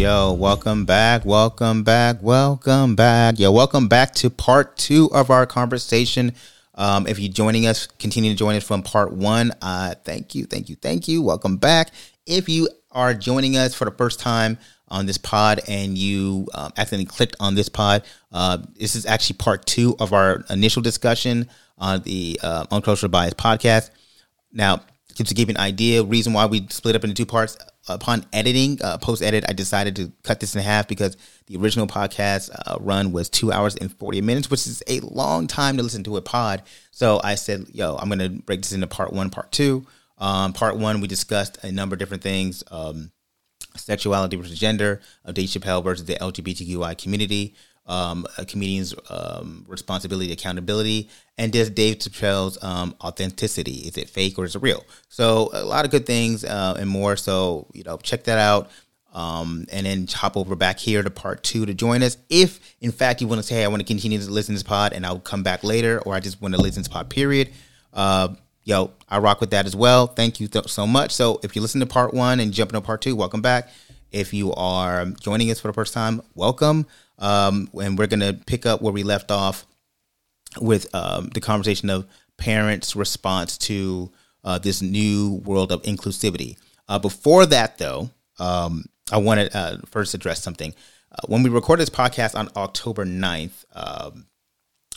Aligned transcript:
yo, 0.00 0.32
welcome 0.32 0.86
back, 0.86 1.26
welcome 1.26 1.82
back, 1.82 2.16
welcome 2.22 2.96
back. 2.96 3.38
Yo, 3.38 3.52
welcome 3.52 3.86
back 3.86 4.14
to 4.14 4.30
part 4.30 4.74
two 4.78 5.10
of 5.12 5.28
our 5.28 5.44
conversation. 5.44 6.32
Um, 6.74 7.06
if 7.06 7.18
you're 7.18 7.30
joining 7.30 7.66
us, 7.66 7.86
continue 7.98 8.30
to 8.30 8.36
join 8.36 8.56
us 8.56 8.64
from 8.64 8.82
part 8.82 9.12
one. 9.12 9.52
Uh, 9.60 9.94
thank 10.02 10.34
you, 10.34 10.46
thank 10.46 10.70
you, 10.70 10.76
thank 10.76 11.06
you. 11.06 11.20
Welcome 11.20 11.58
back. 11.58 11.90
If 12.24 12.48
you 12.48 12.70
are 12.92 13.12
joining 13.12 13.58
us 13.58 13.74
for 13.74 13.84
the 13.84 13.90
first 13.90 14.20
time 14.20 14.56
on 14.88 15.04
this 15.04 15.18
pod 15.18 15.60
and 15.68 15.98
you 15.98 16.48
um, 16.54 16.72
accidentally 16.78 17.04
clicked 17.04 17.36
on 17.38 17.54
this 17.54 17.68
pod, 17.68 18.02
uh, 18.32 18.56
this 18.78 18.96
is 18.96 19.04
actually 19.04 19.36
part 19.36 19.66
two 19.66 19.96
of 20.00 20.14
our 20.14 20.46
initial 20.48 20.80
discussion 20.80 21.46
on 21.76 22.00
the 22.04 22.40
uh, 22.42 22.64
Uncultural 22.70 23.10
Bias 23.10 23.34
podcast. 23.34 23.90
Now, 24.50 24.80
to 25.26 25.34
give 25.34 25.48
you 25.48 25.54
an 25.54 25.60
idea, 25.60 26.02
reason 26.02 26.32
why 26.32 26.46
we 26.46 26.66
split 26.68 26.96
up 26.96 27.04
into 27.04 27.14
two 27.14 27.26
parts, 27.26 27.56
upon 27.88 28.24
editing, 28.32 28.78
uh, 28.82 28.98
post 28.98 29.22
edit, 29.22 29.44
I 29.48 29.52
decided 29.52 29.96
to 29.96 30.12
cut 30.22 30.40
this 30.40 30.54
in 30.54 30.62
half 30.62 30.88
because 30.88 31.16
the 31.46 31.56
original 31.56 31.86
podcast 31.86 32.50
uh, 32.66 32.76
run 32.80 33.12
was 33.12 33.28
two 33.28 33.52
hours 33.52 33.76
and 33.76 33.92
40 33.92 34.20
minutes, 34.20 34.50
which 34.50 34.66
is 34.66 34.82
a 34.86 35.00
long 35.00 35.46
time 35.46 35.76
to 35.76 35.82
listen 35.82 36.04
to 36.04 36.16
a 36.16 36.22
pod. 36.22 36.62
So 36.90 37.20
I 37.22 37.34
said, 37.34 37.66
yo, 37.72 37.96
I'm 37.96 38.08
going 38.08 38.18
to 38.18 38.42
break 38.42 38.62
this 38.62 38.72
into 38.72 38.86
part 38.86 39.12
one, 39.12 39.30
part 39.30 39.50
two. 39.52 39.86
Um, 40.18 40.52
part 40.52 40.76
one, 40.76 41.00
we 41.00 41.08
discussed 41.08 41.58
a 41.64 41.72
number 41.72 41.94
of 41.94 41.98
different 41.98 42.22
things 42.22 42.62
um, 42.70 43.10
sexuality 43.76 44.36
versus 44.36 44.58
gender, 44.58 45.00
uh, 45.24 45.32
Dave 45.32 45.48
Chappelle 45.48 45.82
versus 45.82 46.04
the 46.04 46.14
LGBTQI 46.14 46.98
community 46.98 47.54
um, 47.90 48.24
a 48.38 48.44
comedian's 48.44 48.94
um, 49.10 49.64
responsibility, 49.68 50.32
accountability, 50.32 51.10
and 51.40 51.50
does 51.54 51.70
Dave 51.70 51.96
Chappelle's 51.96 52.62
um, 52.62 52.94
authenticity? 53.02 53.78
Is 53.88 53.96
it 53.96 54.10
fake 54.10 54.38
or 54.38 54.44
is 54.44 54.54
it 54.54 54.62
real? 54.62 54.84
So 55.08 55.48
a 55.54 55.64
lot 55.64 55.86
of 55.86 55.90
good 55.90 56.04
things 56.04 56.44
uh, 56.44 56.76
and 56.78 56.88
more. 56.88 57.16
So 57.16 57.66
you 57.72 57.82
know, 57.82 57.96
check 57.96 58.24
that 58.24 58.38
out. 58.38 58.70
Um, 59.12 59.66
and 59.72 59.86
then 59.86 60.06
hop 60.06 60.36
over 60.36 60.54
back 60.54 60.78
here 60.78 61.02
to 61.02 61.10
part 61.10 61.42
two 61.42 61.66
to 61.66 61.74
join 61.74 62.02
us. 62.04 62.18
If 62.28 62.60
in 62.80 62.92
fact 62.92 63.20
you 63.20 63.26
want 63.26 63.40
to 63.40 63.42
say, 63.42 63.56
hey, 63.56 63.64
I 63.64 63.68
want 63.68 63.80
to 63.80 63.86
continue 63.86 64.20
to 64.20 64.30
listen 64.30 64.54
to 64.54 64.56
this 64.56 64.62
pod 64.62 64.92
and 64.92 65.04
I'll 65.04 65.18
come 65.18 65.42
back 65.42 65.64
later, 65.64 66.00
or 66.00 66.14
I 66.14 66.20
just 66.20 66.40
want 66.42 66.54
to 66.54 66.60
listen 66.60 66.84
to 66.84 66.88
this 66.88 66.94
pod, 66.94 67.08
period. 67.08 67.50
Uh, 67.92 68.34
yo, 68.62 68.92
I 69.08 69.18
rock 69.18 69.40
with 69.40 69.50
that 69.50 69.64
as 69.66 69.74
well. 69.74 70.06
Thank 70.06 70.40
you 70.40 70.46
th- 70.46 70.68
so 70.68 70.86
much. 70.86 71.10
So 71.10 71.40
if 71.42 71.56
you 71.56 71.62
listen 71.62 71.80
to 71.80 71.86
part 71.86 72.12
one 72.12 72.38
and 72.38 72.52
jump 72.52 72.70
into 72.70 72.82
part 72.82 73.00
two, 73.00 73.16
welcome 73.16 73.40
back. 73.40 73.70
If 74.12 74.34
you 74.34 74.52
are 74.52 75.06
joining 75.06 75.50
us 75.50 75.58
for 75.58 75.68
the 75.68 75.74
first 75.74 75.94
time, 75.94 76.20
welcome. 76.34 76.86
Um, 77.18 77.68
and 77.80 77.98
we're 77.98 78.06
going 78.06 78.20
to 78.20 78.34
pick 78.46 78.66
up 78.66 78.80
where 78.82 78.92
we 78.92 79.02
left 79.02 79.30
off 79.30 79.66
with 80.60 80.92
um, 80.94 81.28
the 81.34 81.40
conversation 81.40 81.90
of 81.90 82.06
parents' 82.36 82.96
response 82.96 83.58
to 83.58 84.10
uh, 84.44 84.58
this 84.58 84.82
new 84.82 85.42
world 85.44 85.70
of 85.70 85.82
inclusivity. 85.82 86.56
Uh, 86.88 86.98
before 86.98 87.46
that, 87.46 87.78
though, 87.78 88.10
um, 88.38 88.84
I 89.12 89.18
want 89.18 89.40
to 89.40 89.56
uh, 89.56 89.76
first 89.86 90.14
address 90.14 90.42
something. 90.42 90.74
Uh, 91.12 91.26
when 91.26 91.42
we 91.42 91.50
recorded 91.50 91.82
this 91.82 91.94
podcast 91.94 92.34
on 92.38 92.48
October 92.56 93.04
9th, 93.04 93.64
um, 93.74 94.26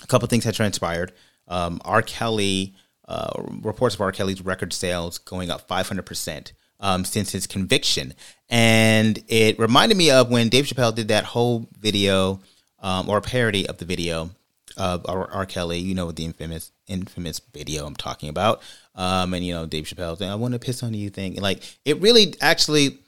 a 0.01 0.07
couple 0.07 0.27
things 0.27 0.43
had 0.43 0.55
transpired. 0.55 1.11
Um, 1.47 1.81
R. 1.83 2.01
Kelly, 2.01 2.73
uh, 3.07 3.31
reports 3.61 3.95
of 3.95 4.01
R. 4.01 4.11
Kelly's 4.11 4.41
record 4.41 4.73
sales 4.73 5.17
going 5.17 5.51
up 5.51 5.67
500% 5.67 6.53
um, 6.79 7.05
since 7.05 7.31
his 7.31 7.47
conviction. 7.47 8.13
And 8.49 9.21
it 9.27 9.59
reminded 9.59 9.97
me 9.97 10.11
of 10.11 10.29
when 10.29 10.49
Dave 10.49 10.65
Chappelle 10.65 10.95
did 10.95 11.09
that 11.09 11.25
whole 11.25 11.67
video 11.77 12.39
um, 12.79 13.09
or 13.09 13.21
parody 13.21 13.67
of 13.67 13.77
the 13.77 13.85
video 13.85 14.31
of 14.77 15.05
R. 15.07 15.29
R. 15.31 15.45
Kelly, 15.45 15.79
you 15.79 15.95
know, 15.95 16.11
the 16.11 16.25
infamous 16.25 16.71
infamous 16.87 17.39
video 17.53 17.85
I'm 17.85 17.95
talking 17.95 18.29
about. 18.29 18.61
Um, 18.95 19.33
and 19.33 19.45
you 19.45 19.53
know, 19.53 19.65
Dave 19.65 19.85
Chappelle 19.85 20.17
saying, 20.17 20.31
"I 20.31 20.35
want 20.35 20.53
to 20.53 20.59
piss 20.59 20.83
on 20.83 20.93
you" 20.93 21.09
thing. 21.09 21.35
Like 21.35 21.63
it 21.85 22.01
really, 22.01 22.35
actually, 22.41 22.99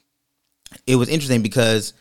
it 0.86 0.96
was 0.96 1.08
interesting 1.08 1.42
because 1.42 1.92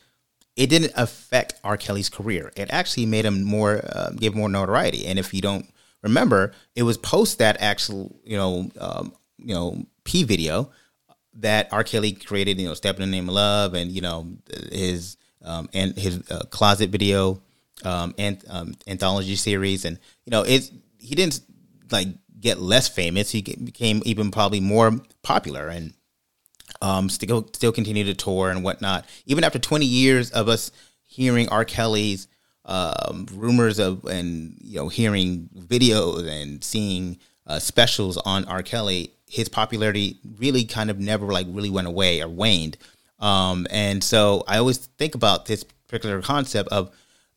it 0.56 0.69
didn't 0.69 0.94
affect 0.95 1.56
R. 1.63 1.78
Kelly's 1.78 2.09
career. 2.09 2.51
It 2.56 2.69
actually 2.72 3.06
made 3.06 3.25
him 3.25 3.44
more, 3.44 3.81
uh, 3.90 4.12
gave 4.12 4.35
more 4.35 4.50
notoriety. 4.50 5.06
And 5.06 5.19
if 5.19 5.34
you 5.34 5.41
don't 5.41 5.69
remember, 6.01 6.53
it 6.75 6.84
was 6.84 6.97
post 6.97 7.40
that 7.40 7.57
actual, 7.59 8.16
you 8.23 8.38
know, 8.38 8.69
um, 8.79 9.13
you 9.38 9.53
know, 9.53 9.85
P 10.03 10.23
video 10.23 10.72
that 11.35 11.67
R. 11.72 11.84
Kelly 11.84 12.13
created, 12.13 12.59
you 12.59 12.67
know, 12.67 12.73
"Step 12.73 12.95
in 12.95 13.01
the 13.01 13.07
Name 13.07 13.28
of 13.28 13.35
Love" 13.35 13.73
and 13.73 13.91
you 13.91 14.01
know 14.01 14.28
his 14.72 15.17
um, 15.44 15.69
and 15.73 15.95
his 15.97 16.22
uh, 16.31 16.44
closet 16.50 16.90
video 16.90 17.41
um, 17.84 18.16
and 18.18 18.44
um, 18.50 18.75
anthology 18.88 19.36
series, 19.36 19.86
and 19.86 20.00
you 20.25 20.31
know 20.31 20.44
it's 20.44 20.72
he 21.00 21.16
didn't 21.16 21.41
like 21.91 22.08
get 22.40 22.59
less 22.59 22.88
famous. 22.88 23.31
He 23.31 23.41
became 23.41 24.02
even 24.06 24.31
probably 24.31 24.59
more 24.59 25.00
popular 25.24 25.68
and 25.68 25.94
um, 26.81 27.09
still 27.09 27.47
still 27.53 27.72
continue 27.72 28.03
to 28.06 28.14
tour 28.14 28.50
and 28.50 28.64
whatnot. 28.64 29.06
Even 29.25 29.44
after 29.44 29.59
twenty 29.59 29.85
years 29.85 30.31
of 30.31 30.47
us 30.47 30.72
hearing 31.03 31.50
R. 31.50 31.66
Kelly's 31.66 32.28
um, 32.66 33.28
rumors 33.34 33.80
of 33.80 34.06
and 34.06 34.58
you 34.62 34.78
know 34.78 34.90
hearing 34.90 35.50
videos 35.56 36.28
and 36.28 36.64
seeing 36.64 37.19
uh, 37.47 37.59
specials 37.59 38.18
on 38.18 38.46
R. 38.46 38.64
Kelly, 38.64 39.14
his 39.28 39.50
popularity 39.50 40.19
really 40.40 40.66
kind 40.66 40.90
of 40.90 41.00
never 41.00 41.28
like 41.28 41.47
really 41.50 41.69
went 41.69 41.88
away 41.88 42.22
or 42.22 42.28
waned. 42.28 42.78
Um, 43.19 43.66
and 43.69 44.03
so 44.03 44.44
I 44.47 44.58
always 44.58 44.78
think 44.78 45.16
about 45.16 45.46
this 45.46 45.64
particular 45.64 46.22
concept 46.22 46.69
of, 46.69 46.91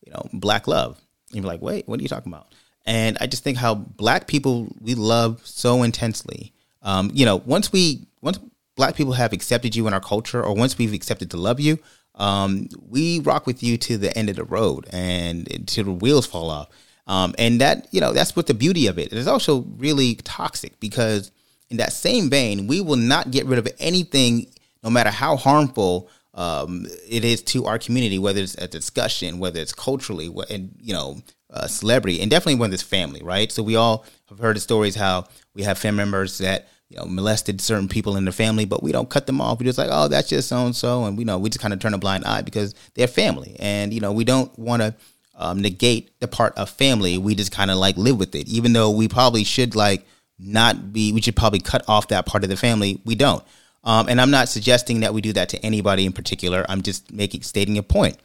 you 0.09 0.15
know, 0.15 0.27
black 0.33 0.67
love. 0.67 0.99
And 1.29 1.43
you're 1.43 1.51
like, 1.51 1.61
wait, 1.61 1.87
what 1.87 1.99
are 1.99 2.03
you 2.03 2.09
talking 2.09 2.31
about? 2.31 2.47
And 2.85 3.17
I 3.21 3.27
just 3.27 3.43
think 3.43 3.57
how 3.57 3.75
black 3.75 4.27
people 4.27 4.67
we 4.81 4.95
love 4.95 5.41
so 5.45 5.83
intensely. 5.83 6.53
Um, 6.81 7.11
you 7.13 7.25
know, 7.25 7.37
once 7.37 7.71
we 7.71 8.07
once 8.21 8.39
black 8.75 8.95
people 8.95 9.13
have 9.13 9.33
accepted 9.33 9.75
you 9.75 9.85
in 9.87 9.93
our 9.93 9.99
culture, 9.99 10.43
or 10.43 10.55
once 10.55 10.77
we've 10.77 10.93
accepted 10.93 11.29
to 11.31 11.37
love 11.37 11.59
you, 11.59 11.77
um, 12.15 12.67
we 12.87 13.19
rock 13.19 13.45
with 13.45 13.61
you 13.61 13.77
to 13.77 13.97
the 13.97 14.17
end 14.17 14.29
of 14.29 14.37
the 14.37 14.43
road 14.43 14.87
and 14.91 15.51
until 15.51 15.85
the 15.85 15.91
wheels 15.91 16.25
fall 16.25 16.49
off. 16.49 16.69
Um, 17.05 17.35
and 17.37 17.61
that 17.61 17.87
you 17.91 18.01
know 18.01 18.13
that's 18.13 18.35
what 18.35 18.47
the 18.47 18.53
beauty 18.53 18.87
of 18.87 18.97
it. 18.97 19.13
It 19.13 19.17
is 19.19 19.27
also 19.27 19.65
really 19.77 20.15
toxic 20.15 20.79
because 20.79 21.31
in 21.69 21.77
that 21.77 21.93
same 21.93 22.31
vein, 22.31 22.65
we 22.65 22.81
will 22.81 22.95
not 22.95 23.29
get 23.29 23.45
rid 23.45 23.59
of 23.59 23.67
anything, 23.77 24.47
no 24.83 24.89
matter 24.89 25.11
how 25.11 25.35
harmful 25.35 26.09
um, 26.39 26.87
it 27.05 27.25
is 27.25 27.41
to 27.41 27.65
our 27.65 27.77
community, 27.77 28.17
whether 28.17 28.39
it's 28.39 28.55
a 28.55 28.67
discussion, 28.67 29.39
whether 29.39 29.59
it's 29.59 29.73
culturally, 29.73 30.33
and 30.49 30.73
you 30.79 30.93
know, 30.93 31.17
uh, 31.51 31.67
celebrity, 31.67 32.21
and 32.21 32.31
definitely 32.31 32.55
when 32.55 32.71
it's 32.71 32.81
family, 32.81 33.21
right? 33.21 33.51
So 33.51 33.61
we 33.61 33.75
all 33.75 34.05
have 34.29 34.39
heard 34.39 34.55
the 34.55 34.61
stories 34.61 34.95
how 34.95 35.27
we 35.53 35.63
have 35.63 35.77
family 35.77 35.97
members 35.97 36.37
that 36.37 36.69
you 36.87 36.95
know 36.95 37.03
molested 37.03 37.59
certain 37.59 37.89
people 37.89 38.15
in 38.15 38.23
the 38.23 38.31
family, 38.31 38.63
but 38.63 38.81
we 38.81 38.93
don't 38.93 39.09
cut 39.09 39.27
them 39.27 39.41
off. 39.41 39.59
We 39.59 39.65
just 39.65 39.77
like, 39.77 39.89
oh, 39.91 40.07
that's 40.07 40.29
just 40.29 40.47
so 40.47 40.65
and 40.65 40.73
so, 40.73 41.03
and 41.03 41.17
we 41.17 41.25
know 41.25 41.37
we 41.37 41.49
just 41.49 41.59
kind 41.59 41.73
of 41.73 41.81
turn 41.81 41.93
a 41.93 41.97
blind 41.97 42.23
eye 42.23 42.41
because 42.41 42.73
they're 42.93 43.07
family, 43.07 43.57
and 43.59 43.93
you 43.93 43.99
know, 43.99 44.13
we 44.13 44.23
don't 44.23 44.57
want 44.57 44.81
to 44.81 44.95
um, 45.35 45.61
negate 45.61 46.17
the 46.21 46.29
part 46.29 46.57
of 46.57 46.69
family. 46.69 47.17
We 47.17 47.35
just 47.35 47.51
kind 47.51 47.69
of 47.69 47.77
like 47.77 47.97
live 47.97 48.17
with 48.17 48.33
it, 48.33 48.47
even 48.47 48.71
though 48.71 48.91
we 48.91 49.09
probably 49.09 49.43
should 49.43 49.75
like 49.75 50.07
not 50.37 50.93
be 50.93 51.11
we 51.11 51.19
should 51.19 51.35
probably 51.35 51.59
cut 51.59 51.83
off 51.89 52.07
that 52.07 52.25
part 52.25 52.45
of 52.45 52.49
the 52.49 52.55
family 52.55 53.01
we 53.03 53.13
don't 53.13 53.43
um, 53.83 54.09
and 54.09 54.19
i'm 54.19 54.31
not 54.31 54.49
suggesting 54.49 55.01
that 55.01 55.13
we 55.13 55.21
do 55.21 55.33
that 55.33 55.49
to 55.49 55.57
anybody 55.65 56.05
in 56.05 56.11
particular. 56.11 56.65
I'm 56.69 56.81
just 56.81 57.11
making 57.11 57.41
stating 57.41 57.77
a 57.77 57.83
point. 57.83 58.17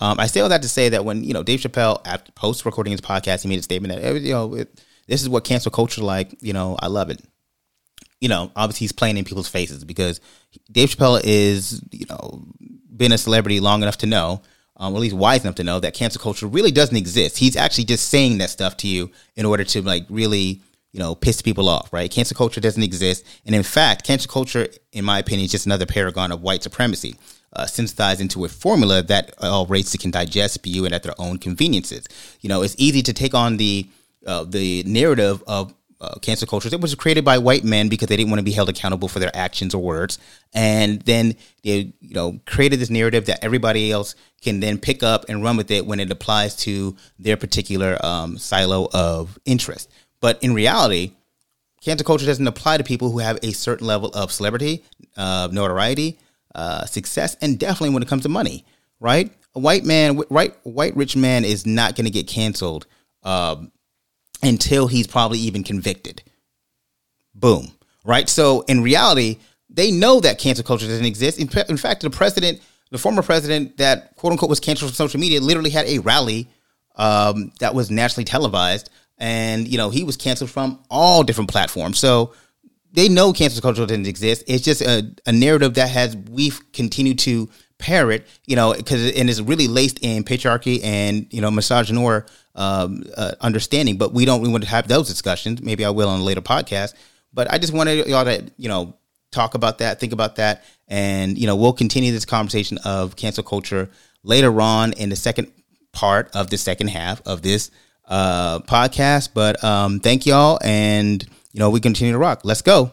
Um, 0.00 0.18
i 0.18 0.26
say 0.26 0.40
all 0.40 0.48
that 0.48 0.62
to 0.62 0.68
say 0.68 0.88
that 0.90 1.04
when 1.04 1.24
you 1.24 1.32
know 1.32 1.42
dave 1.42 1.60
chappelle 1.60 2.00
after 2.04 2.32
post 2.32 2.64
recording 2.64 2.92
his 2.92 3.00
podcast 3.00 3.42
he 3.42 3.48
made 3.48 3.58
a 3.58 3.62
statement 3.62 3.94
that 3.94 4.20
you 4.20 4.32
know 4.32 4.54
it, 4.54 4.82
this 5.06 5.22
is 5.22 5.28
what 5.28 5.44
cancel 5.44 5.70
culture 5.70 6.02
like 6.02 6.34
you 6.40 6.52
know 6.52 6.76
i 6.80 6.86
love 6.86 7.10
it. 7.10 7.20
You 8.20 8.28
know 8.28 8.50
obviously 8.56 8.84
he's 8.84 8.92
playing 8.92 9.16
in 9.16 9.24
people's 9.24 9.48
faces 9.48 9.84
because 9.84 10.20
dave 10.70 10.90
chappelle 10.90 11.20
is 11.22 11.82
you 11.90 12.06
know 12.08 12.44
been 12.96 13.12
a 13.12 13.18
celebrity 13.18 13.60
long 13.60 13.82
enough 13.82 13.98
to 13.98 14.06
know 14.06 14.42
um, 14.82 14.94
or 14.94 14.96
at 14.96 15.00
least 15.00 15.14
wise 15.14 15.44
enough 15.44 15.54
to 15.56 15.64
know 15.64 15.78
that 15.80 15.94
cancel 15.94 16.20
culture 16.20 16.46
really 16.46 16.72
doesn't 16.72 16.96
exist. 16.96 17.38
He's 17.38 17.56
actually 17.56 17.84
just 17.84 18.08
saying 18.08 18.38
that 18.38 18.50
stuff 18.50 18.76
to 18.78 18.88
you 18.88 19.12
in 19.36 19.46
order 19.46 19.62
to 19.62 19.82
like 19.82 20.06
really 20.08 20.60
you 20.92 20.98
know, 20.98 21.14
piss 21.14 21.40
people 21.40 21.68
off, 21.68 21.92
right? 21.92 22.10
Cancel 22.10 22.36
culture 22.36 22.60
doesn't 22.60 22.82
exist. 22.82 23.26
And 23.46 23.54
in 23.54 23.62
fact, 23.62 24.04
cancel 24.04 24.30
culture, 24.30 24.68
in 24.92 25.04
my 25.04 25.18
opinion, 25.18 25.46
is 25.46 25.50
just 25.50 25.66
another 25.66 25.86
paragon 25.86 26.30
of 26.32 26.42
white 26.42 26.62
supremacy, 26.62 27.16
uh, 27.54 27.66
synthesized 27.66 28.20
into 28.20 28.44
a 28.44 28.48
formula 28.48 29.02
that 29.02 29.34
all 29.40 29.66
races 29.66 30.00
can 30.00 30.10
digest, 30.10 30.54
spew, 30.54 30.84
and 30.84 30.94
at 30.94 31.02
their 31.02 31.18
own 31.18 31.38
conveniences. 31.38 32.06
You 32.40 32.48
know, 32.48 32.62
it's 32.62 32.76
easy 32.78 33.02
to 33.02 33.12
take 33.12 33.34
on 33.34 33.56
the 33.56 33.88
uh, 34.24 34.44
the 34.44 34.84
narrative 34.84 35.42
of 35.48 35.74
uh, 36.00 36.14
cancel 36.20 36.46
culture 36.46 36.68
that 36.68 36.80
was 36.80 36.94
created 36.94 37.24
by 37.24 37.38
white 37.38 37.64
men 37.64 37.88
because 37.88 38.08
they 38.08 38.16
didn't 38.16 38.30
want 38.30 38.38
to 38.38 38.44
be 38.44 38.52
held 38.52 38.68
accountable 38.68 39.08
for 39.08 39.18
their 39.18 39.34
actions 39.34 39.74
or 39.74 39.82
words, 39.82 40.18
and 40.52 41.00
then 41.02 41.34
they, 41.62 41.92
you 42.00 42.14
know, 42.14 42.38
created 42.44 42.80
this 42.80 42.90
narrative 42.90 43.26
that 43.26 43.42
everybody 43.42 43.90
else 43.90 44.14
can 44.42 44.60
then 44.60 44.78
pick 44.78 45.02
up 45.02 45.24
and 45.28 45.42
run 45.42 45.56
with 45.56 45.70
it 45.70 45.86
when 45.86 46.00
it 46.00 46.10
applies 46.10 46.56
to 46.56 46.96
their 47.18 47.36
particular 47.36 47.96
um, 48.04 48.36
silo 48.36 48.88
of 48.92 49.38
interest. 49.44 49.90
But 50.22 50.42
in 50.42 50.54
reality, 50.54 51.12
cancel 51.82 52.06
culture 52.06 52.24
doesn't 52.24 52.46
apply 52.46 52.78
to 52.78 52.84
people 52.84 53.10
who 53.10 53.18
have 53.18 53.38
a 53.42 53.52
certain 53.52 53.86
level 53.86 54.08
of 54.14 54.32
celebrity, 54.32 54.82
uh, 55.18 55.48
notoriety, 55.52 56.18
uh, 56.54 56.86
success, 56.86 57.36
and 57.42 57.58
definitely 57.58 57.90
when 57.90 58.02
it 58.02 58.08
comes 58.08 58.22
to 58.22 58.30
money, 58.30 58.64
right? 59.00 59.30
A 59.54 59.58
white 59.58 59.84
man, 59.84 60.22
right, 60.30 60.54
white 60.62 60.96
rich 60.96 61.16
man 61.16 61.44
is 61.44 61.66
not 61.66 61.96
going 61.96 62.06
to 62.06 62.10
get 62.10 62.26
canceled 62.26 62.86
um, 63.24 63.70
until 64.42 64.86
he's 64.86 65.06
probably 65.06 65.40
even 65.40 65.64
convicted. 65.64 66.22
Boom, 67.34 67.72
right? 68.04 68.28
So 68.28 68.62
in 68.62 68.82
reality, 68.82 69.38
they 69.68 69.90
know 69.90 70.20
that 70.20 70.38
cancel 70.38 70.64
culture 70.64 70.86
doesn't 70.86 71.04
exist. 71.04 71.38
In, 71.38 71.50
in 71.68 71.76
fact, 71.76 72.00
the 72.00 72.10
president 72.10 72.62
the 72.92 72.98
former 72.98 73.22
president 73.22 73.78
that 73.78 74.14
quote 74.16 74.32
unquote 74.32 74.50
was 74.50 74.60
canceled 74.60 74.90
from 74.90 74.94
social 74.94 75.18
media 75.18 75.40
literally 75.40 75.70
had 75.70 75.86
a 75.86 75.98
rally 76.00 76.46
um, 76.96 77.50
that 77.58 77.74
was 77.74 77.90
nationally 77.90 78.24
televised, 78.24 78.90
and 79.22 79.68
you 79.68 79.78
know 79.78 79.88
he 79.88 80.02
was 80.02 80.16
canceled 80.16 80.50
from 80.50 80.80
all 80.90 81.22
different 81.22 81.48
platforms. 81.48 81.98
So 81.98 82.34
they 82.92 83.08
know 83.08 83.32
cancel 83.32 83.62
culture 83.62 83.86
doesn't 83.86 84.06
exist. 84.06 84.42
It's 84.46 84.64
just 84.64 84.82
a, 84.82 85.14
a 85.24 85.32
narrative 85.32 85.74
that 85.74 85.88
has 85.88 86.16
we've 86.16 86.60
continued 86.72 87.20
to 87.20 87.48
parrot, 87.78 88.26
you 88.46 88.56
know, 88.56 88.74
because 88.74 89.12
and 89.12 89.30
it's 89.30 89.40
really 89.40 89.68
laced 89.68 90.00
in 90.02 90.24
patriarchy 90.24 90.82
and 90.82 91.32
you 91.32 91.40
know 91.40 91.50
misogynoir 91.50 92.28
um, 92.56 93.04
uh, 93.16 93.32
understanding. 93.40 93.96
But 93.96 94.12
we 94.12 94.24
don't 94.24 94.42
we 94.42 94.48
want 94.48 94.64
to 94.64 94.70
have 94.70 94.88
those 94.88 95.08
discussions. 95.08 95.62
Maybe 95.62 95.84
I 95.84 95.90
will 95.90 96.08
on 96.08 96.20
a 96.20 96.24
later 96.24 96.42
podcast. 96.42 96.94
But 97.32 97.50
I 97.50 97.58
just 97.58 97.72
wanted 97.72 98.06
y'all 98.08 98.24
to 98.24 98.50
you 98.56 98.68
know 98.68 98.96
talk 99.30 99.54
about 99.54 99.78
that, 99.78 100.00
think 100.00 100.12
about 100.12 100.36
that, 100.36 100.64
and 100.88 101.38
you 101.38 101.46
know 101.46 101.54
we'll 101.54 101.72
continue 101.72 102.10
this 102.10 102.24
conversation 102.24 102.78
of 102.84 103.14
cancel 103.14 103.44
culture 103.44 103.88
later 104.24 104.60
on 104.60 104.94
in 104.94 105.10
the 105.10 105.16
second 105.16 105.52
part 105.92 106.28
of 106.34 106.50
the 106.50 106.58
second 106.58 106.88
half 106.88 107.24
of 107.24 107.42
this 107.42 107.70
uh, 108.12 108.60
podcast. 108.60 109.30
But 109.34 109.62
um, 109.64 109.98
thank 109.98 110.26
y'all, 110.26 110.58
and 110.62 111.22
you 111.52 111.58
know 111.58 111.70
we 111.70 111.80
continue 111.80 112.12
to 112.12 112.18
rock. 112.18 112.42
Let's 112.44 112.62
go. 112.62 112.92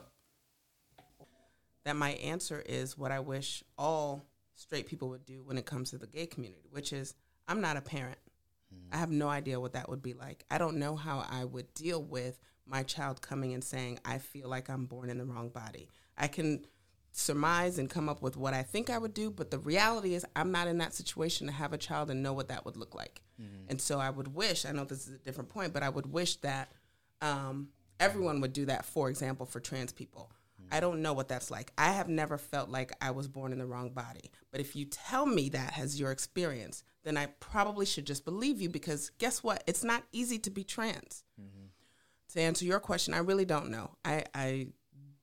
That 1.83 1.95
my 1.95 2.12
answer 2.12 2.63
is 2.66 2.98
what 2.98 3.12
I 3.12 3.19
wish 3.19 3.63
all 3.77 4.25
straight 4.56 4.88
people 4.88 5.10
would 5.10 5.25
do 5.25 5.44
when 5.44 5.57
it 5.57 5.66
comes 5.66 5.92
to 5.92 5.98
the 5.98 6.07
gay 6.07 6.25
community, 6.25 6.69
which 6.71 6.94
is 6.94 7.13
I'm 7.48 7.62
not 7.62 7.77
a 7.77 7.81
parent. 7.81 8.18
I 8.92 8.98
have 8.98 9.10
no 9.12 9.27
idea 9.27 9.60
what 9.60 9.74
that 9.74 9.89
would 9.89 10.01
be 10.01 10.13
like. 10.13 10.45
I 10.50 10.57
don't 10.57 10.77
know 10.77 10.95
how 10.95 11.25
I 11.30 11.44
would 11.44 11.74
deal 11.74 12.01
with 12.01 12.39
my 12.68 12.83
child 12.83 13.22
coming 13.22 13.54
and 13.54 13.63
saying, 13.63 14.00
I 14.06 14.19
feel 14.19 14.48
like 14.48 14.69
I'm 14.69 14.86
born 14.86 15.10
in 15.10 15.18
the 15.18 15.25
wrong 15.25 15.50
body. 15.50 15.89
I 16.18 16.27
can 16.27 16.65
surmise 17.11 17.79
and 17.79 17.89
come 17.89 18.07
up 18.07 18.21
with 18.21 18.38
what 18.38 18.53
I 18.53 18.63
think 18.63 18.89
I 18.89 18.97
would 18.97 19.13
do, 19.13 19.31
but 19.31 19.51
the 19.51 19.59
reality 19.59 20.13
is 20.13 20.25
I'm 20.35 20.51
not 20.51 20.67
in 20.67 20.77
that 20.77 20.94
situation 20.94 21.47
to 21.47 21.53
have 21.53 21.73
a 21.73 21.77
child 21.77 22.09
and 22.09 22.23
know 22.23 22.33
what 22.33 22.50
that 22.50 22.65
would 22.65 22.77
look 22.77 22.95
like. 22.95 23.21
Mm-hmm. 23.41 23.69
And 23.69 23.81
so 23.81 24.00
I 24.00 24.09
would 24.09 24.33
wish, 24.33 24.65
I 24.65 24.71
know 24.71 24.85
this 24.85 25.07
is 25.07 25.15
a 25.15 25.19
different 25.19 25.50
point, 25.50 25.73
but 25.73 25.83
I 25.83 25.89
would 25.89 26.11
wish 26.11 26.38
that 26.38 26.71
um, 27.21 27.69
everyone 28.00 28.41
would 28.41 28.53
do 28.53 28.65
that, 28.65 28.85
for 28.85 29.09
example, 29.09 29.45
for 29.45 29.59
trans 29.59 29.91
people. 29.91 30.31
I 30.71 30.79
don't 30.79 31.01
know 31.01 31.13
what 31.13 31.27
that's 31.27 31.50
like. 31.50 31.71
I 31.77 31.91
have 31.91 32.09
never 32.09 32.38
felt 32.38 32.69
like 32.69 32.91
I 33.01 33.12
was 33.12 33.27
born 33.27 33.51
in 33.51 33.59
the 33.59 33.65
wrong 33.65 33.89
body. 33.89 34.31
But 34.51 34.62
if 34.62 34.75
you 34.75 34.85
tell 34.85 35.25
me 35.25 35.50
that 35.50 35.77
as 35.79 36.00
your 36.00 36.12
experience, 36.12 36.83
then 37.03 37.17
I 37.17 37.27
probably 37.39 37.85
should 37.85 38.05
just 38.05 38.25
believe 38.25 38.62
you 38.62 38.69
because 38.69 39.12
guess 39.17 39.44
what? 39.44 39.63
It's 39.67 39.83
not 39.83 40.03
easy 40.12 40.38
to 40.39 40.50
be 40.50 40.63
trans. 40.63 41.23
Mm-hmm. 41.39 41.65
To 42.33 42.41
answer 42.41 42.65
your 42.65 42.79
question, 42.79 43.13
I 43.13 43.19
really 43.19 43.45
don't 43.45 43.71
know. 43.71 43.95
I, 44.05 44.25
I 44.35 44.67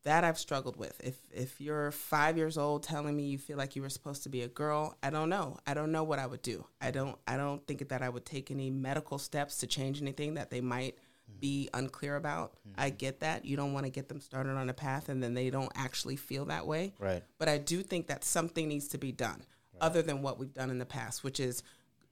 that 0.07 0.23
I've 0.23 0.39
struggled 0.39 0.77
with. 0.77 1.01
If 1.03 1.17
if 1.33 1.61
you're 1.61 1.91
five 1.91 2.37
years 2.37 2.57
old 2.57 2.85
telling 2.85 3.17
me 3.17 3.25
you 3.25 3.39
feel 3.39 3.59
like 3.59 3.75
you 3.75 3.83
were 3.83 3.89
supposed 3.89 4.23
to 4.23 4.29
be 4.29 4.43
a 4.43 4.49
girl, 4.49 4.97
I 5.03 5.11
don't 5.11 5.29
know. 5.29 5.59
I 5.67 5.75
don't 5.75 5.91
know 5.91 6.05
what 6.05 6.21
I 6.21 6.27
would 6.27 6.43
do. 6.43 6.65
I 6.81 6.93
don't 6.93 7.19
I 7.27 7.37
don't 7.37 7.67
think 7.67 7.89
that 7.89 8.03
I 8.03 8.09
would 8.09 8.25
take 8.25 8.53
any 8.53 8.71
medical 8.71 9.19
steps 9.19 9.59
to 9.59 9.67
change 9.67 10.01
anything 10.01 10.35
that 10.35 10.49
they 10.49 10.61
might 10.61 10.97
be 11.41 11.69
unclear 11.75 12.15
about. 12.15 12.53
Mm-hmm. 12.53 12.81
I 12.81 12.91
get 12.91 13.19
that. 13.21 13.45
You 13.45 13.57
don't 13.57 13.73
want 13.73 13.85
to 13.85 13.91
get 13.91 14.09
them 14.09 14.21
started 14.21 14.53
on 14.53 14.71
a 14.71 14.75
path 14.75 15.09
and 15.09 15.21
then 15.21 15.35
they 15.35 15.51
don't 15.51 15.73
actually 15.75 16.15
feel 16.15 16.45
that 16.47 16.69
way. 16.69 16.95
Right. 17.01 17.25
But 17.39 17.49
I 17.49 17.59
do 17.59 17.83
think 17.83 18.07
that 18.07 18.23
something 18.23 18.69
needs 18.69 18.87
to 18.89 18.99
be 18.99 19.11
done 19.11 19.43
right. 19.73 19.83
other 19.83 20.03
than 20.03 20.23
what 20.23 20.39
we've 20.39 20.55
done 20.55 20.71
in 20.71 20.79
the 20.79 20.87
past, 20.87 21.25
which 21.25 21.41
is 21.41 21.65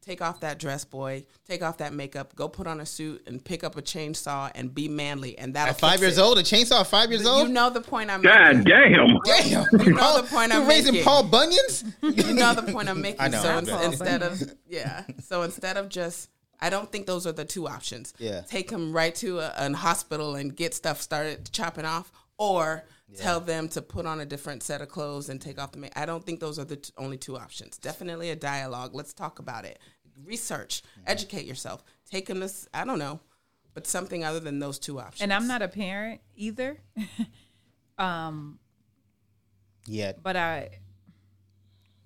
take 0.05 0.21
off 0.21 0.41
that 0.41 0.59
dress 0.59 0.85
boy, 0.85 1.25
take 1.47 1.63
off 1.63 1.79
that 1.79 1.93
makeup, 1.93 2.35
go 2.35 2.49
put 2.49 2.67
on 2.67 2.81
a 2.81 2.87
suit 2.87 3.23
and 3.27 3.45
pick 3.45 3.65
up 3.65 3.77
a 3.77 3.83
chainsaw 3.83 4.51
and 4.55 4.75
be 4.75 4.89
manly. 4.89 5.39
And 5.39 5.55
that 5.55 5.69
at 5.69 5.81
five 5.81 6.01
years 6.01 6.19
it. 6.19 6.21
old, 6.21 6.39
a 6.39 6.43
chainsaw 6.43 6.87
five 6.87 7.11
years 7.11 7.27
old. 7.27 7.49
You 7.49 7.55
know 7.55 7.71
the 7.71 7.81
point 7.81 8.11
I'm 8.11 8.23
God 8.23 8.57
making. 8.57 8.65
damn. 8.65 9.19
Damn. 9.25 9.87
You 9.87 9.95
know 9.95 10.21
the 10.21 10.29
point 10.29 10.53
I'm 10.53 10.61
You're 10.61 10.69
raising 10.69 10.93
making. 10.93 11.05
Paul 11.05 11.25
Bunyans. 11.25 11.85
you 12.03 12.35
know 12.35 12.55
the 12.55 12.71
point 12.73 12.89
I'm 12.89 13.01
making. 13.03 13.21
I 13.21 13.29
know. 13.29 13.63
So 13.65 13.81
instead 13.81 14.23
of 14.23 14.43
yeah, 14.69 15.05
so 15.21 15.43
instead 15.43 15.77
of 15.77 15.89
just 15.89 16.31
I 16.61 16.71
don't 16.71 16.91
think 16.91 17.07
those 17.07 17.27
are 17.27 17.33
the 17.33 17.45
two 17.45 17.69
options. 17.69 18.15
Yeah. 18.19 18.43
Take 18.43 18.71
them 18.71 18.93
right 18.93 19.15
to 19.17 19.41
a, 19.41 19.53
a 19.57 19.77
hospital 19.77 20.35
and 20.37 20.55
get 20.55 20.75
stuff 20.75 21.01
started 21.01 21.51
chopping 21.53 21.85
off, 21.85 22.11
or 22.39 22.85
yeah. 23.09 23.23
tell 23.23 23.41
them 23.41 23.69
to 23.69 23.83
put 23.83 24.07
on 24.07 24.21
a 24.21 24.27
different 24.27 24.63
set 24.63 24.81
of 24.81 24.89
clothes 24.89 25.29
and 25.29 25.41
take 25.41 25.61
off 25.61 25.73
the 25.73 25.79
makeup. 25.79 25.99
I 25.99 26.07
don't 26.07 26.25
think 26.25 26.41
those 26.41 26.59
are 26.59 26.65
the 26.65 26.77
t- 26.77 26.93
only 26.97 27.17
two 27.19 27.37
options. 27.37 27.77
Definitely 27.79 28.31
a 28.31 28.37
dialogue. 28.37 28.95
Let's 28.95 29.13
talk 29.13 29.39
about 29.39 29.65
it. 29.65 29.79
Research, 30.25 30.83
mm-hmm. 30.83 31.11
educate 31.11 31.45
yourself. 31.45 31.85
Take 32.11 32.27
them 32.27 32.41
this, 32.41 32.69
I 32.73 32.85
don't 32.85 32.99
know, 32.99 33.21
but 33.75 33.87
something 33.87 34.25
other 34.25 34.41
than 34.41 34.59
those 34.59 34.79
two 34.79 34.99
options. 34.99 35.23
And 35.23 35.33
I'm 35.33 35.47
not 35.47 35.63
a 35.63 35.69
parent 35.69 36.21
either. 36.37 36.79
um, 37.99 38.59
Yet. 39.87 40.23
But 40.23 40.37
I. 40.37 40.71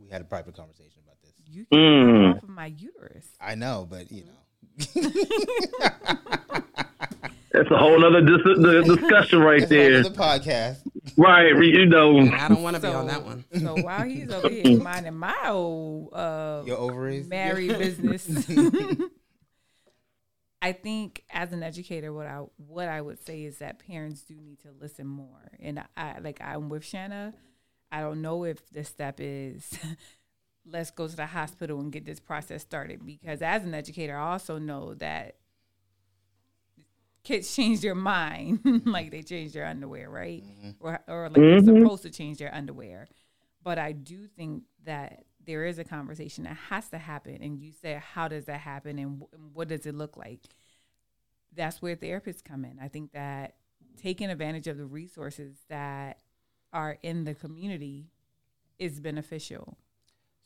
We 0.00 0.08
had 0.08 0.20
a 0.20 0.24
private 0.24 0.56
conversation 0.56 1.02
about 1.04 1.20
this. 1.22 1.32
You 1.46 1.64
can 1.66 1.78
mm. 1.78 2.36
off 2.36 2.42
of 2.42 2.48
my 2.48 2.66
uterus. 2.66 3.28
I 3.40 3.54
know, 3.54 3.86
but 3.88 4.10
you 4.10 4.24
know. 4.24 4.32
That's 7.52 7.70
a 7.70 7.76
whole 7.76 8.04
other 8.04 8.20
dis- 8.20 8.86
discussion 8.96 9.40
right 9.40 9.60
That's 9.60 9.70
there. 9.70 10.02
The 10.02 10.10
podcast, 10.10 10.78
right? 11.16 11.56
You 11.56 11.86
know, 11.86 12.18
I 12.18 12.48
don't 12.48 12.62
want 12.62 12.76
to 12.76 12.82
so, 12.82 12.90
be 12.90 12.94
on 12.94 13.06
that 13.06 13.24
one. 13.24 13.44
So 13.58 13.76
while 13.76 14.04
he's 14.04 14.30
over 14.30 14.48
here 14.48 14.78
minding 14.82 15.16
my 15.16 15.36
old 15.48 16.12
uh, 16.12 16.62
your 16.66 16.76
ovaries, 16.76 17.26
married 17.26 17.78
business, 17.78 18.28
I 20.62 20.72
think 20.72 21.24
as 21.30 21.52
an 21.52 21.62
educator, 21.62 22.12
what 22.12 22.26
I 22.26 22.42
what 22.56 22.88
I 22.88 23.00
would 23.00 23.24
say 23.24 23.44
is 23.44 23.58
that 23.58 23.78
parents 23.78 24.22
do 24.22 24.34
need 24.34 24.60
to 24.60 24.68
listen 24.78 25.06
more. 25.06 25.50
And 25.58 25.82
I 25.96 26.18
like 26.20 26.40
I'm 26.42 26.68
with 26.68 26.84
Shanna. 26.84 27.32
I 27.90 28.00
don't 28.00 28.20
know 28.20 28.44
if 28.44 28.68
the 28.70 28.84
step 28.84 29.16
is 29.20 29.78
let's 30.70 30.90
go 30.90 31.08
to 31.08 31.16
the 31.16 31.26
hospital 31.26 31.80
and 31.80 31.92
get 31.92 32.04
this 32.04 32.20
process 32.20 32.62
started 32.62 33.04
because 33.04 33.40
as 33.40 33.64
an 33.64 33.74
educator 33.74 34.16
i 34.16 34.32
also 34.32 34.58
know 34.58 34.92
that 34.94 35.36
kids 37.24 37.54
change 37.54 37.80
their 37.80 37.94
mind. 37.94 38.60
Like 38.86 39.10
they 39.10 39.22
change 39.22 39.52
their 39.52 39.66
underwear 39.66 40.08
right? 40.08 40.42
Mm-hmm. 40.42 40.70
or, 40.80 41.00
or 41.08 41.28
like 41.28 41.36
mm-hmm. 41.36 41.66
they're 41.66 41.80
supposed 41.82 42.02
to 42.02 42.10
change 42.10 42.38
their 42.38 42.54
underwear. 42.54 43.08
But 43.62 43.78
i 43.78 43.92
do 43.92 44.26
think 44.26 44.62
that 44.84 45.24
there 45.44 45.64
is 45.64 45.78
a 45.78 45.84
conversation 45.84 46.44
that 46.44 46.56
has 46.68 46.88
to 46.90 46.98
happen. 46.98 47.38
And 47.42 47.58
you 47.58 47.72
say 47.72 48.00
how 48.02 48.28
does 48.28 48.44
that 48.46 48.60
happen? 48.60 48.98
And 48.98 49.22
what 49.52 49.68
does 49.68 49.86
it 49.86 49.94
look 49.94 50.16
like? 50.16 50.40
That's 51.54 51.80
where 51.80 51.96
therapists 51.96 52.44
come 52.44 52.64
in. 52.64 52.78
I 52.80 52.88
think 52.88 53.12
that 53.12 53.54
taking 53.96 54.30
advantage 54.30 54.66
of 54.66 54.76
the 54.76 54.84
resources 54.84 55.56
that 55.68 56.18
are 56.72 56.98
in 57.02 57.24
the 57.24 57.34
community 57.34 58.10
is 58.78 59.00
beneficial. 59.00 59.76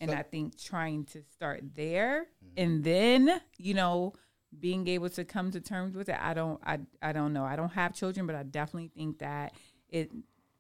And 0.00 0.10
so, 0.10 0.16
I 0.16 0.22
think 0.22 0.60
trying 0.60 1.04
to 1.06 1.22
start 1.22 1.62
there 1.74 2.22
mm-hmm. 2.22 2.62
and 2.62 2.84
then, 2.84 3.40
you 3.58 3.74
know, 3.74 4.14
being 4.58 4.86
able 4.88 5.08
to 5.10 5.24
come 5.24 5.50
to 5.50 5.60
terms 5.60 5.96
with 5.96 6.08
it. 6.08 6.16
I 6.20 6.34
don't 6.34 6.60
I 6.64 6.80
I 7.00 7.12
don't 7.12 7.32
know. 7.32 7.44
I 7.44 7.56
don't 7.56 7.72
have 7.72 7.94
children, 7.94 8.26
but 8.26 8.36
I 8.36 8.42
definitely 8.42 8.90
think 8.94 9.18
that 9.18 9.52
it 9.88 10.10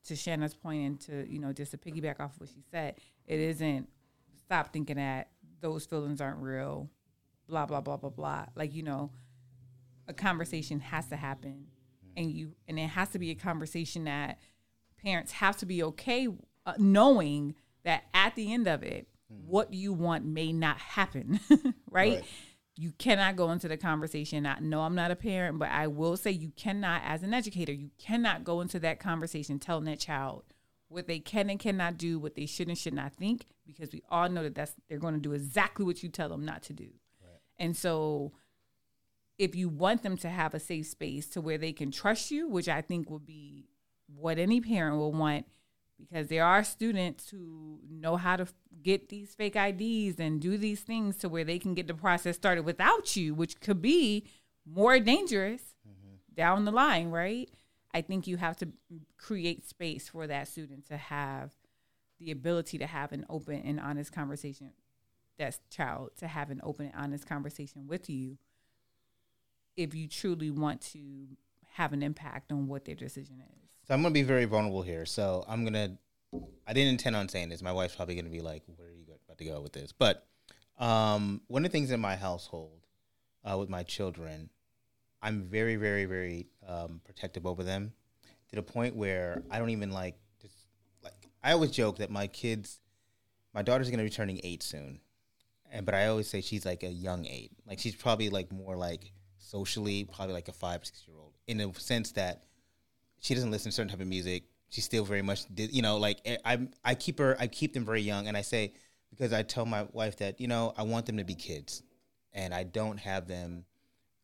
to 0.04 0.16
Shanna's 0.16 0.54
point 0.54 0.86
and 0.86 1.00
to, 1.00 1.30
you 1.30 1.38
know, 1.38 1.52
just 1.52 1.70
to 1.70 1.78
piggyback 1.78 2.20
off 2.20 2.32
what 2.38 2.48
she 2.48 2.62
said, 2.70 2.96
it 3.26 3.38
isn't 3.38 3.88
stop 4.44 4.72
thinking 4.72 4.96
that 4.96 5.28
those 5.60 5.86
feelings 5.86 6.20
aren't 6.20 6.38
real, 6.38 6.90
blah, 7.48 7.66
blah, 7.66 7.80
blah, 7.80 7.96
blah, 7.96 8.10
blah. 8.10 8.46
Like, 8.56 8.74
you 8.74 8.82
know, 8.82 9.12
a 10.08 10.12
conversation 10.12 10.80
has 10.80 11.06
to 11.06 11.16
happen 11.16 11.66
mm-hmm. 12.04 12.12
and 12.16 12.30
you 12.30 12.52
and 12.66 12.78
it 12.78 12.88
has 12.88 13.10
to 13.10 13.18
be 13.18 13.30
a 13.30 13.34
conversation 13.34 14.04
that 14.04 14.38
parents 15.00 15.32
have 15.32 15.56
to 15.58 15.66
be 15.66 15.82
okay 15.82 16.28
uh, 16.66 16.74
knowing 16.78 17.54
that 17.84 18.04
at 18.14 18.34
the 18.34 18.52
end 18.52 18.66
of 18.66 18.82
it 18.82 19.06
what 19.28 19.72
you 19.72 19.92
want 19.92 20.24
may 20.24 20.52
not 20.52 20.78
happen, 20.78 21.40
right? 21.50 22.14
right? 22.14 22.24
You 22.74 22.92
cannot 22.92 23.36
go 23.36 23.50
into 23.50 23.68
the 23.68 23.76
conversation. 23.76 24.46
I 24.46 24.58
know 24.60 24.80
I'm 24.80 24.94
not 24.94 25.10
a 25.10 25.16
parent, 25.16 25.58
but 25.58 25.68
I 25.70 25.86
will 25.88 26.16
say 26.16 26.30
you 26.30 26.52
cannot, 26.56 27.02
as 27.04 27.22
an 27.22 27.34
educator, 27.34 27.72
you 27.72 27.90
cannot 27.98 28.44
go 28.44 28.60
into 28.60 28.78
that 28.80 28.98
conversation 28.98 29.58
telling 29.58 29.84
that 29.84 29.98
child 29.98 30.44
what 30.88 31.06
they 31.06 31.18
can 31.18 31.50
and 31.50 31.58
cannot 31.58 31.96
do, 31.96 32.18
what 32.18 32.34
they 32.34 32.46
should 32.46 32.68
and 32.68 32.78
should 32.78 32.94
not 32.94 33.14
think, 33.14 33.46
because 33.66 33.92
we 33.92 34.02
all 34.10 34.28
know 34.28 34.42
that 34.42 34.54
that's 34.54 34.74
they're 34.88 34.98
going 34.98 35.14
to 35.14 35.20
do 35.20 35.32
exactly 35.32 35.84
what 35.84 36.02
you 36.02 36.08
tell 36.08 36.28
them 36.28 36.44
not 36.44 36.62
to 36.64 36.72
do. 36.72 36.88
Right. 37.20 37.40
And 37.58 37.76
so, 37.76 38.32
if 39.38 39.54
you 39.56 39.68
want 39.68 40.02
them 40.02 40.16
to 40.18 40.28
have 40.28 40.54
a 40.54 40.60
safe 40.60 40.86
space 40.86 41.28
to 41.30 41.40
where 41.40 41.58
they 41.58 41.72
can 41.72 41.90
trust 41.90 42.30
you, 42.30 42.48
which 42.48 42.68
I 42.68 42.82
think 42.82 43.10
will 43.10 43.18
be 43.18 43.66
what 44.14 44.38
any 44.38 44.60
parent 44.60 44.96
will 44.96 45.12
want, 45.12 45.46
because 45.98 46.28
there 46.28 46.44
are 46.44 46.64
students 46.64 47.30
who 47.30 47.78
know 47.88 48.16
how 48.16 48.36
to 48.36 48.46
get 48.82 49.08
these 49.08 49.34
fake 49.34 49.56
IDs 49.56 50.18
and 50.18 50.40
do 50.40 50.56
these 50.56 50.80
things 50.80 51.16
to 51.18 51.28
where 51.28 51.44
they 51.44 51.58
can 51.58 51.74
get 51.74 51.86
the 51.86 51.94
process 51.94 52.36
started 52.36 52.64
without 52.64 53.16
you, 53.16 53.34
which 53.34 53.60
could 53.60 53.80
be 53.80 54.26
more 54.66 54.98
dangerous 54.98 55.62
mm-hmm. 55.88 56.16
down 56.34 56.64
the 56.64 56.72
line, 56.72 57.10
right? 57.10 57.48
I 57.94 58.00
think 58.00 58.26
you 58.26 58.36
have 58.38 58.56
to 58.58 58.68
create 59.18 59.68
space 59.68 60.08
for 60.08 60.26
that 60.26 60.48
student 60.48 60.86
to 60.88 60.96
have 60.96 61.52
the 62.18 62.30
ability 62.30 62.78
to 62.78 62.86
have 62.86 63.12
an 63.12 63.26
open 63.28 63.62
and 63.64 63.78
honest 63.80 64.12
conversation. 64.12 64.72
That 65.38 65.58
child 65.70 66.10
to 66.18 66.28
have 66.28 66.50
an 66.50 66.60
open 66.62 66.86
and 66.86 66.94
honest 66.94 67.26
conversation 67.26 67.86
with 67.86 68.08
you 68.08 68.38
if 69.76 69.94
you 69.94 70.06
truly 70.06 70.50
want 70.50 70.80
to 70.92 71.28
have 71.74 71.92
an 71.92 72.02
impact 72.02 72.52
on 72.52 72.68
what 72.68 72.84
their 72.84 72.94
decision 72.94 73.40
is. 73.40 73.61
So 73.92 73.96
I'm 73.96 74.00
gonna 74.00 74.14
be 74.14 74.22
very 74.22 74.46
vulnerable 74.46 74.80
here. 74.80 75.04
So 75.04 75.44
I'm 75.46 75.64
gonna. 75.64 75.98
I 76.66 76.72
didn't 76.72 76.92
intend 76.92 77.14
on 77.14 77.28
saying 77.28 77.50
this. 77.50 77.60
My 77.60 77.72
wife's 77.72 77.94
probably 77.94 78.14
gonna 78.14 78.30
be 78.30 78.40
like, 78.40 78.62
"What 78.64 78.86
are 78.86 78.90
you 78.90 79.04
about 79.26 79.36
to 79.36 79.44
go 79.44 79.60
with 79.60 79.74
this. 79.74 79.92
But 79.92 80.26
um, 80.78 81.42
one 81.48 81.62
of 81.62 81.70
the 81.70 81.76
things 81.76 81.90
in 81.90 82.00
my 82.00 82.16
household 82.16 82.86
uh, 83.44 83.58
with 83.58 83.68
my 83.68 83.82
children, 83.82 84.48
I'm 85.20 85.42
very, 85.42 85.76
very, 85.76 86.06
very 86.06 86.46
um, 86.66 87.02
protective 87.04 87.44
over 87.44 87.62
them 87.62 87.92
to 88.48 88.56
the 88.56 88.62
point 88.62 88.96
where 88.96 89.42
I 89.50 89.58
don't 89.58 89.68
even 89.68 89.90
like 89.90 90.14
just 90.40 90.54
like 91.04 91.28
I 91.44 91.52
always 91.52 91.70
joke 91.70 91.98
that 91.98 92.10
my 92.10 92.28
kids, 92.28 92.80
my 93.52 93.60
daughter's 93.60 93.90
to 93.90 93.96
be 93.98 94.08
turning 94.08 94.40
eight 94.42 94.62
soon, 94.62 95.00
and 95.70 95.84
but 95.84 95.94
I 95.94 96.06
always 96.06 96.30
say 96.30 96.40
she's 96.40 96.64
like 96.64 96.82
a 96.82 96.90
young 96.90 97.26
eight. 97.26 97.50
Like 97.66 97.78
she's 97.78 97.94
probably 97.94 98.30
like 98.30 98.52
more 98.52 98.74
like 98.74 99.12
socially 99.36 100.04
probably 100.04 100.32
like 100.32 100.48
a 100.48 100.52
five 100.54 100.82
six 100.82 101.04
year 101.06 101.18
old 101.18 101.34
in 101.46 101.58
the 101.58 101.70
sense 101.78 102.12
that 102.12 102.44
she 103.22 103.34
doesn't 103.34 103.50
listen 103.50 103.70
to 103.70 103.74
certain 103.74 103.90
type 103.90 104.00
of 104.00 104.06
music. 104.06 104.44
She's 104.68 104.84
still 104.84 105.04
very 105.04 105.22
much 105.22 105.44
you 105.56 105.80
know 105.80 105.96
like 105.96 106.20
eh, 106.24 106.36
I 106.44 106.66
I 106.84 106.94
keep 106.94 107.18
her 107.18 107.36
I 107.40 107.46
keep 107.46 107.72
them 107.72 107.86
very 107.86 108.02
young, 108.02 108.28
and 108.28 108.36
I 108.36 108.42
say 108.42 108.74
because 109.10 109.32
I 109.32 109.42
tell 109.42 109.64
my 109.64 109.86
wife 109.92 110.16
that 110.18 110.40
you 110.40 110.48
know 110.48 110.74
I 110.76 110.82
want 110.82 111.06
them 111.06 111.16
to 111.16 111.24
be 111.24 111.34
kids, 111.34 111.82
and 112.32 112.52
I 112.52 112.64
don't 112.64 112.98
have 112.98 113.26
them 113.26 113.64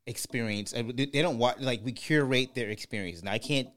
experience. 0.06 0.72
They 0.72 1.22
don't 1.22 1.38
watch 1.38 1.60
like 1.60 1.80
we 1.84 1.92
curate 1.92 2.54
their 2.54 2.68
experience, 2.68 3.20
and 3.20 3.28
I 3.28 3.38
can't. 3.38 3.68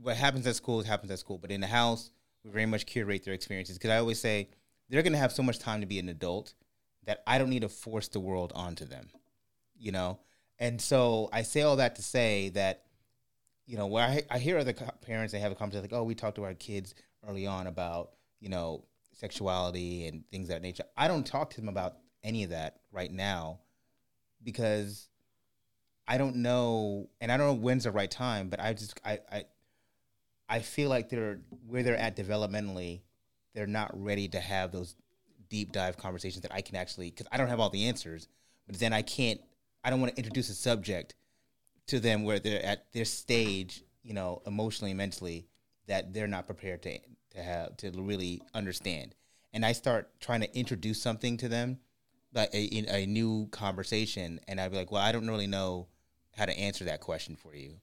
What 0.00 0.16
happens 0.16 0.46
at 0.48 0.56
school 0.56 0.82
happens 0.82 1.12
at 1.12 1.20
school, 1.20 1.38
but 1.38 1.52
in 1.52 1.60
the 1.60 1.68
house 1.68 2.10
we 2.42 2.50
very 2.50 2.66
much 2.66 2.86
curate 2.86 3.24
their 3.24 3.34
experiences 3.34 3.78
because 3.78 3.90
I 3.90 3.98
always 3.98 4.20
say 4.20 4.48
they're 4.88 5.02
going 5.02 5.12
to 5.12 5.18
have 5.18 5.30
so 5.30 5.42
much 5.42 5.58
time 5.58 5.80
to 5.80 5.86
be 5.86 5.98
an 5.98 6.08
adult 6.08 6.54
that 7.04 7.22
I 7.26 7.38
don't 7.38 7.50
need 7.50 7.62
to 7.62 7.68
force 7.68 8.08
the 8.08 8.20
world 8.20 8.52
onto 8.54 8.84
them, 8.84 9.10
you 9.78 9.92
know. 9.92 10.18
And 10.58 10.80
so 10.80 11.28
I 11.32 11.42
say 11.42 11.62
all 11.62 11.76
that 11.76 11.96
to 11.96 12.02
say 12.02 12.50
that, 12.50 12.82
you 13.66 13.76
know, 13.76 13.86
where 13.86 14.04
I, 14.04 14.22
I 14.30 14.38
hear 14.38 14.58
other 14.58 14.74
parents 15.02 15.32
they 15.32 15.38
have 15.38 15.52
a 15.52 15.54
conversation 15.54 15.88
like, 15.90 15.98
oh, 15.98 16.04
we 16.04 16.14
talked 16.14 16.36
to 16.36 16.44
our 16.44 16.54
kids 16.54 16.94
early 17.26 17.46
on 17.46 17.66
about 17.66 18.10
you 18.40 18.48
know 18.48 18.84
sexuality 19.12 20.06
and 20.06 20.24
things 20.30 20.48
of 20.48 20.56
that 20.56 20.62
nature. 20.62 20.84
I 20.96 21.08
don't 21.08 21.24
talk 21.24 21.50
to 21.50 21.60
them 21.60 21.68
about 21.68 21.96
any 22.24 22.44
of 22.44 22.50
that 22.50 22.80
right 22.90 23.10
now 23.10 23.60
because 24.42 25.08
I 26.06 26.18
don't 26.18 26.36
know, 26.36 27.08
and 27.20 27.30
I 27.30 27.36
don't 27.36 27.46
know 27.46 27.62
when's 27.62 27.84
the 27.84 27.92
right 27.92 28.10
time. 28.10 28.48
But 28.48 28.60
I 28.60 28.72
just 28.72 28.98
I 29.04 29.20
I, 29.30 29.44
I 30.48 30.58
feel 30.58 30.88
like 30.88 31.08
they're 31.08 31.40
where 31.66 31.82
they're 31.82 31.96
at 31.96 32.16
developmentally, 32.16 33.02
they're 33.54 33.66
not 33.66 33.90
ready 33.94 34.28
to 34.28 34.40
have 34.40 34.72
those 34.72 34.94
deep 35.48 35.72
dive 35.72 35.96
conversations 35.96 36.42
that 36.42 36.52
I 36.52 36.62
can 36.62 36.76
actually 36.76 37.10
because 37.10 37.26
I 37.30 37.36
don't 37.36 37.48
have 37.48 37.60
all 37.60 37.70
the 37.70 37.86
answers. 37.86 38.28
But 38.66 38.78
then 38.78 38.92
I 38.92 39.02
can't. 39.02 39.40
I 39.84 39.90
don't 39.90 40.00
want 40.00 40.12
to 40.14 40.18
introduce 40.18 40.48
a 40.48 40.54
subject 40.54 41.14
to 41.86 42.00
them 42.00 42.24
where 42.24 42.38
they're 42.38 42.64
at 42.64 42.92
their 42.92 43.04
stage, 43.04 43.82
you 44.02 44.14
know, 44.14 44.42
emotionally, 44.46 44.94
mentally, 44.94 45.46
that 45.86 46.12
they're 46.12 46.28
not 46.28 46.46
prepared 46.46 46.82
to 46.82 46.98
to 47.30 47.42
have 47.42 47.76
to 47.78 47.90
really 47.92 48.42
understand. 48.54 49.14
And 49.52 49.64
I 49.64 49.72
start 49.72 50.08
trying 50.20 50.40
to 50.40 50.56
introduce 50.56 51.00
something 51.00 51.36
to 51.38 51.48
them, 51.48 51.78
like 52.34 52.50
a, 52.54 53.02
a 53.02 53.06
new 53.06 53.48
conversation, 53.50 54.40
and 54.48 54.60
I'd 54.60 54.70
be 54.70 54.76
like, 54.76 54.92
"Well, 54.92 55.02
I 55.02 55.12
don't 55.12 55.28
really 55.28 55.46
know 55.46 55.88
how 56.36 56.46
to 56.46 56.58
answer 56.58 56.84
that 56.84 57.00
question 57.00 57.36
for 57.36 57.54
you." 57.54 57.80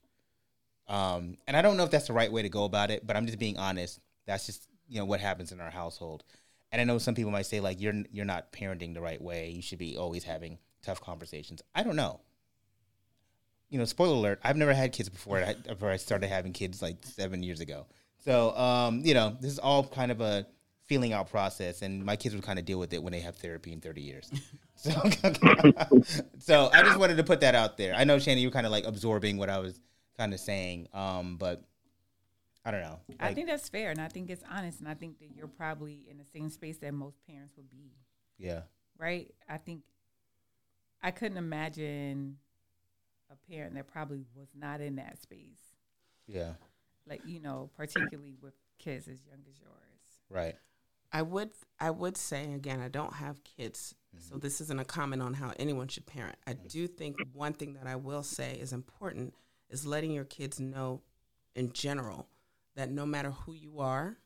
Um, 0.88 1.38
and 1.48 1.56
I 1.56 1.62
don't 1.62 1.78
know 1.78 1.84
if 1.84 1.92
that's 1.92 2.08
the 2.08 2.14
right 2.14 2.32
way 2.32 2.42
to 2.42 2.50
go 2.50 2.66
about 2.66 2.90
it, 2.90 3.06
but 3.06 3.16
I'm 3.16 3.28
just 3.28 3.40
being 3.40 3.58
honest. 3.58 4.00
That's 4.26 4.46
just 4.46 4.68
you 4.88 5.00
know 5.00 5.06
what 5.06 5.20
happens 5.20 5.52
in 5.52 5.62
our 5.62 5.70
household. 5.70 6.24
And 6.72 6.82
I 6.82 6.84
know 6.84 6.98
some 6.98 7.16
people 7.16 7.32
might 7.32 7.46
say 7.46 7.60
like 7.60 7.80
you're 7.80 7.94
you're 8.12 8.26
not 8.26 8.52
parenting 8.52 8.94
the 8.94 9.02
right 9.02 9.22
way. 9.22 9.50
You 9.50 9.62
should 9.62 9.80
be 9.80 9.98
always 9.98 10.24
having 10.24 10.58
tough 10.82 11.02
conversations. 11.02 11.62
I 11.76 11.84
don't 11.84 11.96
know. 11.96 12.20
You 13.70 13.80
know, 13.80 13.86
spoiler 13.86 14.16
alert: 14.16 14.40
I've 14.44 14.58
never 14.58 14.74
had 14.74 14.92
kids 14.92 15.10
before. 15.10 15.40
I, 15.40 15.54
before 15.54 15.92
I 15.92 15.98
started 15.98 16.28
having 16.28 16.54
kids 16.54 16.82
like 16.82 16.98
seven 17.04 17.44
years 17.44 17.60
ago. 17.60 17.86
So, 18.24 18.56
um, 18.58 19.02
you 19.04 19.14
know, 19.14 19.38
this 19.40 19.52
is 19.52 19.60
all 19.60 19.84
kind 19.84 20.12
of 20.12 20.22
a 20.22 20.46
feeling 20.90 21.14
out 21.14 21.30
process, 21.30 21.82
and 21.82 22.04
my 22.04 22.16
kids 22.16 22.36
would 22.36 22.44
kind 22.44 22.60
of 22.60 22.66
deal 22.66 22.80
with 22.80 22.94
it 22.94 23.02
when 23.02 23.14
they 23.14 23.20
have 23.20 23.36
therapy 23.36 23.72
in 23.72 23.80
30 23.80 24.02
years. 24.02 24.32
So, 24.82 24.92
so 26.40 26.70
I 26.72 26.84
just 26.84 26.98
wanted 26.98 27.18
to 27.18 27.24
put 27.26 27.42
that 27.42 27.54
out 27.54 27.76
there. 27.76 27.94
I 27.94 28.06
know, 28.06 28.18
Shannon, 28.18 28.42
you're 28.42 28.50
kind 28.50 28.66
of 28.66 28.72
like 28.72 28.86
absorbing 28.86 29.36
what 29.36 29.50
I 29.50 29.60
was 29.60 29.78
kind 30.18 30.34
of 30.34 30.40
saying, 30.40 30.88
um, 30.94 31.36
but 31.36 31.66
I 32.64 32.72
don't 32.72 32.80
know. 32.80 33.02
Like, 33.10 33.18
I 33.20 33.34
think 33.34 33.48
that's 33.48 33.68
fair, 33.68 33.92
and 33.92 34.00
I 34.00 34.08
think 34.08 34.30
it's 34.30 34.42
honest, 34.50 34.80
and 34.80 34.88
I 34.88 34.94
think 34.94 35.20
that 35.20 35.36
you're 35.36 35.50
probably 35.50 36.08
in 36.10 36.18
the 36.18 36.24
same 36.24 36.50
space 36.50 36.78
that 36.78 36.94
most 36.94 37.18
parents 37.28 37.58
would 37.58 37.70
be. 37.70 37.92
Yeah. 38.38 38.62
Right. 38.98 39.30
I 39.50 39.58
think 39.58 39.82
I 41.04 41.12
couldn't 41.12 41.38
imagine 41.38 42.38
parent 43.50 43.76
that 43.76 43.88
probably 43.88 44.24
was 44.36 44.50
not 44.56 44.82
in 44.82 44.96
that 44.98 45.22
space. 45.22 45.60
Yeah 46.28 46.54
like 47.10 47.22
you 47.26 47.40
know, 47.40 47.70
particularly 47.76 48.36
with 48.42 48.54
kids 48.78 49.08
as 49.08 49.20
young 49.26 49.40
as 49.50 49.60
yours. 49.60 49.74
Right. 50.30 50.56
I 51.12 51.24
would 51.24 51.50
I 51.80 51.90
would 51.90 52.16
say 52.16 52.54
again, 52.54 52.80
I 52.80 52.88
don't 52.88 53.14
have 53.14 53.44
kids, 53.44 53.96
mm-hmm. 54.16 54.24
so 54.34 54.38
this 54.38 54.62
isn't 54.62 54.80
a 54.80 54.86
comment 54.86 55.22
on 55.22 55.34
how 55.34 55.52
anyone 55.58 55.88
should 55.88 56.06
parent. 56.06 56.38
I 56.46 56.54
mm-hmm. 56.54 56.68
do 56.68 56.88
think 56.88 57.18
one 57.34 57.54
thing 57.54 57.74
that 57.74 57.88
I 57.88 57.96
will 57.96 58.24
say 58.24 58.54
is 58.54 58.72
important 58.72 59.34
is 59.70 59.86
letting 59.86 60.12
your 60.12 60.26
kids 60.26 60.60
know 60.60 61.02
in 61.56 61.74
general 61.74 62.28
that 62.76 62.92
no 62.92 63.06
matter 63.06 63.32
who 63.32 63.54
you 63.54 63.80
are, 63.80 64.18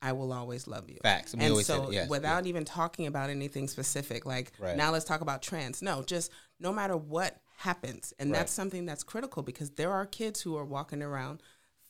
I 0.00 0.12
will 0.12 0.32
always 0.32 0.68
love 0.68 0.88
you. 0.88 0.98
Facts. 1.02 1.34
And, 1.34 1.42
and 1.42 1.56
so, 1.58 1.90
yes, 1.90 2.08
without 2.08 2.46
even 2.46 2.64
talking 2.64 3.06
about 3.06 3.28
anything 3.28 3.66
specific, 3.66 4.24
like 4.24 4.52
right. 4.58 4.76
now 4.76 4.92
let's 4.92 5.04
talk 5.04 5.20
about 5.20 5.42
trans. 5.42 5.82
No, 5.82 6.02
just 6.02 6.30
no 6.60 6.72
matter 6.72 6.96
what 6.96 7.36
happens, 7.60 8.14
and 8.18 8.30
right. 8.30 8.38
that's 8.38 8.52
something 8.52 8.86
that's 8.86 9.02
critical 9.02 9.42
because 9.42 9.70
there 9.70 9.92
are 9.92 10.06
kids 10.06 10.40
who 10.40 10.56
are 10.56 10.64
walking 10.64 11.02
around 11.02 11.42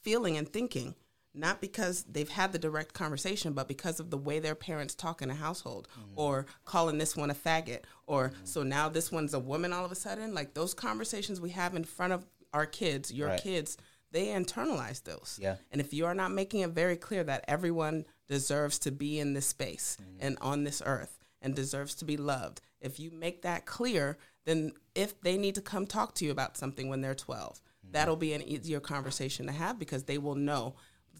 feeling 0.02 0.36
and 0.36 0.52
thinking 0.52 0.94
not 1.32 1.60
because 1.60 2.02
they've 2.10 2.28
had 2.28 2.52
the 2.52 2.58
direct 2.58 2.92
conversation, 2.92 3.52
but 3.52 3.68
because 3.68 4.00
of 4.00 4.10
the 4.10 4.18
way 4.18 4.40
their 4.40 4.56
parents 4.56 4.96
talk 4.96 5.22
in 5.22 5.30
a 5.30 5.34
household, 5.34 5.86
mm-hmm. 5.92 6.18
or 6.18 6.46
calling 6.64 6.98
this 6.98 7.16
one 7.16 7.30
a 7.30 7.34
faggot, 7.34 7.82
or 8.08 8.30
mm-hmm. 8.30 8.44
so 8.44 8.64
now 8.64 8.88
this 8.88 9.12
one's 9.12 9.32
a 9.32 9.38
woman 9.38 9.72
all 9.72 9.84
of 9.84 9.92
a 9.92 9.96
sudden. 9.96 10.34
Like 10.34 10.54
those 10.54 10.74
conversations 10.74 11.40
we 11.40 11.50
have 11.50 11.76
in 11.76 11.84
front 11.84 12.12
of 12.12 12.26
our 12.52 12.66
kids, 12.66 13.12
your 13.12 13.28
right. 13.28 13.40
kids, 13.40 13.76
they 14.10 14.26
internalize 14.26 15.04
those. 15.04 15.38
Yeah. 15.40 15.54
And 15.70 15.80
if 15.80 15.94
you 15.94 16.06
are 16.06 16.14
not 16.14 16.32
making 16.32 16.60
it 16.60 16.70
very 16.70 16.96
clear 16.96 17.22
that 17.22 17.44
everyone 17.46 18.06
deserves 18.26 18.80
to 18.80 18.90
be 18.90 19.20
in 19.20 19.34
this 19.34 19.46
space 19.46 19.98
mm-hmm. 20.00 20.26
and 20.26 20.38
on 20.40 20.64
this 20.64 20.82
earth 20.84 21.19
and 21.42 21.54
deserves 21.54 21.94
to 21.96 22.04
be 22.04 22.16
loved, 22.16 22.60
if 22.80 22.98
you 23.00 23.10
make 23.10 23.42
that 23.42 23.66
clear, 23.66 24.18
then 24.44 24.72
if 24.94 25.20
they 25.20 25.36
need 25.36 25.54
to 25.54 25.60
come 25.60 25.86
talk 25.86 26.14
to 26.16 26.24
you 26.24 26.30
about 26.30 26.56
something 26.56 26.88
when 26.88 27.00
they're 27.00 27.14
12, 27.14 27.60
that'll 27.90 28.16
be 28.16 28.32
an 28.32 28.42
easier 28.42 28.80
conversation 28.80 29.46
to 29.46 29.52
have 29.52 29.78
because 29.78 30.04
they 30.04 30.18
will 30.18 30.34
know 30.34 30.74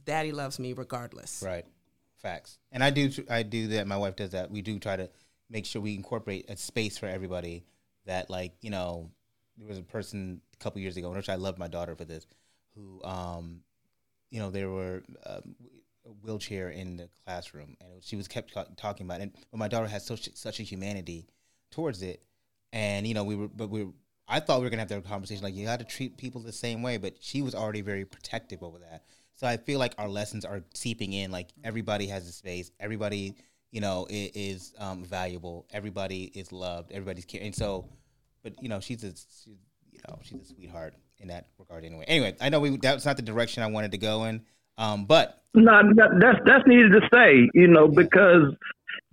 daddy 0.04 0.32
loves 0.32 0.58
me 0.58 0.72
regardless. 0.72 1.42
Right. 1.44 1.64
Facts. 2.16 2.58
And 2.70 2.84
I 2.84 2.90
do 2.90 3.10
I 3.30 3.42
do 3.42 3.68
that. 3.68 3.86
My 3.86 3.96
wife 3.96 4.16
does 4.16 4.30
that. 4.30 4.50
We 4.50 4.60
do 4.60 4.78
try 4.78 4.96
to 4.96 5.08
make 5.48 5.64
sure 5.64 5.80
we 5.80 5.94
incorporate 5.94 6.50
a 6.50 6.56
space 6.56 6.98
for 6.98 7.06
everybody 7.06 7.64
that 8.06 8.28
like, 8.28 8.52
you 8.60 8.70
know, 8.70 9.10
there 9.56 9.68
was 9.68 9.78
a 9.78 9.82
person 9.82 10.40
a 10.52 10.56
couple 10.62 10.80
years 10.80 10.96
ago, 10.96 11.10
which 11.10 11.28
I 11.28 11.36
love 11.36 11.58
my 11.58 11.68
daughter 11.68 11.96
for 11.96 12.04
this, 12.04 12.26
who 12.74 13.02
um 13.04 13.62
you 14.30 14.38
know, 14.38 14.50
there 14.50 14.70
were 14.70 15.02
um, 15.26 15.56
wheelchair 16.22 16.70
in 16.70 16.96
the 16.96 17.08
classroom 17.24 17.76
and 17.80 18.02
she 18.02 18.16
was 18.16 18.28
kept 18.28 18.56
talking 18.76 19.06
about 19.06 19.20
it. 19.20 19.34
But 19.50 19.58
my 19.58 19.68
daughter 19.68 19.86
has 19.88 20.04
such 20.04 20.28
such 20.34 20.60
a 20.60 20.62
humanity 20.62 21.26
towards 21.70 22.02
it 22.02 22.22
and 22.72 23.06
you 23.06 23.14
know, 23.14 23.24
we 23.24 23.36
were 23.36 23.48
but 23.48 23.70
we 23.70 23.84
were 23.84 23.92
I 24.28 24.38
thought 24.38 24.60
we 24.60 24.64
were 24.64 24.70
gonna 24.70 24.82
have 24.82 24.88
that 24.88 25.04
conversation 25.04 25.42
like 25.42 25.54
you 25.54 25.66
got 25.66 25.80
to 25.80 25.84
treat 25.84 26.16
people 26.16 26.40
the 26.40 26.52
same 26.52 26.82
way, 26.82 26.98
but 26.98 27.14
she 27.20 27.42
was 27.42 27.54
already 27.54 27.80
very 27.80 28.04
protective 28.04 28.62
over 28.62 28.78
that. 28.78 29.04
So 29.34 29.46
I 29.46 29.56
feel 29.56 29.78
like 29.78 29.94
our 29.98 30.08
lessons 30.08 30.44
are 30.44 30.62
seeping 30.74 31.12
in. 31.14 31.30
Like 31.30 31.48
everybody 31.64 32.06
has 32.08 32.28
a 32.28 32.32
space. 32.32 32.70
Everybody, 32.78 33.34
you 33.70 33.80
know, 33.80 34.06
is, 34.10 34.30
is 34.34 34.74
um, 34.78 35.04
valuable. 35.04 35.66
Everybody 35.72 36.24
is 36.34 36.52
loved. 36.52 36.92
Everybody's 36.92 37.24
caring. 37.24 37.46
And 37.46 37.56
so, 37.56 37.88
but 38.42 38.62
you 38.62 38.68
know, 38.68 38.80
she's 38.80 39.02
a, 39.02 39.08
she's, 39.08 39.56
you 39.90 40.00
know, 40.06 40.18
she's 40.22 40.42
a 40.42 40.44
sweetheart 40.44 40.94
in 41.18 41.28
that 41.28 41.46
regard. 41.58 41.84
Anyway, 41.84 42.04
anyway, 42.06 42.36
I 42.40 42.50
know 42.50 42.60
we 42.60 42.76
that's 42.76 43.06
not 43.06 43.16
the 43.16 43.22
direction 43.22 43.62
I 43.62 43.66
wanted 43.68 43.92
to 43.92 43.98
go 43.98 44.24
in. 44.24 44.42
Um, 44.80 45.04
but 45.04 45.42
no, 45.54 45.82
that's 46.18 46.38
that's 46.46 46.66
needed 46.66 46.92
to 46.92 47.00
say, 47.12 47.50
you 47.52 47.68
know, 47.68 47.87
because 47.87 48.54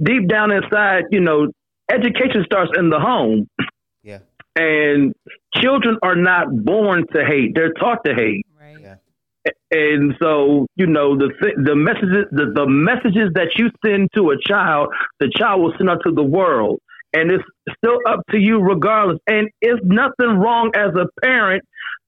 deep 0.02 0.30
down 0.30 0.52
inside, 0.52 1.04
you 1.12 1.20
know, 1.20 1.52
education 1.92 2.44
starts 2.46 2.72
in 2.78 2.90
the 2.90 3.00
home. 3.00 3.48
Yeah. 4.02 4.20
And 4.56 5.14
children 5.56 5.98
are 6.02 6.16
not 6.16 6.48
born 6.64 7.06
to 7.14 7.26
hate; 7.26 7.52
they're 7.54 7.74
taught 7.74 8.06
to 8.06 8.16
hate. 8.16 8.46
Right. 8.58 8.78
Yeah. 8.82 8.96
And 9.70 10.16
so, 10.22 10.68
you 10.78 10.88
know, 10.88 11.18
the 11.18 11.34
th- 11.42 11.56
the 11.62 11.76
messages 11.76 12.26
the, 12.32 12.54
the 12.56 12.66
messages 12.66 13.32
that 13.36 13.58
you 13.58 13.70
send 13.86 14.10
to 14.16 14.32
a 14.32 14.38
child, 14.40 14.88
the 15.20 15.30
child 15.36 15.62
will 15.62 15.74
send 15.78 15.90
out 15.90 16.00
to 16.06 16.14
the 16.14 16.24
world. 16.24 16.80
And 17.14 17.32
it's 17.32 17.44
still 17.78 18.00
up 18.08 18.22
to 18.32 18.38
you 18.38 18.60
regardless. 18.60 19.20
And 19.28 19.50
it's 19.62 19.82
nothing 19.84 20.38
wrong 20.38 20.72
as 20.76 20.92
a 20.96 21.08
parent 21.22 21.64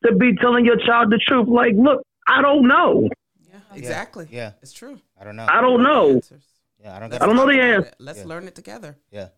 to 0.06 0.16
be 0.16 0.36
telling 0.36 0.66
your 0.66 0.78
child 0.78 1.12
the 1.12 1.20
truth. 1.26 1.48
Like, 1.48 1.74
look, 1.76 2.02
I 2.28 2.42
don't 2.42 2.68
know. 2.68 3.10
Yeah, 3.72 3.78
exactly. 3.78 4.28
Yeah, 4.32 4.38
yeah. 4.38 4.52
it's 4.62 4.74
true. 4.74 5.00
I 5.20 5.24
don't 5.24 5.36
know. 5.36 5.48
I 5.50 5.62
don't 5.62 5.84
know. 5.84 6.22
Yeah, 6.82 6.96
I 6.96 7.00
don't. 7.00 7.14
I 7.14 7.26
don't 7.26 7.36
know 7.36 7.48
the 7.48 7.62
answer. 7.62 7.92
Let's 8.00 8.20
yeah. 8.20 8.26
learn 8.26 8.48
it 8.48 8.56
together. 8.56 8.98
Yeah, 9.12 9.30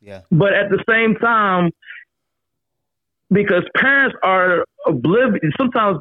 yeah. 0.00 0.22
But 0.30 0.54
at 0.54 0.70
the 0.70 0.82
same 0.88 1.14
time, 1.16 1.70
because 3.30 3.64
parents 3.76 4.16
are 4.22 4.64
oblivious. 4.86 5.52
Sometimes, 5.58 5.98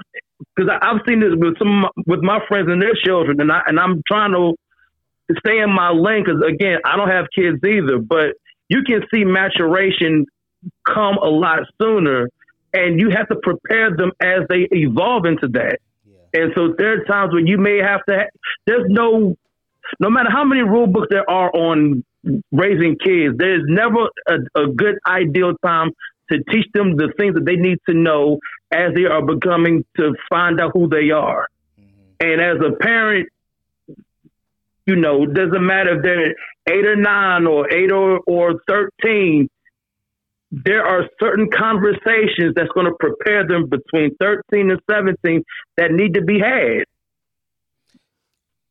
because 0.55 0.71
I've 0.81 1.01
seen 1.07 1.19
this 1.19 1.33
with 1.35 1.57
some 1.57 1.87
with 2.05 2.21
my 2.21 2.39
friends 2.47 2.69
and 2.69 2.81
their 2.81 2.95
children, 3.03 3.39
and 3.41 3.51
I 3.51 3.61
and 3.67 3.79
I'm 3.79 4.01
trying 4.07 4.31
to 4.31 4.55
stay 5.39 5.59
in 5.59 5.71
my 5.71 5.89
lane 5.91 6.23
because 6.23 6.41
again, 6.47 6.79
I 6.85 6.97
don't 6.97 7.09
have 7.09 7.25
kids 7.33 7.63
either, 7.63 7.99
but 7.99 8.35
you 8.69 8.83
can 8.83 9.03
see 9.13 9.23
maturation 9.23 10.25
come 10.85 11.17
a 11.17 11.29
lot 11.29 11.59
sooner, 11.81 12.29
and 12.73 12.99
you 12.99 13.09
have 13.09 13.27
to 13.29 13.35
prepare 13.35 13.95
them 13.95 14.11
as 14.21 14.41
they 14.49 14.67
evolve 14.71 15.25
into 15.25 15.47
that. 15.49 15.79
And 16.33 16.51
so 16.55 16.73
there 16.77 17.01
are 17.01 17.05
times 17.05 17.33
when 17.33 17.47
you 17.47 17.57
may 17.57 17.79
have 17.79 18.01
to. 18.07 18.25
There's 18.65 18.85
no, 18.87 19.35
no 19.99 20.09
matter 20.09 20.29
how 20.31 20.43
many 20.43 20.61
rule 20.61 20.87
books 20.87 21.07
there 21.09 21.29
are 21.29 21.51
on 21.53 22.03
raising 22.51 22.97
kids, 22.97 23.35
there's 23.37 23.63
never 23.67 24.09
a, 24.27 24.61
a 24.61 24.67
good 24.67 24.97
ideal 25.07 25.53
time 25.63 25.91
to 26.31 26.37
teach 26.51 26.67
them 26.73 26.95
the 26.95 27.11
things 27.17 27.33
that 27.35 27.45
they 27.45 27.55
need 27.55 27.79
to 27.89 27.93
know 27.93 28.39
as 28.71 28.93
they 28.95 29.05
are 29.05 29.21
becoming 29.21 29.83
to 29.97 30.13
find 30.29 30.61
out 30.61 30.71
who 30.73 30.87
they 30.87 31.11
are. 31.11 31.47
Mm-hmm. 31.79 32.31
And 32.31 32.41
as 32.41 32.57
a 32.65 32.75
parent, 32.77 33.27
you 34.85 34.95
know, 34.95 35.25
doesn't 35.25 35.65
matter 35.65 35.97
if 35.97 36.03
they're 36.03 36.35
eight 36.69 36.85
or 36.85 36.95
nine 36.95 37.47
or 37.47 37.71
eight 37.71 37.91
or, 37.91 38.19
or 38.25 38.61
13, 38.67 39.49
there 40.51 40.85
are 40.85 41.09
certain 41.19 41.49
conversations 41.49 42.53
that's 42.55 42.71
going 42.73 42.85
to 42.85 42.95
prepare 42.99 43.47
them 43.47 43.69
between 43.69 44.15
13 44.19 44.71
and 44.71 44.79
17 44.89 45.43
that 45.77 45.91
need 45.91 46.13
to 46.15 46.21
be 46.21 46.39
had. 46.39 46.83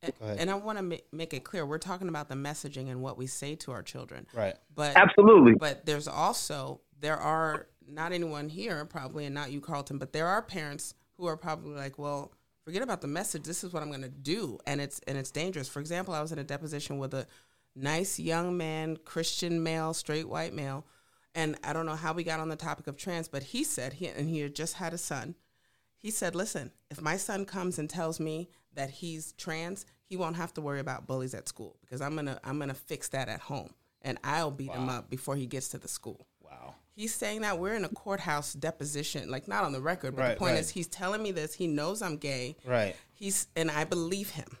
And, 0.03 0.39
and 0.39 0.51
I 0.51 0.55
want 0.55 0.77
to 0.77 0.83
make, 0.83 1.05
make 1.11 1.33
it 1.33 1.43
clear 1.43 1.65
we're 1.65 1.77
talking 1.77 2.07
about 2.07 2.29
the 2.29 2.35
messaging 2.35 2.89
and 2.89 3.01
what 3.01 3.17
we 3.17 3.27
say 3.27 3.55
to 3.55 3.71
our 3.71 3.83
children. 3.83 4.25
Right. 4.33 4.55
But 4.73 4.95
Absolutely. 4.95 5.53
But 5.53 5.85
there's 5.85 6.07
also 6.07 6.81
there 6.99 7.17
are 7.17 7.67
not 7.87 8.11
anyone 8.11 8.49
here 8.49 8.85
probably 8.85 9.25
and 9.25 9.35
not 9.35 9.51
you 9.51 9.61
Carlton, 9.61 9.97
but 9.97 10.13
there 10.13 10.27
are 10.27 10.41
parents 10.41 10.93
who 11.17 11.25
are 11.25 11.37
probably 11.37 11.75
like, 11.75 11.99
well, 11.99 12.31
forget 12.63 12.81
about 12.81 13.01
the 13.01 13.07
message. 13.07 13.43
This 13.43 13.63
is 13.63 13.73
what 13.73 13.83
I'm 13.83 13.89
going 13.89 14.01
to 14.01 14.09
do, 14.09 14.59
and 14.65 14.81
it's 14.81 14.99
and 15.07 15.17
it's 15.17 15.31
dangerous. 15.31 15.67
For 15.67 15.79
example, 15.79 16.13
I 16.13 16.21
was 16.21 16.31
in 16.31 16.39
a 16.39 16.43
deposition 16.43 16.97
with 16.97 17.13
a 17.13 17.27
nice 17.75 18.19
young 18.19 18.57
man, 18.57 18.97
Christian 18.97 19.61
male, 19.61 19.93
straight 19.93 20.27
white 20.27 20.53
male, 20.53 20.85
and 21.35 21.57
I 21.63 21.73
don't 21.73 21.85
know 21.85 21.95
how 21.95 22.13
we 22.13 22.23
got 22.23 22.39
on 22.39 22.49
the 22.49 22.55
topic 22.55 22.87
of 22.87 22.97
trans, 22.97 23.27
but 23.27 23.43
he 23.43 23.63
said 23.63 23.93
he 23.93 24.07
and 24.07 24.29
he 24.29 24.39
had 24.39 24.55
just 24.55 24.75
had 24.75 24.93
a 24.93 24.97
son. 24.97 25.35
He 25.97 26.11
said, 26.11 26.35
"Listen, 26.35 26.71
if 26.89 27.01
my 27.01 27.17
son 27.17 27.45
comes 27.45 27.77
and 27.79 27.89
tells 27.89 28.19
me 28.19 28.49
that 28.73 28.89
he's 28.89 29.33
trans, 29.33 29.85
he 30.03 30.17
won't 30.17 30.35
have 30.35 30.53
to 30.55 30.61
worry 30.61 30.79
about 30.79 31.07
bullies 31.07 31.33
at 31.33 31.47
school 31.47 31.77
because 31.81 32.01
I'm 32.01 32.15
gonna 32.15 32.39
I'm 32.43 32.59
gonna 32.59 32.73
fix 32.73 33.09
that 33.09 33.29
at 33.29 33.41
home, 33.41 33.73
and 34.01 34.17
I'll 34.23 34.51
beat 34.51 34.69
wow. 34.69 34.75
him 34.75 34.89
up 34.89 35.09
before 35.09 35.35
he 35.35 35.45
gets 35.45 35.69
to 35.69 35.77
the 35.77 35.87
school." 35.87 36.27
Wow. 36.43 36.75
He's 36.93 37.13
saying 37.13 37.41
that 37.41 37.57
we're 37.57 37.75
in 37.75 37.85
a 37.85 37.89
courthouse 37.89 38.53
deposition, 38.53 39.31
like 39.31 39.47
not 39.47 39.63
on 39.63 39.71
the 39.71 39.81
record, 39.81 40.15
but 40.15 40.23
right, 40.23 40.29
the 40.33 40.39
point 40.39 40.53
right. 40.53 40.59
is 40.59 40.69
he's 40.69 40.87
telling 40.87 41.23
me 41.23 41.31
this. 41.31 41.53
He 41.53 41.67
knows 41.67 42.01
I'm 42.01 42.17
gay. 42.17 42.57
Right. 42.65 42.95
He's 43.13 43.47
and 43.55 43.71
I 43.71 43.85
believe 43.85 44.31
him. 44.31 44.57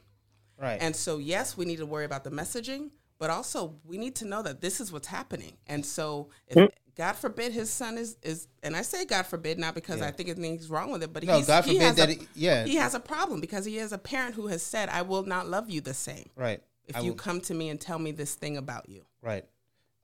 Right. 0.57 0.77
And 0.81 0.95
so 0.95 1.17
yes, 1.17 1.57
we 1.57 1.65
need 1.65 1.77
to 1.77 1.85
worry 1.85 2.05
about 2.05 2.23
the 2.23 2.31
messaging, 2.31 2.91
but 3.21 3.29
also 3.29 3.75
we 3.85 3.99
need 3.99 4.15
to 4.15 4.25
know 4.25 4.41
that 4.41 4.61
this 4.61 4.81
is 4.81 4.91
what's 4.91 5.07
happening. 5.07 5.53
And 5.67 5.85
so 5.85 6.29
if 6.47 6.57
mm-hmm. 6.57 6.73
God 6.95 7.13
forbid 7.13 7.51
his 7.51 7.69
son 7.69 7.99
is 7.99 8.17
is 8.23 8.47
and 8.63 8.75
I 8.75 8.81
say 8.81 9.05
God 9.05 9.27
forbid 9.27 9.59
not 9.59 9.75
because 9.75 9.99
yeah. 9.99 10.07
I 10.07 10.11
think 10.11 10.29
anything's 10.29 10.71
wrong 10.71 10.91
with 10.91 11.03
it, 11.03 11.13
but 11.13 11.23
no, 11.23 11.37
he's, 11.37 11.45
God 11.45 11.61
forbid 11.61 11.81
he 11.81 11.91
that 11.91 12.09
a, 12.09 12.11
it, 12.13 12.27
yeah. 12.33 12.65
he 12.65 12.77
has 12.77 12.95
a 12.95 12.99
problem 12.99 13.39
because 13.39 13.63
he 13.63 13.77
is 13.77 13.91
a 13.91 13.99
parent 13.99 14.33
who 14.33 14.47
has 14.47 14.63
said, 14.63 14.89
I 14.89 15.03
will 15.03 15.21
not 15.21 15.47
love 15.47 15.69
you 15.69 15.81
the 15.81 15.93
same. 15.93 16.31
Right. 16.35 16.63
If 16.87 16.95
I 16.95 17.01
you 17.01 17.11
will. 17.11 17.17
come 17.17 17.41
to 17.41 17.53
me 17.53 17.69
and 17.69 17.79
tell 17.79 17.99
me 17.99 18.11
this 18.11 18.33
thing 18.33 18.57
about 18.57 18.89
you. 18.89 19.03
Right. 19.21 19.45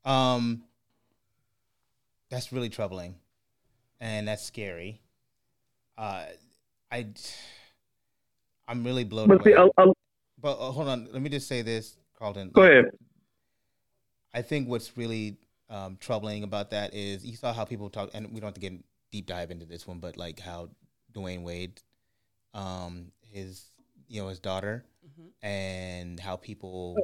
Um 0.05 0.61
that's 2.29 2.53
really 2.53 2.69
troubling, 2.69 3.15
and 3.99 4.27
that's 4.27 4.43
scary. 4.43 5.01
Uh, 5.97 6.25
I, 6.91 7.07
I'm 8.67 8.83
really 8.83 9.05
blown 9.05 9.27
but 9.27 9.41
away. 9.41 9.53
See, 9.53 9.55
I'll, 9.55 9.71
I'll, 9.75 9.93
but 10.39 10.59
uh, 10.59 10.71
hold 10.71 10.87
on, 10.87 11.07
let 11.11 11.21
me 11.23 11.29
just 11.29 11.47
say 11.47 11.63
this, 11.63 11.97
Carlton. 12.19 12.51
Go 12.53 12.61
ahead. 12.61 12.91
I 14.37 14.41
think 14.41 14.69
what's 14.69 14.95
really 14.97 15.37
um, 15.69 15.97
troubling 15.99 16.43
about 16.43 16.71
that 16.71 16.93
is 16.93 17.25
you 17.25 17.35
saw 17.35 17.53
how 17.53 17.65
people 17.65 17.89
talk, 17.89 18.11
and 18.13 18.31
we 18.31 18.39
don't 18.39 18.47
have 18.47 18.53
to 18.53 18.61
get 18.61 18.73
deep 19.11 19.25
dive 19.25 19.51
into 19.51 19.65
this 19.65 19.87
one, 19.87 19.99
but 19.99 20.17
like 20.17 20.39
how 20.39 20.69
Dwyane 21.13 21.43
Wade, 21.43 21.81
um, 22.53 23.11
his 23.21 23.65
you 24.07 24.21
know 24.21 24.29
his 24.29 24.39
daughter, 24.39 24.85
mm-hmm. 25.05 25.45
and 25.45 26.19
how 26.19 26.35
people 26.35 26.97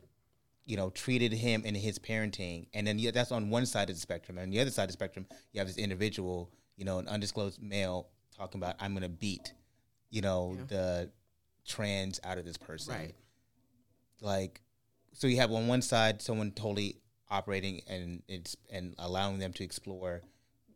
you 0.65 0.78
know, 0.78 0.89
treated 0.91 1.34
him 1.34 1.63
in 1.65 1.76
his 1.76 2.00
parenting. 2.00 2.67
And 2.74 2.88
then 2.88 3.00
yeah, 3.00 3.12
that's 3.12 3.32
on 3.32 3.50
one 3.50 3.65
side 3.65 3.89
of 3.89 3.96
the 3.96 4.02
spectrum. 4.02 4.38
And 4.38 4.46
on 4.46 4.52
the 4.52 4.60
other 4.60 4.72
side 4.72 4.84
of 4.84 4.89
the 4.89 4.93
spectrum, 4.93 5.26
you 5.52 5.60
have 5.60 5.67
this 5.67 5.78
individual, 5.78 6.50
you 6.78 6.86
know, 6.86 7.00
an 7.00 7.08
undisclosed 7.08 7.62
male 7.62 8.08
talking 8.36 8.62
about, 8.62 8.76
I'm 8.80 8.93
going 8.93 9.04
to 9.04 9.10
beat, 9.10 9.54
you 10.10 10.22
know, 10.22 10.56
yeah. 10.58 10.63
the 10.67 11.12
trans 11.67 12.19
out 12.24 12.38
of 12.38 12.46
this 12.46 12.58
person. 12.58 12.93
Right. 12.93 13.15
Like, 14.22 14.62
so 15.12 15.28
you 15.28 15.38
have 15.38 15.52
on 15.52 15.67
one 15.67 15.82
side 15.82 16.22
someone 16.22 16.52
totally 16.52 16.98
operating 17.34 17.82
and 17.88 18.22
it's 18.28 18.56
and 18.72 18.96
allowing 19.00 19.39
them 19.39 19.54
to 19.54 19.63
explore 19.63 20.22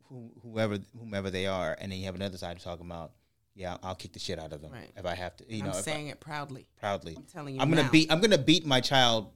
who, 0.09 0.31
whoever 0.41 0.79
whomever 0.99 1.29
they 1.29 1.47
are, 1.47 1.77
and 1.79 1.91
then 1.91 1.99
you 1.99 2.05
have 2.05 2.15
another 2.15 2.37
side 2.37 2.59
talking 2.59 2.85
about 2.85 3.11
yeah, 3.55 3.77
I'll 3.81 3.95
kick 3.95 4.13
the 4.13 4.19
shit 4.19 4.37
out 4.37 4.53
of 4.53 4.61
them 4.61 4.71
right. 4.71 4.91
if 4.95 5.05
I 5.05 5.15
have 5.15 5.35
to. 5.37 5.45
You 5.47 5.61
I'm 5.61 5.67
know, 5.67 5.73
saying 5.73 6.07
I, 6.09 6.11
it 6.11 6.19
proudly. 6.19 6.67
Proudly, 6.79 7.15
I'm 7.17 7.23
telling 7.23 7.55
you. 7.55 7.61
I'm 7.61 7.69
gonna 7.69 7.89
beat. 7.91 8.11
I'm 8.11 8.21
gonna 8.21 8.37
beat 8.37 8.65
my 8.65 8.81
child 8.81 9.31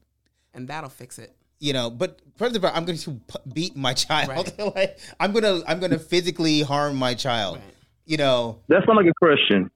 and 0.54 0.68
that'll 0.68 0.90
fix 0.90 1.20
it. 1.20 1.36
You 1.60 1.74
know, 1.74 1.90
but 1.90 2.20
first 2.38 2.56
of 2.56 2.66
all, 2.66 2.72
I'm 2.74 2.86
going 2.86 2.98
to 3.00 3.20
beat 3.54 3.76
my 3.76 3.94
child. 3.94 4.30
Right. 4.30 4.60
like, 4.76 5.00
I'm 5.20 5.32
gonna, 5.32 5.62
I'm 5.68 5.80
gonna 5.80 6.00
physically 6.00 6.62
harm 6.62 6.96
my 6.96 7.14
child. 7.14 7.58
Right. 7.58 7.76
You 8.06 8.18
know, 8.18 8.60
that 8.68 8.84
sounds 8.86 8.98
like 8.98 9.06
a 9.06 9.14
Christian. 9.14 9.70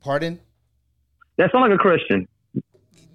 Pardon? 0.00 0.40
That 1.36 1.50
sounds 1.52 1.62
like 1.62 1.72
a 1.72 1.78
Christian. 1.78 2.26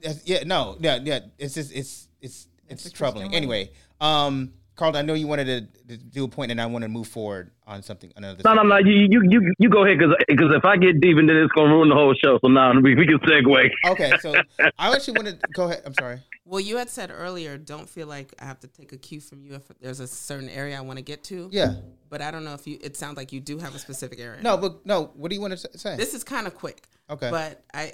That's, 0.01 0.25
yeah, 0.25 0.43
no, 0.45 0.77
yeah, 0.79 0.99
yeah. 1.01 1.19
It's 1.37 1.53
just, 1.55 1.73
it's, 1.73 2.07
it's, 2.21 2.47
it's, 2.73 2.85
it's 2.85 2.93
troubling. 2.93 3.33
Anyway, 3.33 3.71
um, 4.01 4.53
Carl, 4.75 4.97
I 4.97 5.03
know 5.03 5.13
you 5.13 5.27
wanted 5.27 5.45
to, 5.45 5.97
to, 5.97 6.03
do 6.03 6.23
a 6.23 6.27
point, 6.27 6.51
and 6.51 6.59
I 6.59 6.65
want 6.65 6.81
to 6.81 6.89
move 6.89 7.07
forward 7.07 7.51
on 7.67 7.83
something. 7.83 8.11
Another. 8.15 8.41
No, 8.43 8.55
no, 8.55 8.63
no. 8.63 8.77
You, 8.77 9.07
you, 9.09 9.21
you, 9.29 9.53
you 9.59 9.69
go 9.69 9.85
ahead 9.85 9.99
because 9.99 10.15
because 10.27 10.51
if 10.55 10.65
I 10.65 10.77
get 10.77 10.99
deep 10.99 11.17
into 11.17 11.33
this, 11.33 11.45
it's 11.45 11.53
gonna 11.53 11.71
ruin 11.71 11.89
the 11.89 11.95
whole 11.95 12.13
show. 12.15 12.39
So 12.41 12.47
now 12.47 12.73
we, 12.73 12.95
we 12.95 13.05
can 13.05 13.19
segue. 13.19 13.69
Okay, 13.85 14.11
so 14.19 14.33
I 14.79 14.93
actually 14.93 15.13
want 15.13 15.27
to 15.27 15.47
go 15.53 15.65
ahead. 15.65 15.83
I'm 15.85 15.93
sorry. 15.93 16.21
Well, 16.45 16.59
you 16.59 16.77
had 16.77 16.89
said 16.89 17.11
earlier, 17.13 17.57
don't 17.57 17.87
feel 17.87 18.07
like 18.07 18.33
I 18.39 18.45
have 18.45 18.59
to 18.61 18.67
take 18.67 18.91
a 18.91 18.97
cue 18.97 19.21
from 19.21 19.43
you 19.43 19.55
if 19.55 19.63
there's 19.79 19.99
a 19.99 20.07
certain 20.07 20.49
area 20.49 20.77
I 20.77 20.81
want 20.81 20.97
to 20.97 21.03
get 21.03 21.23
to. 21.25 21.49
Yeah. 21.51 21.75
But 22.09 22.21
I 22.21 22.31
don't 22.31 22.43
know 22.43 22.53
if 22.53 22.65
you. 22.65 22.79
It 22.81 22.97
sounds 22.97 23.15
like 23.15 23.31
you 23.31 23.39
do 23.39 23.59
have 23.59 23.75
a 23.75 23.79
specific 23.79 24.19
area. 24.19 24.41
No, 24.41 24.57
but 24.57 24.85
no. 24.85 25.11
What 25.15 25.29
do 25.29 25.35
you 25.35 25.41
want 25.41 25.57
to 25.57 25.77
say? 25.77 25.95
This 25.95 26.15
is 26.15 26.23
kind 26.23 26.47
of 26.47 26.55
quick. 26.55 26.87
Okay. 27.11 27.29
But 27.29 27.63
I, 27.73 27.93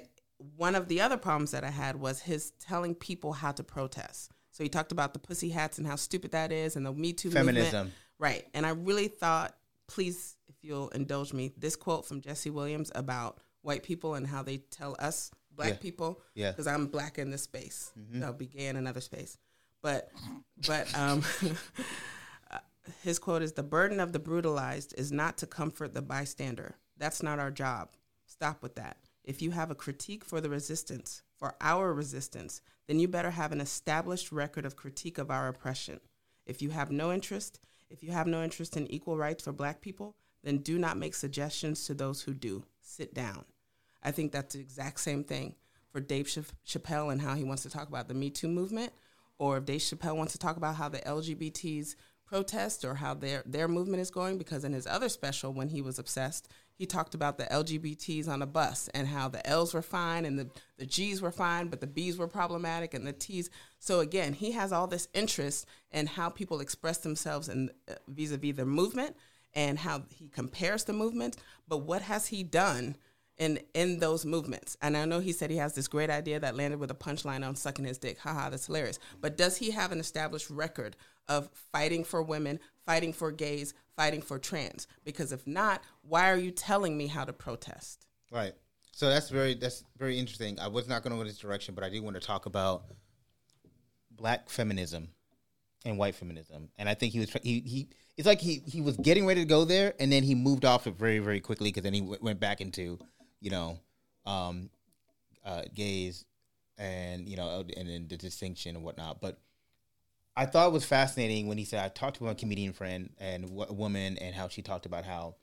one 0.56 0.76
of 0.76 0.88
the 0.88 1.02
other 1.02 1.18
problems 1.18 1.52
that 1.52 1.66
I 1.66 1.70
had 1.70 1.98
was 1.98 2.22
his 2.22 2.52
telling 2.60 2.96
people 2.96 3.34
how 3.34 3.52
to 3.52 3.64
protest. 3.64 4.32
So 4.60 4.64
he 4.64 4.70
talked 4.70 4.92
about 4.92 5.14
the 5.14 5.20
pussy 5.20 5.48
hats 5.52 5.78
and 5.78 5.88
how 5.88 5.96
stupid 5.96 6.32
that 6.32 6.52
is, 6.52 6.76
and 6.76 6.86
the 6.86 6.92
Me 6.92 7.14
Too 7.14 7.32
feminism. 7.32 7.64
Movement. 7.64 7.94
Right. 8.20 8.46
And 8.54 8.66
I 8.66 8.72
really 8.72 9.08
thought, 9.08 9.56
please, 9.88 10.36
if 10.50 10.56
you'll 10.62 10.90
indulge 10.90 11.32
me, 11.32 11.54
this 11.58 11.78
quote 11.78 12.06
from 12.06 12.20
Jesse 12.20 12.50
Williams 12.50 12.92
about 12.94 13.40
white 13.62 13.84
people 13.84 14.16
and 14.16 14.28
how 14.28 14.44
they 14.44 14.58
tell 14.58 14.98
us 15.00 15.32
black 15.50 15.70
yeah. 15.70 15.76
people. 15.78 16.22
Yeah. 16.36 16.52
Because 16.52 16.68
I'm 16.68 16.88
black 16.88 17.18
in 17.18 17.32
this 17.32 17.44
space. 17.44 17.94
Mm-hmm. 17.98 18.22
I'll 18.22 18.34
be 18.34 18.48
gay 18.48 18.68
in 18.68 18.76
another 18.76 19.00
space. 19.00 19.38
But, 19.82 20.12
but 20.68 20.94
um, 20.94 21.24
his 23.02 23.18
quote 23.18 23.42
is: 23.42 23.54
"The 23.54 23.64
burden 23.64 24.02
of 24.02 24.12
the 24.12 24.20
brutalized 24.20 24.94
is 24.98 25.10
not 25.10 25.38
to 25.38 25.48
comfort 25.48 25.94
the 25.94 26.02
bystander. 26.02 26.76
That's 26.98 27.24
not 27.24 27.40
our 27.40 27.50
job. 27.50 27.92
Stop 28.26 28.62
with 28.62 28.76
that. 28.76 28.98
If 29.24 29.42
you 29.42 29.52
have 29.52 29.72
a 29.72 29.76
critique 29.76 30.26
for 30.26 30.42
the 30.42 30.50
resistance, 30.50 31.24
for 31.38 31.56
our 31.62 31.94
resistance, 31.94 32.60
then 32.90 32.98
you 32.98 33.08
better 33.08 33.30
have 33.30 33.52
an 33.52 33.62
established 33.62 34.32
record 34.32 34.66
of 34.66 34.76
critique 34.76 35.20
of 35.20 35.30
our 35.30 35.48
oppression. 35.48 36.00
If 36.48 36.60
you 36.60 36.72
have 36.72 36.90
no 36.90 37.14
interest, 37.14 37.60
if 37.92 38.02
you 38.02 38.10
have 38.10 38.26
no 38.26 38.44
interest 38.44 38.76
in 38.76 38.88
equal 38.88 39.16
rights 39.16 39.44
for 39.44 39.52
black 39.52 39.80
people, 39.80 40.16
then 40.44 40.58
do 40.58 40.80
not 40.80 40.98
make 40.98 41.14
suggestions 41.14 41.86
to 41.86 41.94
those 41.94 42.24
who 42.24 42.34
do. 42.34 42.64
Sit 42.82 43.14
down. 43.14 43.46
I 44.02 44.10
think 44.10 44.32
that's 44.32 44.56
the 44.56 44.62
exact 44.62 45.02
same 45.02 45.24
thing 45.24 45.54
for 45.92 46.00
Dave 46.00 46.26
Chappelle 46.26 47.12
and 47.12 47.22
how 47.22 47.36
he 47.36 47.44
wants 47.44 47.62
to 47.62 47.70
talk 47.70 47.88
about 47.90 48.08
the 48.08 48.16
Me 48.16 48.32
Too 48.32 48.48
movement, 48.48 48.92
or 49.38 49.58
if 49.58 49.66
Dave 49.66 49.82
Chappelle 49.82 50.18
wants 50.18 50.34
to 50.34 50.40
talk 50.40 50.58
about 50.58 50.78
how 50.78 50.90
the 50.90 50.98
LGBTs 50.98 51.94
protest 52.26 52.84
or 52.84 52.96
how 52.96 53.14
their 53.14 53.44
their 53.46 53.68
movement 53.68 54.02
is 54.02 54.10
going 54.10 54.40
because 54.40 54.64
in 54.64 54.74
his 54.74 54.88
other 54.88 55.10
special 55.10 55.54
when 55.54 55.70
he 55.70 55.82
was 55.84 56.00
obsessed 56.00 56.48
he 56.80 56.86
talked 56.86 57.14
about 57.14 57.38
the 57.38 57.44
lgbts 57.44 58.28
on 58.28 58.42
a 58.42 58.48
bus 58.48 58.90
and 58.94 59.08
how 59.08 59.28
the 59.28 59.46
l's 59.46 59.74
were 59.74 59.82
fine 59.82 60.26
and 60.26 60.40
the, 60.40 60.50
the 60.78 60.86
g's 60.86 61.22
were 61.22 61.32
fine 61.32 61.68
but 61.68 61.82
the 61.82 61.88
b's 61.88 62.18
were 62.18 62.28
problematic 62.28 62.94
and 62.94 63.06
the 63.06 63.14
t's 63.14 63.50
so 63.78 64.00
again 64.00 64.34
he 64.34 64.54
has 64.54 64.72
all 64.72 64.88
this 64.88 65.08
interest 65.14 65.68
in 65.92 66.08
how 66.08 66.30
people 66.30 66.62
express 66.62 66.98
themselves 67.00 67.50
and 67.50 67.70
uh, 67.90 67.94
vis-a-vis 68.08 68.56
their 68.56 68.66
movement 68.66 69.16
and 69.54 69.80
how 69.80 70.04
he 70.10 70.30
compares 70.30 70.86
the 70.86 70.94
movement 70.94 71.38
but 71.68 71.80
what 71.80 72.02
has 72.02 72.28
he 72.28 72.42
done 72.42 72.96
in 73.40 73.58
in 73.74 74.00
those 74.00 74.26
movements. 74.26 74.78
And 74.82 74.96
I 74.96 75.06
know 75.06 75.20
he 75.20 75.32
said 75.32 75.50
he 75.50 75.58
has 75.58 75.74
this 75.74 75.88
great 75.88 76.10
idea 76.10 76.40
that 76.40 76.56
landed 76.56 76.80
with 76.80 76.92
a 76.92 76.96
punchline 76.96 77.48
on 77.48 77.56
sucking 77.56 77.86
his 77.86 77.98
dick. 77.98 78.20
Haha, 78.20 78.50
that's 78.50 78.68
hilarious. 78.68 79.00
But 79.22 79.38
does 79.38 79.58
he 79.58 79.72
have 79.72 79.92
an 79.92 80.00
established 80.00 80.50
record 80.50 80.96
of 81.28 81.50
fighting 81.72 82.04
for 82.04 82.22
women, 82.22 82.60
fighting 82.86 83.14
for 83.14 83.32
gays, 83.32 83.74
fighting 84.00 84.22
for 84.22 84.40
trans? 84.40 84.88
Because 85.04 85.34
if 85.34 85.46
not, 85.46 85.82
why 86.04 86.32
are 86.32 86.38
you 86.38 86.52
telling 86.52 86.98
me 86.98 87.08
how 87.08 87.26
to 87.26 87.34
protest? 87.34 88.06
Right. 88.32 88.54
So 88.94 89.10
that's 89.10 89.30
very 89.30 89.56
that's 89.56 89.84
very 89.98 90.18
interesting. 90.18 90.58
I 90.58 90.70
was 90.70 90.88
not 90.88 91.04
going 91.04 91.12
to 91.12 91.18
go 91.18 91.28
this 91.28 91.38
direction, 91.38 91.76
but 91.76 91.84
I 91.84 91.90
do 91.90 92.02
want 92.02 92.16
to 92.16 92.22
talk 92.22 92.46
about 92.46 92.86
black 94.10 94.50
feminism 94.50 95.10
and 95.84 95.98
white 95.98 96.16
feminism. 96.16 96.70
And 96.78 96.88
I 96.88 96.94
think 96.94 97.12
he 97.12 97.20
was 97.20 97.30
he 97.44 97.60
he 97.60 97.90
it's 98.16 98.26
like 98.26 98.40
he 98.40 98.62
he 98.66 98.80
was 98.80 98.96
getting 98.96 99.26
ready 99.26 99.42
to 99.42 99.48
go 99.48 99.66
there, 99.66 99.94
and 100.00 100.10
then 100.10 100.24
he 100.24 100.34
moved 100.34 100.64
off 100.64 100.88
it 100.88 100.98
very 100.98 101.20
very 101.20 101.42
quickly 101.42 101.70
because 101.70 101.84
then 101.84 101.94
he 101.94 102.02
w- 102.02 102.20
went 102.22 102.40
back 102.40 102.62
into 102.62 103.00
you 103.42 103.52
know 103.52 103.80
um, 104.26 104.70
uh, 105.46 105.64
gays 105.74 106.24
and 106.78 107.28
you 107.28 107.36
know 107.36 107.66
and 107.76 107.90
then 107.90 108.08
the 108.08 108.16
distinction 108.16 108.78
and 108.78 108.86
whatnot. 108.86 109.20
But 109.20 109.40
I 110.36 110.46
thought 110.46 110.68
it 110.68 110.74
was 110.74 110.86
fascinating 110.86 111.48
when 111.48 111.58
he 111.58 111.66
said 111.66 111.84
I 111.84 111.90
talked 111.90 112.18
to 112.18 112.24
my 112.24 112.34
comedian 112.34 112.74
friend 112.74 113.10
and 113.20 113.46
a 113.46 113.74
woman 113.74 114.18
and 114.18 114.34
how 114.34 114.48
she 114.48 114.62
talked 114.62 114.86
about 114.86 115.06
how 115.06 115.36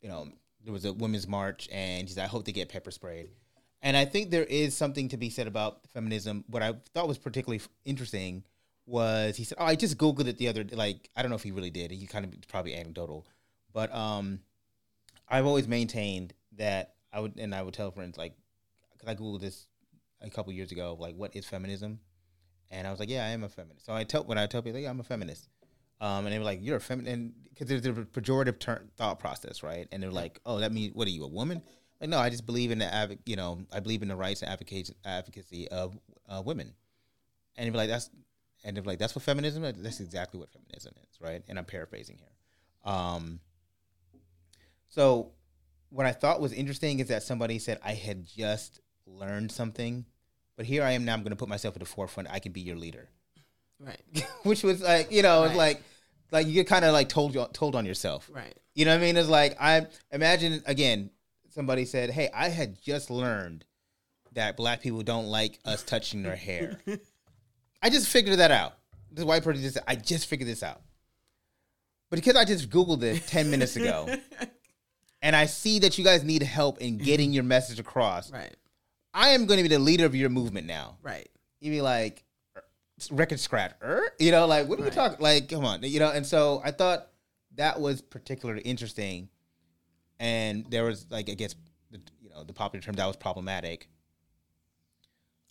you 0.00 0.08
know 0.08 0.28
there 0.64 0.72
was 0.72 0.84
a 0.84 0.92
women's 0.92 1.26
march 1.26 1.68
and 1.72 2.08
she 2.08 2.14
said 2.14 2.24
I 2.24 2.28
hope 2.28 2.44
they 2.44 2.52
get 2.52 2.68
pepper 2.68 2.90
sprayed. 2.90 3.30
And 3.82 3.96
I 3.96 4.04
think 4.04 4.30
there 4.30 4.44
is 4.44 4.76
something 4.76 5.08
to 5.10 5.16
be 5.16 5.30
said 5.30 5.46
about 5.46 5.86
feminism. 5.92 6.44
What 6.48 6.62
I 6.62 6.74
thought 6.94 7.08
was 7.08 7.18
particularly 7.18 7.62
interesting 7.84 8.44
was 8.86 9.36
he 9.36 9.44
said, 9.44 9.58
"Oh, 9.60 9.64
I 9.64 9.74
just 9.76 9.98
googled 9.98 10.26
it 10.26 10.38
the 10.38 10.48
other 10.48 10.64
day, 10.64 10.76
like 10.76 11.10
I 11.16 11.22
don't 11.22 11.30
know 11.30 11.36
if 11.36 11.42
he 11.42 11.50
really 11.50 11.70
did. 11.70 11.90
He 11.90 12.06
kind 12.06 12.24
of 12.24 12.32
probably 12.48 12.74
anecdotal, 12.74 13.26
but 13.72 13.94
um, 13.94 14.40
I've 15.28 15.46
always 15.46 15.68
maintained 15.68 16.34
that 16.52 16.94
I 17.12 17.20
would 17.20 17.36
and 17.38 17.54
I 17.54 17.62
would 17.62 17.74
tell 17.74 17.90
friends 17.90 18.16
like 18.16 18.34
because 18.92 19.08
I 19.08 19.14
googled 19.14 19.40
this 19.40 19.66
a 20.20 20.30
couple 20.30 20.52
years 20.52 20.72
ago, 20.72 20.96
like 20.98 21.16
what 21.16 21.34
is 21.36 21.46
feminism, 21.46 22.00
and 22.70 22.86
I 22.86 22.90
was 22.90 23.00
like, 23.00 23.08
yeah, 23.08 23.24
I 23.24 23.28
am 23.28 23.44
a 23.44 23.48
feminist. 23.48 23.86
So 23.86 23.92
I 23.92 24.04
tell 24.04 24.24
when 24.24 24.38
I 24.38 24.46
tell 24.46 24.62
people, 24.62 24.80
yeah, 24.80 24.90
I'm 24.90 25.00
a 25.00 25.04
feminist, 25.04 25.48
um, 26.00 26.26
and 26.26 26.32
they 26.32 26.38
were 26.38 26.44
like, 26.44 26.60
you're 26.62 26.76
a 26.76 26.80
feminist, 26.80 27.32
because 27.50 27.68
there's 27.68 27.86
a 27.86 28.02
pejorative 28.02 28.88
thought 28.96 29.18
process, 29.18 29.62
right? 29.62 29.88
And 29.92 30.02
they're 30.02 30.10
like, 30.10 30.40
oh, 30.44 30.58
that 30.60 30.72
means 30.72 30.94
what 30.94 31.06
are 31.08 31.10
you, 31.10 31.24
a 31.24 31.28
woman? 31.28 31.62
Like, 32.00 32.10
no, 32.10 32.18
I 32.18 32.28
just 32.28 32.44
believe 32.44 32.70
in 32.70 32.78
the 32.78 33.18
you 33.24 33.36
know, 33.36 33.60
I 33.72 33.80
believe 33.80 34.02
in 34.02 34.08
the 34.08 34.16
rights 34.16 34.42
and 34.42 34.50
advocacy 34.50 34.94
advocacy 35.04 35.68
of 35.68 35.98
uh, 36.28 36.42
women, 36.44 36.74
and 37.56 37.66
they're 37.66 37.76
like, 37.76 37.88
that's 37.88 38.10
and 38.64 38.76
they're 38.76 38.84
like, 38.84 38.98
that's 38.98 39.14
what 39.14 39.22
feminism 39.22 39.64
is. 39.64 39.74
That's 39.78 40.00
exactly 40.00 40.40
what 40.40 40.50
feminism 40.50 40.92
is, 41.08 41.20
right? 41.20 41.42
And 41.48 41.58
I'm 41.58 41.64
paraphrasing 41.64 42.18
here. 42.18 42.92
Um, 42.92 43.40
so 44.88 45.32
what 45.90 46.06
I 46.06 46.12
thought 46.12 46.40
was 46.40 46.52
interesting 46.52 47.00
is 47.00 47.08
that 47.08 47.22
somebody 47.22 47.58
said 47.58 47.78
I 47.84 47.92
had 47.92 48.26
just 48.26 48.80
learned 49.06 49.52
something, 49.52 50.04
but 50.56 50.66
here 50.66 50.82
I 50.82 50.92
am 50.92 51.04
now. 51.04 51.12
I'm 51.14 51.20
going 51.22 51.30
to 51.30 51.36
put 51.36 51.48
myself 51.48 51.74
at 51.76 51.80
the 51.80 51.86
forefront. 51.86 52.28
I 52.30 52.38
can 52.38 52.52
be 52.52 52.60
your 52.60 52.76
leader, 52.76 53.08
right? 53.78 54.00
Which 54.42 54.62
was 54.62 54.80
like, 54.82 55.10
you 55.12 55.22
know, 55.22 55.40
Right. 55.42 55.46
it's 55.48 55.56
like, 55.56 55.82
like 56.32 56.46
you 56.46 56.54
get 56.54 56.66
kind 56.66 56.84
of 56.84 56.92
like 56.92 57.08
told 57.08 57.36
told 57.54 57.74
on 57.76 57.84
yourself, 57.86 58.28
Right. 58.32 58.54
You 58.74 58.84
know 58.84 58.90
what 58.92 58.98
I 59.02 59.06
mean? 59.06 59.16
It's 59.16 59.28
like 59.28 59.56
I 59.60 59.86
imagine 60.12 60.62
again. 60.66 61.10
Somebody 61.50 61.86
said, 61.86 62.10
"Hey, 62.10 62.28
I 62.34 62.48
had 62.50 62.78
just 62.82 63.08
learned 63.10 63.64
that 64.34 64.58
black 64.58 64.82
people 64.82 65.02
don't 65.02 65.28
like 65.28 65.58
us 65.64 65.82
touching 65.82 66.22
their 66.22 66.36
hair." 66.36 66.78
I 67.82 67.88
just 67.88 68.08
figured 68.08 68.38
that 68.40 68.50
out. 68.50 68.74
This 69.10 69.24
white 69.24 69.42
person 69.42 69.62
just 69.62 69.74
said, 69.74 69.84
"I 69.88 69.96
just 69.96 70.26
figured 70.26 70.46
this 70.50 70.62
out," 70.62 70.82
but 72.10 72.16
because 72.16 72.36
I 72.36 72.44
just 72.44 72.68
googled 72.68 73.02
it 73.02 73.26
ten 73.26 73.50
minutes 73.50 73.76
ago, 73.76 74.06
and 75.22 75.34
I 75.34 75.46
see 75.46 75.78
that 75.78 75.96
you 75.96 76.04
guys 76.04 76.22
need 76.24 76.42
help 76.42 76.76
in 76.82 76.98
getting 76.98 77.32
your 77.32 77.44
message 77.44 77.80
across, 77.80 78.30
Right. 78.30 78.54
I 79.16 79.30
am 79.30 79.46
going 79.46 79.56
to 79.56 79.62
be 79.62 79.68
the 79.70 79.78
leader 79.78 80.04
of 80.04 80.14
your 80.14 80.28
movement 80.28 80.66
now. 80.66 80.98
Right. 81.02 81.28
You 81.60 81.70
be 81.70 81.80
like, 81.80 82.22
record 83.10 83.40
scratch, 83.40 83.72
er? 83.82 84.12
you 84.18 84.30
know, 84.30 84.46
like 84.46 84.68
what 84.68 84.78
are 84.78 84.84
you 84.84 84.90
talking? 84.90 85.16
Like, 85.20 85.48
come 85.48 85.64
on, 85.64 85.82
you 85.82 85.98
know. 85.98 86.10
And 86.10 86.24
so 86.26 86.60
I 86.62 86.70
thought 86.70 87.08
that 87.54 87.80
was 87.80 88.02
particularly 88.02 88.60
interesting, 88.60 89.30
and 90.20 90.66
there 90.70 90.84
was 90.84 91.06
like 91.10 91.30
I 91.30 91.34
guess 91.34 91.54
the 91.90 92.00
you 92.20 92.28
know 92.28 92.44
the 92.44 92.52
popular 92.52 92.82
term 92.82 92.94
that 92.96 93.06
was 93.06 93.16
problematic. 93.16 93.88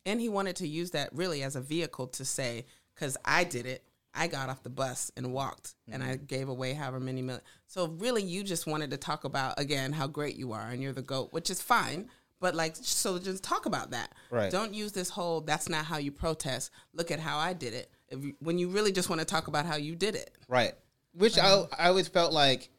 And 0.06 0.22
he 0.22 0.30
wanted 0.30 0.56
to 0.58 0.68
use 0.68 0.92
that 0.92 1.10
really 1.14 1.42
as 1.42 1.56
a 1.56 1.62
vehicle 1.62 2.06
to 2.10 2.24
say, 2.24 2.68
because 2.94 3.18
I 3.26 3.44
did 3.44 3.66
it, 3.66 3.84
I 4.14 4.28
got 4.28 4.50
off 4.50 4.62
the 4.62 4.70
bus 4.70 5.12
and 5.18 5.34
walked, 5.34 5.74
and 5.92 6.04
I 6.04 6.14
Mm-hmm. 6.18 6.26
gave 6.26 6.50
away 6.50 6.74
however 6.74 7.00
many 7.00 7.24
million. 7.24 7.44
So 7.66 7.88
really, 7.88 8.22
you 8.22 8.44
just 8.44 8.68
wanted 8.68 8.92
to 8.92 8.98
talk 8.98 9.24
about 9.24 9.60
again 9.60 9.92
how 9.94 10.06
great 10.06 10.36
you 10.36 10.52
are, 10.52 10.70
and 10.70 10.84
you're 10.84 10.94
the 10.94 11.02
goat, 11.02 11.34
which 11.34 11.50
is 11.50 11.62
fine. 11.64 12.10
But 12.46 12.54
like, 12.54 12.76
so 12.76 13.18
just 13.18 13.44
talk 13.44 13.66
about 13.66 13.90
that. 13.90 14.14
Right. 14.30 14.52
Don't 14.52 14.72
use 14.72 14.92
this 14.92 15.10
whole 15.10 15.42
"that's 15.42 15.68
not 15.68 15.84
how 15.84 15.98
you 15.98 16.12
protest." 16.12 16.70
Look 16.94 17.10
at 17.10 17.20
how 17.20 17.40
I 17.40 17.54
did 17.54 17.74
it. 17.74 17.90
If 18.08 18.24
you, 18.24 18.36
when 18.38 18.60
you 18.60 18.70
really 18.70 18.92
just 18.92 19.10
want 19.10 19.20
to 19.20 19.26
talk 19.26 19.48
about 19.48 19.66
how 19.66 19.78
you 19.78 19.96
did 19.96 20.14
it. 20.14 20.30
Right. 20.48 20.76
Which 21.14 21.40
I 21.40 21.50
um, 21.50 21.68
I 21.76 21.88
always 21.88 22.08
felt 22.08 22.34
like 22.34 22.70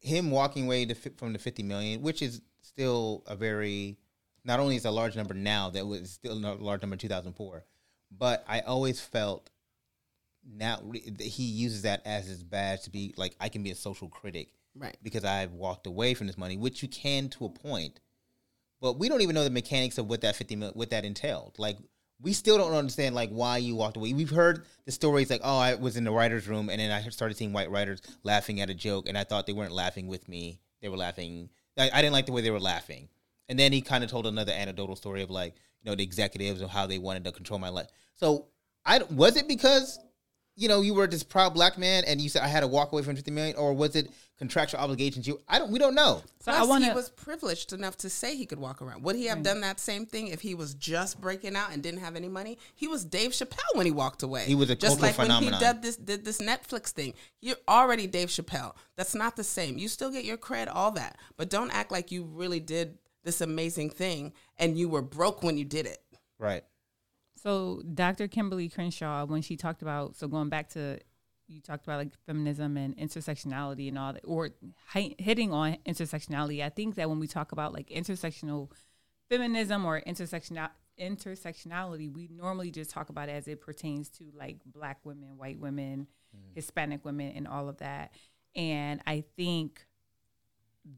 him 0.00 0.32
walking 0.32 0.64
away 0.64 0.86
to, 0.86 0.94
from 0.96 1.32
the 1.32 1.38
50 1.38 1.62
million, 1.62 2.02
which 2.02 2.20
is 2.20 2.40
still 2.62 3.22
a 3.28 3.36
very 3.36 3.96
not 4.44 4.58
only 4.58 4.74
is 4.74 4.84
a 4.86 4.90
large 4.90 5.14
number 5.14 5.34
now 5.34 5.70
that 5.70 5.86
was 5.86 6.10
still 6.10 6.32
a 6.32 6.54
large 6.56 6.82
number 6.82 6.94
in 6.94 6.98
2004, 6.98 7.64
but 8.10 8.44
I 8.48 8.62
always 8.62 9.00
felt 9.00 9.50
now 10.52 10.80
that 10.82 11.20
he 11.20 11.44
uses 11.44 11.82
that 11.82 12.02
as 12.04 12.26
his 12.26 12.42
badge 12.42 12.82
to 12.82 12.90
be 12.90 13.14
like 13.16 13.36
I 13.40 13.48
can 13.48 13.62
be 13.62 13.70
a 13.70 13.76
social 13.76 14.08
critic 14.08 14.48
Right. 14.74 14.96
because 15.00 15.24
I've 15.24 15.52
walked 15.52 15.86
away 15.86 16.14
from 16.14 16.26
this 16.26 16.36
money, 16.36 16.56
which 16.56 16.82
you 16.82 16.88
can 16.88 17.28
to 17.28 17.44
a 17.44 17.48
point. 17.48 18.00
But 18.82 18.98
we 18.98 19.08
don't 19.08 19.22
even 19.22 19.34
know 19.36 19.44
the 19.44 19.50
mechanics 19.50 19.96
of 19.96 20.08
what 20.08 20.22
that 20.22 20.34
50 20.34 20.56
mil, 20.56 20.70
what 20.74 20.90
that 20.90 21.04
entailed. 21.04 21.54
Like 21.56 21.78
we 22.20 22.32
still 22.32 22.58
don't 22.58 22.72
understand 22.72 23.14
like 23.14 23.30
why 23.30 23.58
you 23.58 23.76
walked 23.76 23.96
away. 23.96 24.12
We've 24.12 24.28
heard 24.28 24.66
the 24.84 24.92
stories 24.92 25.30
like, 25.30 25.40
oh, 25.44 25.56
I 25.56 25.74
was 25.74 25.96
in 25.96 26.02
the 26.02 26.10
writers' 26.10 26.48
room 26.48 26.68
and 26.68 26.80
then 26.80 26.90
I 26.90 27.00
started 27.10 27.36
seeing 27.36 27.52
white 27.52 27.70
writers 27.70 28.02
laughing 28.24 28.60
at 28.60 28.70
a 28.70 28.74
joke, 28.74 29.08
and 29.08 29.16
I 29.16 29.24
thought 29.24 29.46
they 29.46 29.52
weren't 29.52 29.72
laughing 29.72 30.08
with 30.08 30.28
me. 30.28 30.60
They 30.80 30.88
were 30.88 30.96
laughing. 30.96 31.48
I, 31.78 31.90
I 31.92 32.02
didn't 32.02 32.12
like 32.12 32.26
the 32.26 32.32
way 32.32 32.42
they 32.42 32.50
were 32.50 32.60
laughing. 32.60 33.08
And 33.48 33.58
then 33.58 33.72
he 33.72 33.82
kind 33.82 34.02
of 34.02 34.10
told 34.10 34.26
another 34.26 34.52
anecdotal 34.52 34.96
story 34.96 35.22
of 35.22 35.30
like, 35.30 35.54
you 35.82 35.90
know, 35.90 35.94
the 35.94 36.02
executives 36.02 36.60
of 36.60 36.70
how 36.70 36.86
they 36.86 36.98
wanted 36.98 37.24
to 37.24 37.32
control 37.32 37.60
my 37.60 37.68
life. 37.68 37.88
So 38.14 38.46
I 38.84 39.00
was 39.10 39.36
it 39.36 39.46
because 39.46 40.00
you 40.56 40.68
know 40.68 40.80
you 40.80 40.94
were 40.94 41.06
this 41.06 41.22
proud 41.22 41.54
black 41.54 41.78
man 41.78 42.04
and 42.06 42.20
you 42.20 42.28
said 42.28 42.42
I 42.42 42.48
had 42.48 42.60
to 42.60 42.66
walk 42.66 42.92
away 42.92 43.02
from 43.02 43.14
50 43.14 43.30
million, 43.30 43.56
or 43.56 43.72
was 43.72 43.94
it 43.94 44.10
contractual 44.42 44.80
obligations? 44.80 45.26
You 45.26 45.40
I 45.48 45.58
don't 45.58 45.70
we 45.70 45.78
don't 45.78 45.94
know. 45.94 46.22
So 46.40 46.50
Plus, 46.50 46.56
I 46.56 46.64
want 46.64 46.84
he 46.84 46.90
was 46.90 47.10
privileged 47.10 47.72
enough 47.72 47.96
to 47.98 48.10
say 48.10 48.34
he 48.34 48.44
could 48.44 48.58
walk 48.58 48.82
around. 48.82 49.02
Would 49.04 49.16
he 49.16 49.26
have 49.26 49.42
done 49.42 49.60
that 49.60 49.78
same 49.78 50.04
thing 50.04 50.28
if 50.28 50.40
he 50.40 50.54
was 50.54 50.74
just 50.74 51.20
breaking 51.20 51.54
out 51.54 51.72
and 51.72 51.82
didn't 51.82 52.00
have 52.00 52.16
any 52.16 52.28
money? 52.28 52.58
He 52.74 52.88
was 52.88 53.04
Dave 53.04 53.30
Chappelle 53.30 53.74
when 53.74 53.86
he 53.86 53.92
walked 53.92 54.22
away. 54.22 54.44
He 54.44 54.56
was 54.56 54.68
a 54.68 54.74
just 54.74 54.98
cultural 54.98 55.28
like 55.28 55.40
when 55.40 55.52
he 55.52 55.58
did 55.58 55.82
this 55.82 55.96
did 55.96 56.24
this 56.24 56.38
Netflix 56.38 56.88
thing. 56.88 57.14
You're 57.40 57.56
already 57.68 58.06
Dave 58.06 58.28
Chappelle. 58.28 58.74
That's 58.96 59.14
not 59.14 59.36
the 59.36 59.44
same. 59.44 59.78
You 59.78 59.88
still 59.88 60.10
get 60.10 60.24
your 60.24 60.36
cred, 60.36 60.68
all 60.72 60.90
that, 60.92 61.18
but 61.36 61.48
don't 61.48 61.70
act 61.70 61.92
like 61.92 62.10
you 62.10 62.24
really 62.24 62.60
did 62.60 62.98
this 63.24 63.40
amazing 63.40 63.90
thing 63.90 64.32
and 64.58 64.76
you 64.76 64.88
were 64.88 65.02
broke 65.02 65.42
when 65.42 65.56
you 65.56 65.64
did 65.64 65.86
it. 65.86 65.98
Right. 66.38 66.64
So 67.42 67.82
Dr. 67.94 68.28
Kimberlé 68.28 68.72
Crenshaw, 68.72 69.24
when 69.26 69.42
she 69.42 69.56
talked 69.56 69.82
about, 69.82 70.14
so 70.14 70.28
going 70.28 70.48
back 70.48 70.68
to, 70.70 70.98
you 71.52 71.60
talked 71.60 71.84
about 71.84 71.98
like 71.98 72.12
feminism 72.26 72.76
and 72.76 72.96
intersectionality 72.96 73.88
and 73.88 73.98
all 73.98 74.12
that, 74.12 74.22
or 74.24 74.50
hi- 74.86 75.14
hitting 75.18 75.52
on 75.52 75.76
intersectionality. 75.86 76.64
I 76.64 76.68
think 76.68 76.94
that 76.96 77.08
when 77.08 77.18
we 77.18 77.26
talk 77.26 77.52
about 77.52 77.72
like 77.72 77.88
intersectional 77.88 78.70
feminism 79.28 79.84
or 79.84 80.00
intersectional 80.00 80.70
intersectionality, 81.00 82.12
we 82.12 82.28
normally 82.32 82.70
just 82.70 82.90
talk 82.90 83.08
about 83.08 83.28
it 83.28 83.32
as 83.32 83.48
it 83.48 83.60
pertains 83.60 84.08
to 84.10 84.24
like 84.36 84.58
black 84.66 84.98
women, 85.04 85.36
white 85.36 85.58
women, 85.58 86.06
mm. 86.34 86.54
Hispanic 86.54 87.04
women, 87.04 87.32
and 87.34 87.48
all 87.48 87.68
of 87.68 87.78
that. 87.78 88.12
And 88.54 89.00
I 89.06 89.24
think 89.36 89.86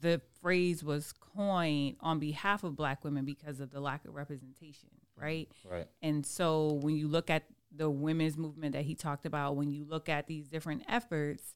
the 0.01 0.21
phrase 0.41 0.83
was 0.83 1.13
coined 1.13 1.97
on 2.01 2.19
behalf 2.19 2.65
of 2.65 2.75
black 2.77 3.05
women 3.05 3.25
because 3.25 3.61
of 3.61 3.71
the 3.71 3.81
lack 3.81 4.05
of 4.07 4.15
representation, 4.15 4.89
right? 5.17 5.49
Right. 5.71 5.87
And 6.03 6.25
so 6.25 6.79
when 6.83 6.97
you 6.97 7.07
look 7.09 7.31
at 7.31 7.45
the 7.77 7.91
women's 7.91 8.37
movement 8.37 8.73
that 8.75 8.85
he 8.85 8.95
talked 8.95 9.27
about, 9.27 9.57
when 9.57 9.71
you 9.71 9.85
look 9.85 10.09
at 10.09 10.27
these 10.27 10.49
different 10.49 10.83
efforts, 10.89 11.55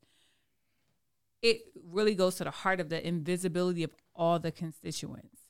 it 1.42 1.60
really 1.88 2.14
goes 2.14 2.36
to 2.36 2.44
the 2.44 2.50
heart 2.50 2.80
of 2.80 2.88
the 2.88 3.06
invisibility 3.06 3.84
of 3.84 3.90
all 4.14 4.38
the 4.38 4.50
constituents. 4.50 5.42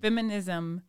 Feminism, 0.00 0.82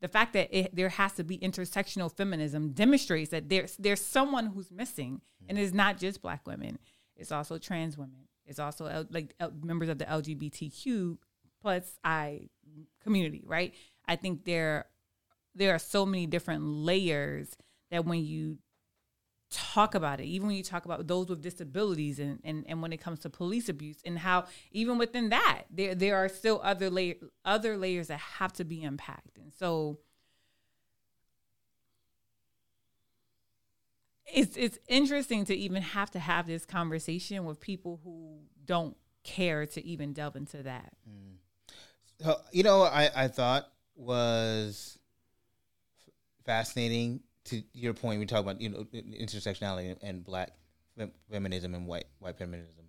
the 0.00 0.08
fact 0.08 0.32
that 0.32 0.48
it, 0.50 0.74
there 0.74 0.88
has 0.88 1.12
to 1.14 1.24
be 1.24 1.38
intersectional 1.38 2.14
feminism 2.14 2.72
demonstrates 2.72 3.30
that 3.30 3.48
there's 3.48 3.76
there's 3.76 4.00
someone 4.00 4.46
who's 4.46 4.70
missing, 4.70 5.20
and 5.48 5.58
it's 5.58 5.74
not 5.74 5.98
just 5.98 6.22
black 6.22 6.46
women. 6.46 6.78
It's 7.16 7.32
also 7.32 7.58
trans 7.58 7.98
women. 7.98 8.28
It's 8.46 8.58
also 8.58 8.86
L, 8.86 9.06
like 9.10 9.34
L, 9.38 9.52
members 9.62 9.90
of 9.90 9.98
the 9.98 10.06
LGBTQ 10.06 11.18
plus 11.60 11.98
I 12.02 12.48
community, 13.02 13.42
right? 13.46 13.74
I 14.08 14.16
think 14.16 14.44
there 14.46 14.86
there 15.54 15.74
are 15.74 15.78
so 15.78 16.06
many 16.06 16.26
different 16.26 16.64
layers 16.64 17.56
that 17.90 18.04
when 18.04 18.24
you 18.24 18.58
talk 19.50 19.94
about 19.94 20.20
it, 20.20 20.24
even 20.24 20.48
when 20.48 20.56
you 20.56 20.62
talk 20.62 20.84
about 20.84 21.06
those 21.06 21.28
with 21.28 21.42
disabilities 21.42 22.18
and, 22.18 22.38
and, 22.44 22.64
and 22.68 22.80
when 22.80 22.92
it 22.92 22.98
comes 22.98 23.18
to 23.20 23.30
police 23.30 23.68
abuse 23.68 23.98
and 24.04 24.18
how 24.18 24.44
even 24.70 24.96
within 24.96 25.30
that 25.30 25.62
there 25.70 25.94
there 25.94 26.16
are 26.16 26.28
still 26.28 26.60
other 26.62 26.88
layer 26.88 27.16
other 27.44 27.76
layers 27.76 28.08
that 28.08 28.20
have 28.20 28.52
to 28.52 28.64
be 28.64 28.84
unpacked. 28.84 29.38
And 29.38 29.52
so 29.52 29.98
it's 34.32 34.56
it's 34.56 34.78
interesting 34.86 35.44
to 35.46 35.54
even 35.54 35.82
have 35.82 36.10
to 36.12 36.18
have 36.18 36.46
this 36.46 36.64
conversation 36.64 37.44
with 37.44 37.60
people 37.60 38.00
who 38.04 38.38
don't 38.64 38.96
care 39.24 39.66
to 39.66 39.84
even 39.84 40.12
delve 40.12 40.36
into 40.36 40.62
that. 40.62 40.92
Mm. 41.08 41.74
so 42.20 42.40
you 42.52 42.62
know, 42.62 42.82
I 42.82 43.10
I 43.14 43.28
thought 43.28 43.68
was 43.96 44.98
fascinating. 46.46 47.20
To 47.50 47.62
your 47.72 47.94
point, 47.94 48.20
we 48.20 48.26
talk 48.26 48.40
about 48.40 48.60
you 48.60 48.68
know 48.68 48.86
intersectionality 48.94 49.96
and 50.02 50.24
black 50.24 50.50
feminism 51.30 51.74
and 51.74 51.86
white 51.86 52.06
white 52.18 52.38
feminism. 52.38 52.86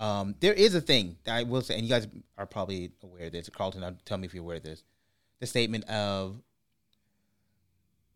Um, 0.00 0.34
there 0.40 0.52
is 0.52 0.74
a 0.74 0.80
thing 0.80 1.16
that 1.24 1.36
I 1.36 1.42
will 1.42 1.60
say, 1.60 1.74
and 1.74 1.82
you 1.82 1.88
guys 1.88 2.06
are 2.36 2.46
probably 2.46 2.92
aware 3.02 3.26
of 3.26 3.32
this. 3.32 3.48
Carlton, 3.48 3.98
tell 4.04 4.18
me 4.18 4.26
if 4.26 4.34
you're 4.34 4.44
aware 4.44 4.56
of 4.56 4.62
this. 4.62 4.84
The 5.40 5.46
statement 5.46 5.84
of 5.88 6.40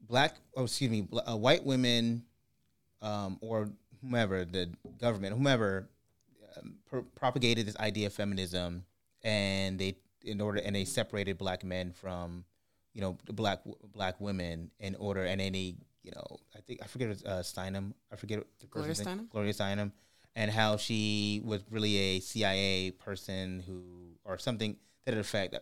black, 0.00 0.36
oh, 0.56 0.64
excuse 0.64 0.90
me, 0.90 1.08
uh, 1.26 1.36
white 1.36 1.64
women, 1.64 2.24
um, 3.00 3.38
or 3.40 3.68
whomever 4.00 4.44
the 4.44 4.70
government, 5.00 5.34
whomever 5.34 5.88
um, 6.56 6.74
pro- 6.86 7.02
propagated 7.02 7.66
this 7.66 7.76
idea 7.78 8.06
of 8.08 8.12
feminism, 8.12 8.84
and 9.22 9.78
they 9.78 9.96
in 10.24 10.40
order 10.40 10.60
and 10.60 10.76
they 10.76 10.84
separated 10.84 11.38
black 11.38 11.64
men 11.64 11.92
from, 11.92 12.44
you 12.94 13.00
know, 13.00 13.16
black 13.26 13.60
black 13.94 14.20
women 14.20 14.70
in 14.78 14.94
order 14.96 15.24
and 15.24 15.40
any 15.40 15.76
you 16.02 16.12
know 16.14 16.38
I 16.56 16.60
think 16.60 16.80
I 16.82 16.86
forget 16.86 17.08
it 17.08 17.10
was, 17.10 17.24
uh, 17.24 17.42
Steinem. 17.42 17.92
I 18.12 18.16
forget 18.16 18.42
the 18.60 18.66
Gloria 18.66 18.92
Steinem? 18.94 19.30
Gloria 19.30 19.52
Steinem. 19.52 19.92
And 20.34 20.50
how 20.50 20.78
she 20.78 21.42
was 21.44 21.62
really 21.70 21.96
a 21.96 22.20
CIA 22.20 22.90
person 22.90 23.62
who 23.66 23.82
or 24.24 24.38
something 24.38 24.76
that 25.04 25.12
in 25.12 25.20
effect 25.20 25.54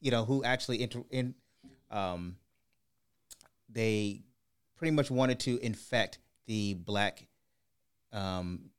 you 0.00 0.10
know 0.10 0.24
who 0.24 0.44
actually 0.44 0.82
inter, 0.82 1.02
in 1.10 1.34
um 1.90 2.36
they 3.72 4.22
pretty 4.76 4.90
much 4.90 5.10
wanted 5.10 5.38
to 5.40 5.58
infect 5.58 6.18
the 6.46 6.74
black 6.74 7.26
um, 8.12 8.70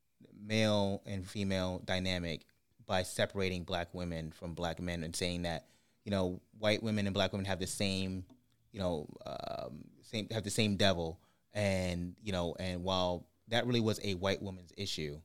male 0.43 1.01
and 1.05 1.27
female 1.27 1.81
dynamic 1.85 2.45
by 2.85 3.03
separating 3.03 3.63
black 3.63 3.93
women 3.93 4.31
from 4.31 4.53
black 4.53 4.81
men 4.81 5.03
and 5.03 5.15
saying 5.15 5.43
that 5.43 5.67
you 6.03 6.11
know 6.11 6.41
white 6.57 6.81
women 6.83 7.07
and 7.07 7.13
black 7.13 7.31
women 7.31 7.45
have 7.45 7.59
the 7.59 7.67
same 7.67 8.25
you 8.71 8.79
know 8.79 9.07
um, 9.25 9.83
same 10.01 10.27
have 10.31 10.43
the 10.43 10.49
same 10.49 10.75
devil. 10.75 11.19
And 11.53 12.15
you 12.23 12.31
know 12.31 12.55
and 12.59 12.83
while 12.83 13.27
that 13.49 13.67
really 13.67 13.81
was 13.81 13.99
a 14.03 14.13
white 14.15 14.41
woman's 14.41 14.71
issue 14.77 15.19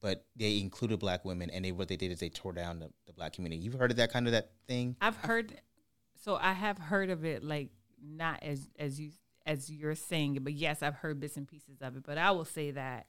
but 0.00 0.26
they 0.36 0.58
included 0.58 0.98
black 0.98 1.24
women 1.24 1.48
and 1.48 1.64
they 1.64 1.72
what 1.72 1.88
they 1.88 1.96
did 1.96 2.12
is 2.12 2.20
they 2.20 2.28
tore 2.28 2.52
down 2.52 2.78
the, 2.78 2.90
the 3.06 3.12
black 3.14 3.32
community. 3.32 3.62
You've 3.62 3.74
heard 3.74 3.90
of 3.90 3.96
that 3.96 4.12
kind 4.12 4.26
of 4.26 4.32
that 4.32 4.50
thing? 4.66 4.96
I've 5.00 5.16
heard 5.16 5.54
so 6.24 6.36
i 6.36 6.52
have 6.52 6.78
heard 6.78 7.10
of 7.10 7.24
it 7.24 7.44
like 7.44 7.68
not 8.02 8.42
as 8.42 8.68
as 8.78 8.98
you 8.98 9.10
as 9.46 9.70
you're 9.70 9.94
saying 9.94 10.36
it 10.36 10.44
but 10.44 10.54
yes 10.54 10.82
i've 10.82 10.94
heard 10.94 11.20
bits 11.20 11.36
and 11.36 11.46
pieces 11.46 11.82
of 11.82 11.96
it. 11.96 12.02
But 12.04 12.18
i 12.18 12.30
will 12.30 12.44
say 12.44 12.70
that 12.72 13.06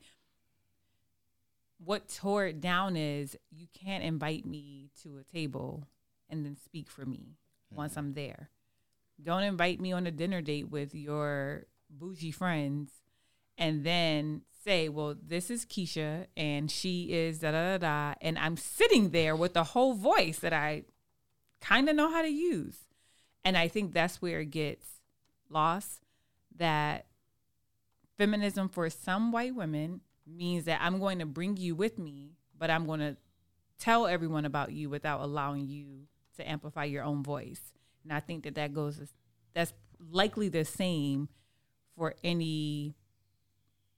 what 1.83 2.07
tore 2.09 2.45
it 2.45 2.61
down 2.61 2.95
is 2.95 3.37
you 3.51 3.67
can't 3.73 4.03
invite 4.03 4.45
me 4.45 4.89
to 5.03 5.17
a 5.17 5.23
table 5.23 5.87
and 6.29 6.45
then 6.45 6.55
speak 6.55 6.89
for 6.89 7.05
me 7.05 7.35
mm-hmm. 7.67 7.77
once 7.77 7.97
I'm 7.97 8.13
there. 8.13 8.49
Don't 9.21 9.43
invite 9.43 9.79
me 9.79 9.93
on 9.93 10.07
a 10.07 10.11
dinner 10.11 10.41
date 10.41 10.69
with 10.69 10.93
your 10.93 11.67
bougie 11.89 12.31
friends 12.31 12.91
and 13.57 13.83
then 13.83 14.41
say, 14.63 14.89
well, 14.89 15.15
this 15.21 15.49
is 15.49 15.65
Keisha 15.65 16.25
and 16.35 16.69
she 16.69 17.13
is 17.13 17.39
da 17.39 17.51
da 17.51 17.77
da 17.77 17.77
da. 17.77 18.13
And 18.21 18.37
I'm 18.37 18.57
sitting 18.57 19.11
there 19.11 19.35
with 19.35 19.53
the 19.53 19.63
whole 19.63 19.93
voice 19.93 20.39
that 20.39 20.53
I 20.53 20.83
kind 21.61 21.87
of 21.87 21.95
know 21.95 22.09
how 22.09 22.21
to 22.21 22.29
use. 22.29 22.77
And 23.43 23.57
I 23.57 23.67
think 23.67 23.93
that's 23.93 24.21
where 24.21 24.41
it 24.41 24.51
gets 24.51 24.87
lost 25.49 26.01
that 26.57 27.05
feminism 28.17 28.69
for 28.69 28.89
some 28.89 29.31
white 29.31 29.55
women 29.55 30.01
means 30.25 30.65
that 30.65 30.81
I'm 30.81 30.99
going 30.99 31.19
to 31.19 31.25
bring 31.25 31.57
you 31.57 31.75
with 31.75 31.99
me, 31.99 32.31
but 32.57 32.69
I'm 32.69 32.85
going 32.85 33.01
to 33.01 33.17
tell 33.77 34.07
everyone 34.07 34.45
about 34.45 34.71
you 34.71 34.89
without 34.89 35.21
allowing 35.21 35.67
you 35.67 36.07
to 36.35 36.49
amplify 36.49 36.85
your 36.85 37.03
own 37.03 37.23
voice. 37.23 37.73
And 38.03 38.13
I 38.13 38.19
think 38.19 38.43
that 38.43 38.55
that 38.55 38.73
goes 38.73 39.01
that's 39.53 39.73
likely 40.11 40.49
the 40.49 40.65
same 40.65 41.29
for 41.95 42.13
any 42.23 42.95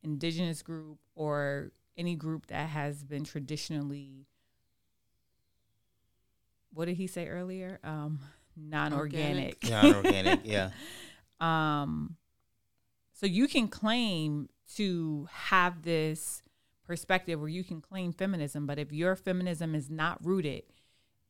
indigenous 0.03 0.61
group 0.61 0.99
or 1.15 1.71
any 1.97 2.15
group 2.15 2.47
that 2.47 2.69
has 2.69 3.03
been 3.03 3.23
traditionally 3.23 4.27
what 6.73 6.85
did 6.85 6.97
he 6.97 7.07
say 7.07 7.27
earlier? 7.27 7.79
Um, 7.83 8.19
non-organic. 8.55 9.63
Non-organic, 9.69 10.41
yeah. 10.43 10.69
Um, 11.39 12.17
so 13.13 13.25
you 13.25 13.47
can 13.47 13.67
claim 13.67 14.49
to 14.75 15.27
have 15.31 15.81
this 15.81 16.43
perspective 16.85 17.39
where 17.39 17.49
you 17.49 17.63
can 17.63 17.81
claim 17.81 18.13
feminism, 18.13 18.67
but 18.67 18.77
if 18.77 18.91
your 18.91 19.15
feminism 19.15 19.73
is 19.73 19.89
not 19.89 20.23
rooted 20.23 20.63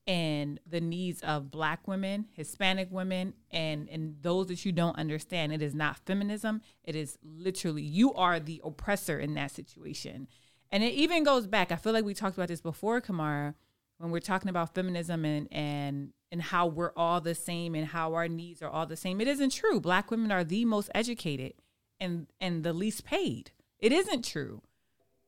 in 0.07 0.57
the 0.65 0.79
needs 0.79 1.21
of 1.21 1.51
black 1.51 1.85
women, 1.87 2.27
Hispanic 2.31 2.87
women, 2.89 3.33
and 3.51 3.87
and 3.89 4.15
those 4.21 4.47
that 4.47 4.65
you 4.65 4.71
don't 4.71 4.97
understand, 4.97 5.53
it 5.53 5.61
is 5.61 5.75
not 5.75 5.99
feminism. 6.05 6.61
It 6.83 6.95
is 6.95 7.19
literally 7.21 7.83
you 7.83 8.13
are 8.13 8.39
the 8.39 8.61
oppressor 8.63 9.19
in 9.19 9.33
that 9.35 9.51
situation. 9.51 10.27
And 10.71 10.83
it 10.83 10.93
even 10.93 11.23
goes 11.23 11.45
back. 11.45 11.71
I 11.71 11.75
feel 11.75 11.93
like 11.93 12.05
we 12.05 12.13
talked 12.13 12.37
about 12.37 12.47
this 12.47 12.61
before, 12.61 13.01
Kamara, 13.01 13.53
when 13.97 14.11
we're 14.11 14.19
talking 14.19 14.49
about 14.49 14.73
feminism 14.73 15.25
and 15.25 15.47
and 15.51 16.13
and 16.31 16.41
how 16.41 16.67
we're 16.67 16.93
all 16.95 17.21
the 17.21 17.35
same 17.35 17.75
and 17.75 17.87
how 17.87 18.13
our 18.13 18.27
needs 18.29 18.61
are 18.61 18.69
all 18.69 18.85
the 18.85 18.97
same. 18.97 19.19
It 19.19 19.27
isn't 19.27 19.51
true. 19.51 19.79
Black 19.79 20.09
women 20.09 20.31
are 20.31 20.43
the 20.43 20.63
most 20.65 20.89
educated 20.95 21.53
and 21.99 22.27
and 22.39 22.63
the 22.63 22.73
least 22.73 23.03
paid. 23.03 23.51
It 23.79 23.91
isn't 23.91 24.23
true. 24.23 24.61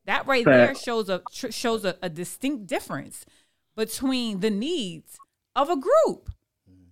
That 0.06 0.26
right 0.26 0.44
there 0.44 0.74
shows 0.74 1.10
a 1.10 1.22
tr- 1.32 1.50
shows 1.50 1.84
a, 1.84 1.96
a 2.02 2.08
distinct 2.08 2.66
difference 2.66 3.26
between 3.76 4.40
the 4.40 4.50
needs 4.50 5.18
of 5.56 5.70
a 5.70 5.76
group. 5.76 6.30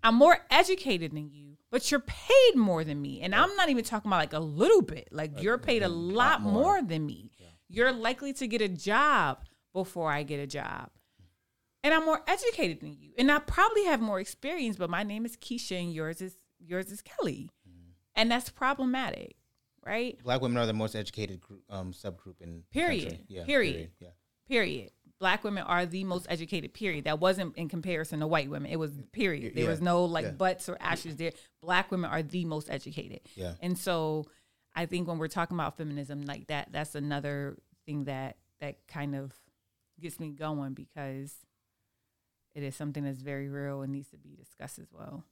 I'm 0.02 0.14
more 0.14 0.38
educated 0.50 1.12
than 1.12 1.30
you, 1.30 1.56
but 1.70 1.90
you're 1.90 2.00
paid 2.00 2.54
more 2.54 2.84
than 2.84 3.02
me. 3.02 3.20
And 3.20 3.34
I'm 3.34 3.54
not 3.56 3.68
even 3.68 3.84
talking 3.84 4.08
about 4.08 4.18
like 4.20 4.32
a 4.32 4.38
little 4.38 4.82
bit. 4.82 5.08
Like 5.10 5.42
you're 5.42 5.58
paid 5.58 5.82
a 5.82 5.88
lot 5.88 6.40
more. 6.40 6.80
than 6.82 7.04
me. 7.04 7.30
You're 7.68 7.92
likely 7.92 8.32
to 8.34 8.46
get 8.46 8.62
a 8.62 8.68
job 8.68 9.40
before 9.74 10.10
I 10.10 10.22
get 10.22 10.40
a 10.40 10.46
job. 10.46 10.90
And 11.82 11.92
I'm 11.92 12.04
more 12.04 12.22
educated 12.26 12.80
than 12.80 12.96
you. 12.98 13.12
And 13.18 13.30
I 13.30 13.38
probably 13.40 13.84
have 13.84 14.00
more 14.00 14.20
experience, 14.20 14.76
but 14.76 14.88
my 14.88 15.02
name 15.02 15.24
is 15.24 15.36
Keisha 15.36 15.78
and 15.78 15.92
yours 15.92 16.20
is 16.20 16.36
yours 16.58 16.90
is 16.90 17.02
Kelly. 17.02 17.50
Mm. 17.68 17.92
And 18.16 18.30
that's 18.30 18.50
problematic 18.50 19.36
right? 19.88 20.22
Black 20.22 20.40
women 20.40 20.58
are 20.58 20.66
the 20.66 20.72
most 20.72 20.94
educated 20.94 21.40
group, 21.40 21.62
um, 21.70 21.92
subgroup 21.92 22.40
in 22.40 22.62
period. 22.70 23.24
Yeah, 23.28 23.44
period. 23.44 23.72
Period. 23.74 23.90
Yeah. 23.98 24.08
Period. 24.48 24.90
Black 25.20 25.42
women 25.42 25.64
are 25.64 25.84
the 25.84 26.04
most 26.04 26.26
educated. 26.28 26.74
Period. 26.74 27.04
That 27.04 27.18
wasn't 27.18 27.56
in 27.56 27.68
comparison 27.68 28.20
to 28.20 28.26
white 28.26 28.48
women. 28.48 28.70
It 28.70 28.78
was 28.78 28.92
period. 29.12 29.54
There 29.54 29.64
yeah. 29.64 29.70
was 29.70 29.80
no 29.80 30.04
like 30.04 30.24
yeah. 30.24 30.30
butts 30.32 30.68
or 30.68 30.76
ashes 30.80 31.16
there. 31.16 31.32
Black 31.60 31.90
women 31.90 32.10
are 32.10 32.22
the 32.22 32.44
most 32.44 32.70
educated. 32.70 33.20
Yeah. 33.34 33.54
And 33.60 33.76
so, 33.76 34.26
I 34.76 34.86
think 34.86 35.08
when 35.08 35.18
we're 35.18 35.28
talking 35.28 35.56
about 35.56 35.76
feminism 35.76 36.22
like 36.22 36.46
that, 36.48 36.68
that's 36.70 36.94
another 36.94 37.56
thing 37.84 38.04
that 38.04 38.36
that 38.60 38.86
kind 38.86 39.16
of 39.16 39.32
gets 40.00 40.20
me 40.20 40.30
going 40.30 40.74
because 40.74 41.34
it 42.54 42.62
is 42.62 42.76
something 42.76 43.04
that's 43.04 43.20
very 43.20 43.48
real 43.48 43.82
and 43.82 43.92
needs 43.92 44.10
to 44.10 44.18
be 44.18 44.36
discussed 44.36 44.78
as 44.78 44.88
well. 44.92 45.24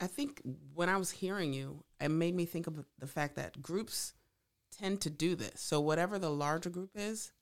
I 0.00 0.06
think 0.06 0.42
when 0.74 0.88
I 0.88 0.96
was 0.96 1.10
hearing 1.10 1.52
you, 1.52 1.84
it 2.00 2.10
made 2.10 2.34
me 2.34 2.44
think 2.44 2.66
of 2.66 2.84
the 2.98 3.06
fact 3.06 3.36
that 3.36 3.60
groups 3.60 4.14
tend 4.76 5.00
to 5.02 5.10
do 5.10 5.34
this. 5.34 5.60
So 5.60 5.80
whatever 5.80 6.18
the 6.18 6.30
larger 6.30 6.70
group 6.70 6.90
is, 6.94 7.32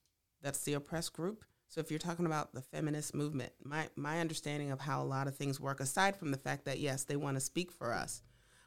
that's 0.41 0.63
the 0.63 0.73
oppressed 0.73 1.13
group. 1.13 1.43
So 1.69 1.81
if 1.81 1.89
you're 1.89 1.99
talking 1.99 2.25
about 2.25 2.53
the 2.53 2.61
feminist 2.61 3.13
movement, 3.13 3.51
my 3.63 3.89
my 3.95 4.19
understanding 4.19 4.71
of 4.71 4.79
how 4.79 5.01
a 5.01 5.05
lot 5.05 5.27
of 5.27 5.35
things 5.35 5.59
work, 5.59 5.79
aside 5.79 6.15
from 6.15 6.31
the 6.31 6.37
fact 6.37 6.65
that 6.65 6.79
yes, 6.79 7.03
they 7.03 7.15
want 7.15 7.35
to 7.35 7.41
speak 7.41 7.71
for 7.71 7.93
us, 7.93 8.21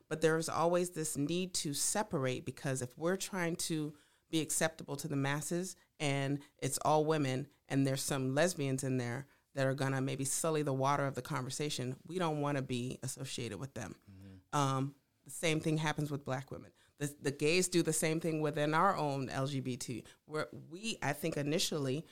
but 0.08 0.20
there's 0.20 0.48
always 0.48 0.90
this 0.90 1.16
need 1.16 1.54
to 1.54 1.72
separate 1.72 2.44
because 2.44 2.82
if 2.82 2.96
we're 2.98 3.16
trying 3.16 3.56
to 3.56 3.94
be 4.30 4.40
acceptable 4.40 4.96
to 4.96 5.08
the 5.08 5.16
masses 5.16 5.76
and 5.98 6.38
it's 6.58 6.78
all 6.84 7.04
women 7.04 7.48
and 7.68 7.86
there's 7.86 8.02
some 8.02 8.34
lesbians 8.34 8.84
in 8.84 8.98
there, 8.98 9.26
that 9.54 9.66
are 9.66 9.74
going 9.74 9.92
to 9.92 10.00
maybe 10.00 10.24
sully 10.24 10.62
the 10.62 10.72
water 10.72 11.06
of 11.06 11.14
the 11.14 11.22
conversation, 11.22 11.96
we 12.06 12.18
don't 12.18 12.40
want 12.40 12.56
to 12.56 12.62
be 12.62 12.98
associated 13.02 13.58
with 13.58 13.74
them. 13.74 13.94
Mm-hmm. 14.10 14.58
Um, 14.58 14.94
the 15.24 15.30
same 15.30 15.60
thing 15.60 15.76
happens 15.78 16.10
with 16.10 16.24
black 16.24 16.50
women. 16.50 16.70
The, 17.00 17.12
the 17.20 17.30
gays 17.32 17.68
do 17.68 17.82
the 17.82 17.92
same 17.92 18.20
thing 18.20 18.40
within 18.40 18.74
our 18.74 18.96
own 18.96 19.28
LGBT. 19.28 20.04
Where 20.26 20.46
we, 20.70 20.98
I 21.02 21.12
think, 21.12 21.36
initially, 21.36 22.06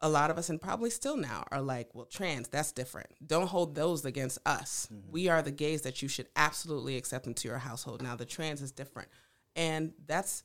a 0.00 0.08
lot 0.08 0.30
of 0.30 0.38
us, 0.38 0.48
and 0.48 0.60
probably 0.60 0.90
still 0.90 1.16
now, 1.16 1.44
are 1.52 1.62
like, 1.62 1.94
well, 1.94 2.06
trans, 2.06 2.48
that's 2.48 2.72
different. 2.72 3.08
Don't 3.24 3.46
hold 3.46 3.76
those 3.76 4.04
against 4.04 4.38
us. 4.44 4.88
Mm-hmm. 4.92 5.12
We 5.12 5.28
are 5.28 5.42
the 5.42 5.52
gays 5.52 5.82
that 5.82 6.02
you 6.02 6.08
should 6.08 6.28
absolutely 6.34 6.96
accept 6.96 7.28
into 7.28 7.46
your 7.46 7.58
household. 7.58 8.02
Now, 8.02 8.16
the 8.16 8.24
trans 8.24 8.60
is 8.60 8.72
different. 8.72 9.08
And 9.54 9.92
that's 10.06 10.42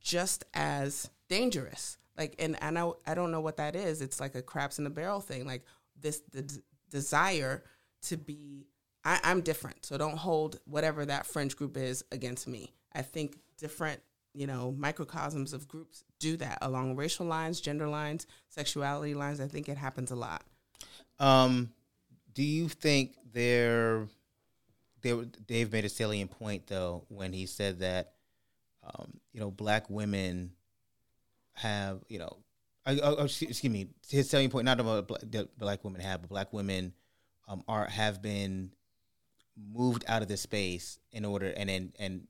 just 0.00 0.44
as 0.54 1.10
dangerous 1.28 1.98
like 2.16 2.34
and 2.38 2.56
I 2.60 2.90
I 3.06 3.14
don't 3.14 3.30
know 3.30 3.40
what 3.40 3.56
that 3.56 3.74
is. 3.76 4.00
It's 4.00 4.20
like 4.20 4.34
a 4.34 4.42
craps 4.42 4.78
in 4.78 4.84
the 4.84 4.90
barrel 4.90 5.20
thing. 5.20 5.46
Like 5.46 5.64
this 6.00 6.22
the 6.30 6.42
d- 6.42 6.62
desire 6.90 7.64
to 8.02 8.16
be 8.16 8.66
I, 9.04 9.20
I'm 9.24 9.40
different. 9.40 9.84
So 9.84 9.98
don't 9.98 10.16
hold 10.16 10.60
whatever 10.64 11.04
that 11.04 11.26
fringe 11.26 11.56
group 11.56 11.76
is 11.76 12.04
against 12.12 12.46
me. 12.46 12.72
I 12.94 13.02
think 13.02 13.36
different, 13.58 14.00
you 14.32 14.46
know, 14.46 14.74
microcosms 14.76 15.52
of 15.52 15.68
groups 15.68 16.04
do 16.18 16.36
that 16.38 16.58
along 16.62 16.96
racial 16.96 17.26
lines, 17.26 17.60
gender 17.60 17.88
lines, 17.88 18.26
sexuality 18.48 19.14
lines. 19.14 19.40
I 19.40 19.48
think 19.48 19.68
it 19.68 19.76
happens 19.76 20.10
a 20.10 20.16
lot. 20.16 20.42
Um 21.18 21.70
Do 22.34 22.42
you 22.42 22.68
think 22.68 23.16
there, 23.32 24.08
there, 25.02 25.24
Dave 25.46 25.72
made 25.72 25.84
a 25.84 25.88
salient 25.88 26.30
point 26.30 26.66
though 26.66 27.04
when 27.08 27.32
he 27.32 27.46
said 27.46 27.80
that, 27.80 28.12
um, 28.82 29.20
you 29.32 29.40
know, 29.40 29.50
black 29.50 29.88
women 29.88 30.52
have, 31.54 32.02
you 32.08 32.18
know, 32.18 32.38
I, 32.86 32.98
oh, 33.02 33.24
excuse 33.24 33.64
me, 33.64 33.88
his 34.10 34.28
salient 34.28 34.52
point 34.52 34.66
not 34.66 34.80
about 34.80 35.08
black, 35.08 35.46
black 35.56 35.84
women 35.84 36.00
have, 36.00 36.20
but 36.20 36.30
black 36.30 36.52
women 36.52 36.92
um, 37.48 37.62
are 37.66 37.86
have 37.86 38.20
been 38.20 38.72
moved 39.56 40.04
out 40.08 40.22
of 40.22 40.28
the 40.28 40.36
space 40.36 40.98
in 41.12 41.24
order 41.24 41.52
and 41.56 41.70
and 41.70 41.92
and 41.98 42.26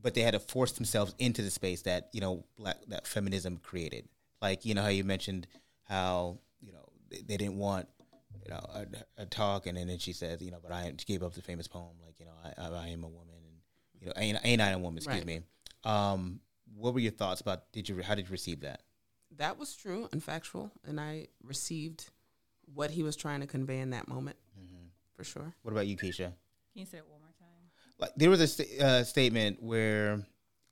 but 0.00 0.14
they 0.14 0.22
had 0.22 0.34
to 0.34 0.40
force 0.40 0.72
themselves 0.72 1.14
into 1.18 1.42
the 1.42 1.50
space 1.50 1.82
that 1.82 2.08
you 2.12 2.20
know 2.20 2.44
black 2.56 2.76
that 2.88 3.06
feminism 3.06 3.58
created 3.58 4.08
like 4.40 4.64
you 4.64 4.74
know 4.74 4.82
how 4.82 4.88
you 4.88 5.04
mentioned 5.04 5.46
how 5.84 6.38
you 6.60 6.72
know 6.72 6.84
they, 7.10 7.18
they 7.18 7.36
didn't 7.36 7.58
want 7.58 7.88
you 8.44 8.50
know 8.50 8.60
a, 8.74 9.22
a, 9.22 9.26
talk 9.26 9.66
and 9.66 9.76
then 9.76 9.98
she 9.98 10.12
says 10.12 10.40
you 10.42 10.50
know 10.50 10.58
but 10.62 10.72
I 10.72 10.92
she 10.98 11.04
gave 11.04 11.22
up 11.22 11.34
the 11.34 11.42
famous 11.42 11.66
poem 11.66 11.96
like 12.04 12.18
you 12.18 12.26
know 12.26 12.32
I, 12.44 12.66
I, 12.66 12.84
I 12.84 12.88
am 12.88 13.04
a 13.04 13.08
woman 13.08 13.34
and 13.34 13.56
you 14.00 14.06
know 14.06 14.12
ain't, 14.16 14.38
ain't 14.44 14.60
I 14.60 14.70
a 14.70 14.78
woman 14.78 14.98
excuse 14.98 15.16
right. 15.16 15.26
me 15.26 15.40
um 15.84 16.40
what 16.76 16.94
were 16.94 17.00
your 17.00 17.12
thoughts 17.12 17.40
about 17.40 17.72
did 17.72 17.88
you 17.88 18.02
how 18.02 18.14
did 18.14 18.26
you 18.26 18.32
receive 18.32 18.60
that 18.60 18.82
that 19.36 19.58
was 19.58 19.74
true 19.74 20.08
and 20.12 20.22
factual 20.22 20.70
and 20.86 21.00
I 21.00 21.28
received 21.42 22.10
what 22.74 22.90
he 22.90 23.02
was 23.02 23.16
trying 23.16 23.40
to 23.40 23.46
convey 23.46 23.78
in 23.78 23.90
that 23.90 24.08
moment 24.08 24.36
mm-hmm. 24.58 24.86
for 25.16 25.24
sure 25.24 25.54
what 25.62 25.72
about 25.72 25.86
you 25.86 25.96
Keisha 25.96 26.32
can 26.78 26.80
you 26.80 26.86
say 26.86 26.98
it 26.98 27.04
one 27.08 27.10
more 27.10 27.17
time? 27.17 27.17
Like 27.98 28.10
there 28.16 28.30
was 28.30 28.40
a 28.40 28.46
st- 28.46 28.80
uh, 28.80 29.04
statement 29.04 29.62
where 29.62 30.24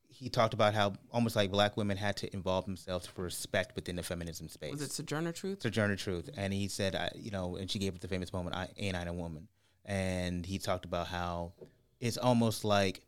he 0.09 0.29
talked 0.31 0.55
about 0.55 0.73
how 0.73 0.95
almost 1.13 1.37
like 1.37 1.51
black 1.51 1.77
women 1.77 1.97
had 1.97 2.17
to 2.19 2.33
involve 2.35 2.65
themselves 2.65 3.07
for 3.07 3.23
respect 3.23 3.77
within 3.77 3.97
the 3.97 4.03
feminism 4.03 4.49
space. 4.49 4.73
Was 4.73 4.83
it 4.83 4.93
Sojourner 4.93 5.33
Truth? 5.33 5.63
Sojourner 5.63 5.97
Truth, 5.97 6.31
and 6.37 6.53
he 6.53 6.69
said, 6.69 6.95
I, 6.95 7.11
you 7.15 7.31
know, 7.31 7.57
and 7.57 7.71
she 7.71 7.79
gave 7.79 7.95
it 7.95 8.01
the 8.01 8.09
famous 8.09 8.33
moment, 8.33 8.57
"I 8.57 8.69
ain't 8.79 8.97
I 8.97 9.03
a 9.03 9.13
woman," 9.13 9.49
and 9.85 10.47
he 10.47 10.59
talked 10.59 10.85
about 10.85 11.09
how 11.09 11.53
it's 12.01 12.17
almost 12.17 12.65
like 12.65 13.03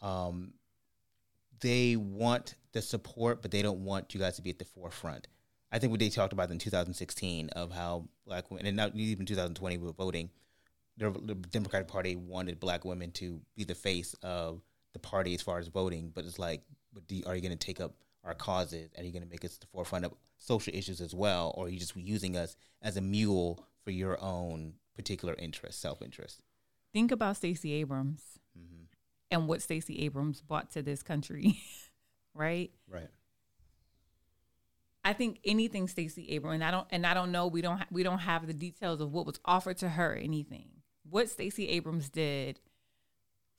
um, 0.00 0.54
they 1.60 1.96
want 1.96 2.56
the 2.72 2.82
support, 2.82 3.42
but 3.42 3.50
they 3.50 3.62
don't 3.62 3.84
want 3.84 4.14
you 4.14 4.20
guys 4.20 4.36
to 4.36 4.42
be 4.42 4.50
at 4.50 4.58
the 4.58 4.64
forefront. 4.64 5.28
I 5.70 5.78
think 5.78 5.90
what 5.90 6.00
they 6.00 6.10
talked 6.10 6.32
about 6.32 6.50
in 6.50 6.58
2016 6.58 7.50
of 7.50 7.72
how 7.72 8.08
black 8.26 8.50
women, 8.50 8.66
and 8.66 8.76
not 8.76 8.94
even 8.94 9.26
2020 9.26 9.78
with 9.78 9.96
voting, 9.96 10.30
the, 10.96 11.10
the 11.10 11.34
Democratic 11.34 11.88
Party 11.88 12.16
wanted 12.16 12.60
black 12.60 12.84
women 12.84 13.10
to 13.12 13.40
be 13.56 13.64
the 13.64 13.74
face 13.74 14.14
of 14.22 14.60
the 14.92 14.98
party 14.98 15.34
as 15.34 15.42
far 15.42 15.58
as 15.58 15.68
voting, 15.68 16.10
but 16.14 16.24
it's 16.24 16.38
like, 16.38 16.62
but 16.92 17.06
do, 17.06 17.22
are 17.26 17.34
you 17.34 17.40
going 17.40 17.56
to 17.56 17.66
take 17.66 17.80
up 17.80 17.94
our 18.24 18.34
causes? 18.34 18.90
Are 18.96 19.02
you 19.04 19.12
going 19.12 19.22
to 19.22 19.28
make 19.28 19.44
us 19.44 19.56
the 19.56 19.66
forefront 19.66 20.04
of 20.04 20.12
social 20.38 20.74
issues 20.74 21.00
as 21.00 21.14
well, 21.14 21.54
or 21.56 21.66
are 21.66 21.68
you 21.68 21.78
just 21.78 21.96
using 21.96 22.36
us 22.36 22.56
as 22.82 22.96
a 22.96 23.00
mule 23.00 23.64
for 23.84 23.90
your 23.90 24.22
own 24.22 24.74
particular 24.94 25.34
interest, 25.38 25.80
self 25.80 26.02
interest? 26.02 26.42
Think 26.92 27.10
about 27.10 27.36
Stacey 27.36 27.72
Abrams 27.72 28.22
mm-hmm. 28.58 28.84
and 29.30 29.48
what 29.48 29.62
Stacey 29.62 30.00
Abrams 30.00 30.42
brought 30.42 30.70
to 30.72 30.82
this 30.82 31.02
country, 31.02 31.58
right? 32.34 32.70
Right. 32.88 33.08
I 35.04 35.14
think 35.14 35.40
anything 35.44 35.88
Stacey 35.88 36.28
Abrams, 36.30 36.56
and 36.56 36.64
I 36.64 36.70
don't, 36.70 36.86
and 36.90 37.06
I 37.06 37.14
don't 37.14 37.32
know, 37.32 37.46
we 37.46 37.62
don't, 37.62 37.78
ha- 37.78 37.88
we 37.90 38.02
don't 38.02 38.20
have 38.20 38.46
the 38.46 38.52
details 38.52 39.00
of 39.00 39.10
what 39.12 39.26
was 39.26 39.40
offered 39.44 39.78
to 39.78 39.88
her, 39.88 40.14
anything 40.14 40.81
what 41.08 41.28
Stacey 41.28 41.68
Abrams 41.68 42.08
did 42.08 42.60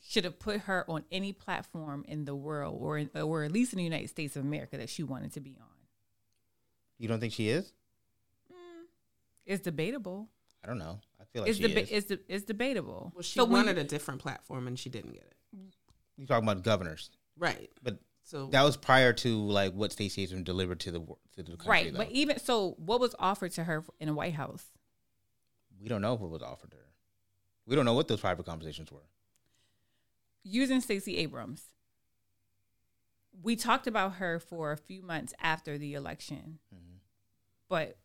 should 0.05 0.25
have 0.25 0.37
put 0.39 0.61
her 0.61 0.89
on 0.89 1.03
any 1.11 1.31
platform 1.31 2.03
in 2.07 2.25
the 2.25 2.35
world 2.35 2.77
or 2.79 2.97
in, 2.97 3.09
or 3.15 3.43
at 3.43 3.51
least 3.51 3.73
in 3.73 3.77
the 3.77 3.83
United 3.83 4.09
States 4.09 4.35
of 4.35 4.43
America 4.43 4.77
that 4.77 4.89
she 4.89 5.03
wanted 5.03 5.33
to 5.33 5.39
be 5.39 5.57
on. 5.59 5.67
You 6.97 7.07
don't 7.07 7.19
think 7.19 7.33
she 7.33 7.49
is? 7.49 7.73
Mm, 8.51 8.85
it's 9.45 9.63
debatable. 9.63 10.27
I 10.63 10.67
don't 10.67 10.77
know. 10.77 10.99
I 11.19 11.23
feel 11.25 11.41
like 11.41 11.49
it's 11.49 11.59
she 11.59 11.65
deba- 11.65 11.83
is. 11.83 11.91
It's, 11.91 12.07
de- 12.07 12.33
it's 12.33 12.45
debatable. 12.45 13.11
Well, 13.15 13.23
she 13.23 13.39
so 13.39 13.45
wanted 13.45 13.77
a 13.77 13.83
different 13.83 14.21
platform 14.21 14.67
and 14.67 14.77
she 14.77 14.89
didn't 14.89 15.13
get 15.13 15.23
it. 15.23 15.35
You 16.17 16.27
talking 16.27 16.47
about 16.47 16.63
governors, 16.63 17.09
right? 17.37 17.69
But 17.81 17.99
so 18.23 18.47
that 18.47 18.63
was 18.63 18.77
prior 18.77 19.13
to 19.13 19.37
like 19.47 19.73
what 19.73 19.91
Stacey 19.91 20.23
Abrams 20.23 20.43
delivered 20.43 20.79
to 20.81 20.91
the 20.91 20.99
to 20.99 21.43
the 21.43 21.57
country, 21.57 21.67
right. 21.67 21.91
Though. 21.91 21.99
But 21.99 22.11
even 22.11 22.39
so, 22.39 22.75
what 22.77 22.99
was 22.99 23.15
offered 23.19 23.51
to 23.53 23.63
her 23.63 23.83
in 23.99 24.07
the 24.07 24.13
White 24.13 24.33
House? 24.33 24.65
We 25.81 25.89
don't 25.89 26.01
know 26.01 26.13
what 26.13 26.29
was 26.29 26.41
offered 26.41 26.71
to 26.71 26.77
her. 26.77 26.82
We 27.65 27.75
don't 27.75 27.85
know 27.85 27.93
what 27.93 28.07
those 28.07 28.19
private 28.19 28.45
conversations 28.45 28.91
were. 28.91 29.07
Using 30.43 30.81
Stacey 30.81 31.17
Abrams, 31.17 31.63
we 33.41 33.55
talked 33.55 33.87
about 33.87 34.15
her 34.15 34.39
for 34.39 34.71
a 34.71 34.77
few 34.77 35.01
months 35.01 35.33
after 35.41 35.77
the 35.77 35.93
election, 35.93 36.59
mm-hmm. 36.73 36.97
but 37.69 37.97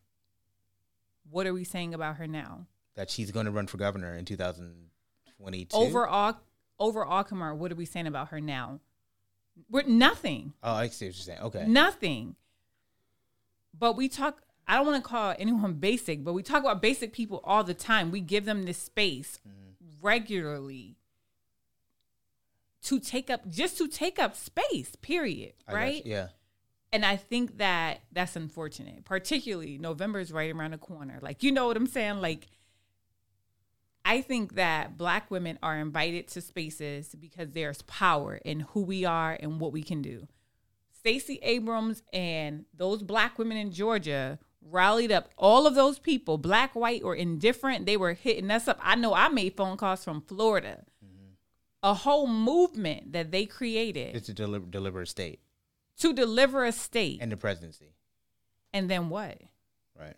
what 1.29 1.45
are 1.45 1.53
we 1.53 1.63
saying 1.63 1.93
about 1.93 2.15
her 2.15 2.27
now? 2.27 2.65
That 2.95 3.09
she's 3.09 3.31
going 3.31 3.45
to 3.45 3.51
run 3.51 3.67
for 3.67 3.77
governor 3.77 4.15
in 4.15 4.25
2022. 4.25 5.75
Overall, 5.75 6.35
overall, 6.79 7.23
Kamar, 7.23 7.53
what 7.53 7.71
are 7.71 7.75
we 7.75 7.85
saying 7.85 8.07
about 8.07 8.29
her 8.29 8.41
now? 8.41 8.79
We're 9.69 9.83
nothing. 9.83 10.53
Oh, 10.63 10.73
I 10.73 10.87
see 10.87 11.07
what 11.07 11.15
you're 11.15 11.23
saying. 11.23 11.39
Okay, 11.41 11.65
nothing. 11.67 12.35
But 13.77 13.95
we 13.95 14.09
talk 14.09 14.41
I 14.69 14.75
don't 14.75 14.85
want 14.85 15.03
to 15.03 15.09
call 15.09 15.33
anyone 15.39 15.73
basic, 15.73 16.23
but 16.23 16.33
we 16.33 16.43
talk 16.43 16.61
about 16.61 16.79
basic 16.79 17.11
people 17.11 17.41
all 17.43 17.63
the 17.63 17.73
time. 17.73 18.11
We 18.11 18.21
give 18.21 18.45
them 18.45 18.63
this 18.63 18.77
space 18.77 19.39
mm-hmm. 19.47 20.05
regularly 20.05 20.95
to 22.83 22.99
take 22.99 23.31
up 23.31 23.49
just 23.49 23.79
to 23.79 23.87
take 23.87 24.19
up 24.19 24.35
space, 24.35 24.95
period. 25.01 25.53
I 25.67 25.73
right? 25.73 26.05
Yeah. 26.05 26.27
And 26.93 27.03
I 27.03 27.15
think 27.15 27.57
that 27.57 28.01
that's 28.11 28.35
unfortunate. 28.35 29.05
Particularly 29.05 29.79
November 29.79 30.19
is 30.19 30.31
right 30.31 30.53
around 30.53 30.71
the 30.71 30.77
corner. 30.77 31.17
Like, 31.19 31.41
you 31.41 31.51
know 31.51 31.65
what 31.65 31.75
I'm 31.75 31.87
saying? 31.87 32.21
Like 32.21 32.47
I 34.05 34.21
think 34.21 34.53
that 34.53 34.99
black 34.99 35.31
women 35.31 35.57
are 35.63 35.77
invited 35.77 36.27
to 36.29 36.41
spaces 36.41 37.15
because 37.19 37.49
there's 37.51 37.81
power 37.83 38.35
in 38.45 38.59
who 38.59 38.81
we 38.81 39.03
are 39.03 39.35
and 39.39 39.59
what 39.59 39.73
we 39.73 39.81
can 39.81 40.03
do. 40.03 40.27
Stacey 40.91 41.39
Abrams 41.41 42.03
and 42.13 42.65
those 42.75 43.01
black 43.01 43.39
women 43.39 43.57
in 43.57 43.71
Georgia 43.71 44.37
rallied 44.61 45.11
up 45.11 45.29
all 45.37 45.65
of 45.65 45.75
those 45.75 45.99
people, 45.99 46.37
black, 46.37 46.75
white, 46.75 47.03
or 47.03 47.15
indifferent. 47.15 47.85
They 47.85 47.97
were 47.97 48.13
hitting 48.13 48.51
us 48.51 48.67
up. 48.67 48.79
I 48.81 48.95
know 48.95 49.13
I 49.13 49.29
made 49.29 49.55
phone 49.55 49.77
calls 49.77 50.03
from 50.03 50.21
Florida. 50.21 50.83
Mm-hmm. 51.03 51.33
A 51.83 51.93
whole 51.93 52.27
movement 52.27 53.13
that 53.13 53.31
they 53.31 53.45
created. 53.45 54.15
It's 54.15 54.27
to 54.27 54.33
deliver, 54.33 54.65
deliver 54.65 55.01
a 55.01 55.07
state. 55.07 55.39
To 55.99 56.13
deliver 56.13 56.65
a 56.65 56.71
state. 56.71 57.19
And 57.21 57.31
the 57.31 57.37
presidency. 57.37 57.93
And 58.73 58.89
then 58.89 59.09
what? 59.09 59.41
Right. 59.99 60.15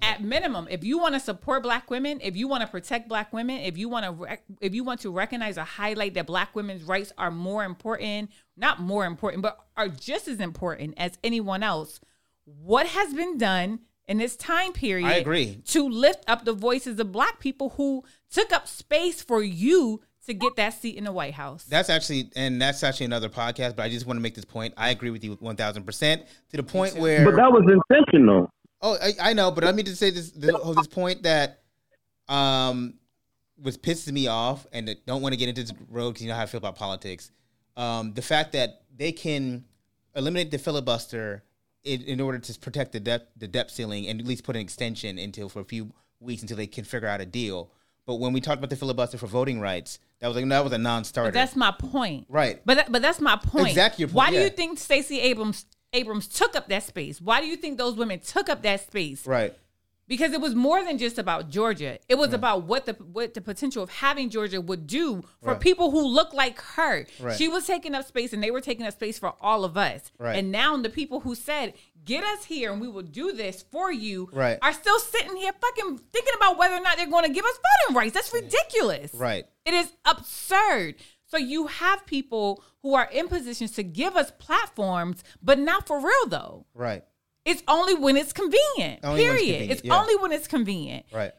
At 0.00 0.22
minimum, 0.22 0.68
if 0.70 0.82
you 0.84 0.98
want 0.98 1.14
to 1.14 1.20
support 1.20 1.62
black 1.62 1.90
women, 1.90 2.18
if 2.22 2.34
you 2.34 2.48
want 2.48 2.62
to 2.62 2.66
protect 2.66 3.08
black 3.08 3.30
women, 3.30 3.60
if 3.60 3.76
you 3.76 3.90
want 3.90 4.06
to 4.06 4.12
rec- 4.12 4.44
if 4.60 4.74
you 4.74 4.84
want 4.84 5.00
to 5.00 5.10
recognize 5.10 5.58
or 5.58 5.64
highlight 5.64 6.14
that 6.14 6.26
black 6.26 6.56
women's 6.56 6.82
rights 6.82 7.12
are 7.18 7.30
more 7.30 7.62
important, 7.62 8.30
not 8.56 8.80
more 8.80 9.04
important, 9.04 9.42
but 9.42 9.58
are 9.76 9.88
just 9.88 10.28
as 10.28 10.40
important 10.40 10.94
as 10.96 11.18
anyone 11.22 11.62
else, 11.62 12.00
what 12.44 12.86
has 12.86 13.14
been 13.14 13.38
done 13.38 13.80
in 14.08 14.18
this 14.18 14.36
time 14.36 14.72
period 14.72 15.06
I 15.06 15.14
agree. 15.14 15.62
to 15.66 15.88
lift 15.88 16.24
up 16.26 16.44
the 16.44 16.52
voices 16.52 16.98
of 16.98 17.12
black 17.12 17.38
people 17.40 17.70
who 17.70 18.04
took 18.30 18.52
up 18.52 18.66
space 18.66 19.22
for 19.22 19.42
you 19.42 20.00
to 20.26 20.34
get 20.34 20.56
that 20.56 20.74
seat 20.74 20.96
in 20.96 21.04
the 21.04 21.12
White 21.12 21.34
House. 21.34 21.64
That's 21.64 21.90
actually, 21.90 22.30
and 22.36 22.60
that's 22.60 22.82
actually 22.82 23.06
another 23.06 23.28
podcast. 23.28 23.76
But 23.76 23.82
I 23.82 23.88
just 23.88 24.06
want 24.06 24.18
to 24.18 24.20
make 24.20 24.34
this 24.34 24.44
point. 24.44 24.74
I 24.76 24.90
agree 24.90 25.10
with 25.10 25.24
you 25.24 25.32
one 25.40 25.56
thousand 25.56 25.84
percent 25.84 26.22
to 26.50 26.56
the 26.56 26.62
point 26.62 26.96
where. 26.96 27.24
But 27.24 27.36
that 27.36 27.50
was 27.50 27.64
intentional. 27.90 28.48
Oh, 28.80 28.96
I, 29.00 29.30
I 29.30 29.32
know, 29.32 29.50
but 29.50 29.64
let 29.64 29.74
me 29.74 29.82
just 29.82 29.98
say 29.98 30.10
this: 30.10 30.30
this, 30.30 30.54
this 30.76 30.86
point 30.86 31.24
that 31.24 31.62
um 32.28 32.94
was 33.60 33.76
pisses 33.76 34.12
me 34.12 34.28
off, 34.28 34.66
and 34.72 34.94
don't 35.06 35.22
want 35.22 35.32
to 35.32 35.36
get 35.36 35.48
into 35.48 35.62
this 35.62 35.72
road 35.88 36.10
because 36.10 36.22
you 36.22 36.28
know 36.28 36.36
how 36.36 36.42
I 36.42 36.46
feel 36.46 36.58
about 36.58 36.76
politics. 36.76 37.30
Um, 37.76 38.12
the 38.12 38.22
fact 38.22 38.52
that 38.52 38.82
they 38.94 39.12
can 39.12 39.64
eliminate 40.14 40.50
the 40.50 40.58
filibuster 40.58 41.42
in, 41.84 42.02
in 42.02 42.20
order 42.20 42.38
to 42.38 42.58
protect 42.60 42.92
the 42.92 43.00
debt 43.00 43.28
the 43.36 43.48
debt 43.48 43.70
ceiling 43.70 44.06
and 44.06 44.20
at 44.20 44.26
least 44.26 44.44
put 44.44 44.56
an 44.56 44.62
extension 44.62 45.18
until 45.18 45.48
for 45.48 45.60
a 45.60 45.64
few 45.64 45.92
weeks 46.20 46.42
until 46.42 46.56
they 46.56 46.66
can 46.66 46.84
figure 46.84 47.08
out 47.08 47.20
a 47.20 47.26
deal. 47.26 47.70
But 48.06 48.16
when 48.16 48.32
we 48.32 48.40
talked 48.40 48.58
about 48.58 48.70
the 48.70 48.76
filibuster 48.76 49.16
for 49.16 49.28
voting 49.28 49.60
rights, 49.60 49.98
that 50.20 50.26
was 50.26 50.36
like 50.36 50.48
that 50.48 50.64
was 50.64 50.72
a 50.72 50.78
non-starter. 50.78 51.30
But 51.30 51.34
that's 51.34 51.54
my 51.54 51.70
point. 51.70 52.26
Right. 52.28 52.60
But 52.64 52.74
that, 52.74 52.92
but 52.92 53.02
that's 53.02 53.20
my 53.20 53.36
point. 53.36 53.68
Exactly. 53.68 54.06
Point, 54.06 54.14
Why 54.14 54.28
yeah. 54.30 54.38
do 54.38 54.44
you 54.44 54.50
think 54.50 54.78
Stacey 54.78 55.20
Abrams 55.20 55.66
Abrams 55.92 56.26
took 56.26 56.56
up 56.56 56.68
that 56.68 56.82
space? 56.82 57.20
Why 57.20 57.40
do 57.40 57.46
you 57.46 57.56
think 57.56 57.78
those 57.78 57.94
women 57.94 58.18
took 58.20 58.48
up 58.48 58.62
that 58.62 58.80
space? 58.86 59.26
Right 59.26 59.54
because 60.12 60.34
it 60.34 60.42
was 60.42 60.54
more 60.54 60.84
than 60.84 60.98
just 60.98 61.16
about 61.16 61.48
Georgia. 61.48 61.98
It 62.06 62.16
was 62.16 62.28
right. 62.28 62.34
about 62.34 62.64
what 62.64 62.84
the 62.84 62.92
what 62.92 63.32
the 63.32 63.40
potential 63.40 63.82
of 63.82 63.88
having 63.88 64.28
Georgia 64.28 64.60
would 64.60 64.86
do 64.86 65.22
for 65.40 65.52
right. 65.52 65.60
people 65.60 65.90
who 65.90 66.06
look 66.06 66.34
like 66.34 66.60
her. 66.60 67.06
Right. 67.18 67.34
She 67.34 67.48
was 67.48 67.66
taking 67.66 67.94
up 67.94 68.04
space, 68.06 68.34
and 68.34 68.42
they 68.42 68.50
were 68.50 68.60
taking 68.60 68.84
up 68.84 68.92
space 68.92 69.18
for 69.18 69.32
all 69.40 69.64
of 69.64 69.78
us. 69.78 70.12
And 70.36 70.52
now 70.52 70.76
the 70.76 70.90
people 70.90 71.20
who 71.20 71.34
said, 71.34 71.72
"Get 72.04 72.24
us 72.24 72.44
here, 72.44 72.70
and 72.70 72.78
we 72.78 72.88
will 72.88 73.00
do 73.00 73.32
this 73.32 73.64
for 73.72 73.90
you," 73.90 74.28
are 74.60 74.74
still 74.74 74.98
sitting 74.98 75.34
here 75.34 75.52
fucking 75.58 75.96
thinking 76.12 76.34
about 76.36 76.58
whether 76.58 76.74
or 76.74 76.82
not 76.82 76.98
they're 76.98 77.06
going 77.06 77.24
to 77.24 77.32
give 77.32 77.46
us 77.46 77.58
voting 77.86 77.96
rights. 77.96 78.12
That's 78.12 78.34
ridiculous. 78.34 79.14
Right. 79.14 79.46
It 79.64 79.72
is 79.72 79.94
absurd. 80.04 80.96
So 81.24 81.38
you 81.38 81.68
have 81.68 82.04
people 82.04 82.62
who 82.82 82.92
are 82.92 83.08
in 83.10 83.28
positions 83.28 83.70
to 83.76 83.82
give 83.82 84.14
us 84.14 84.30
platforms, 84.38 85.24
but 85.42 85.58
not 85.58 85.86
for 85.86 85.98
real 85.98 86.26
though. 86.26 86.66
Right. 86.74 87.02
It's 87.44 87.62
only 87.66 87.94
when 87.94 88.16
it's 88.16 88.32
convenient. 88.32 89.00
Only 89.02 89.22
period. 89.22 89.38
It's, 89.38 89.48
convenient. 89.48 89.72
it's 89.72 89.84
yeah. 89.84 90.00
only 90.00 90.16
when 90.16 90.32
it's 90.32 90.46
convenient. 90.46 91.06
Right. 91.12 91.32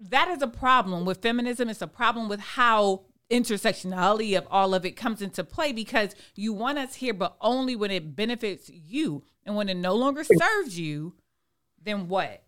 that 0.00 0.28
is 0.28 0.42
a 0.42 0.48
problem 0.48 1.04
with 1.04 1.22
feminism. 1.22 1.68
It's 1.68 1.82
a 1.82 1.86
problem 1.86 2.28
with 2.28 2.40
how 2.40 3.02
intersectionality 3.30 4.36
of 4.36 4.46
all 4.50 4.74
of 4.74 4.84
it 4.84 4.92
comes 4.92 5.22
into 5.22 5.42
play 5.42 5.72
because 5.72 6.14
you 6.34 6.52
want 6.52 6.78
us 6.78 6.96
here, 6.96 7.14
but 7.14 7.36
only 7.40 7.74
when 7.74 7.90
it 7.90 8.14
benefits 8.14 8.68
you. 8.68 9.22
And 9.44 9.56
when 9.56 9.68
it 9.68 9.76
no 9.76 9.94
longer 9.94 10.22
serves 10.22 10.78
you, 10.78 11.14
then 11.82 12.08
what? 12.08 12.44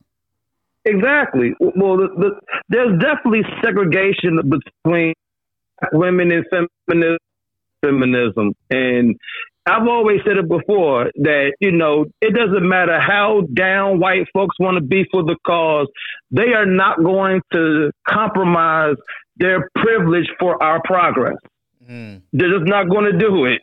Exactly. 0.85 1.55
Well, 1.61 1.97
the, 1.97 2.09
the, 2.17 2.31
there's 2.69 3.01
definitely 3.01 3.43
segregation 3.65 4.39
between 4.49 5.15
women 5.93 6.31
and 6.31 6.45
feminism, 6.87 7.19
feminism. 7.83 8.53
And 8.71 9.17
I've 9.67 9.89
always 9.89 10.21
said 10.27 10.37
it 10.37 10.49
before 10.49 11.11
that, 11.15 11.53
you 11.59 11.73
know, 11.73 12.05
it 12.21 12.35
doesn't 12.35 12.69
matter 12.69 13.01
how 13.01 13.43
down 13.55 13.99
white 13.99 14.27
folks 14.35 14.57
want 14.59 14.77
to 14.77 14.83
be 14.83 15.07
for 15.11 15.23
the 15.23 15.37
cause, 15.47 15.89
they 16.31 16.53
are 16.53 16.67
not 16.67 17.03
going 17.03 17.41
to 17.53 17.91
compromise 18.07 18.97
their 19.37 19.71
privilege 19.77 20.29
for 20.39 20.63
our 20.63 20.83
progress. 20.85 21.37
Mm. 21.89 22.23
They're 22.33 22.59
just 22.59 22.69
not 22.69 22.91
going 22.91 23.11
to 23.11 23.19
do 23.19 23.47
it. 23.47 23.63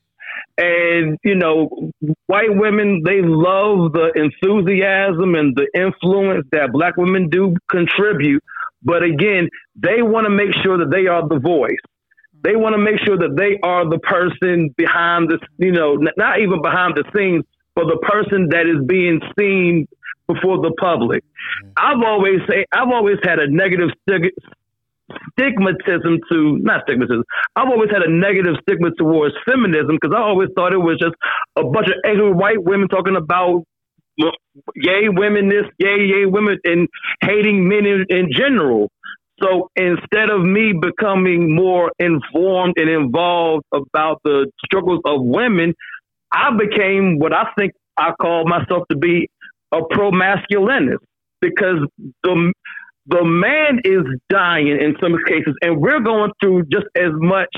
And, 0.57 1.17
you 1.23 1.35
know, 1.35 1.91
white 2.27 2.55
women, 2.55 3.03
they 3.05 3.21
love 3.21 3.93
the 3.93 4.11
enthusiasm 4.15 5.35
and 5.35 5.55
the 5.55 5.67
influence 5.75 6.45
that 6.51 6.71
black 6.71 6.97
women 6.97 7.29
do 7.29 7.55
contribute. 7.69 8.43
But 8.83 9.03
again, 9.03 9.49
they 9.75 10.01
want 10.01 10.25
to 10.25 10.29
make 10.29 10.51
sure 10.63 10.77
that 10.79 10.89
they 10.89 11.07
are 11.07 11.27
the 11.27 11.39
voice. 11.39 11.77
They 12.43 12.55
want 12.55 12.73
to 12.73 12.81
make 12.81 12.99
sure 13.05 13.17
that 13.17 13.35
they 13.37 13.59
are 13.63 13.87
the 13.89 13.99
person 13.99 14.73
behind 14.77 15.29
this, 15.29 15.39
you 15.57 15.71
know, 15.71 15.95
not 16.17 16.39
even 16.39 16.61
behind 16.61 16.95
the 16.95 17.03
scenes, 17.15 17.43
but 17.75 17.85
the 17.85 17.97
person 18.01 18.49
that 18.49 18.65
is 18.67 18.85
being 18.87 19.21
seen 19.37 19.87
before 20.27 20.57
the 20.57 20.73
public. 20.79 21.23
Mm-hmm. 21.23 21.71
I've 21.77 22.03
always 22.05 22.39
say 22.49 22.65
I've 22.71 22.89
always 22.89 23.17
had 23.23 23.39
a 23.39 23.49
negative 23.49 23.89
stigmatism 25.37 26.19
to 26.31 26.57
not 26.59 26.87
stigmatism. 26.87 27.23
I've 27.55 27.69
always 27.69 27.89
had 27.91 28.01
a 28.01 28.11
negative 28.11 28.55
stigma 28.61 28.91
towards 28.97 29.35
feminism 29.45 29.97
because 29.99 30.15
I 30.15 30.21
always 30.21 30.49
thought 30.55 30.73
it 30.73 30.77
was 30.77 30.97
just 30.99 31.15
a 31.55 31.63
bunch 31.63 31.87
of 31.87 31.95
angry 32.05 32.31
white 32.31 32.63
women 32.63 32.87
talking 32.87 33.15
about 33.15 33.63
yay 34.75 35.09
women 35.09 35.49
this, 35.49 35.65
yay 35.79 36.05
yay 36.05 36.25
women, 36.25 36.57
and 36.63 36.87
hating 37.21 37.67
men 37.67 37.85
in, 37.85 38.05
in 38.09 38.29
general. 38.31 38.91
So 39.41 39.69
instead 39.75 40.29
of 40.29 40.41
me 40.41 40.73
becoming 40.79 41.55
more 41.55 41.91
informed 41.99 42.75
and 42.77 42.89
involved 42.89 43.65
about 43.73 44.21
the 44.23 44.51
struggles 44.65 45.01
of 45.05 45.21
women, 45.23 45.73
I 46.31 46.49
became 46.55 47.17
what 47.19 47.33
I 47.33 47.45
think 47.57 47.73
I 47.97 48.11
call 48.21 48.47
myself 48.47 48.87
to 48.91 48.97
be 48.97 49.29
a 49.71 49.79
pro 49.89 50.11
masculinist 50.11 50.99
because 51.41 51.79
the 52.23 52.53
the 53.07 53.23
man 53.25 53.81
is 53.83 54.03
dying 54.29 54.67
in 54.67 54.95
some 55.01 55.17
cases, 55.27 55.55
and 55.61 55.81
we're 55.81 56.01
going 56.01 56.31
through 56.41 56.63
just 56.71 56.85
as 56.95 57.11
much 57.13 57.49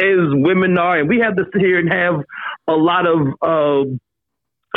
as 0.00 0.18
women 0.32 0.76
are, 0.76 0.98
and 0.98 1.08
we 1.08 1.20
have 1.20 1.36
to 1.36 1.44
sit 1.52 1.62
here 1.62 1.78
and 1.78 1.92
have 1.92 2.16
a 2.68 2.72
lot 2.72 3.06
of 3.06 3.20
uh, 3.40 3.88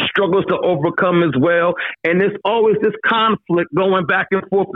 struggles 0.05 0.45
to 0.47 0.57
overcome 0.57 1.23
as 1.23 1.31
well. 1.39 1.73
And 2.03 2.19
there's 2.21 2.37
always 2.43 2.75
this 2.81 2.93
conflict 3.05 3.73
going 3.75 4.05
back 4.05 4.27
and 4.31 4.43
forth 4.49 4.67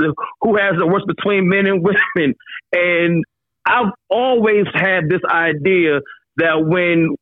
who 0.41 0.57
has 0.57 0.75
the 0.77 0.87
worst 0.87 1.05
between 1.07 1.47
men 1.47 1.65
and 1.65 1.83
women. 1.83 2.35
And 2.73 3.23
I've 3.65 3.93
always 4.09 4.65
had 4.73 5.09
this 5.09 5.21
idea 5.29 5.99
that 6.37 6.65
when 6.65 7.15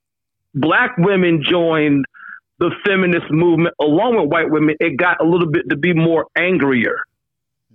black 0.53 0.97
women 0.97 1.43
joined 1.43 2.05
the 2.59 2.71
feminist 2.85 3.29
movement 3.29 3.75
along 3.79 4.17
with 4.17 4.31
white 4.31 4.49
women, 4.49 4.75
it 4.79 4.97
got 4.97 5.21
a 5.21 5.25
little 5.25 5.49
bit 5.49 5.69
to 5.69 5.77
be 5.77 5.93
more 5.93 6.27
angrier. 6.37 6.97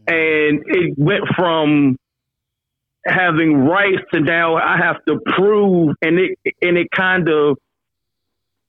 And 0.07 0.63
it 0.67 0.95
went 0.99 1.25
from 1.35 1.97
having 3.07 3.65
rights 3.67 4.03
to 4.13 4.21
now 4.21 4.57
I 4.57 4.79
have 4.79 4.97
to 5.07 5.19
prove 5.37 5.95
and 6.01 6.19
it 6.19 6.39
and 6.63 6.79
it 6.79 6.91
kind 6.91 7.29
of 7.29 7.59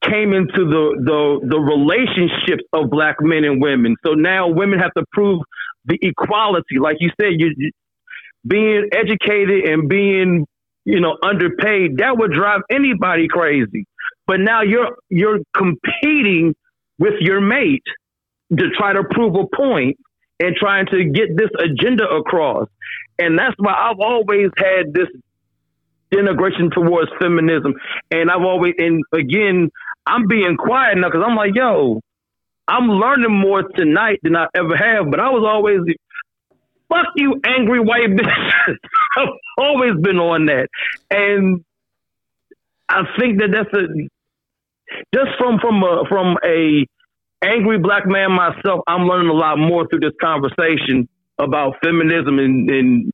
came 0.09 0.33
into 0.33 0.65
the, 0.65 0.85
the 1.03 1.47
the 1.49 1.59
relationships 1.59 2.63
of 2.73 2.89
black 2.89 3.17
men 3.21 3.43
and 3.43 3.61
women. 3.61 3.95
So 4.05 4.13
now 4.13 4.47
women 4.47 4.79
have 4.79 4.93
to 4.97 5.03
prove 5.11 5.41
the 5.85 5.97
equality. 6.01 6.79
Like 6.79 6.97
you 6.99 7.09
said, 7.19 7.33
you 7.37 7.71
being 8.47 8.89
educated 8.91 9.65
and 9.65 9.89
being 9.89 10.45
you 10.85 10.99
know 10.99 11.17
underpaid 11.23 11.97
that 11.97 12.17
would 12.17 12.31
drive 12.31 12.61
anybody 12.69 13.27
crazy. 13.27 13.85
But 14.27 14.39
now 14.39 14.61
you're 14.61 14.95
you're 15.09 15.39
competing 15.55 16.55
with 16.97 17.15
your 17.19 17.41
mate 17.41 17.83
to 18.57 18.69
try 18.77 18.93
to 18.93 19.03
prove 19.03 19.35
a 19.35 19.55
point 19.55 19.97
and 20.39 20.55
trying 20.55 20.85
to 20.87 21.05
get 21.05 21.35
this 21.35 21.49
agenda 21.59 22.07
across. 22.07 22.67
And 23.17 23.37
that's 23.37 23.55
why 23.57 23.73
I've 23.73 23.99
always 23.99 24.49
had 24.57 24.93
this 24.93 25.07
denigration 26.13 26.71
towards 26.71 27.09
feminism. 27.19 27.73
And 28.11 28.29
I've 28.29 28.41
always, 28.41 28.73
and 28.77 29.03
again, 29.13 29.69
I'm 30.07 30.27
being 30.27 30.57
quiet 30.57 30.97
now 30.97 31.09
because 31.09 31.23
I'm 31.25 31.35
like, 31.35 31.55
yo, 31.55 32.01
I'm 32.67 32.89
learning 32.89 33.31
more 33.31 33.63
tonight 33.63 34.19
than 34.23 34.35
I 34.35 34.47
ever 34.55 34.75
have. 34.75 35.09
But 35.09 35.19
I 35.19 35.29
was 35.29 35.43
always, 35.47 35.79
fuck 36.89 37.07
you, 37.15 37.39
angry 37.45 37.79
white 37.79 38.09
bitch. 38.09 38.75
I've 39.17 39.29
always 39.57 39.93
been 40.01 40.17
on 40.17 40.47
that, 40.47 40.67
and 41.09 41.63
I 42.89 43.03
think 43.19 43.39
that 43.39 43.49
that's 43.51 43.73
a 43.73 43.87
just 45.13 45.37
from 45.37 45.59
from 45.59 45.83
a 45.83 46.03
from 46.07 46.37
a 46.45 46.85
angry 47.43 47.79
black 47.79 48.03
man 48.05 48.31
myself. 48.31 48.81
I'm 48.87 49.07
learning 49.07 49.29
a 49.29 49.33
lot 49.33 49.57
more 49.57 49.87
through 49.87 50.01
this 50.01 50.15
conversation 50.21 51.07
about 51.39 51.75
feminism 51.83 52.39
and, 52.39 52.69
and 52.69 53.13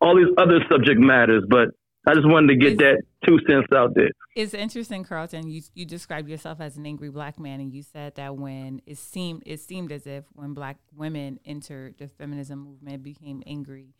all 0.00 0.16
these 0.16 0.32
other 0.38 0.60
subject 0.70 1.00
matters. 1.00 1.44
But 1.48 1.68
I 2.08 2.14
just 2.14 2.26
wanted 2.26 2.48
to 2.48 2.56
get 2.56 2.72
it's, 2.72 2.78
that 2.78 3.02
two 3.26 3.38
cents 3.46 3.68
out 3.74 3.94
there. 3.94 4.10
It's 4.34 4.54
interesting, 4.54 5.04
Carlton. 5.04 5.48
You 5.48 5.62
you 5.74 5.84
described 5.84 6.28
yourself 6.28 6.60
as 6.60 6.76
an 6.76 6.86
angry 6.86 7.10
black 7.10 7.38
man, 7.38 7.60
and 7.60 7.72
you 7.72 7.82
said 7.82 8.14
that 8.14 8.36
when 8.36 8.80
it 8.86 8.96
seemed 8.98 9.42
it 9.44 9.60
seemed 9.60 9.92
as 9.92 10.06
if 10.06 10.24
when 10.32 10.54
black 10.54 10.78
women 10.96 11.38
entered 11.44 11.96
the 11.98 12.08
feminism 12.08 12.60
movement, 12.60 13.02
became 13.02 13.42
angry, 13.46 13.94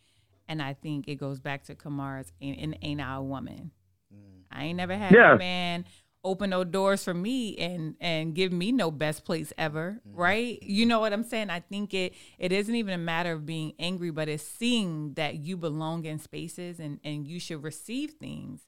and 0.49 0.63
I 0.63 0.73
think 0.73 1.07
it 1.07 1.17
goes 1.17 1.39
back 1.39 1.65
to 1.65 1.75
Kamar's 1.75 2.33
"Ain't, 2.41 2.79
ain't 2.81 3.01
I 3.01 3.17
a 3.17 3.23
woman?" 3.23 3.73
Mm. 4.15 4.43
I 4.51 4.65
ain't 4.65 4.77
never 4.79 4.97
had 4.97 5.13
yeah. 5.13 5.35
a 5.35 5.39
man 5.39 5.85
open 6.29 6.51
no 6.51 6.65
doors 6.65 7.05
for 7.05 7.15
me 7.15 7.57
and 7.57 7.97
and 8.01 8.35
give 8.35 8.53
me 8.53 8.73
no 8.73 8.91
best 8.91 9.25
place 9.25 9.53
ever 9.59 10.01
mm-hmm. 10.07 10.21
right? 10.21 10.63
You 10.63 10.87
know 10.87 11.01
what 11.01 11.13
i'm 11.13 11.25
saying? 11.25 11.51
I 11.51 11.61
think 11.61 11.95
it 11.95 12.15
it 12.39 12.53
isn't 12.53 12.75
even 12.75 12.95
a 12.95 12.99
matter 12.99 13.33
of 13.33 13.47
being 13.47 13.73
angry 13.79 14.11
but 14.11 14.29
it's 14.29 14.45
seeing 14.45 15.15
that 15.15 15.37
you 15.37 15.57
belong 15.57 16.05
in 16.05 16.19
spaces 16.19 16.79
and 16.79 17.01
and 17.05 17.27
you 17.27 17.41
should 17.41 17.63
receive 17.63 18.13
things. 18.13 18.63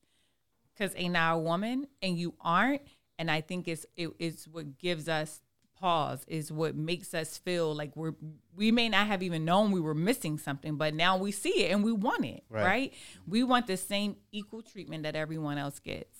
Because 0.73 0.95
ain't 0.97 1.13
now 1.13 1.37
a 1.37 1.41
woman? 1.41 1.87
And 2.01 2.19
you 2.19 2.35
aren't. 2.41 2.83
And 3.19 3.31
i 3.31 3.41
think 3.41 3.69
it's 3.69 3.87
it, 3.97 4.11
it's 4.19 4.49
what 4.49 4.79
gives 4.79 5.09
us 5.09 5.43
pause 5.81 6.25
is 6.29 6.53
what 6.53 6.77
makes 6.77 7.15
us 7.15 7.39
feel 7.39 7.75
like 7.75 7.97
we're 7.97 8.13
we 8.55 8.71
may 8.71 8.89
not 8.89 9.07
have 9.07 9.23
even 9.23 9.45
known 9.45 9.71
we 9.71 9.81
were 9.81 9.95
missing 9.95 10.37
something 10.37 10.77
but 10.77 10.95
now 10.95 11.17
we 11.17 11.33
see 11.33 11.65
it 11.65 11.73
and 11.73 11.83
we 11.83 11.91
want 11.91 12.25
it 12.25 12.45
right, 12.51 12.65
right? 12.65 12.95
we 13.27 13.43
want 13.43 13.67
the 13.67 13.77
same 13.77 14.15
equal 14.31 14.61
treatment 14.61 15.05
that 15.05 15.17
everyone 15.17 15.57
else 15.57 15.79
gets 15.79 16.20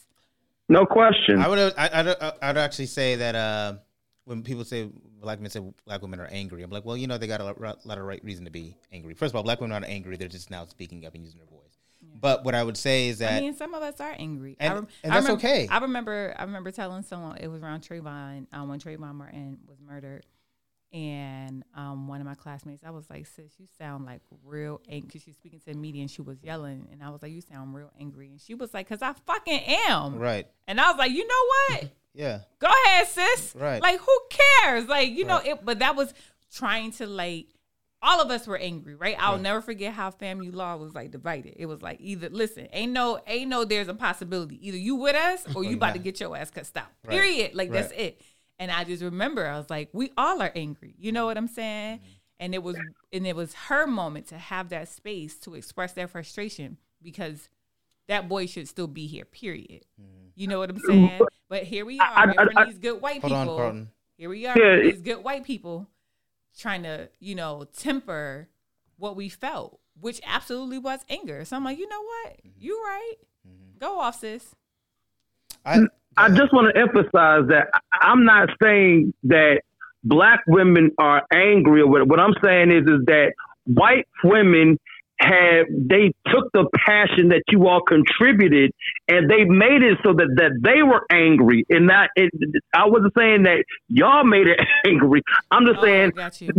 no 0.71 0.87
question. 0.87 1.41
I 1.41 1.49
would 1.49 1.75
I, 1.77 2.03
would 2.03 2.17
I'd 2.41 2.57
actually 2.57 2.87
say 2.87 3.17
that 3.17 3.35
uh, 3.35 3.75
when 4.25 4.43
people 4.43 4.65
say 4.65 4.89
black 5.21 5.41
men 5.41 5.51
say 5.51 5.61
black 5.85 6.01
women 6.01 6.21
are 6.21 6.29
angry, 6.31 6.63
I'm 6.63 6.71
like, 6.71 6.85
well, 6.85 6.97
you 6.97 7.07
know, 7.07 7.19
they 7.19 7.27
got 7.27 7.41
a 7.41 7.45
lot, 7.45 7.61
lot 7.85 7.99
of 7.99 8.05
right 8.05 8.23
reason 8.25 8.45
to 8.45 8.51
be 8.51 8.77
angry. 8.93 9.15
First 9.15 9.33
of 9.33 9.37
all, 9.37 9.43
black 9.43 9.61
women 9.61 9.73
aren't 9.73 9.89
angry; 9.89 10.17
they're 10.17 10.29
just 10.29 10.51
now 10.51 10.65
speaking 10.67 11.05
up 11.05 11.15
and 11.15 11.25
using 11.25 11.39
their 11.39 11.49
voice. 11.49 11.79
Yeah. 12.01 12.15
But 12.19 12.45
what 12.45 12.55
I 12.55 12.63
would 12.63 12.77
say 12.77 13.09
is 13.09 13.19
that 13.19 13.35
I 13.35 13.41
mean, 13.41 13.55
some 13.55 13.75
of 13.75 13.83
us 13.83 14.01
are 14.01 14.15
angry, 14.17 14.57
and, 14.59 14.75
rem- 14.75 14.89
and 15.03 15.13
that's 15.13 15.29
I 15.29 15.33
okay. 15.33 15.69
I 15.69 15.79
remember, 15.79 16.35
I 16.39 16.45
remember 16.45 16.71
telling 16.71 17.03
someone 17.03 17.37
it 17.39 17.49
was 17.49 17.63
around 17.63 17.83
Trayvon 17.83 18.47
um, 18.53 18.69
when 18.69 18.79
Trayvon 18.81 19.15
Martin 19.15 19.59
was 19.67 19.79
murdered, 19.81 20.25
and 20.93 21.63
um, 21.77 22.09
one 22.09 22.21
of 22.21 22.27
my 22.27 22.35
classmates, 22.35 22.83
I 22.85 22.91
was 22.91 23.09
like, 23.09 23.27
"Sis, 23.27 23.53
you 23.59 23.67
sound 23.79 24.07
like 24.07 24.21
real 24.45 24.81
angry." 24.89 25.09
Cause 25.11 25.23
she's 25.23 25.37
speaking 25.37 25.61
to 25.61 25.67
the 25.67 25.75
media, 25.75 26.01
and 26.03 26.11
she 26.11 26.21
was 26.21 26.43
yelling, 26.43 26.89
and 26.91 27.03
I 27.03 27.11
was 27.11 27.23
like, 27.23 27.31
"You 27.31 27.41
sound 27.41 27.75
real 27.75 27.93
angry." 28.01 28.29
And 28.29 28.41
she 28.41 28.55
was 28.55 28.75
like, 28.75 28.89
"Cause 28.89 29.01
I 29.01 29.13
fucking 29.13 29.61
am." 29.89 30.19
Right. 30.19 30.49
And 30.67 30.81
I 30.81 30.91
was 30.91 30.99
like, 30.99 31.13
"You 31.13 31.27
know 31.27 31.45
what? 31.69 31.91
yeah. 32.15 32.41
Go 32.59 32.69
ahead, 32.87 33.07
sis. 33.07 33.55
Right. 33.57 33.81
Like, 33.81 34.01
who 34.01 34.19
cares? 34.31 34.87
Like, 34.87 35.11
you 35.11 35.27
right. 35.27 35.45
know, 35.45 35.53
it. 35.53 35.65
But 35.65 35.79
that 35.79 35.95
was 35.95 36.13
trying 36.53 36.93
to 36.93 37.07
like. 37.07 37.47
All 38.03 38.23
of 38.23 38.31
us 38.31 38.47
were 38.47 38.57
angry, 38.57 38.95
right? 38.95 39.15
I'll 39.19 39.35
right. 39.35 39.43
never 39.43 39.61
forget 39.61 39.93
how 39.93 40.11
family 40.11 40.51
law 40.51 40.75
was 40.77 40.95
like 40.95 41.11
divided. 41.11 41.53
It 41.59 41.67
was 41.67 41.83
like 41.83 41.99
either 42.01 42.31
listen, 42.31 42.67
ain't 42.73 42.93
no, 42.93 43.21
ain't 43.27 43.51
no, 43.51 43.67
there's 43.67 43.89
a 43.89 43.95
possibility. 43.95 44.59
Either 44.67 44.79
you 44.79 44.95
with 44.95 45.15
us 45.15 45.45
or 45.55 45.65
you 45.65 45.77
about 45.77 45.93
to 45.93 45.99
get 45.99 46.19
your 46.19 46.35
ass 46.35 46.51
cut 46.51 46.67
out. 46.77 46.87
Period. 47.07 47.55
Like 47.55 47.71
that's 47.71 47.93
it. 47.93 48.23
And 48.61 48.71
I 48.71 48.85
just 48.85 49.03
remember 49.03 49.47
I 49.47 49.57
was 49.57 49.71
like, 49.71 49.89
we 49.93 50.13
all 50.17 50.41
are 50.41 50.53
angry. 50.55 50.95
You 50.99 51.11
know 51.11 51.25
what 51.25 51.37
I'm 51.37 51.49
saying? 51.49 51.99
Mm-hmm. 51.99 52.07
And 52.41 52.55
it 52.55 52.63
was 52.63 52.77
and 53.13 53.27
it 53.27 53.35
was 53.35 53.55
her 53.55 53.87
moment 53.87 54.29
to 54.29 54.39
have 54.39 54.69
that 54.69 54.89
space 54.89 55.37
to 55.41 55.55
express 55.55 55.93
their 55.95 56.07
frustration 56.07 56.77
because 57.03 57.49
that 58.07 58.29
boy 58.29 58.47
should 58.47 58.69
still 58.69 58.87
be 58.87 59.07
here, 59.07 59.25
period. 59.25 59.85
Mm-hmm. 60.01 60.29
You 60.37 60.47
know 60.47 60.59
what 60.59 60.71
I'm 60.71 60.79
saying? 60.79 61.21
But 61.49 61.65
here 61.65 61.85
we 61.85 61.99
are, 61.99 62.07
I, 62.07 62.35
I, 62.39 62.47
I, 62.57 62.65
these 62.67 62.79
good 62.79 63.01
white 63.01 63.23
people. 63.23 63.59
On, 63.59 63.89
here 64.17 64.29
we 64.29 64.47
are, 64.47 64.57
yeah. 64.59 64.83
these 64.83 65.01
good 65.01 65.25
white 65.25 65.45
people 65.45 65.89
trying 66.57 66.83
to, 66.85 67.09
you 67.19 67.35
know, 67.35 67.67
temper 67.77 68.49
what 68.97 69.17
we 69.17 69.29
felt, 69.29 69.81
which 69.99 70.21
absolutely 70.27 70.79
was 70.79 71.01
anger. 71.09 71.45
So 71.45 71.57
I'm 71.57 71.65
like, 71.65 71.79
you 71.79 71.89
know 71.89 72.03
what? 72.03 72.37
Mm-hmm. 72.39 72.49
You 72.59 72.83
right. 72.85 73.15
Go 73.81 73.99
off, 73.99 74.21
sis. 74.21 74.55
I, 75.65 75.81
I 76.17 76.29
just 76.29 76.53
want 76.53 76.75
to 76.75 76.81
emphasize 76.81 77.49
that 77.49 77.69
I'm 77.93 78.25
not 78.25 78.49
saying 78.63 79.15
that 79.25 79.63
black 80.05 80.41
women 80.47 80.91
are 80.99 81.23
angry 81.33 81.83
or 81.83 81.89
what. 81.89 82.07
What 82.09 82.21
I'm 82.21 82.35
saying 82.43 82.71
is, 82.71 82.83
is 82.85 83.05
that 83.07 83.33
white 83.65 84.07
women 84.25 84.79
have 85.21 85.67
they 85.69 86.13
took 86.33 86.51
the 86.53 86.67
passion 86.87 87.29
that 87.29 87.43
you 87.51 87.69
all 87.69 87.83
contributed 87.83 88.73
and 89.07 89.31
they 89.31 89.45
made 89.45 89.83
it 89.83 89.99
so 90.03 90.15
that 90.15 90.29
that 90.37 90.59
they 90.63 90.83
were 90.83 91.05
angry 91.11 91.65
and 91.69 91.87
not. 91.87 92.09
It, 92.17 92.31
I 92.75 92.87
wasn't 92.87 93.13
saying 93.17 93.43
that 93.45 93.65
y'all 93.89 94.25
made 94.25 94.47
it 94.47 94.59
angry. 94.87 95.23
I'm 95.51 95.67
just 95.67 95.79
Oh, 95.79 95.85
saying 95.85 96.11
got 96.11 96.41
you. 96.41 96.51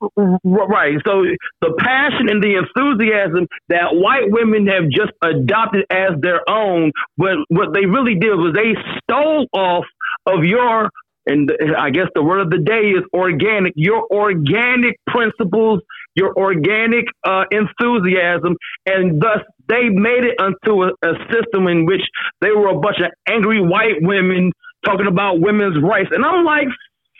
Right. 0.00 0.96
So 1.06 1.24
the 1.60 1.74
passion 1.78 2.28
and 2.30 2.42
the 2.42 2.56
enthusiasm 2.56 3.46
that 3.68 3.88
white 3.92 4.30
women 4.30 4.66
have 4.66 4.88
just 4.90 5.12
adopted 5.22 5.84
as 5.90 6.12
their 6.20 6.40
own, 6.48 6.92
but 7.18 7.36
what 7.48 7.74
they 7.74 7.86
really 7.86 8.14
did 8.14 8.34
was 8.34 8.54
they 8.54 8.74
stole 9.02 9.46
off 9.52 9.84
of 10.26 10.44
your, 10.44 10.90
and 11.26 11.50
I 11.76 11.90
guess 11.90 12.08
the 12.14 12.22
word 12.22 12.40
of 12.40 12.50
the 12.50 12.58
day 12.58 12.90
is 12.96 13.04
organic, 13.12 13.74
your 13.76 14.06
organic 14.10 14.96
principles, 15.06 15.80
your 16.14 16.32
organic 16.36 17.04
uh, 17.24 17.44
enthusiasm, 17.50 18.56
and 18.86 19.20
thus 19.20 19.40
they 19.68 19.88
made 19.90 20.24
it 20.24 20.36
into 20.40 20.84
a, 20.84 20.88
a 21.06 21.12
system 21.30 21.68
in 21.68 21.84
which 21.86 22.02
they 22.40 22.50
were 22.50 22.68
a 22.68 22.78
bunch 22.80 22.98
of 22.98 23.12
angry 23.28 23.60
white 23.60 24.00
women 24.00 24.50
talking 24.84 25.06
about 25.06 25.40
women's 25.40 25.80
rights. 25.82 26.08
And 26.10 26.24
I'm 26.24 26.44
like, 26.44 26.66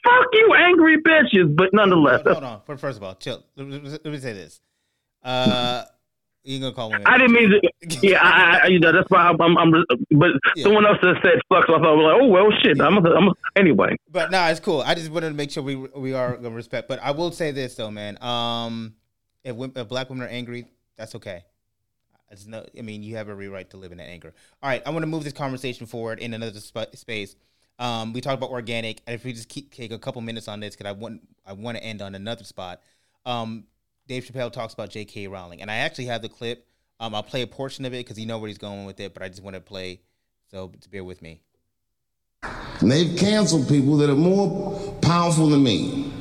fuck 0.05 0.27
you, 0.33 0.55
angry 0.57 0.97
bitches. 1.03 1.55
But 1.57 1.71
nonetheless, 1.73 2.23
hold 2.25 2.45
on. 2.45 2.61
First- 2.67 2.81
First 2.81 2.99
of 2.99 3.03
all, 3.05 3.15
chill. 3.15 3.43
Let 3.57 3.67
me, 3.67 3.79
let 3.89 4.05
me 4.07 4.19
say 4.19 4.33
this. 4.33 4.61
Uh, 5.23 5.85
you 6.43 6.59
gonna 6.59 6.73
call 6.75 6.91
women. 6.91 7.07
I 7.07 7.19
didn't 7.19 7.33
mean 7.33 7.51
to. 7.51 7.61
Yeah, 8.07 8.19
I, 8.23 8.61
I, 8.65 8.67
you 8.69 8.79
know, 8.81 8.93
that's 8.93 9.11
why 9.11 9.21
I'm. 9.29 9.41
I'm, 9.41 9.59
I'm 9.59 9.71
but 10.13 10.31
Yeah. 10.57 10.65
someone 10.65 10.87
else 10.87 10.99
just 11.03 11.21
said 11.23 11.35
fuck, 11.49 11.67
so 11.67 11.75
I 11.75 11.79
thought, 11.81 11.95
like, 11.99 12.23
oh 12.23 12.27
well, 12.29 12.51
shit. 12.63 12.81
I'm. 12.81 12.97
A, 13.05 13.11
I'm 13.11 13.29
a, 13.29 13.33
anyway. 13.57 13.97
But 14.11 14.31
no, 14.31 14.43
it's 14.47 14.61
cool. 14.61 14.81
I 14.81 14.95
just 14.95 15.11
wanted 15.11 15.29
to 15.29 15.35
make 15.35 15.51
sure 15.51 15.63
we 15.63 15.77
we 15.77 16.15
are 16.15 16.37
gonna 16.37 16.55
respect. 16.55 16.89
But 16.89 17.01
I 17.03 17.11
will 17.11 17.31
say 17.33 17.51
this 17.51 17.75
though, 17.75 17.91
man. 17.91 18.23
Um, 18.23 18.95
if, 19.45 19.55
if 19.77 19.89
black 19.89 20.09
women 20.09 20.27
are 20.27 20.31
angry, 20.31 20.67
that's 20.97 21.15
okay. 21.17 21.45
It's 22.31 22.47
no, 22.47 22.65
I 22.79 22.83
mean, 22.83 23.03
you 23.03 23.17
have 23.17 23.29
every 23.29 23.49
right 23.49 23.69
to 23.71 23.77
live 23.77 23.93
in 23.93 23.99
that 23.99 24.09
anger. 24.09 24.33
All 24.63 24.71
right, 24.71 24.83
I 24.87 24.91
want 24.91 25.03
to 25.03 25.09
move 25.09 25.25
this 25.25 25.33
conversation 25.33 25.87
forward 25.87 26.21
in 26.21 26.33
another 26.33 26.61
sp- 26.63 26.95
space. 26.95 27.35
Um, 27.81 28.13
we 28.13 28.21
talked 28.21 28.37
about 28.37 28.51
organic, 28.51 29.01
and 29.07 29.15
if 29.15 29.25
we 29.25 29.33
just 29.33 29.49
keep 29.49 29.75
take 29.75 29.91
a 29.91 29.99
couple 29.99 30.21
minutes 30.21 30.49
on 30.49 30.61
this, 30.61 30.77
because 30.77 30.91
I 30.91 30.93
want 30.93 31.23
I 31.47 31.55
want 31.55 31.79
to 31.79 31.83
end 31.83 32.03
on 32.03 32.15
another 32.15 32.45
spot. 32.45 32.83
Um, 33.25 33.65
Dave 34.07 34.25
Chappelle 34.25 34.53
talks 34.53 34.75
about 34.75 34.91
J.K. 34.91 35.29
Rowling, 35.29 35.63
and 35.63 35.71
I 35.71 35.77
actually 35.77 36.05
have 36.07 36.21
the 36.21 36.29
clip. 36.29 36.67
Um, 37.01 37.15
I'll 37.15 37.23
play 37.23 37.41
a 37.41 37.47
portion 37.47 37.87
of 37.87 37.95
it 37.95 38.05
because 38.05 38.19
you 38.19 38.27
know 38.27 38.39
where 38.39 38.49
he's 38.49 38.59
going 38.59 38.85
with 38.85 39.01
it, 39.01 39.15
but 39.15 39.23
I 39.23 39.29
just 39.29 39.43
want 39.43 39.55
to 39.55 39.61
play. 39.61 40.01
So 40.51 40.69
to 40.81 40.89
bear 40.91 41.05
with 41.05 41.23
me. 41.23 41.41
And 42.43 42.91
they've 42.91 43.17
canceled 43.19 43.69
people 43.69 43.97
that 43.99 44.11
are 44.11 44.17
more 44.17 44.93
powerful 45.01 45.49
than 45.49 45.63
me. 45.63 46.13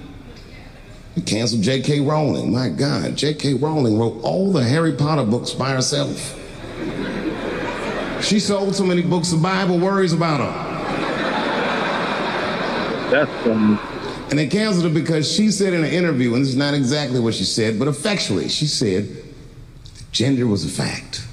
They 1.16 1.24
canceled 1.24 1.64
J.K. 1.64 2.02
Rowling. 2.02 2.54
My 2.54 2.70
God, 2.70 3.18
J.K. 3.18 3.56
Rowling 3.56 4.00
wrote 4.00 4.22
all 4.24 4.54
the 4.54 4.64
Harry 4.64 4.94
Potter 4.94 5.26
books 5.26 5.52
by 5.52 5.72
herself. 5.72 6.38
She 8.24 8.40
sold 8.40 8.76
so 8.76 8.86
many 8.86 9.02
books, 9.02 9.32
the 9.32 9.38
Bible 9.38 9.78
worries 9.78 10.14
about 10.14 10.40
her. 10.40 10.69
That's 13.10 13.48
um, 13.48 13.80
And 14.30 14.38
they 14.38 14.48
canceled 14.48 14.86
her 14.86 14.94
because 14.94 15.32
she 15.32 15.50
said 15.50 15.74
in 15.74 15.84
an 15.84 15.92
interview, 15.92 16.34
and 16.34 16.44
this 16.44 16.50
is 16.50 16.56
not 16.56 16.74
exactly 16.74 17.20
what 17.20 17.34
she 17.34 17.44
said, 17.44 17.80
but 17.80 17.88
effectually, 17.88 18.48
she 18.50 18.68
said 18.68 19.08
gender 20.12 20.46
was 20.46 20.66
a 20.66 20.70
fact. 20.70 21.26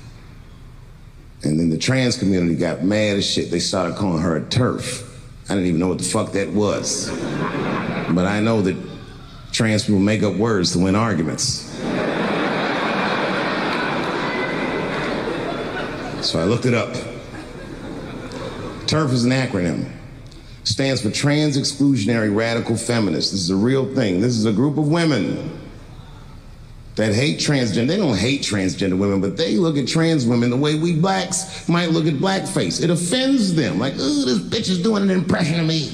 And 1.43 1.61
then 1.61 1.69
the 1.69 1.79
trans 1.79 2.17
community 2.19 2.57
got 2.57 2.83
mad 2.83 3.19
as 3.19 3.31
shit. 3.31 3.51
They 3.51 3.61
started 3.61 3.97
calling 3.97 4.23
her 4.23 4.37
a 4.37 4.41
TERF. 4.41 5.07
I 5.45 5.55
didn't 5.55 5.67
even 5.67 5.81
know 5.81 5.89
what 5.89 5.99
the 5.99 6.05
fuck 6.05 6.33
that 6.33 6.49
was. 6.49 7.11
But 7.11 8.25
I 8.25 8.41
know 8.41 8.63
that 8.63 8.77
trans 9.53 9.85
people 9.85 10.01
make 10.01 10.23
up 10.23 10.35
words 10.35 10.73
to 10.73 10.79
win 10.79 10.97
arguments. 10.97 11.73
So 16.27 16.41
I 16.41 16.45
looked 16.45 16.65
it 16.67 16.75
up. 16.75 16.93
TURF 18.87 19.13
is 19.13 19.25
an 19.25 19.31
acronym 19.31 19.93
stands 20.67 21.01
for 21.01 21.11
Trans 21.11 21.57
Exclusionary 21.57 22.35
Radical 22.35 22.77
Feminists. 22.77 23.31
This 23.31 23.41
is 23.41 23.51
a 23.51 23.57
real 23.57 23.95
thing. 23.95 24.21
This 24.21 24.37
is 24.37 24.47
a 24.47 24.53
group 24.53 24.79
of 24.79 24.89
women 24.89 25.61
that 26.97 27.15
hate 27.15 27.39
transgender. 27.39 27.87
They 27.87 27.97
don't 27.97 28.17
hate 28.17 28.41
transgender 28.41 28.99
women, 28.99 29.21
but 29.21 29.37
they 29.37 29.57
look 29.57 29.77
at 29.77 29.87
trans 29.87 30.27
women 30.27 30.51
the 30.51 30.57
way 30.57 30.75
we 30.75 30.99
blacks 30.99 31.69
might 31.69 31.91
look 31.91 32.07
at 32.07 32.15
blackface. 32.15 32.83
It 32.83 32.91
offends 32.91 33.55
them. 33.55 33.79
Like, 33.79 33.95
ooh, 33.95 34.25
this 34.25 34.41
bitch 34.41 34.69
is 34.69 34.83
doing 34.83 35.05
an 35.05 35.11
impression 35.11 35.61
of 35.61 35.67
me. 35.67 35.93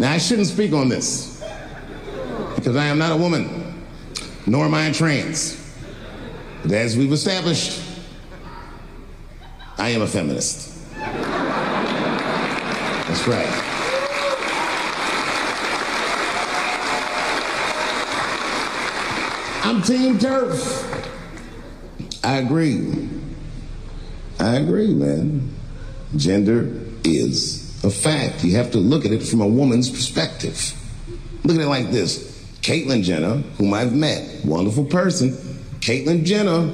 Now, 0.00 0.12
I 0.12 0.18
shouldn't 0.18 0.48
speak 0.48 0.72
on 0.72 0.88
this 0.88 1.44
because 2.56 2.74
I 2.74 2.86
am 2.86 2.98
not 2.98 3.12
a 3.12 3.16
woman, 3.16 3.84
nor 4.46 4.64
am 4.64 4.74
I 4.74 4.90
trans. 4.92 5.56
But 6.62 6.72
as 6.72 6.96
we've 6.96 7.12
established, 7.12 7.89
I 9.80 9.88
am 9.88 10.02
a 10.02 10.06
feminist. 10.06 10.68
That's 13.08 13.26
right. 13.26 13.48
I'm 19.64 19.80
Team 19.80 20.18
TERF. 20.18 21.08
I 22.22 22.36
agree. 22.36 23.08
I 24.38 24.56
agree, 24.56 24.92
man. 24.92 25.48
Gender 26.14 26.78
is 27.02 27.82
a 27.82 27.88
fact. 27.88 28.44
You 28.44 28.56
have 28.56 28.72
to 28.72 28.78
look 28.78 29.06
at 29.06 29.12
it 29.12 29.22
from 29.22 29.40
a 29.40 29.48
woman's 29.48 29.88
perspective. 29.88 30.74
Look 31.44 31.56
at 31.56 31.62
it 31.62 31.68
like 31.68 31.90
this 31.90 32.38
Caitlyn 32.60 33.02
Jenner, 33.02 33.36
whom 33.56 33.72
I've 33.72 33.94
met, 33.94 34.44
wonderful 34.44 34.84
person. 34.84 35.30
Caitlyn 35.80 36.24
Jenner 36.26 36.70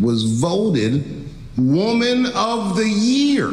was 0.00 0.40
voted 0.40 1.21
Woman 1.56 2.26
of 2.34 2.76
the 2.76 2.88
Year. 2.88 3.50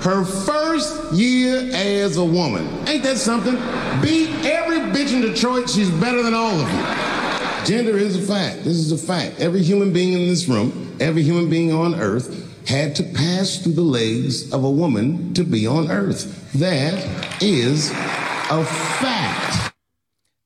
Her 0.00 0.24
first 0.24 1.12
year 1.12 1.70
as 1.74 2.16
a 2.16 2.24
woman. 2.24 2.66
Ain't 2.88 3.02
that 3.02 3.18
something? 3.18 3.56
Beat 4.00 4.30
every 4.46 4.78
bitch 4.78 5.12
in 5.12 5.20
Detroit. 5.20 5.68
She's 5.68 5.90
better 5.90 6.22
than 6.22 6.32
all 6.32 6.58
of 6.58 6.72
you. 6.72 7.66
Gender 7.66 7.98
is 7.98 8.16
a 8.16 8.26
fact. 8.26 8.64
This 8.64 8.78
is 8.78 8.92
a 8.92 8.96
fact. 8.96 9.38
Every 9.40 9.62
human 9.62 9.92
being 9.92 10.14
in 10.14 10.26
this 10.26 10.48
room, 10.48 10.96
every 10.98 11.22
human 11.22 11.50
being 11.50 11.70
on 11.70 11.94
earth, 11.96 12.50
had 12.66 12.96
to 12.96 13.02
pass 13.02 13.58
through 13.58 13.74
the 13.74 13.82
legs 13.82 14.50
of 14.54 14.64
a 14.64 14.70
woman 14.70 15.34
to 15.34 15.44
be 15.44 15.66
on 15.66 15.90
earth. 15.90 16.50
That 16.54 17.42
is 17.42 17.90
a 17.90 18.64
fact. 18.64 19.74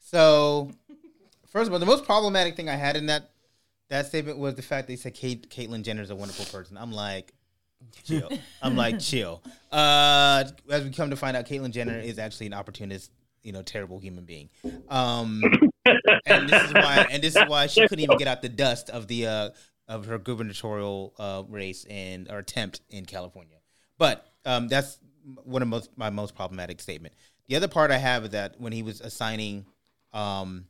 So, 0.00 0.72
first 1.46 1.68
of 1.68 1.72
all, 1.72 1.78
the 1.78 1.86
most 1.86 2.04
problematic 2.04 2.56
thing 2.56 2.68
I 2.68 2.74
had 2.74 2.96
in 2.96 3.06
that 3.06 3.30
that 3.90 4.06
statement 4.06 4.38
was 4.38 4.54
the 4.54 4.62
fact 4.62 4.88
they 4.88 4.96
said 4.96 5.14
Kate, 5.14 5.48
Caitlyn 5.50 5.82
Jenner 5.82 6.02
is 6.02 6.10
a 6.10 6.16
wonderful 6.16 6.44
person. 6.46 6.76
I'm 6.76 6.92
like, 6.92 7.32
chill. 8.04 8.30
I'm 8.62 8.76
like, 8.76 8.98
chill. 9.00 9.42
Uh, 9.70 10.44
as 10.70 10.84
we 10.84 10.90
come 10.90 11.10
to 11.10 11.16
find 11.16 11.36
out, 11.36 11.46
Caitlyn 11.46 11.70
Jenner 11.70 11.98
is 11.98 12.18
actually 12.18 12.46
an 12.46 12.54
opportunist, 12.54 13.10
you 13.42 13.52
know, 13.52 13.62
terrible 13.62 13.98
human 13.98 14.24
being. 14.24 14.48
Um, 14.88 15.42
and 16.26 16.48
this 16.48 16.62
is 16.64 16.72
why, 16.72 17.06
and 17.10 17.22
this 17.22 17.36
is 17.36 17.42
why 17.46 17.66
she 17.66 17.86
couldn't 17.86 18.02
even 18.02 18.18
get 18.18 18.28
out 18.28 18.42
the 18.42 18.48
dust 18.48 18.90
of 18.90 19.06
the 19.06 19.26
uh 19.26 19.50
of 19.86 20.06
her 20.06 20.18
gubernatorial 20.18 21.12
uh 21.18 21.42
race 21.46 21.84
and 21.90 22.30
or 22.30 22.38
attempt 22.38 22.80
in 22.88 23.04
California. 23.04 23.58
But 23.98 24.26
um, 24.46 24.68
that's 24.68 24.98
one 25.44 25.62
of 25.62 25.68
most 25.68 25.90
my 25.96 26.10
most 26.10 26.34
problematic 26.34 26.80
statement. 26.80 27.14
The 27.48 27.56
other 27.56 27.68
part 27.68 27.90
I 27.90 27.98
have 27.98 28.24
is 28.24 28.30
that 28.30 28.58
when 28.58 28.72
he 28.72 28.82
was 28.82 29.00
assigning 29.02 29.66
um, 30.12 30.66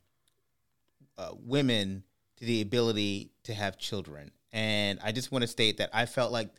uh, 1.16 1.30
women 1.38 2.02
the 2.44 2.60
ability 2.60 3.32
to 3.44 3.54
have 3.54 3.78
children, 3.78 4.30
and 4.52 4.98
I 5.02 5.12
just 5.12 5.32
want 5.32 5.42
to 5.42 5.48
state 5.48 5.78
that 5.78 5.90
I 5.92 6.06
felt 6.06 6.32
like, 6.32 6.50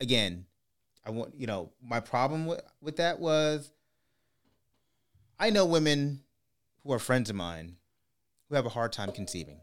again, 0.00 0.46
I 1.04 1.10
want 1.10 1.34
you 1.36 1.46
know 1.46 1.70
my 1.82 2.00
problem 2.00 2.46
with, 2.46 2.62
with 2.80 2.96
that 2.96 3.18
was 3.18 3.70
I 5.38 5.50
know 5.50 5.66
women 5.66 6.20
who 6.82 6.92
are 6.92 6.98
friends 6.98 7.30
of 7.30 7.36
mine 7.36 7.76
who 8.48 8.54
have 8.54 8.66
a 8.66 8.70
hard 8.70 8.92
time 8.92 9.12
conceiving. 9.12 9.60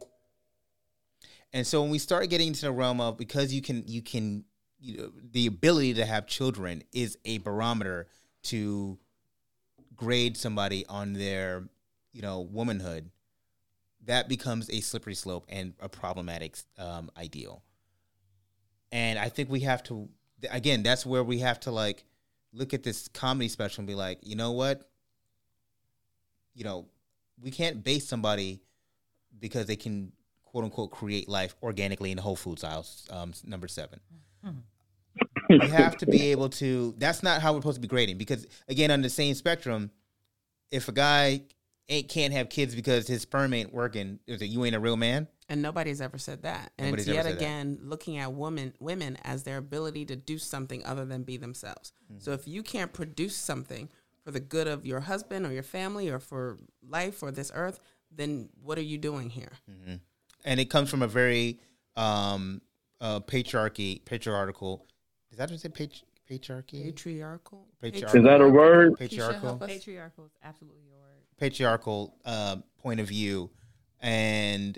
And 1.53 1.65
so 1.65 1.81
when 1.81 1.89
we 1.89 1.99
start 1.99 2.29
getting 2.29 2.49
into 2.49 2.61
the 2.61 2.71
realm 2.71 3.01
of 3.01 3.17
because 3.17 3.53
you 3.53 3.61
can 3.61 3.83
you 3.87 4.01
can 4.01 4.43
you 4.79 4.97
know 4.97 5.11
the 5.31 5.47
ability 5.47 5.95
to 5.95 6.05
have 6.05 6.27
children 6.27 6.83
is 6.93 7.17
a 7.25 7.39
barometer 7.39 8.07
to 8.43 8.97
grade 9.95 10.37
somebody 10.37 10.85
on 10.87 11.13
their 11.13 11.67
you 12.13 12.21
know 12.21 12.41
womanhood 12.41 13.09
that 14.09 14.27
becomes 14.27 14.69
a 14.69 14.81
slippery 14.81 15.15
slope 15.15 15.45
and 15.49 15.73
a 15.79 15.89
problematic 15.89 16.57
um, 16.77 17.09
ideal 17.17 17.63
and 18.91 19.17
i 19.17 19.29
think 19.29 19.49
we 19.49 19.61
have 19.61 19.81
to 19.81 20.09
again 20.51 20.83
that's 20.83 21.05
where 21.05 21.23
we 21.23 21.39
have 21.39 21.59
to 21.59 21.71
like 21.71 22.03
look 22.53 22.73
at 22.73 22.83
this 22.83 23.07
comedy 23.09 23.47
special 23.47 23.81
and 23.81 23.87
be 23.87 23.95
like, 23.95 24.19
you 24.21 24.35
know 24.35 24.51
what? 24.51 24.89
You 26.55 26.63
know, 26.63 26.87
we 27.41 27.51
can't 27.51 27.83
base 27.83 28.07
somebody 28.07 28.61
because 29.39 29.65
they 29.67 29.75
can 29.75 30.11
quote 30.43 30.63
unquote 30.63 30.91
create 30.91 31.29
life 31.29 31.55
organically 31.61 32.11
in 32.11 32.17
the 32.17 32.23
Whole 32.23 32.35
Foods 32.35 32.63
aisle. 32.63 32.85
Um, 33.09 33.33
number 33.45 33.67
7 33.67 33.99
we 35.49 35.67
have 35.67 35.97
to 35.97 36.05
be 36.05 36.31
able 36.31 36.47
to. 36.47 36.93
That's 36.97 37.23
not 37.23 37.41
how 37.41 37.53
we're 37.53 37.59
supposed 37.59 37.77
to 37.77 37.81
be 37.81 37.87
grading 37.87 38.17
because 38.17 38.45
again, 38.67 38.91
on 38.91 39.01
the 39.01 39.09
same 39.09 39.33
spectrum, 39.33 39.91
if 40.71 40.87
a 40.87 40.91
guy 40.91 41.41
ain't 41.89 42.07
can't 42.07 42.33
have 42.33 42.49
kids 42.49 42.75
because 42.75 43.07
his 43.07 43.23
sperm 43.23 43.53
ain't 43.53 43.73
working, 43.73 44.19
is 44.27 44.41
it 44.41 44.45
you 44.45 44.63
ain't 44.65 44.75
a 44.75 44.79
real 44.79 44.97
man? 44.97 45.27
And 45.49 45.61
nobody's 45.63 45.99
ever 45.99 46.17
said 46.19 46.43
that. 46.43 46.71
And 46.77 46.87
Nobody's 46.87 47.07
it's 47.07 47.15
yet 47.15 47.23
said 47.25 47.33
that. 47.33 47.37
again 47.37 47.79
looking 47.81 48.17
at 48.17 48.31
women 48.33 48.73
women 48.79 49.17
as 49.23 49.43
their 49.43 49.57
ability 49.57 50.05
to 50.05 50.15
do 50.15 50.37
something 50.37 50.85
other 50.85 51.05
than 51.05 51.23
be 51.23 51.37
themselves. 51.37 51.91
Mm-hmm. 52.11 52.21
So 52.21 52.33
if 52.33 52.47
you 52.47 52.61
can't 52.61 52.93
produce 52.93 53.35
something 53.35 53.89
for 54.23 54.31
the 54.31 54.39
good 54.39 54.67
of 54.67 54.85
your 54.85 54.99
husband 54.99 55.45
or 55.47 55.51
your 55.51 55.63
family 55.63 56.09
or 56.09 56.19
for 56.19 56.59
life 56.87 57.23
or 57.23 57.31
this 57.31 57.51
earth, 57.55 57.79
then 58.11 58.49
what 58.61 58.77
are 58.77 58.83
you 58.83 58.97
doing 58.99 59.29
here? 59.31 59.53
and 60.45 60.59
it 60.59 60.69
comes 60.69 60.89
from 60.89 61.01
a 61.01 61.07
very 61.07 61.59
um 61.97 62.61
uh 63.01 63.19
patriarchy 63.19 64.03
patriarchal 64.05 64.85
is 65.31 65.37
that 65.37 65.49
what 65.49 65.59
say 65.59 65.69
patri- 65.69 66.03
patriarchy 66.29 66.83
Patriarchal. 66.83 67.65
Patriarchal. 67.81 68.19
Is 68.19 68.23
that 68.25 68.41
a 68.41 68.47
word? 68.47 68.97
patriarchal. 68.97 69.57
Patriarchal 69.57 70.25
is 70.25 70.31
absolutely 70.43 70.81
your 70.87 70.97
word. 70.97 71.23
patriarchal 71.37 72.15
um 72.25 72.63
point 72.81 72.99
of 72.99 73.07
view 73.07 73.49
and 73.99 74.77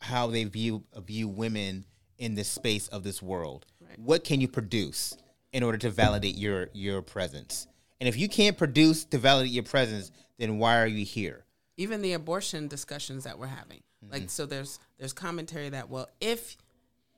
how 0.00 0.26
they 0.26 0.44
view 0.44 0.82
view 1.06 1.28
women 1.28 1.84
in 2.18 2.34
this 2.34 2.48
space 2.48 2.88
of 2.88 3.02
this 3.04 3.22
world 3.22 3.66
Right. 3.80 3.98
what 3.98 4.24
can 4.24 4.40
you 4.40 4.48
produce 4.48 5.16
in 5.52 5.62
order 5.62 5.78
to 5.78 5.90
validate 5.90 6.36
your 6.36 6.68
your 6.72 7.02
presence 7.02 7.66
and 8.00 8.08
if 8.08 8.16
you 8.18 8.28
can't 8.28 8.56
produce 8.58 9.04
to 9.06 9.18
validate 9.18 9.52
your 9.52 9.62
presence 9.62 10.10
then 10.38 10.58
why 10.58 10.80
are 10.80 10.86
you 10.86 11.04
here 11.04 11.44
even 11.76 12.02
the 12.02 12.12
abortion 12.12 12.66
discussions 12.68 13.24
that 13.24 13.38
we're 13.38 13.46
having 13.46 13.82
like 14.10 14.28
so 14.30 14.44
there's 14.46 14.78
there's 14.98 15.12
commentary 15.14 15.70
that 15.70 15.88
well 15.88 16.08
if 16.20 16.56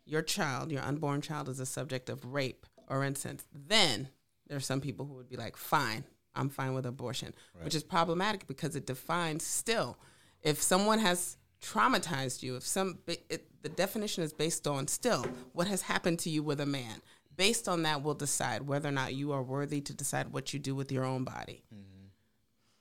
your 0.05 0.23
child 0.23 0.71
your 0.71 0.83
unborn 0.83 1.21
child 1.21 1.49
is 1.49 1.59
a 1.61 1.67
subject 1.67 2.09
of 2.09 2.25
rape 2.25 2.65
or 2.89 3.05
incest 3.05 3.47
then 3.53 4.09
there 4.47 4.57
are 4.57 4.61
some 4.61 4.81
people 4.81 5.07
who 5.07 5.15
would 5.15 5.29
be 5.29 5.37
like 5.37 5.57
fine 5.57 6.05
i'm 6.35 6.49
fine 6.49 6.75
with 6.75 6.87
abortion 6.87 7.35
which 7.63 7.75
is 7.75 7.83
problematic 7.83 8.47
because 8.47 8.77
it 8.77 8.87
defines 8.87 9.45
still 9.45 9.99
if 10.43 10.61
someone 10.63 10.99
has 10.99 11.37
traumatized 11.63 12.43
you 12.43 12.57
if 12.57 12.63
some 12.63 12.99
it, 13.07 13.47
the 13.67 13.75
definition 13.75 14.23
is 14.23 14.33
based 14.33 14.69
on 14.69 14.87
still 14.87 15.27
what 15.53 15.67
has 15.67 15.83
happened 15.83 16.21
to 16.21 16.31
you 16.31 16.41
with 16.41 16.61
a 16.61 16.67
man. 16.67 17.03
Based 17.37 17.67
on 17.67 17.83
that 17.83 18.01
we'll 18.01 18.15
decide 18.15 18.63
whether 18.63 18.89
or 18.89 18.93
not 18.93 19.13
you 19.13 19.33
are 19.33 19.43
worthy 19.43 19.81
to 19.81 19.93
decide 19.93 20.33
what 20.33 20.53
you 20.53 20.61
do 20.61 20.73
with 20.77 20.93
your 20.93 21.05
own 21.05 21.25
body. 21.25 21.65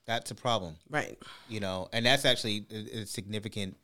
That's 0.06 0.30
a 0.30 0.36
problem. 0.36 0.76
Right. 0.88 1.18
You 1.50 1.60
know, 1.60 1.90
and 1.92 2.06
that's 2.06 2.24
actually 2.24 2.68
a, 2.72 3.00
a 3.00 3.06
significant 3.08 3.78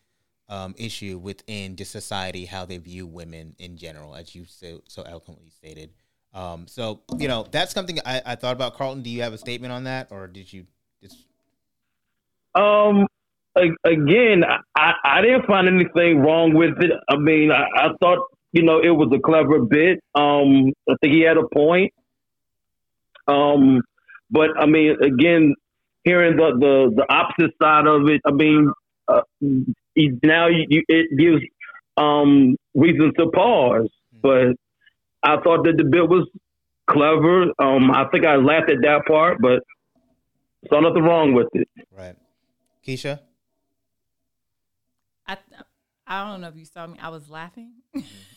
um, 0.47 0.76
issue 0.78 1.17
within 1.17 1.76
just 1.76 1.89
society 1.91 2.45
how 2.45 2.65
they 2.65 2.78
view 2.78 3.07
women 3.07 3.55
in 3.57 3.78
general, 3.78 4.13
as 4.15 4.36
you 4.36 4.45
so, 4.45 4.84
so 4.88 5.01
eloquently 5.01 5.49
stated. 5.49 5.89
Um, 6.34 6.67
so 6.67 7.01
you 7.17 7.27
know, 7.27 7.45
that's 7.51 7.73
something 7.73 7.99
I, 8.05 8.21
I 8.25 8.36
thought 8.36 8.53
about. 8.53 8.75
Carlton, 8.75 9.03
do 9.03 9.09
you 9.09 9.21
have 9.21 9.34
a 9.34 9.38
statement 9.38 9.73
on 9.73 9.84
that, 9.86 10.07
or 10.11 10.27
did 10.27 10.51
you 10.51 10.65
just 11.01 11.17
Um, 12.55 13.07
again, 13.55 14.43
I, 14.75 14.93
I 15.03 15.21
didn't 15.21 15.45
find 15.45 15.67
anything 15.67 16.19
wrong 16.19 16.53
with 16.53 16.82
it. 16.82 16.91
I 17.09 17.17
mean, 17.17 17.51
I, 17.51 17.65
I 17.75 17.89
thought, 18.01 18.19
you 18.53 18.63
know, 18.63 18.79
it 18.79 18.89
was 18.89 19.11
a 19.13 19.19
clever 19.19 19.59
bit. 19.59 19.99
Um, 20.15 20.71
I 20.89 20.95
think 21.01 21.13
he 21.13 21.21
had 21.21 21.38
a 21.38 21.47
point. 21.53 21.93
Um, 23.27 23.82
but 24.29 24.49
I 24.57 24.65
mean, 24.65 24.97
again, 25.01 25.55
hearing 26.03 26.38
the, 26.38 26.51
the, 26.59 26.95
the 26.95 27.13
opposite 27.13 27.51
side 27.61 27.88
of 27.88 28.09
it, 28.09 28.21
I 28.25 28.32
mean, 28.32 28.71
uh, 29.07 29.21
now 30.23 30.47
you, 30.47 30.65
you, 30.69 30.84
it 30.88 31.17
gives 31.17 31.43
um, 31.97 32.55
reasons 32.73 33.13
to 33.17 33.27
pause. 33.27 33.89
But 34.21 34.55
I 35.24 35.38
thought 35.41 35.63
that 35.65 35.78
the 35.78 35.84
bit 35.84 36.07
was 36.07 36.28
clever. 36.88 37.43
Um, 37.59 37.91
I 37.91 38.05
think 38.11 38.26
I 38.26 38.36
laughed 38.36 38.69
at 38.72 38.82
that 38.82 39.03
part, 39.07 39.39
but 39.41 39.63
saw 40.69 40.80
nothing 40.80 41.03
wrong 41.03 41.34
with 41.34 41.47
it. 41.53 41.67
right, 41.97 42.15
Keisha? 42.86 43.19
I 45.28 45.38
I 46.07 46.30
don't 46.30 46.41
know 46.41 46.47
if 46.49 46.55
you 46.57 46.65
saw 46.65 46.88
me. 46.88 46.97
I 47.01 47.09
was 47.09 47.30
laughing. 47.30 47.74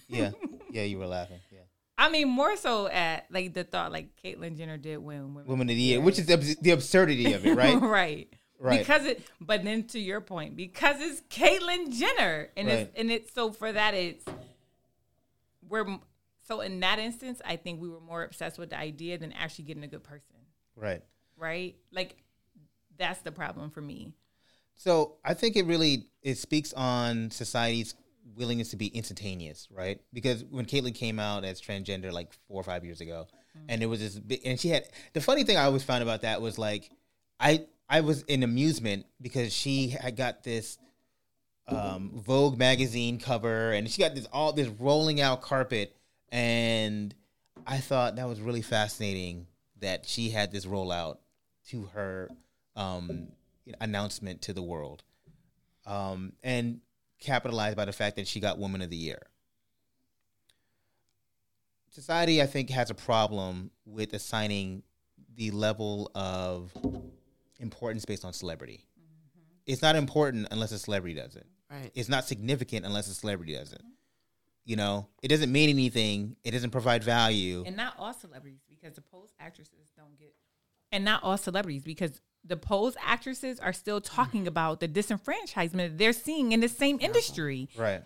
Yeah, 0.08 0.30
yeah, 0.70 0.82
you 0.82 0.98
were 0.98 1.06
laughing. 1.06 1.40
Yeah, 1.50 1.60
I 1.98 2.10
mean, 2.10 2.28
more 2.28 2.56
so 2.56 2.86
at 2.88 3.26
like 3.30 3.54
the 3.54 3.64
thought 3.64 3.90
like 3.92 4.08
Caitlyn 4.22 4.56
Jenner 4.56 4.76
did 4.76 4.98
win 4.98 5.34
women. 5.34 5.46
women 5.48 5.68
of 5.70 5.74
the 5.76 5.82
year, 5.82 6.00
which 6.00 6.18
is 6.18 6.26
the, 6.26 6.36
the 6.60 6.70
absurdity 6.70 7.32
of 7.32 7.44
it, 7.46 7.56
right? 7.56 7.80
right. 7.80 8.28
Right. 8.60 8.78
Because 8.78 9.04
it, 9.04 9.22
but 9.40 9.62
then 9.64 9.82
to 9.88 9.98
your 9.98 10.20
point, 10.22 10.56
because 10.56 10.96
it's 11.00 11.20
Caitlyn 11.28 11.92
Jenner, 11.92 12.48
and 12.56 12.68
Right. 12.68 12.78
it's 12.78 12.90
and 12.98 13.10
it's 13.10 13.34
so 13.34 13.52
for 13.52 13.70
that 13.72 13.92
it's 13.94 14.24
we're 15.68 15.98
so 16.46 16.60
in 16.60 16.80
that 16.80 16.98
instance, 16.98 17.40
I 17.44 17.56
think 17.56 17.80
we 17.80 17.88
were 17.88 18.00
more 18.00 18.22
obsessed 18.22 18.58
with 18.58 18.70
the 18.70 18.78
idea 18.78 19.18
than 19.18 19.32
actually 19.32 19.64
getting 19.64 19.84
a 19.84 19.88
good 19.88 20.04
person, 20.04 20.36
right. 20.76 21.02
right? 21.36 21.74
Like 21.90 22.22
that's 22.96 23.20
the 23.20 23.32
problem 23.32 23.70
for 23.70 23.80
me. 23.80 24.12
So 24.76 25.16
I 25.24 25.34
think 25.34 25.56
it 25.56 25.66
really 25.66 26.06
it 26.22 26.36
speaks 26.36 26.72
on 26.72 27.30
society's 27.30 27.94
willingness 28.36 28.70
to 28.70 28.76
be 28.76 28.86
instantaneous, 28.88 29.68
right? 29.70 30.00
Because 30.12 30.44
when 30.44 30.66
Caitlyn 30.66 30.94
came 30.94 31.18
out 31.18 31.44
as 31.44 31.60
transgender 31.60 32.12
like 32.12 32.32
four 32.48 32.60
or 32.60 32.64
five 32.64 32.84
years 32.84 33.00
ago, 33.00 33.26
and 33.68 33.82
it 33.82 33.86
was 33.86 34.00
this 34.00 34.18
big, 34.18 34.40
and 34.44 34.58
she 34.58 34.68
had 34.68 34.88
the 35.12 35.20
funny 35.20 35.44
thing 35.44 35.56
I 35.56 35.64
always 35.64 35.84
found 35.84 36.02
about 36.02 36.22
that 36.22 36.42
was 36.42 36.58
like, 36.58 36.90
I 37.38 37.66
I 37.88 38.00
was 38.00 38.22
in 38.22 38.42
amusement 38.42 39.06
because 39.20 39.52
she 39.52 39.88
had 39.88 40.16
got 40.16 40.42
this 40.42 40.78
um, 41.68 42.10
Vogue 42.14 42.58
magazine 42.58 43.18
cover, 43.18 43.72
and 43.72 43.88
she 43.88 44.02
got 44.02 44.14
this 44.14 44.26
all 44.32 44.52
this 44.52 44.68
rolling 44.68 45.20
out 45.20 45.40
carpet, 45.40 45.96
and 46.34 47.14
I 47.64 47.78
thought 47.78 48.16
that 48.16 48.26
was 48.26 48.40
really 48.40 48.60
fascinating 48.60 49.46
that 49.80 50.04
she 50.04 50.30
had 50.30 50.50
this 50.50 50.66
rollout 50.66 51.18
to 51.68 51.84
her 51.94 52.28
um, 52.74 53.28
announcement 53.80 54.42
to 54.42 54.52
the 54.52 54.62
world, 54.62 55.04
um, 55.86 56.32
and 56.42 56.80
capitalized 57.20 57.76
by 57.76 57.84
the 57.84 57.92
fact 57.92 58.16
that 58.16 58.26
she 58.26 58.40
got 58.40 58.58
Woman 58.58 58.82
of 58.82 58.90
the 58.90 58.96
Year. 58.96 59.22
Society, 61.88 62.42
I 62.42 62.46
think, 62.46 62.68
has 62.70 62.90
a 62.90 62.94
problem 62.94 63.70
with 63.86 64.12
assigning 64.12 64.82
the 65.36 65.52
level 65.52 66.10
of 66.16 66.72
importance 67.60 68.04
based 68.04 68.24
on 68.24 68.32
celebrity. 68.32 68.84
It's 69.66 69.82
not 69.82 69.94
important 69.94 70.48
unless 70.50 70.72
a 70.72 70.80
celebrity 70.80 71.14
does 71.14 71.36
it. 71.36 71.46
right 71.70 71.92
It's 71.94 72.08
not 72.08 72.26
significant 72.26 72.84
unless 72.84 73.06
a 73.06 73.14
celebrity 73.14 73.54
does 73.54 73.72
it. 73.72 73.82
You 74.64 74.76
know, 74.76 75.08
it 75.22 75.28
doesn't 75.28 75.52
mean 75.52 75.68
anything. 75.68 76.36
It 76.42 76.52
doesn't 76.52 76.70
provide 76.70 77.04
value. 77.04 77.64
And 77.66 77.76
not 77.76 77.94
all 77.98 78.14
celebrities, 78.14 78.60
because 78.68 78.94
the 78.94 79.02
pose 79.02 79.28
actresses 79.38 79.92
don't 79.96 80.18
get. 80.18 80.34
And 80.90 81.04
not 81.04 81.22
all 81.22 81.36
celebrities, 81.36 81.84
because 81.84 82.20
the 82.44 82.56
pose 82.56 82.96
actresses 83.02 83.58
are 83.58 83.72
still 83.72 84.00
mm. 84.00 84.04
talking 84.04 84.46
about 84.46 84.80
the 84.80 84.88
disenfranchisement 84.88 85.98
they're 85.98 86.12
seeing 86.12 86.52
in 86.52 86.60
the 86.60 86.68
same 86.68 86.98
industry. 87.00 87.68
Right. 87.76 88.02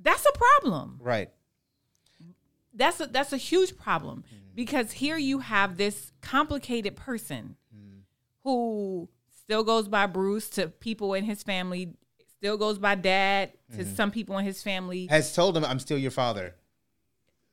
That's 0.00 0.26
a 0.26 0.38
problem. 0.38 1.00
Right. 1.02 1.30
That's 2.74 3.00
a, 3.00 3.06
that's 3.06 3.32
a 3.32 3.36
huge 3.36 3.76
problem 3.76 4.24
mm. 4.26 4.54
because 4.54 4.92
here 4.92 5.16
you 5.16 5.38
have 5.38 5.76
this 5.76 6.12
complicated 6.20 6.96
person 6.96 7.56
mm. 7.74 8.00
who 8.42 9.08
still 9.44 9.62
goes 9.62 9.86
by 9.86 10.06
Bruce 10.06 10.48
to 10.50 10.68
people 10.68 11.14
in 11.14 11.24
his 11.24 11.42
family, 11.44 11.94
still 12.44 12.58
goes 12.58 12.78
by 12.78 12.94
Dad 12.94 13.52
to 13.72 13.78
mm-hmm. 13.78 13.94
some 13.94 14.10
people 14.10 14.36
in 14.36 14.44
his 14.44 14.62
family. 14.62 15.06
Has 15.06 15.34
told 15.34 15.56
him 15.56 15.64
I'm 15.64 15.78
still 15.78 15.96
your 15.96 16.10
father. 16.10 16.54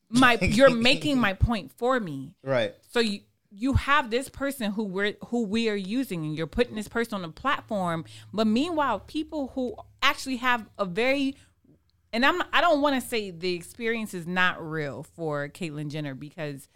My, 0.09 0.33
you're 0.41 0.69
making 0.69 1.17
my 1.17 1.31
point 1.31 1.71
for 1.71 1.97
me. 1.97 2.33
Right. 2.43 2.75
So 2.89 2.99
you 2.99 3.21
you 3.53 3.73
have 3.73 4.09
this 4.09 4.29
person 4.29 4.71
who 4.71 4.83
we're 4.83 5.13
who 5.27 5.43
we 5.43 5.69
are 5.69 5.75
using 5.75 6.25
and 6.25 6.37
you're 6.37 6.47
putting 6.47 6.75
this 6.75 6.87
person 6.87 7.15
on 7.15 7.25
a 7.25 7.29
platform 7.33 8.05
but 8.31 8.47
meanwhile 8.47 9.01
people 9.01 9.51
who 9.55 9.75
actually 10.01 10.37
have 10.37 10.69
a 10.77 10.85
very 10.85 11.35
and 12.13 12.25
I'm 12.25 12.41
I 12.53 12.61
don't 12.61 12.79
want 12.79 13.01
to 13.01 13.05
say 13.05 13.29
the 13.29 13.53
experience 13.53 14.13
is 14.13 14.25
not 14.25 14.65
real 14.65 15.03
for 15.03 15.49
Caitlyn 15.49 15.89
Jenner 15.89 16.15
because 16.15 16.69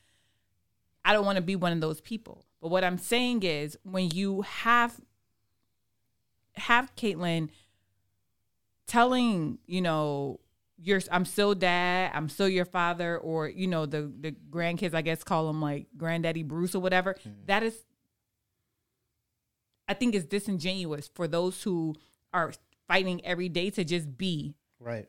I 1.05 1.13
don't 1.13 1.25
want 1.25 1.37
to 1.37 1.41
be 1.41 1.55
one 1.55 1.71
of 1.71 1.79
those 1.79 2.01
people. 2.01 2.43
But 2.61 2.71
what 2.71 2.83
I'm 2.83 2.97
saying 2.97 3.43
is 3.43 3.77
when 3.83 4.09
you 4.09 4.41
have 4.41 4.99
have 6.57 6.93
Caitlyn 6.97 7.49
telling, 8.87 9.59
you 9.65 9.81
know, 9.81 10.39
you're 10.77 11.01
I'm 11.11 11.25
still 11.25 11.55
dad, 11.55 12.11
I'm 12.13 12.29
still 12.29 12.49
your 12.49 12.65
father, 12.65 13.17
or 13.17 13.47
you 13.47 13.67
know, 13.67 13.85
the 13.85 14.11
the 14.19 14.35
grandkids 14.49 14.93
I 14.93 15.01
guess 15.01 15.23
call 15.23 15.47
them 15.47 15.61
like 15.61 15.87
granddaddy 15.97 16.43
Bruce 16.43 16.75
or 16.75 16.79
whatever. 16.79 17.13
Mm-hmm. 17.13 17.45
That 17.45 17.63
is 17.63 17.77
I 19.87 19.93
think 19.93 20.15
is 20.15 20.25
disingenuous 20.25 21.09
for 21.13 21.27
those 21.27 21.61
who 21.63 21.95
are 22.33 22.53
fighting 22.87 23.23
every 23.25 23.49
day 23.49 23.69
to 23.71 23.83
just 23.83 24.17
be. 24.17 24.55
Right. 24.79 25.07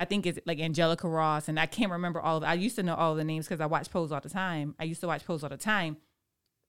I 0.00 0.04
think 0.04 0.26
it's 0.26 0.38
like 0.46 0.58
Angelica 0.58 1.08
Ross, 1.08 1.48
and 1.48 1.60
I 1.60 1.66
can't 1.66 1.92
remember 1.92 2.20
all 2.20 2.38
of. 2.38 2.44
I 2.44 2.54
used 2.54 2.76
to 2.76 2.82
know 2.82 2.94
all 2.94 3.14
the 3.14 3.24
names 3.24 3.46
because 3.46 3.60
I 3.60 3.66
watch 3.66 3.90
Pose 3.90 4.10
all 4.10 4.20
the 4.20 4.28
time. 4.28 4.74
I 4.80 4.84
used 4.84 5.00
to 5.02 5.06
watch 5.06 5.24
Pose 5.24 5.44
all 5.44 5.48
the 5.48 5.56
time. 5.56 5.96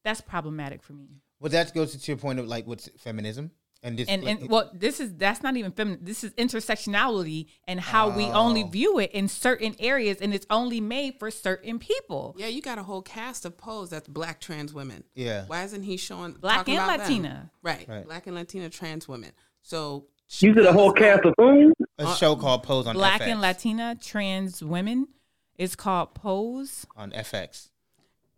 That's 0.04 0.22
problematic 0.22 0.84
for 0.84 0.94
me. 0.94 1.08
Well, 1.40 1.50
that 1.50 1.74
goes 1.74 1.96
to 1.96 2.12
your 2.12 2.18
point 2.18 2.40
of 2.40 2.48
like 2.48 2.68
what's 2.68 2.90
feminism 3.00 3.52
and 3.84 3.98
this, 4.00 4.08
And 4.08 4.24
like, 4.24 4.40
and 4.42 4.50
well, 4.50 4.72
this 4.74 5.00
is 5.00 5.14
that's 5.16 5.44
not 5.44 5.56
even 5.58 5.72
feminine. 5.72 6.00
This 6.02 6.24
is 6.24 6.32
intersectionality 6.34 7.48
and 7.68 7.80
how 7.80 8.10
we 8.10 8.26
oh. 8.26 8.34
only 8.34 8.64
Oh. 8.64 8.68
view 8.68 9.00
it 9.00 9.12
in 9.12 9.28
certain 9.28 9.76
areas, 9.80 10.18
and 10.22 10.34
it's 10.34 10.46
only 10.50 10.80
made 10.82 11.20
for 11.20 11.30
certain 11.30 11.80
people. 11.80 12.36
Yeah, 12.38 12.48
you 12.48 12.62
got 12.62 12.78
a 12.78 12.84
whole 12.84 13.02
cast 13.02 13.46
of 13.46 13.58
pose 13.58 13.90
that's 13.90 14.08
black 14.08 14.40
trans 14.40 14.74
women. 14.74 15.04
Yeah. 15.16 15.46
Why 15.48 15.64
isn't 15.64 15.84
he 15.84 15.98
showing 15.98 16.34
Black 16.34 16.68
and 16.68 16.78
about 16.78 16.88
them? 16.88 17.00
Latina. 17.00 17.52
Right. 17.62 17.86
Right. 17.88 18.06
Black 18.06 18.26
and 18.28 18.36
Latina 18.36 18.70
trans 18.70 19.08
women. 19.08 19.32
So 19.62 20.08
You 20.40 20.54
said 20.54 20.66
a 20.66 20.74
whole 20.74 20.92
cast 20.94 21.26
of 21.26 21.34
whom? 21.38 21.74
a 21.98 22.16
show 22.16 22.36
called 22.36 22.64
Pose 22.64 22.88
on 22.88 22.96
Black 22.96 23.22
FX, 23.22 23.28
and 23.28 23.42
Latina 23.42 23.98
trans 24.02 24.64
women. 24.64 25.08
It's 25.56 25.76
called 25.76 26.16
Pose. 26.16 26.86
on 26.96 27.12
FX. 27.12 27.70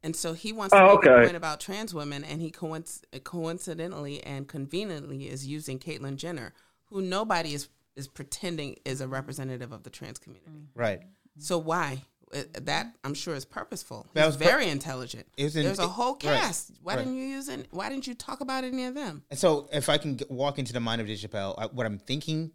And 0.06 0.16
so 0.16 0.34
he 0.34 0.54
wants 0.54 0.72
to 0.74 0.82
Oh, 0.84 0.96
make 0.98 1.06
a 1.06 1.24
point 1.24 1.36
about 1.36 1.60
trans 1.60 1.92
women, 1.92 2.24
and 2.24 2.40
he 2.40 2.52
coinc- 2.52 3.02
coincidentally 3.24 4.24
and 4.24 4.48
conveniently 4.48 5.28
is 5.28 5.48
using 5.48 5.80
Caitlyn 5.80 6.16
Jenner, 6.16 6.54
who 6.86 7.02
nobody 7.02 7.54
is 7.56 7.68
is 7.96 8.08
pretending 8.08 8.76
is 8.86 9.00
a 9.02 9.08
representative 9.08 9.72
of 9.72 9.84
the 9.84 9.90
trans 9.90 10.20
community. 10.20 10.68
Right. 10.76 11.02
So 11.40 11.58
why? 11.58 12.04
Uh, 12.34 12.44
That 12.62 12.94
I'm 13.06 13.14
sure 13.14 13.34
is 13.36 13.46
purposeful. 13.46 14.06
That 14.14 14.26
He's 14.26 14.36
was 14.36 14.38
pur- 14.38 14.44
very 14.52 14.68
intelligent. 14.70 15.26
It 15.38 15.46
was 15.46 15.56
in- 15.56 15.64
There's 15.64 15.80
a 15.80 15.84
it- 15.84 15.90
whole 15.90 16.14
right, 16.14 16.20
cast. 16.22 16.72
Why 16.84 16.96
right. 16.96 17.00
didn't 17.06 17.16
you 17.18 17.26
use 17.26 17.48
it? 17.50 17.68
Why 17.72 17.90
didn't 17.90 18.06
you 18.06 18.14
talk 18.14 18.42
about 18.42 18.64
any 18.66 18.86
of 18.86 18.94
them? 18.96 19.24
And 19.32 19.40
so, 19.40 19.70
if 19.74 19.88
I 19.90 19.98
can 19.98 20.18
g 20.18 20.26
walk 20.30 20.60
into 20.60 20.74
the 20.74 20.80
mind 20.82 21.00
of 21.02 21.08
Dave 21.08 21.18
Chappelle, 21.20 21.56
I, 21.58 21.66
what 21.68 21.86
I'm 21.88 21.98
thinking, 22.00 22.52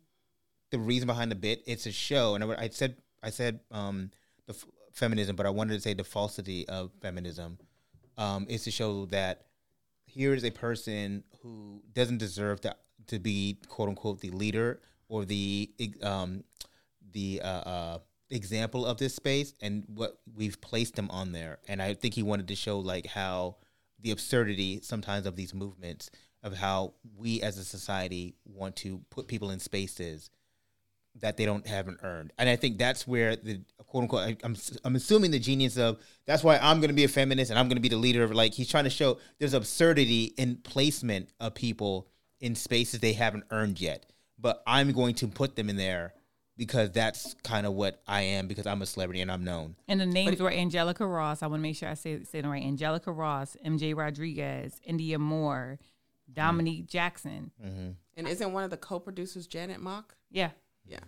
the 0.71 0.79
reason 0.79 1.07
behind 1.07 1.31
the 1.33 1.37
bit, 1.37 1.63
it's 1.67 1.87
a 1.87 1.93
show, 1.93 2.35
and 2.37 2.45
I, 2.45 2.65
I 2.65 2.69
said, 2.69 2.97
I 3.23 3.31
said, 3.31 3.61
um, 3.73 4.11
the 4.47 4.53
f- 4.53 4.67
feminism, 4.93 5.37
but 5.37 5.47
I 5.47 5.51
wanted 5.51 5.75
to 5.75 5.81
say 5.81 5.95
the 5.95 6.05
falsity 6.05 6.69
of 6.69 6.91
feminism. 7.01 7.59
Um, 8.19 8.47
is 8.51 8.65
to 8.65 8.71
show 8.71 9.07
that 9.07 9.47
here 10.05 10.35
is 10.35 10.45
a 10.45 10.51
person 10.51 11.25
who 11.43 11.83
doesn't 11.95 12.19
deserve 12.19 12.61
to 12.63 12.77
to 13.07 13.19
be 13.19 13.59
quote 13.69 13.89
unquote 13.89 14.21
the 14.21 14.31
leader 14.31 14.81
or 15.09 15.25
the 15.25 15.71
um, 16.03 16.45
the 17.13 17.41
uh, 17.43 17.47
uh, 17.47 17.99
example 18.29 18.85
of 18.85 18.99
this 18.99 19.15
space, 19.15 19.55
and 19.63 19.85
what 19.89 20.19
we've 20.35 20.61
placed 20.61 20.99
him 20.99 21.11
on 21.11 21.33
there. 21.33 21.59
And 21.67 21.81
I 21.81 21.95
think 21.95 22.15
he 22.15 22.23
wanted 22.23 22.49
to 22.49 22.55
show 22.55 22.79
like 22.79 23.07
how 23.07 23.57
the 24.01 24.11
absurdity 24.11 24.81
sometimes 24.83 25.27
of 25.27 25.37
these 25.37 25.55
movements 25.55 26.11
of 26.43 26.57
how 26.57 26.95
we 27.17 27.43
as 27.43 27.59
a 27.59 27.65
society 27.65 28.35
want 28.45 28.77
to 28.77 29.03
put 29.11 29.29
people 29.29 29.51
in 29.51 29.61
spaces 29.61 30.31
that 31.21 31.37
they 31.37 31.45
don't 31.45 31.67
haven't 31.67 32.01
earned. 32.03 32.33
And 32.39 32.49
I 32.49 32.57
think 32.57 32.79
that's 32.79 33.07
where 33.07 33.37
the 33.37 33.61
quote 33.87 34.03
unquote 34.03 34.23
I, 34.23 34.37
I'm 34.43 34.57
I'm 34.85 34.97
assuming 34.97 35.31
the 35.31 35.39
genius 35.39 35.77
of 35.77 35.99
that's 36.27 36.43
why 36.43 36.59
I'm 36.59 36.79
going 36.79 36.89
to 36.89 36.95
be 36.95 37.05
a 37.05 37.09
feminist 37.09 37.51
and 37.51 37.59
I'm 37.59 37.69
going 37.69 37.77
to 37.77 37.83
be 37.83 37.89
the 37.89 37.97
leader 37.97 38.23
of 38.23 38.33
like 38.33 38.55
he's 38.55 38.69
trying 38.69 38.85
to 38.85 38.91
show 38.91 39.19
there's 39.39 39.55
absurdity 39.55 40.35
in 40.37 40.57
placement 40.57 41.31
of 41.41 41.55
people 41.55 42.09
in 42.41 42.55
spaces 42.55 43.01
they 43.01 43.13
haven't 43.13 43.45
earned 43.51 43.81
yet. 43.81 44.07
But 44.39 44.63
I'm 44.67 44.93
going 44.93 45.15
to 45.17 45.29
put 45.29 45.57
them 45.57 45.69
in 45.69 45.77
there 45.77 46.15
because 46.57 46.91
that's 46.91 47.35
kind 47.43 47.67
of 47.67 47.75
what 47.75 48.03
I 48.07 48.23
am 48.23 48.47
because 48.47 48.67
I'm 48.67 48.83
a 48.83 48.87
celebrity 48.87 49.21
and 49.21 49.31
I'm 49.31 49.45
known. 49.45 49.77
And 49.89 50.01
the 50.01 50.07
names 50.07 50.41
were 50.41 50.51
Angelica 50.51 51.07
Ross. 51.07 51.43
I 51.43 51.47
want 51.47 51.61
to 51.61 51.63
make 51.63 51.77
sure 51.77 51.89
I 51.89 51.95
say 51.95 52.23
say 52.25 52.41
them 52.41 52.51
right. 52.51 52.63
Angelica 52.63 53.13
Ross, 53.13 53.57
MJ 53.65 53.97
Rodriguez, 53.97 54.81
Indya 54.89 55.19
Moore, 55.19 55.79
Dominique 56.33 56.87
Jackson. 56.87 57.51
Mm-hmm. 57.65 57.91
And 58.17 58.29
isn't 58.29 58.53
one 58.53 58.65
of 58.65 58.71
the 58.71 58.77
co-producers 58.77 59.47
Janet 59.47 59.81
Mock? 59.81 60.15
Yeah. 60.31 60.51
Yeah. 60.91 61.01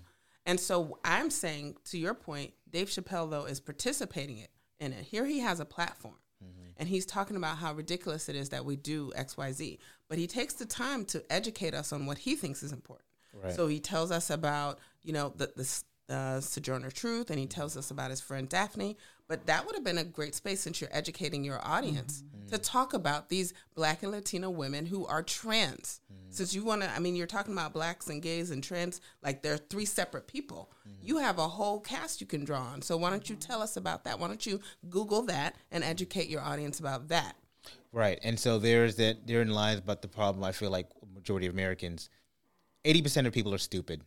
And 0.47 0.59
so 0.59 0.99
I'm 1.05 1.31
saying, 1.31 1.77
to 1.87 1.99
your 1.99 2.15
point, 2.15 2.53
Dave 2.69 2.89
Chappelle, 2.89 3.31
though, 3.31 3.45
is 3.45 3.61
participating 3.61 4.39
it 4.39 4.51
in 4.81 4.93
it. 4.93 5.05
Here 5.05 5.25
he 5.25 5.41
has 5.41 5.61
a 5.61 5.65
platform. 5.65 6.17
Mm-hmm. 6.43 6.71
And 6.79 6.89
he's 6.89 7.07
talking 7.07 7.37
about 7.37 7.59
how 7.59 7.73
ridiculous 7.75 8.29
it 8.29 8.35
is 8.35 8.49
that 8.49 8.65
we 8.65 8.77
do 8.77 9.13
XYZ. 9.17 9.79
But 10.09 10.19
he 10.19 10.27
takes 10.27 10.55
the 10.55 10.67
time 10.67 11.05
to 11.07 11.23
educate 11.31 11.75
us 11.75 11.93
on 11.93 12.07
what 12.07 12.19
he 12.19 12.35
thinks 12.35 12.63
is 12.63 12.73
important. 12.73 13.07
So 13.55 13.67
he 13.67 13.81
tells 13.81 14.11
us 14.11 14.29
about, 14.29 14.79
you 15.03 15.13
know, 15.13 15.33
the, 15.35 15.51
the 15.57 15.83
uh, 16.09 16.41
Sojourner 16.41 16.91
Truth, 16.91 17.31
and 17.31 17.39
he 17.39 17.47
tells 17.47 17.77
us 17.77 17.91
about 17.91 18.11
his 18.11 18.21
friend 18.21 18.49
Daphne. 18.49 18.97
But 19.29 19.47
that 19.47 19.65
would 19.65 19.75
have 19.75 19.85
been 19.85 19.99
a 19.99 20.05
great 20.05 20.35
space 20.35 20.61
since 20.61 20.81
you're 20.81 20.91
educating 20.93 21.43
your 21.43 21.61
audience 21.67 22.23
mm-hmm. 22.23 22.49
to 22.49 22.59
talk 22.59 22.93
about 22.93 23.29
these 23.29 23.55
black 23.75 24.03
and 24.03 24.13
Latino 24.13 24.51
women 24.51 24.85
who 24.87 25.07
are 25.07 25.23
trans. 25.23 26.01
Mm-hmm. 26.13 26.33
Since 26.33 26.55
you 26.55 26.65
want 26.65 26.83
to, 26.83 26.91
I 26.91 26.99
mean, 26.99 27.17
you're 27.17 27.27
talking 27.27 27.55
about 27.55 27.73
blacks 27.73 28.09
and 28.09 28.21
gays 28.21 28.51
and 28.51 28.63
trans, 28.63 29.01
like 29.23 29.43
they're 29.43 29.57
three 29.57 29.87
separate 29.87 30.27
people. 30.27 30.71
Mm-hmm. 30.87 31.07
You 31.07 31.19
have 31.19 31.39
a 31.39 31.49
whole 31.49 31.81
cast 31.81 32.21
you 32.21 32.27
can 32.27 32.45
draw 32.45 32.61
on. 32.61 32.83
So 32.83 32.97
why 32.97 33.11
don't 33.11 33.31
you 33.31 33.37
tell 33.37 33.63
us 33.63 33.77
about 33.77 34.05
that? 34.05 34.19
Why 34.19 34.29
don't 34.29 34.45
you 34.45 34.61
Google 34.91 35.23
that 35.23 35.57
and 35.71 35.83
educate 35.83 36.29
your 36.29 36.43
audience 36.43 36.79
about 36.79 37.09
that? 37.09 37.37
Right. 37.91 38.19
And 38.23 38.39
so 38.39 38.59
there's 38.59 38.97
that 38.97 39.27
therein 39.27 39.51
lies 39.51 39.81
but 39.81 40.03
the 40.03 40.09
problem 40.09 40.45
I 40.45 40.53
feel 40.53 40.71
like 40.71 40.89
majority 41.15 41.47
of 41.47 41.55
Americans 41.55 42.11
80% 42.85 43.27
of 43.27 43.33
people 43.33 43.55
are 43.55 43.59
stupid. 43.59 44.03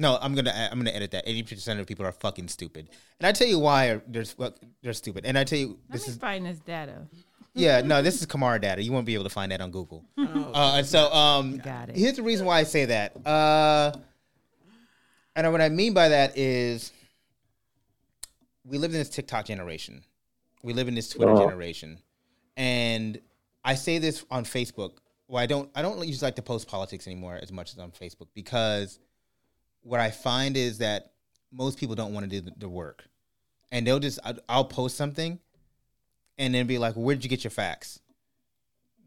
No, 0.00 0.16
I'm 0.20 0.32
going 0.34 0.44
to 0.44 0.56
I'm 0.56 0.78
going 0.78 0.86
to 0.86 0.94
edit 0.96 1.10
that. 1.10 1.26
80% 1.26 1.80
of 1.80 1.86
people 1.86 2.06
are 2.06 2.12
fucking 2.12 2.48
stupid. 2.48 2.88
And 3.18 3.26
I 3.26 3.32
tell 3.32 3.48
you 3.48 3.58
why 3.58 4.00
they're 4.06 4.24
they're 4.82 4.92
stupid. 4.92 5.26
And 5.26 5.36
I 5.36 5.42
tell 5.44 5.58
you 5.58 5.78
Let 5.90 5.92
this 5.98 6.06
me 6.06 6.12
is 6.12 6.18
find 6.18 6.46
this 6.46 6.60
data. 6.60 7.06
yeah, 7.54 7.80
no, 7.82 8.00
this 8.00 8.20
is 8.20 8.26
Kamara 8.26 8.60
data. 8.60 8.80
You 8.82 8.92
won't 8.92 9.06
be 9.06 9.14
able 9.14 9.24
to 9.24 9.30
find 9.30 9.50
that 9.52 9.60
on 9.60 9.70
Google. 9.72 10.04
Uh, 10.18 10.76
and 10.78 10.86
so 10.86 11.12
um 11.12 11.58
Got 11.58 11.90
it. 11.90 11.96
here's 11.96 12.14
the 12.16 12.22
reason 12.22 12.46
why 12.46 12.58
I 12.60 12.62
say 12.62 12.84
that. 12.86 13.26
Uh 13.26 13.92
and 15.36 15.50
what 15.52 15.60
I 15.60 15.68
mean 15.68 15.92
by 15.94 16.08
that 16.08 16.36
is 16.38 16.92
we 18.64 18.78
live 18.78 18.92
in 18.92 18.98
this 18.98 19.08
TikTok 19.08 19.46
generation. 19.46 20.02
We 20.62 20.72
live 20.72 20.88
in 20.88 20.94
this 20.94 21.08
Twitter 21.10 21.32
Oh. 21.32 21.38
generation. 21.38 21.98
And 22.56 23.20
I 23.64 23.74
say 23.74 23.98
this 23.98 24.24
on 24.30 24.44
Facebook. 24.44 24.98
Well, 25.28 25.42
I 25.42 25.46
don't 25.46 25.70
I 25.74 25.82
don't 25.82 25.98
usually 26.06 26.26
like 26.26 26.36
to 26.36 26.42
post 26.42 26.68
politics 26.68 27.06
anymore 27.06 27.38
as 27.40 27.52
much 27.52 27.72
as 27.72 27.78
on 27.78 27.90
Facebook 27.90 28.28
because 28.34 28.98
what 29.82 30.00
I 30.00 30.10
find 30.10 30.56
is 30.56 30.78
that 30.78 31.12
most 31.52 31.78
people 31.78 31.94
don't 31.94 32.12
want 32.12 32.30
to 32.30 32.40
do 32.40 32.50
the, 32.56 32.68
work. 32.68 33.04
And 33.72 33.86
they'll 33.86 33.98
just 33.98 34.18
I'll 34.48 34.64
post 34.64 34.96
something 34.96 35.38
and 36.36 36.54
then 36.54 36.66
be 36.66 36.78
like, 36.78 36.96
well, 36.96 37.04
"Where'd 37.04 37.22
you 37.22 37.30
get 37.30 37.44
your 37.44 37.50
facts?" 37.50 38.00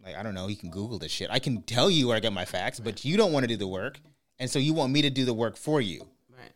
Like, 0.04 0.16
I 0.16 0.24
don't 0.24 0.34
know. 0.34 0.48
You 0.48 0.56
can 0.56 0.72
Google 0.72 0.98
this 0.98 1.12
shit. 1.12 1.30
I 1.32 1.40
can 1.40 1.62
tell 1.62 1.90
you 1.90 2.08
where 2.08 2.18
I 2.18 2.20
get 2.20 2.34
my 2.34 2.46
facts, 2.46 2.80
but 2.80 3.06
you 3.06 3.18
don't 3.18 3.32
want 3.32 3.44
to 3.44 3.48
do 3.48 3.58
the 3.58 3.68
work, 3.68 4.00
and 4.40 4.50
so 4.50 4.60
you 4.60 4.74
want 4.74 4.92
me 4.92 5.04
to 5.04 5.10
do 5.10 5.26
the 5.26 5.34
work 5.34 5.56
for 5.56 5.82
you. 5.82 6.08
Right. 6.30 6.52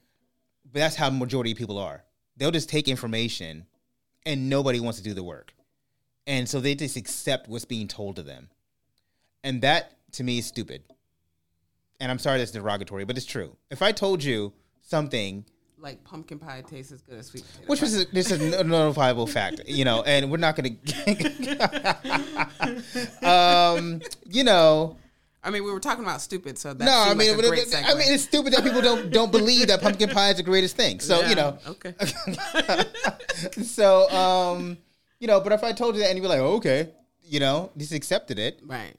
But 0.72 0.80
that's 0.80 0.95
how 0.95 1.09
majority 1.09 1.51
of 1.51 1.57
people 1.57 1.78
are. 1.78 2.03
They'll 2.38 2.51
just 2.51 2.70
take 2.70 2.88
information, 2.88 3.66
and 4.26 4.49
nobody 4.49 4.80
wants 4.80 4.97
to 4.97 5.03
do 5.03 5.13
the 5.13 5.24
work, 5.24 5.53
and 6.26 6.49
so 6.49 6.59
they 6.59 6.76
just 6.76 6.97
accept 6.97 7.47
what's 7.47 7.66
being 7.66 7.88
told 7.88 8.16
to 8.18 8.24
them, 8.24 8.49
and 9.43 9.61
that 9.61 9.93
to 10.13 10.24
me 10.24 10.39
is 10.39 10.47
stupid. 10.47 10.84
And 11.99 12.11
I'm 12.11 12.19
sorry 12.19 12.37
that's 12.39 12.51
derogatory, 12.51 13.05
but 13.05 13.17
it's 13.17 13.25
true. 13.25 13.55
If 13.71 13.81
I 13.81 13.91
told 13.91 14.23
you 14.23 14.53
something 14.81 15.45
Like 15.79 16.03
pumpkin 16.03 16.39
pie 16.39 16.63
tastes 16.67 16.91
as 16.91 17.01
good 17.01 17.17
as 17.19 17.27
sweet 17.27 17.43
potato 17.45 17.67
which 17.67 17.79
pie. 17.79 17.85
was 17.85 18.01
a, 18.01 18.05
this 18.11 18.31
is 18.31 18.53
a 18.53 18.63
notifiable 18.63 19.29
fact, 19.29 19.61
you 19.67 19.85
know, 19.85 20.03
and 20.03 20.29
we're 20.31 20.37
not 20.37 20.55
going 20.55 20.77
to, 20.85 21.95
um, 23.23 24.01
you 24.29 24.43
know, 24.43 24.97
I 25.43 25.51
mean, 25.51 25.63
we 25.63 25.71
were 25.71 25.79
talking 25.79 26.03
about 26.03 26.21
stupid, 26.21 26.57
so 26.57 26.73
that 26.73 26.83
no, 26.83 26.91
I 26.91 27.13
mean, 27.13 27.37
like 27.37 27.45
a 27.45 27.49
great 27.49 27.67
it- 27.67 27.75
I 27.85 27.93
mean, 27.93 28.11
it's 28.11 28.23
stupid 28.23 28.51
that 28.53 28.63
people 28.63 28.81
don't 28.81 29.11
don't 29.11 29.31
believe 29.31 29.67
that 29.67 29.79
pumpkin 29.79 30.09
pie 30.09 30.31
is 30.31 30.37
the 30.37 30.43
greatest 30.43 30.75
thing. 30.75 30.99
So 30.99 31.21
you 31.21 31.35
know, 31.35 31.59
okay. 31.67 31.93
so 33.63 34.09
um, 34.09 34.77
you 35.19 35.27
know, 35.27 35.39
but 35.41 35.53
if 35.53 35.63
I 35.63 35.71
told 35.71 35.95
you 35.95 36.01
that 36.01 36.09
and 36.09 36.17
you'd 36.17 36.23
be 36.23 36.27
like, 36.27 36.39
oh, 36.39 36.55
okay, 36.55 36.89
you 37.23 37.39
know, 37.39 37.71
just 37.77 37.93
accepted 37.93 38.39
it, 38.39 38.59
right, 38.65 38.95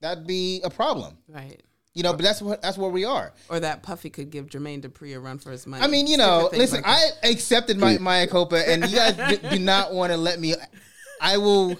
that'd 0.00 0.26
be 0.26 0.60
a 0.64 0.70
problem, 0.70 1.16
right. 1.28 1.62
You 1.94 2.02
know. 2.02 2.12
But 2.12 2.22
that's 2.22 2.42
what 2.42 2.62
that's 2.62 2.78
where 2.78 2.90
we 2.90 3.04
are. 3.04 3.32
Or 3.48 3.60
that 3.60 3.82
Puffy 3.82 4.10
could 4.10 4.30
give 4.30 4.46
Jermaine 4.46 4.82
Dupri 4.82 5.16
a 5.16 5.20
run 5.20 5.38
for 5.38 5.50
his 5.50 5.66
money. 5.66 5.82
I 5.82 5.88
mean, 5.88 6.06
you 6.06 6.16
know, 6.16 6.48
listen, 6.52 6.82
like 6.82 6.86
that. 6.86 7.12
I 7.22 7.28
accepted 7.30 7.78
my 7.78 7.98
mea 7.98 8.26
culpa, 8.26 8.68
and 8.68 8.88
you 8.88 8.96
guys 8.96 9.16
do, 9.40 9.48
do 9.50 9.58
not 9.58 9.92
want 9.94 10.12
to 10.12 10.16
let 10.16 10.40
me. 10.40 10.54
I 11.20 11.36
will, 11.36 11.76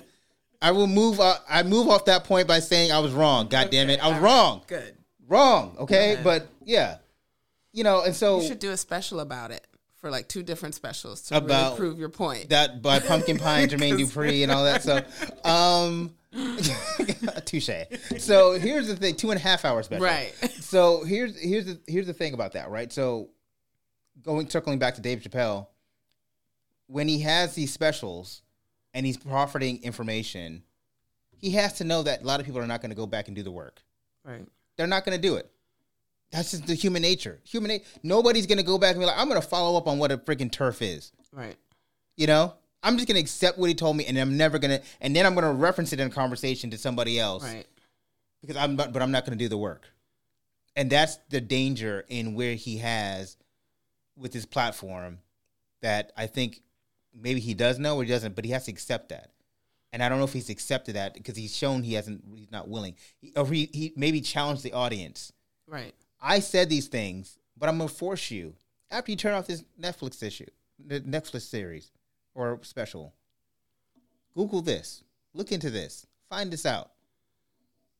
I 0.60 0.72
will 0.72 0.86
move. 0.86 1.20
Uh, 1.20 1.36
I 1.48 1.62
move 1.62 1.88
off 1.88 2.06
that 2.06 2.24
point 2.24 2.48
by 2.48 2.60
saying 2.60 2.92
I 2.92 2.98
was 2.98 3.12
wrong. 3.12 3.48
God 3.48 3.70
damn 3.70 3.90
it, 3.90 4.02
I 4.02 4.08
was 4.08 4.18
wrong, 4.18 4.62
good. 4.66 4.96
wrong. 5.28 5.76
Okay, 5.78 6.18
but 6.22 6.48
yeah, 6.64 6.98
you 7.72 7.84
know, 7.84 8.02
and 8.02 8.14
so 8.14 8.40
You 8.40 8.48
should 8.48 8.58
do 8.58 8.70
a 8.70 8.76
special 8.76 9.20
about 9.20 9.50
it 9.50 9.66
for 10.08 10.12
like 10.12 10.26
two 10.26 10.42
different 10.42 10.74
specials 10.74 11.20
to 11.22 11.36
About 11.36 11.64
really 11.64 11.76
prove 11.76 11.98
your 11.98 12.08
point. 12.08 12.48
that 12.48 12.80
by 12.80 12.98
Pumpkin 12.98 13.38
Pie 13.38 13.60
and 13.60 13.70
Jermaine 13.72 13.98
Dupri 13.98 14.42
and 14.42 14.50
all 14.50 14.64
that. 14.64 14.82
So, 14.82 15.02
um, 15.48 16.14
touche. 17.44 17.68
So 18.18 18.52
here's 18.52 18.88
the 18.88 18.96
thing: 18.96 19.16
two 19.16 19.30
and 19.30 19.38
a 19.38 19.42
half 19.42 19.64
hour 19.66 19.82
special. 19.82 20.04
Right. 20.04 20.32
So 20.60 21.04
here's 21.04 21.38
here's 21.38 21.66
the 21.66 21.80
here's 21.86 22.06
the 22.06 22.14
thing 22.14 22.32
about 22.32 22.52
that, 22.52 22.70
right? 22.70 22.90
So 22.92 23.28
going 24.22 24.48
circling 24.48 24.78
back 24.78 24.94
to 24.94 25.02
Dave 25.02 25.20
Chappelle, 25.20 25.66
when 26.86 27.06
he 27.06 27.20
has 27.20 27.54
these 27.54 27.72
specials 27.72 28.42
and 28.94 29.04
he's 29.04 29.18
profiting 29.18 29.82
information, 29.82 30.62
he 31.36 31.50
has 31.52 31.74
to 31.74 31.84
know 31.84 32.02
that 32.02 32.22
a 32.22 32.24
lot 32.24 32.40
of 32.40 32.46
people 32.46 32.60
are 32.62 32.66
not 32.66 32.80
going 32.80 32.90
to 32.90 32.96
go 32.96 33.06
back 33.06 33.28
and 33.28 33.36
do 33.36 33.42
the 33.42 33.52
work. 33.52 33.82
right. 34.24 34.46
They're 34.76 34.86
not 34.86 35.04
going 35.04 35.20
to 35.20 35.20
do 35.20 35.34
it. 35.34 35.50
That's 36.30 36.50
just 36.50 36.66
the 36.66 36.74
human 36.74 37.02
nature. 37.02 37.40
Human 37.44 37.68
nature. 37.68 37.84
Nobody's 38.02 38.46
gonna 38.46 38.62
go 38.62 38.78
back 38.78 38.92
and 38.92 39.00
be 39.00 39.06
like, 39.06 39.18
I'm 39.18 39.28
gonna 39.28 39.40
follow 39.42 39.78
up 39.78 39.86
on 39.86 39.98
what 39.98 40.12
a 40.12 40.18
freaking 40.18 40.50
TERF 40.50 40.82
is. 40.82 41.12
Right. 41.32 41.56
You 42.16 42.26
know, 42.26 42.54
I'm 42.82 42.96
just 42.96 43.08
gonna 43.08 43.20
accept 43.20 43.58
what 43.58 43.68
he 43.68 43.74
told 43.74 43.96
me, 43.96 44.04
and 44.06 44.18
I'm 44.18 44.36
never 44.36 44.58
gonna, 44.58 44.80
and 45.00 45.14
then 45.16 45.24
I'm 45.26 45.34
gonna 45.34 45.52
reference 45.52 45.92
it 45.92 46.00
in 46.00 46.08
a 46.08 46.10
conversation 46.10 46.70
to 46.70 46.78
somebody 46.78 47.18
else 47.18 47.44
Right. 47.44 47.66
because 48.40 48.56
I'm, 48.56 48.76
not, 48.76 48.92
but 48.92 49.00
I'm 49.02 49.10
not 49.10 49.24
gonna 49.24 49.36
do 49.36 49.48
the 49.48 49.56
work. 49.58 49.88
And 50.76 50.90
that's 50.90 51.18
the 51.30 51.40
danger 51.40 52.04
in 52.08 52.34
where 52.34 52.54
he 52.54 52.76
has 52.78 53.36
with 54.16 54.32
his 54.32 54.46
platform 54.46 55.18
that 55.82 56.12
I 56.16 56.26
think 56.26 56.60
maybe 57.14 57.40
he 57.40 57.54
does 57.54 57.78
know 57.78 57.96
or 57.96 58.04
he 58.04 58.08
doesn't, 58.10 58.36
but 58.36 58.44
he 58.44 58.50
has 58.52 58.66
to 58.66 58.70
accept 58.72 59.08
that. 59.08 59.30
And 59.92 60.02
I 60.02 60.08
don't 60.08 60.18
know 60.18 60.24
if 60.24 60.32
he's 60.34 60.50
accepted 60.50 60.94
that 60.96 61.14
because 61.14 61.36
he's 61.36 61.56
shown 61.56 61.82
he 61.82 61.94
hasn't, 61.94 62.22
he's 62.34 62.50
not 62.50 62.68
willing, 62.68 62.94
he, 63.20 63.32
or 63.34 63.46
he, 63.46 63.70
he 63.72 63.92
maybe 63.96 64.20
challenged 64.20 64.62
the 64.62 64.72
audience. 64.74 65.32
Right. 65.66 65.94
I 66.20 66.40
said 66.40 66.68
these 66.68 66.88
things, 66.88 67.38
but 67.56 67.68
I'm 67.68 67.78
gonna 67.78 67.88
force 67.88 68.30
you 68.30 68.54
after 68.90 69.10
you 69.10 69.16
turn 69.16 69.34
off 69.34 69.46
this 69.46 69.64
Netflix 69.80 70.22
issue, 70.22 70.46
the 70.84 71.00
Netflix 71.00 71.42
series 71.42 71.90
or 72.34 72.58
special. 72.62 73.14
Google 74.34 74.62
this, 74.62 75.02
look 75.34 75.52
into 75.52 75.70
this, 75.70 76.06
find 76.28 76.52
this 76.52 76.66
out. 76.66 76.90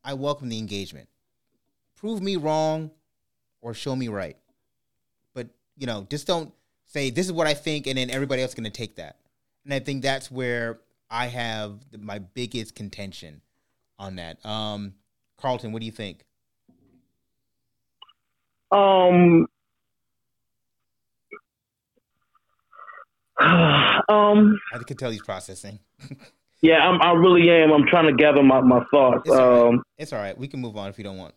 I 0.04 0.14
welcome 0.14 0.48
the 0.48 0.58
engagement. 0.58 1.08
Prove 1.96 2.22
me 2.22 2.36
wrong, 2.36 2.92
or 3.60 3.74
show 3.74 3.94
me 3.96 4.08
right. 4.08 4.36
But 5.34 5.48
you 5.76 5.86
know, 5.86 6.06
just 6.08 6.26
don't 6.26 6.52
say 6.86 7.10
this 7.10 7.26
is 7.26 7.32
what 7.32 7.46
I 7.46 7.54
think, 7.54 7.86
and 7.86 7.98
then 7.98 8.10
everybody 8.10 8.42
else 8.42 8.52
is 8.52 8.54
gonna 8.54 8.70
take 8.70 8.96
that. 8.96 9.16
And 9.64 9.74
I 9.74 9.80
think 9.80 10.02
that's 10.02 10.30
where 10.30 10.80
I 11.10 11.26
have 11.26 11.80
my 11.98 12.18
biggest 12.18 12.74
contention 12.74 13.42
on 13.98 14.16
that. 14.16 14.44
Um, 14.46 14.94
Carlton, 15.36 15.72
what 15.72 15.80
do 15.80 15.86
you 15.86 15.92
think? 15.92 16.24
Um, 18.70 19.46
um, 23.40 24.58
I 24.72 24.78
can 24.86 24.96
tell 24.96 25.10
he's 25.10 25.22
processing. 25.22 25.78
yeah, 26.60 26.78
I'm, 26.78 27.00
I 27.00 27.12
really 27.12 27.48
am. 27.50 27.72
I'm 27.72 27.86
trying 27.86 28.06
to 28.06 28.12
gather 28.12 28.42
my, 28.42 28.60
my 28.60 28.84
thoughts. 28.90 29.22
It's 29.24 29.34
all 29.34 29.50
right. 29.50 29.68
Um, 29.68 29.82
It's 29.96 30.12
all 30.12 30.18
right. 30.20 30.36
We 30.36 30.48
can 30.48 30.60
move 30.60 30.76
on 30.76 30.88
if 30.88 30.98
you 30.98 31.04
don't 31.04 31.18
want. 31.18 31.34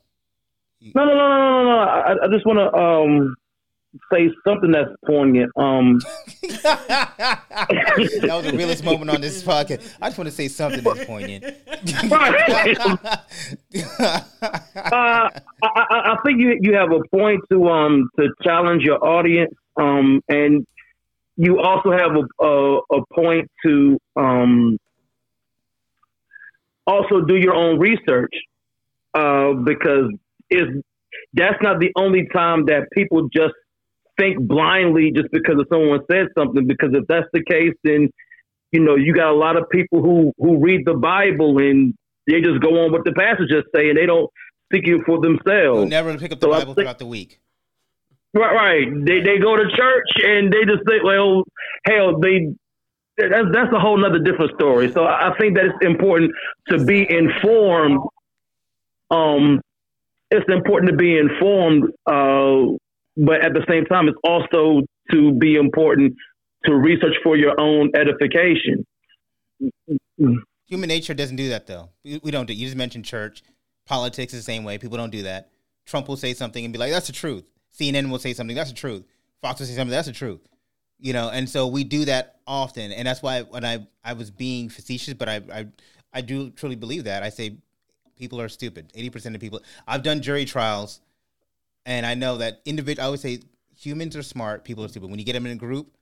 no, 0.81 1.05
no, 1.05 1.13
no, 1.13 1.27
no, 1.27 1.37
no, 1.37 1.63
no. 1.63 1.77
I, 1.79 2.11
I 2.11 2.27
just 2.31 2.45
want 2.45 2.59
to 2.59 2.75
um 2.77 3.35
say 4.11 4.29
something 4.47 4.71
that's 4.71 4.89
poignant. 5.05 5.51
Um, 5.55 5.99
that 6.63 7.41
was 8.21 8.45
the 8.45 8.53
realest 8.55 8.83
moment 8.83 9.09
on 9.09 9.21
this 9.21 9.43
podcast. 9.43 9.95
I 10.01 10.07
just 10.07 10.17
want 10.17 10.29
to 10.29 10.35
say 10.35 10.47
something 10.47 10.81
that's 10.83 11.05
poignant. 11.05 11.43
Right. 12.09 12.77
uh, 13.97 14.21
I, 14.75 15.29
I, 15.63 15.85
I 15.89 16.17
think 16.25 16.39
you 16.39 16.57
you 16.61 16.75
have 16.75 16.91
a 16.91 17.01
point 17.15 17.41
to 17.51 17.67
um 17.69 18.09
to 18.19 18.29
challenge 18.43 18.83
your 18.83 19.03
audience. 19.03 19.53
Um, 19.77 20.21
and 20.29 20.65
you 21.37 21.59
also 21.59 21.91
have 21.91 22.11
a 22.15 22.45
a, 22.45 22.77
a 22.77 23.05
point 23.13 23.49
to 23.65 23.97
um 24.15 24.77
also 26.87 27.21
do 27.21 27.35
your 27.35 27.55
own 27.55 27.79
research. 27.79 28.33
Uh, 29.13 29.51
because 29.53 30.09
is 30.49 30.67
that's 31.33 31.61
not 31.61 31.79
the 31.79 31.91
only 31.95 32.27
time 32.33 32.65
that 32.65 32.87
people 32.93 33.27
just 33.29 33.53
think 34.21 34.39
blindly 34.47 35.11
just 35.15 35.31
because 35.31 35.57
of 35.59 35.65
someone 35.71 35.99
said 36.11 36.27
something. 36.37 36.67
Because 36.67 36.89
if 36.93 37.05
that's 37.07 37.27
the 37.33 37.43
case, 37.43 37.73
then 37.83 38.09
you 38.71 38.79
know 38.79 38.95
you 38.95 39.13
got 39.13 39.31
a 39.31 39.35
lot 39.45 39.57
of 39.57 39.69
people 39.69 40.01
who 40.01 40.31
who 40.37 40.59
read 40.59 40.85
the 40.85 40.93
Bible 40.93 41.57
and 41.57 41.93
they 42.27 42.39
just 42.41 42.61
go 42.61 42.69
on 42.85 42.91
what 42.91 43.03
the 43.03 43.13
passages 43.13 43.63
say 43.75 43.89
and 43.89 43.97
they 43.97 44.05
don't 44.05 44.29
seek 44.71 44.87
it 44.87 45.01
for 45.05 45.19
themselves. 45.19 45.89
never 45.89 46.17
pick 46.17 46.31
up 46.31 46.39
the 46.39 46.45
So 46.47 46.51
Bible 46.51 46.73
think- 46.73 46.85
throughout 46.85 46.99
the 46.99 47.05
week. 47.07 47.39
Right, 48.33 48.53
right. 48.55 48.87
They 49.07 49.19
they 49.19 49.39
go 49.39 49.57
to 49.57 49.65
church 49.75 50.09
and 50.23 50.53
they 50.53 50.63
just 50.63 50.83
think, 50.87 51.03
well, 51.03 51.43
hell, 51.85 52.17
they 52.19 52.53
that's 53.17 53.47
that's 53.51 53.73
a 53.73 53.79
whole 53.79 53.97
nother 53.97 54.19
different 54.19 54.51
story. 54.55 54.89
So 54.93 55.03
I 55.03 55.33
think 55.37 55.55
that 55.57 55.65
it's 55.65 55.85
important 55.85 56.31
to 56.69 56.85
be 56.85 57.05
informed. 57.11 57.99
Um, 59.09 59.59
it's 60.29 60.45
important 60.47 60.91
to 60.91 60.95
be 60.97 61.17
informed, 61.17 61.91
uh, 62.05 62.77
but 63.17 63.43
at 63.43 63.53
the 63.53 63.65
same 63.69 63.85
time, 63.85 64.07
it's 64.07 64.17
also 64.23 64.81
to 65.11 65.33
be 65.33 65.55
important 65.55 66.15
to 66.65 66.75
research 66.75 67.15
for 67.23 67.35
your 67.35 67.59
own 67.59 67.91
edification. 67.95 68.85
Human 70.67 70.87
nature 70.87 71.13
doesn't 71.13 71.35
do 71.35 71.49
that 71.49 71.67
though. 71.67 71.89
We, 72.03 72.31
don't 72.31 72.45
do. 72.45 72.53
You 72.53 72.65
just 72.65 72.77
mentioned 72.77 73.05
church. 73.05 73.43
Politics 73.85 74.33
is 74.33 74.39
the 74.39 74.43
same 74.43 74.63
way. 74.63 74.77
People 74.77 74.97
don't 74.97 75.09
do 75.09 75.23
that. 75.23 75.49
Trump 75.85 76.07
will 76.07 76.17
say 76.17 76.33
something 76.33 76.63
and 76.63 76.71
be 76.71 76.79
like, 76.79 76.91
"That's 76.91 77.07
the 77.07 77.13
truth." 77.13 77.43
CNN 77.77 78.09
will 78.09 78.19
say 78.19 78.33
something. 78.33 78.55
That's 78.55 78.69
the 78.69 78.75
truth. 78.75 79.03
Fox 79.41 79.59
will 79.59 79.67
say 79.67 79.73
something. 79.73 79.91
That's 79.91 80.07
the 80.07 80.13
truth. 80.13 80.41
You 80.99 81.13
know, 81.13 81.29
and 81.29 81.49
so 81.49 81.67
we 81.67 81.83
do 81.83 82.05
that 82.05 82.39
often, 82.45 82.91
and 82.91 83.07
that's 83.07 83.21
why 83.21 83.41
when 83.41 83.65
I 83.65 83.87
I 84.03 84.13
was 84.13 84.29
being 84.29 84.69
facetious, 84.69 85.15
but 85.15 85.27
I 85.27 85.41
I 85.51 85.67
I 86.13 86.21
do 86.21 86.51
truly 86.51 86.75
believe 86.75 87.05
that. 87.05 87.23
I 87.23 87.29
say 87.29 87.57
people 88.17 88.39
are 88.39 88.49
stupid. 88.49 88.91
Eighty 88.93 89.09
percent 89.09 89.35
of 89.35 89.41
people. 89.41 89.61
I've 89.87 90.03
done 90.03 90.21
jury 90.21 90.45
trials, 90.45 91.01
and 91.85 92.05
I 92.05 92.13
know 92.13 92.37
that 92.37 92.61
individual. 92.65 93.03
I 93.03 93.05
always 93.05 93.21
say 93.21 93.39
humans 93.75 94.15
are 94.15 94.23
smart. 94.23 94.63
People 94.63 94.85
are 94.85 94.87
stupid. 94.87 95.09
When 95.09 95.19
you 95.19 95.25
get 95.25 95.33
them 95.33 95.45
in 95.45 95.51
a 95.51 95.55
group, 95.55 95.95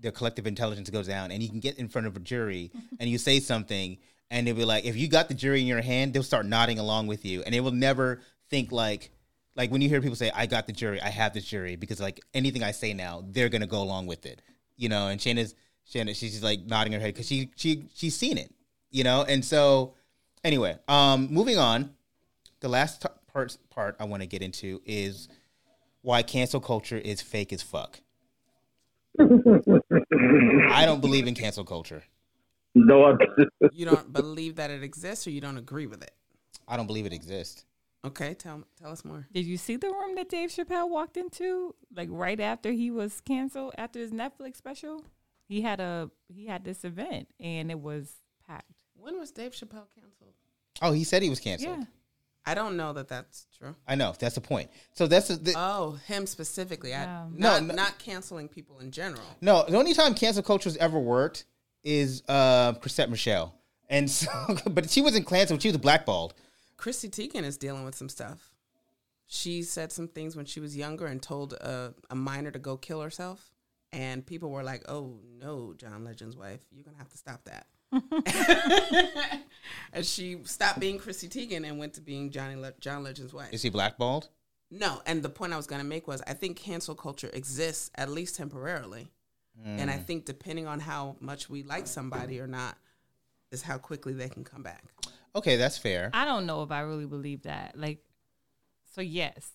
their 0.00 0.12
collective 0.12 0.46
intelligence 0.46 0.90
goes 0.90 1.06
down, 1.06 1.30
and 1.30 1.42
you 1.42 1.48
can 1.48 1.60
get 1.60 1.78
in 1.78 1.88
front 1.88 2.06
of 2.06 2.16
a 2.16 2.20
jury 2.20 2.70
and 3.00 3.08
you 3.08 3.18
say 3.18 3.40
something, 3.40 3.98
and 4.30 4.46
they'll 4.46 4.54
be 4.54 4.64
like, 4.64 4.84
if 4.84 4.96
you 4.96 5.08
got 5.08 5.28
the 5.28 5.34
jury 5.34 5.60
in 5.60 5.66
your 5.66 5.82
hand, 5.82 6.12
they'll 6.12 6.22
start 6.22 6.46
nodding 6.46 6.78
along 6.78 7.06
with 7.06 7.24
you, 7.24 7.42
and 7.42 7.54
they 7.54 7.60
will 7.60 7.72
never 7.72 8.20
think 8.48 8.72
like. 8.72 9.10
Like 9.56 9.72
when 9.72 9.82
you 9.82 9.88
hear 9.88 10.00
people 10.00 10.16
say, 10.16 10.30
"I 10.32 10.46
got 10.46 10.68
the 10.68 10.72
jury, 10.72 11.02
I 11.02 11.08
have 11.08 11.34
the 11.34 11.40
jury," 11.40 11.74
because 11.74 12.00
like 12.00 12.20
anything 12.32 12.62
I 12.62 12.70
say 12.70 12.94
now, 12.94 13.24
they're 13.26 13.48
gonna 13.48 13.66
go 13.66 13.82
along 13.82 14.06
with 14.06 14.24
it, 14.24 14.40
you 14.76 14.88
know. 14.88 15.08
And 15.08 15.20
Shana's, 15.20 15.56
Shana, 15.92 16.14
she's 16.14 16.30
just 16.30 16.44
like 16.44 16.64
nodding 16.64 16.92
her 16.92 17.00
head 17.00 17.12
because 17.14 17.26
she 17.26 17.50
she 17.56 17.88
she's 17.92 18.16
seen 18.16 18.38
it, 18.38 18.54
you 18.90 19.02
know. 19.02 19.24
And 19.24 19.44
so, 19.44 19.94
anyway, 20.44 20.78
um, 20.86 21.28
moving 21.32 21.58
on, 21.58 21.90
the 22.60 22.68
last 22.68 23.02
t- 23.02 23.08
part 23.32 23.56
part 23.70 23.96
I 23.98 24.04
want 24.04 24.22
to 24.22 24.26
get 24.26 24.42
into 24.42 24.80
is 24.84 25.28
why 26.02 26.22
cancel 26.22 26.60
culture 26.60 26.98
is 26.98 27.20
fake 27.20 27.52
as 27.52 27.62
fuck. 27.62 28.00
I 29.18 30.84
don't 30.86 31.00
believe 31.00 31.26
in 31.26 31.34
cancel 31.34 31.64
culture. 31.64 32.02
No, 32.74 33.04
I, 33.04 33.14
You 33.72 33.86
don't 33.86 34.12
believe 34.12 34.56
that 34.56 34.70
it 34.70 34.82
exists, 34.82 35.26
or 35.26 35.30
you 35.30 35.40
don't 35.40 35.56
agree 35.56 35.86
with 35.86 36.02
it. 36.02 36.12
I 36.68 36.76
don't 36.76 36.86
believe 36.86 37.06
it 37.06 37.12
exists. 37.12 37.64
Okay, 38.04 38.34
tell 38.34 38.62
tell 38.80 38.92
us 38.92 39.04
more. 39.04 39.26
Did 39.32 39.44
you 39.44 39.56
see 39.56 39.76
the 39.76 39.88
room 39.88 40.14
that 40.14 40.28
Dave 40.28 40.50
Chappelle 40.50 40.88
walked 40.88 41.16
into? 41.16 41.74
Like 41.94 42.08
right 42.10 42.40
after 42.40 42.72
he 42.72 42.90
was 42.90 43.20
canceled 43.20 43.74
after 43.76 43.98
his 43.98 44.10
Netflix 44.10 44.56
special? 44.56 45.04
He 45.48 45.60
had 45.60 45.80
a 45.80 46.10
he 46.28 46.46
had 46.46 46.64
this 46.64 46.84
event 46.84 47.28
and 47.38 47.70
it 47.70 47.80
was 47.80 48.12
packed. 48.46 48.70
When 48.94 49.18
was 49.18 49.32
Dave 49.32 49.52
Chappelle 49.52 49.88
canceled? 49.94 50.34
Oh, 50.80 50.92
he 50.92 51.04
said 51.04 51.22
he 51.22 51.28
was 51.28 51.40
canceled. 51.40 51.78
Yeah. 51.80 51.84
I 52.46 52.54
don't 52.54 52.76
know 52.76 52.92
that 52.94 53.08
that's 53.08 53.46
true. 53.58 53.74
I 53.86 53.94
know 53.94 54.14
that's 54.18 54.34
the 54.34 54.40
point. 54.40 54.70
So 54.94 55.06
that's 55.06 55.28
the, 55.28 55.36
the 55.36 55.54
Oh, 55.56 55.98
him 56.06 56.26
specifically. 56.26 56.94
I, 56.94 57.04
No. 57.04 57.28
not, 57.34 57.60
No, 57.62 57.66
no. 57.68 57.74
not 57.74 57.98
canceling 57.98 58.48
people 58.48 58.78
in 58.78 58.90
general. 58.90 59.22
no. 59.40 59.64
The 59.68 59.76
only 59.76 59.94
time 59.94 60.14
cancel 60.14 60.42
culture's 60.42 60.76
ever 60.78 60.98
worked 60.98 61.44
is 61.84 62.22
uh 62.28 62.72
Chrisette 62.74 63.10
Michele, 63.10 63.54
and 63.88 64.10
so 64.10 64.28
but 64.70 64.90
she 64.90 65.00
wasn't 65.02 65.26
canceled. 65.26 65.62
She 65.62 65.68
was 65.68 65.76
blackballed. 65.78 66.34
Chrissy 66.76 67.08
Teigen 67.10 67.44
is 67.44 67.56
dealing 67.58 67.84
with 67.84 67.94
some 67.94 68.08
stuff. 68.08 68.50
She 69.26 69.62
said 69.62 69.92
some 69.92 70.08
things 70.08 70.34
when 70.34 70.46
she 70.46 70.60
was 70.60 70.76
younger 70.76 71.06
and 71.06 71.22
told 71.22 71.52
a, 71.52 71.94
a 72.10 72.14
minor 72.16 72.50
to 72.50 72.58
go 72.58 72.76
kill 72.76 73.00
herself. 73.00 73.50
And 73.92 74.24
people 74.24 74.50
were 74.50 74.62
like, 74.62 74.82
oh, 74.88 75.18
no, 75.38 75.74
John 75.76 76.04
Legend's 76.04 76.36
wife, 76.36 76.60
you're 76.72 76.84
going 76.84 76.94
to 76.94 76.98
have 76.98 77.08
to 77.10 77.18
stop 77.18 77.44
that. 77.44 77.66
and 79.92 80.04
she 80.06 80.38
stopped 80.44 80.80
being 80.80 80.98
Chrissy 80.98 81.28
Teigen 81.28 81.66
and 81.66 81.78
went 81.78 81.94
to 81.94 82.00
being 82.00 82.30
Johnny 82.30 82.56
Le- 82.56 82.74
John 82.80 83.02
Legend's 83.02 83.32
wife. 83.32 83.52
Is 83.52 83.62
he 83.62 83.70
blackballed? 83.70 84.28
No, 84.70 85.02
and 85.06 85.22
the 85.22 85.28
point 85.28 85.52
I 85.52 85.56
was 85.56 85.66
going 85.66 85.82
to 85.82 85.86
make 85.86 86.06
was 86.06 86.22
I 86.26 86.34
think 86.34 86.56
cancel 86.56 86.94
culture 86.94 87.30
exists 87.32 87.90
at 87.96 88.08
least 88.08 88.36
temporarily. 88.36 89.10
And 89.62 89.90
I 89.90 89.96
hmm. 89.96 90.04
think 90.04 90.24
depending 90.24 90.66
on 90.66 90.80
how 90.80 91.16
much 91.20 91.50
we 91.50 91.62
like 91.62 91.86
somebody 91.86 92.40
or 92.40 92.46
not 92.46 92.78
is 93.52 93.60
how 93.60 93.76
quickly 93.76 94.14
they 94.14 94.30
can 94.30 94.42
come 94.42 94.62
back. 94.62 94.84
Okay, 95.36 95.56
that's 95.56 95.76
fair. 95.76 96.10
I 96.14 96.24
don't 96.24 96.46
know 96.46 96.62
if 96.62 96.70
I 96.70 96.80
really 96.80 97.04
believe 97.04 97.42
that. 97.42 97.78
Like 97.78 97.98
so 98.94 99.00
yes, 99.00 99.52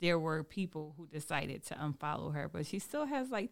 there 0.00 0.18
were 0.18 0.42
people 0.44 0.94
who 0.96 1.06
decided 1.06 1.64
to 1.66 1.74
unfollow 1.74 2.32
her, 2.34 2.48
but 2.48 2.66
she 2.66 2.78
still 2.78 3.06
has 3.06 3.30
like 3.30 3.50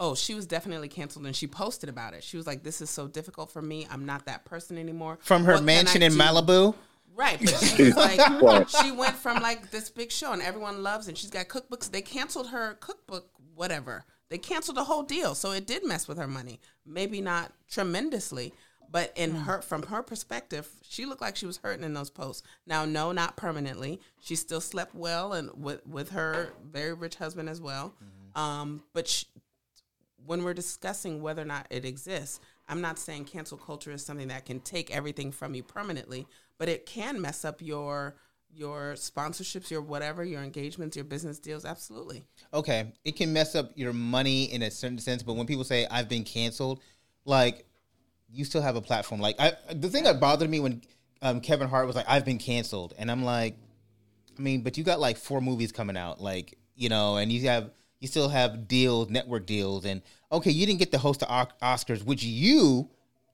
Oh, 0.00 0.14
she 0.14 0.34
was 0.34 0.46
definitely 0.46 0.88
canceled 0.88 1.26
and 1.26 1.34
she 1.34 1.46
posted 1.46 1.88
about 1.88 2.14
it. 2.14 2.22
She 2.22 2.36
was 2.36 2.46
like, 2.46 2.62
This 2.62 2.80
is 2.80 2.90
so 2.90 3.08
difficult 3.08 3.50
for 3.50 3.60
me. 3.62 3.86
I'm 3.90 4.06
not 4.06 4.26
that 4.26 4.44
person 4.44 4.78
anymore. 4.78 5.18
From 5.22 5.44
her 5.44 5.54
What 5.54 5.64
mansion 5.64 6.02
in 6.02 6.12
do?" 6.12 6.18
Malibu. 6.18 6.74
Right. 7.16 7.38
But 7.40 7.58
she 7.58 7.82
was 7.82 7.96
like, 8.42 8.68
she 8.68 8.92
went 8.92 9.16
from 9.16 9.42
like 9.42 9.70
this 9.72 9.90
big 9.90 10.12
show 10.12 10.32
and 10.32 10.40
everyone 10.40 10.84
loves 10.84 11.08
and 11.08 11.18
she's 11.18 11.30
got 11.30 11.48
cookbooks. 11.48 11.90
They 11.90 12.00
canceled 12.02 12.50
her 12.50 12.74
cookbook, 12.74 13.28
whatever. 13.56 14.04
They 14.28 14.38
canceled 14.38 14.76
the 14.76 14.84
whole 14.84 15.02
deal. 15.02 15.34
So 15.34 15.50
it 15.50 15.66
did 15.66 15.84
mess 15.84 16.06
with 16.06 16.18
her 16.18 16.28
money. 16.28 16.60
Maybe 16.86 17.20
not 17.20 17.52
tremendously, 17.68 18.52
But 18.90 19.12
in 19.16 19.34
her, 19.34 19.62
from 19.62 19.82
her 19.84 20.02
perspective, 20.02 20.68
she 20.82 21.06
looked 21.06 21.20
like 21.20 21.34
she 21.34 21.46
was 21.46 21.56
hurting 21.56 21.84
in 21.84 21.92
those 21.94 22.10
posts. 22.10 22.46
Now, 22.66 22.84
no, 22.84 23.10
not 23.12 23.36
permanently. 23.36 24.00
She 24.20 24.36
still 24.36 24.60
slept 24.60 24.94
well 24.94 25.32
and 25.32 25.50
with 25.56 25.84
with 25.86 26.10
her 26.10 26.52
very 26.64 26.94
rich 26.94 27.16
husband 27.16 27.48
as 27.48 27.60
well. 27.60 27.94
Um, 28.34 28.82
but 28.92 29.08
she, 29.08 29.26
when 30.28 30.44
we're 30.44 30.54
discussing 30.54 31.22
whether 31.22 31.40
or 31.40 31.46
not 31.46 31.66
it 31.70 31.86
exists, 31.86 32.38
I'm 32.68 32.82
not 32.82 32.98
saying 32.98 33.24
cancel 33.24 33.56
culture 33.56 33.90
is 33.92 34.04
something 34.04 34.28
that 34.28 34.44
can 34.44 34.60
take 34.60 34.94
everything 34.94 35.32
from 35.32 35.54
you 35.54 35.62
permanently, 35.62 36.26
but 36.58 36.68
it 36.68 36.84
can 36.84 37.20
mess 37.20 37.46
up 37.46 37.62
your 37.62 38.14
your 38.50 38.94
sponsorships, 38.94 39.70
your 39.70 39.80
whatever, 39.82 40.24
your 40.24 40.42
engagements, 40.42 40.96
your 40.96 41.04
business 41.04 41.38
deals. 41.38 41.64
Absolutely. 41.64 42.24
okay, 42.52 42.92
it 43.04 43.16
can 43.16 43.32
mess 43.32 43.54
up 43.54 43.72
your 43.74 43.92
money 43.92 44.44
in 44.52 44.62
a 44.62 44.70
certain 44.70 44.98
sense, 44.98 45.22
but 45.22 45.34
when 45.34 45.46
people 45.46 45.64
say 45.64 45.86
I've 45.90 46.08
been 46.10 46.24
canceled, 46.24 46.82
like 47.24 47.64
you 48.30 48.44
still 48.44 48.62
have 48.62 48.76
a 48.76 48.82
platform. 48.82 49.22
Like 49.22 49.36
I, 49.38 49.52
the 49.74 49.88
thing 49.88 50.04
that 50.04 50.20
bothered 50.20 50.50
me 50.50 50.60
when 50.60 50.82
um, 51.22 51.40
Kevin 51.40 51.68
Hart 51.68 51.86
was 51.86 51.96
like 51.96 52.06
I've 52.06 52.26
been 52.26 52.38
canceled, 52.38 52.92
and 52.98 53.10
I'm 53.10 53.24
like, 53.24 53.56
I 54.38 54.42
mean, 54.42 54.60
but 54.60 54.76
you 54.76 54.84
got 54.84 55.00
like 55.00 55.16
four 55.16 55.40
movies 55.40 55.72
coming 55.72 55.96
out, 55.96 56.20
like 56.20 56.58
you 56.76 56.90
know, 56.90 57.16
and 57.16 57.32
you 57.32 57.48
have 57.48 57.70
you 58.00 58.08
still 58.08 58.28
have 58.28 58.68
deals, 58.68 59.08
network 59.10 59.46
deals, 59.46 59.84
and 59.84 60.02
okay, 60.30 60.50
you 60.50 60.66
didn't 60.66 60.78
get 60.78 60.92
to 60.92 60.98
host 60.98 61.20
the 61.20 61.26
Oscars, 61.26 62.04
which 62.04 62.22
you 62.22 62.88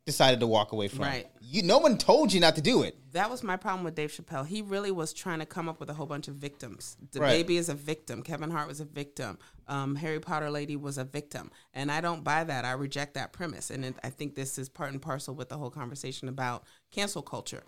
decided 0.06 0.40
to 0.40 0.46
walk 0.46 0.72
away 0.72 0.88
from. 0.88 1.00
Right. 1.04 1.26
You, 1.40 1.62
no 1.62 1.78
one 1.78 1.96
told 1.96 2.32
you 2.32 2.40
not 2.40 2.56
to 2.56 2.60
do 2.60 2.82
it. 2.82 2.96
That 3.12 3.30
was 3.30 3.42
my 3.42 3.56
problem 3.56 3.84
with 3.84 3.94
Dave 3.94 4.12
Chappelle. 4.12 4.46
He 4.46 4.60
really 4.60 4.90
was 4.90 5.12
trying 5.14 5.38
to 5.38 5.46
come 5.46 5.68
up 5.68 5.80
with 5.80 5.88
a 5.88 5.94
whole 5.94 6.06
bunch 6.06 6.28
of 6.28 6.34
victims. 6.34 6.96
The 7.12 7.20
Right. 7.20 7.30
baby 7.30 7.56
is 7.56 7.68
a 7.68 7.74
victim. 7.74 8.22
Kevin 8.22 8.50
Hart 8.50 8.68
was 8.68 8.80
a 8.80 8.84
victim. 8.84 9.38
Um, 9.66 9.96
Harry 9.96 10.20
Potter 10.20 10.50
lady 10.50 10.76
was 10.76 10.98
a 10.98 11.04
victim. 11.04 11.50
And 11.72 11.90
I 11.90 12.00
don't 12.02 12.22
buy 12.22 12.44
that. 12.44 12.64
I 12.66 12.72
reject 12.72 13.14
that 13.14 13.32
premise. 13.32 13.70
And 13.70 13.84
it, 13.84 13.94
I 14.04 14.10
think 14.10 14.34
this 14.34 14.58
is 14.58 14.68
part 14.68 14.92
and 14.92 15.00
parcel 15.00 15.34
with 15.34 15.48
the 15.48 15.56
whole 15.56 15.70
conversation 15.70 16.28
about 16.28 16.64
cancel 16.90 17.22
culture. 17.22 17.62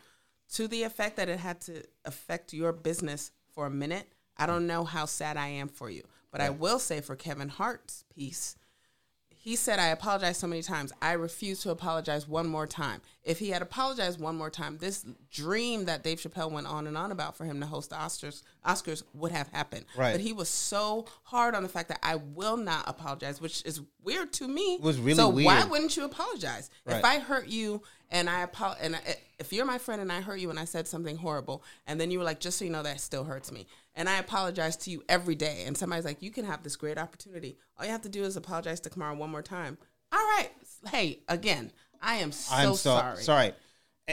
To 0.54 0.68
the 0.68 0.82
effect 0.82 1.16
that 1.16 1.28
it 1.28 1.38
had 1.38 1.60
to 1.62 1.84
affect 2.04 2.52
your 2.52 2.72
business 2.72 3.30
for 3.54 3.66
a 3.66 3.70
minute, 3.70 4.12
I 4.36 4.44
don't 4.46 4.66
know 4.66 4.84
how 4.84 5.06
sad 5.06 5.36
I 5.38 5.48
am 5.48 5.68
for 5.68 5.88
you. 5.88 6.02
But 6.36 6.44
I 6.44 6.50
will 6.50 6.78
say 6.78 7.00
for 7.00 7.16
Kevin 7.16 7.48
Hart's 7.48 8.04
piece, 8.14 8.56
he 9.30 9.56
said, 9.56 9.78
I 9.78 9.86
apologize 9.86 10.36
so 10.36 10.46
many 10.46 10.60
times. 10.60 10.92
I 11.00 11.12
refuse 11.12 11.62
to 11.62 11.70
apologize 11.70 12.28
one 12.28 12.46
more 12.46 12.66
time. 12.66 13.00
If 13.22 13.38
he 13.38 13.50
had 13.50 13.62
apologized 13.62 14.20
one 14.20 14.36
more 14.36 14.50
time, 14.50 14.76
this 14.76 15.06
dream 15.30 15.86
that 15.86 16.02
Dave 16.02 16.18
Chappelle 16.18 16.50
went 16.50 16.66
on 16.66 16.86
and 16.86 16.98
on 16.98 17.10
about 17.10 17.38
for 17.38 17.44
him 17.46 17.60
to 17.60 17.66
host 17.66 17.88
the 17.88 17.96
Oscars, 17.96 18.42
Oscars 18.66 19.02
would 19.14 19.32
have 19.32 19.48
happened. 19.48 19.86
Right. 19.96 20.12
But 20.12 20.20
he 20.20 20.34
was 20.34 20.50
so 20.50 21.06
hard 21.22 21.54
on 21.54 21.62
the 21.62 21.70
fact 21.70 21.88
that 21.88 22.00
I 22.02 22.16
will 22.16 22.58
not 22.58 22.86
apologize, 22.86 23.40
which 23.40 23.64
is 23.64 23.80
weird 24.02 24.32
to 24.34 24.46
me. 24.46 24.74
It 24.74 24.82
was 24.82 24.98
really 24.98 25.16
so 25.16 25.28
why 25.28 25.64
wouldn't 25.64 25.96
you 25.96 26.04
apologize? 26.04 26.68
Right. 26.84 26.96
If 26.96 27.04
I 27.04 27.18
hurt 27.20 27.46
you 27.46 27.82
and 28.10 28.28
I 28.28 28.42
apologize, 28.42 28.82
and 28.84 28.96
I, 28.96 29.16
if 29.38 29.52
you're 29.52 29.64
my 29.64 29.78
friend 29.78 30.02
and 30.02 30.12
I 30.12 30.20
hurt 30.20 30.40
you 30.40 30.50
and 30.50 30.58
I 30.58 30.64
said 30.64 30.86
something 30.86 31.16
horrible, 31.16 31.62
and 31.86 31.98
then 32.00 32.10
you 32.10 32.18
were 32.18 32.24
like, 32.24 32.40
just 32.40 32.58
so 32.58 32.64
you 32.64 32.70
know, 32.72 32.82
that 32.82 33.00
still 33.00 33.24
hurts 33.24 33.50
me, 33.52 33.68
and 33.96 34.08
I 34.08 34.18
apologize 34.18 34.76
to 34.78 34.90
you 34.90 35.02
every 35.08 35.34
day, 35.34 35.64
and 35.66 35.76
somebody's 35.76 36.04
like, 36.04 36.22
you 36.22 36.30
can 36.30 36.44
have 36.44 36.62
this 36.62 36.76
great 36.76 36.98
opportunity. 36.98 37.56
All 37.78 37.84
you 37.84 37.90
have 37.92 38.02
to 38.02 38.08
do 38.08 38.22
is 38.24 38.36
apologize 38.36 38.78
to 38.80 38.90
Kamara 38.90 39.16
one 39.16 39.30
more 39.30 39.42
time. 39.42 39.78
All 40.12 40.18
right, 40.20 40.50
hey, 40.90 41.20
again, 41.28 41.72
I 42.00 42.16
am 42.16 42.30
so, 42.30 42.54
I'm 42.54 42.68
so 42.74 42.74
sorry. 42.74 43.22
sorry. 43.22 43.52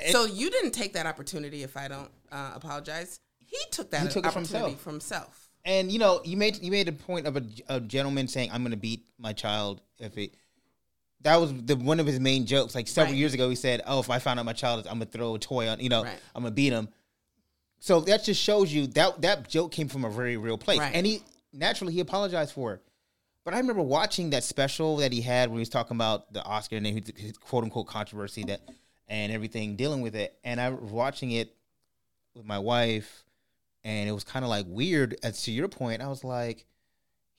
So 0.10 0.26
you 0.26 0.50
didn't 0.50 0.72
take 0.72 0.94
that 0.94 1.06
opportunity 1.06 1.62
if 1.62 1.78
I 1.78 1.88
don't 1.88 2.10
uh, 2.32 2.54
apologize. 2.56 3.20
He 3.38 3.58
took 3.72 3.92
that 3.92 4.02
He 4.02 4.08
took 4.08 4.26
opportunity 4.26 4.72
himself. 4.72 4.82
for 4.82 4.90
himself. 4.90 5.50
And 5.66 5.92
you 5.92 6.00
know, 6.00 6.20
you 6.26 6.36
made 6.36 6.62
you 6.64 6.72
made 6.72 6.88
a 6.88 6.92
point 6.92 7.28
of 7.28 7.38
a, 7.38 7.44
a 7.70 7.80
gentleman 7.80 8.28
saying, 8.28 8.50
"I'm 8.52 8.64
going 8.64 8.72
to 8.72 8.78
beat 8.78 9.06
my 9.20 9.34
child 9.34 9.82
if 10.00 10.18
it." 10.18 10.34
That 11.22 11.40
was 11.40 11.54
the 11.54 11.76
one 11.78 12.00
of 12.02 12.06
his 12.08 12.20
main 12.20 12.46
jokes. 12.46 12.76
Like 12.76 12.88
several 12.88 13.14
Right. 13.14 13.20
years 13.20 13.34
ago, 13.34 13.50
he 13.50 13.56
said, 13.56 13.82
"Oh, 13.86 14.00
if 14.00 14.10
I 14.10 14.20
found 14.20 14.40
out 14.40 14.46
my 14.46 14.54
child 14.54 14.82
is, 14.82 14.88
I'm 14.88 14.94
gonna 14.94 15.06
throw 15.06 15.36
a 15.36 15.40
toy 15.40 15.70
on. 15.70 15.80
You 15.80 15.90
know, 15.90 16.04
Right. 16.04 16.20
I'm 16.36 16.44
gonna 16.44 16.54
beat 16.56 16.74
him." 16.74 16.90
So 17.84 18.00
that 18.00 18.24
just 18.24 18.42
shows 18.42 18.72
you 18.74 18.88
that 18.88 19.24
that 19.24 19.50
joke 19.50 19.74
came 19.74 19.90
from 19.90 20.06
a 20.06 20.10
very 20.10 20.38
real 20.38 20.58
place, 20.58 20.80
Right. 20.80 20.96
and 20.96 21.06
he 21.06 21.22
naturally 21.52 21.92
he 21.92 22.00
apologized 22.00 22.54
for 22.54 22.76
it. 22.76 22.82
But 23.44 23.54
I 23.54 23.58
remember 23.58 23.82
watching 23.82 24.30
that 24.30 24.46
special 24.46 24.96
that 24.98 25.12
he 25.12 25.20
had 25.20 25.50
when 25.50 25.58
he 25.58 25.64
was 25.64 25.68
talking 25.68 25.98
about 25.98 26.32
the 26.32 26.42
Oscar 26.46 26.78
and 26.78 26.88
his, 26.88 27.12
his 27.18 27.38
quote 27.38 27.66
unquote 27.66 27.88
controversy 27.88 28.46
that 28.46 28.62
and 29.10 29.34
everything 29.34 29.76
dealing 29.76 30.00
with 30.00 30.16
it. 30.16 30.34
And 30.46 30.62
I 30.62 30.70
was 30.70 30.94
watching 30.94 31.32
it 31.32 31.54
with 32.34 32.46
my 32.46 32.58
wife, 32.58 33.26
and 33.84 34.08
it 34.08 34.14
was 34.14 34.24
kind 34.24 34.46
of 34.46 34.50
like 34.50 34.66
weird. 34.70 35.18
As 35.22 35.42
to 35.44 35.52
your 35.52 35.68
point, 35.68 36.02
I 36.02 36.08
was 36.08 36.24
like, 36.24 36.66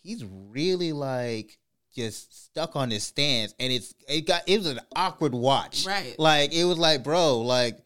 he's 0.02 0.26
really 0.50 0.92
like 0.92 1.58
just 1.96 2.44
stuck 2.44 2.76
on 2.76 2.90
his 2.90 3.02
stance, 3.02 3.54
and 3.58 3.72
it's 3.72 3.94
it 4.06 4.26
got 4.26 4.42
it 4.46 4.58
was 4.58 4.66
an 4.66 4.80
awkward 4.94 5.32
watch. 5.32 5.86
Right. 5.86 6.14
Like 6.18 6.52
it 6.52 6.66
was 6.66 6.76
like, 6.76 7.02
bro, 7.02 7.40
like 7.40 7.78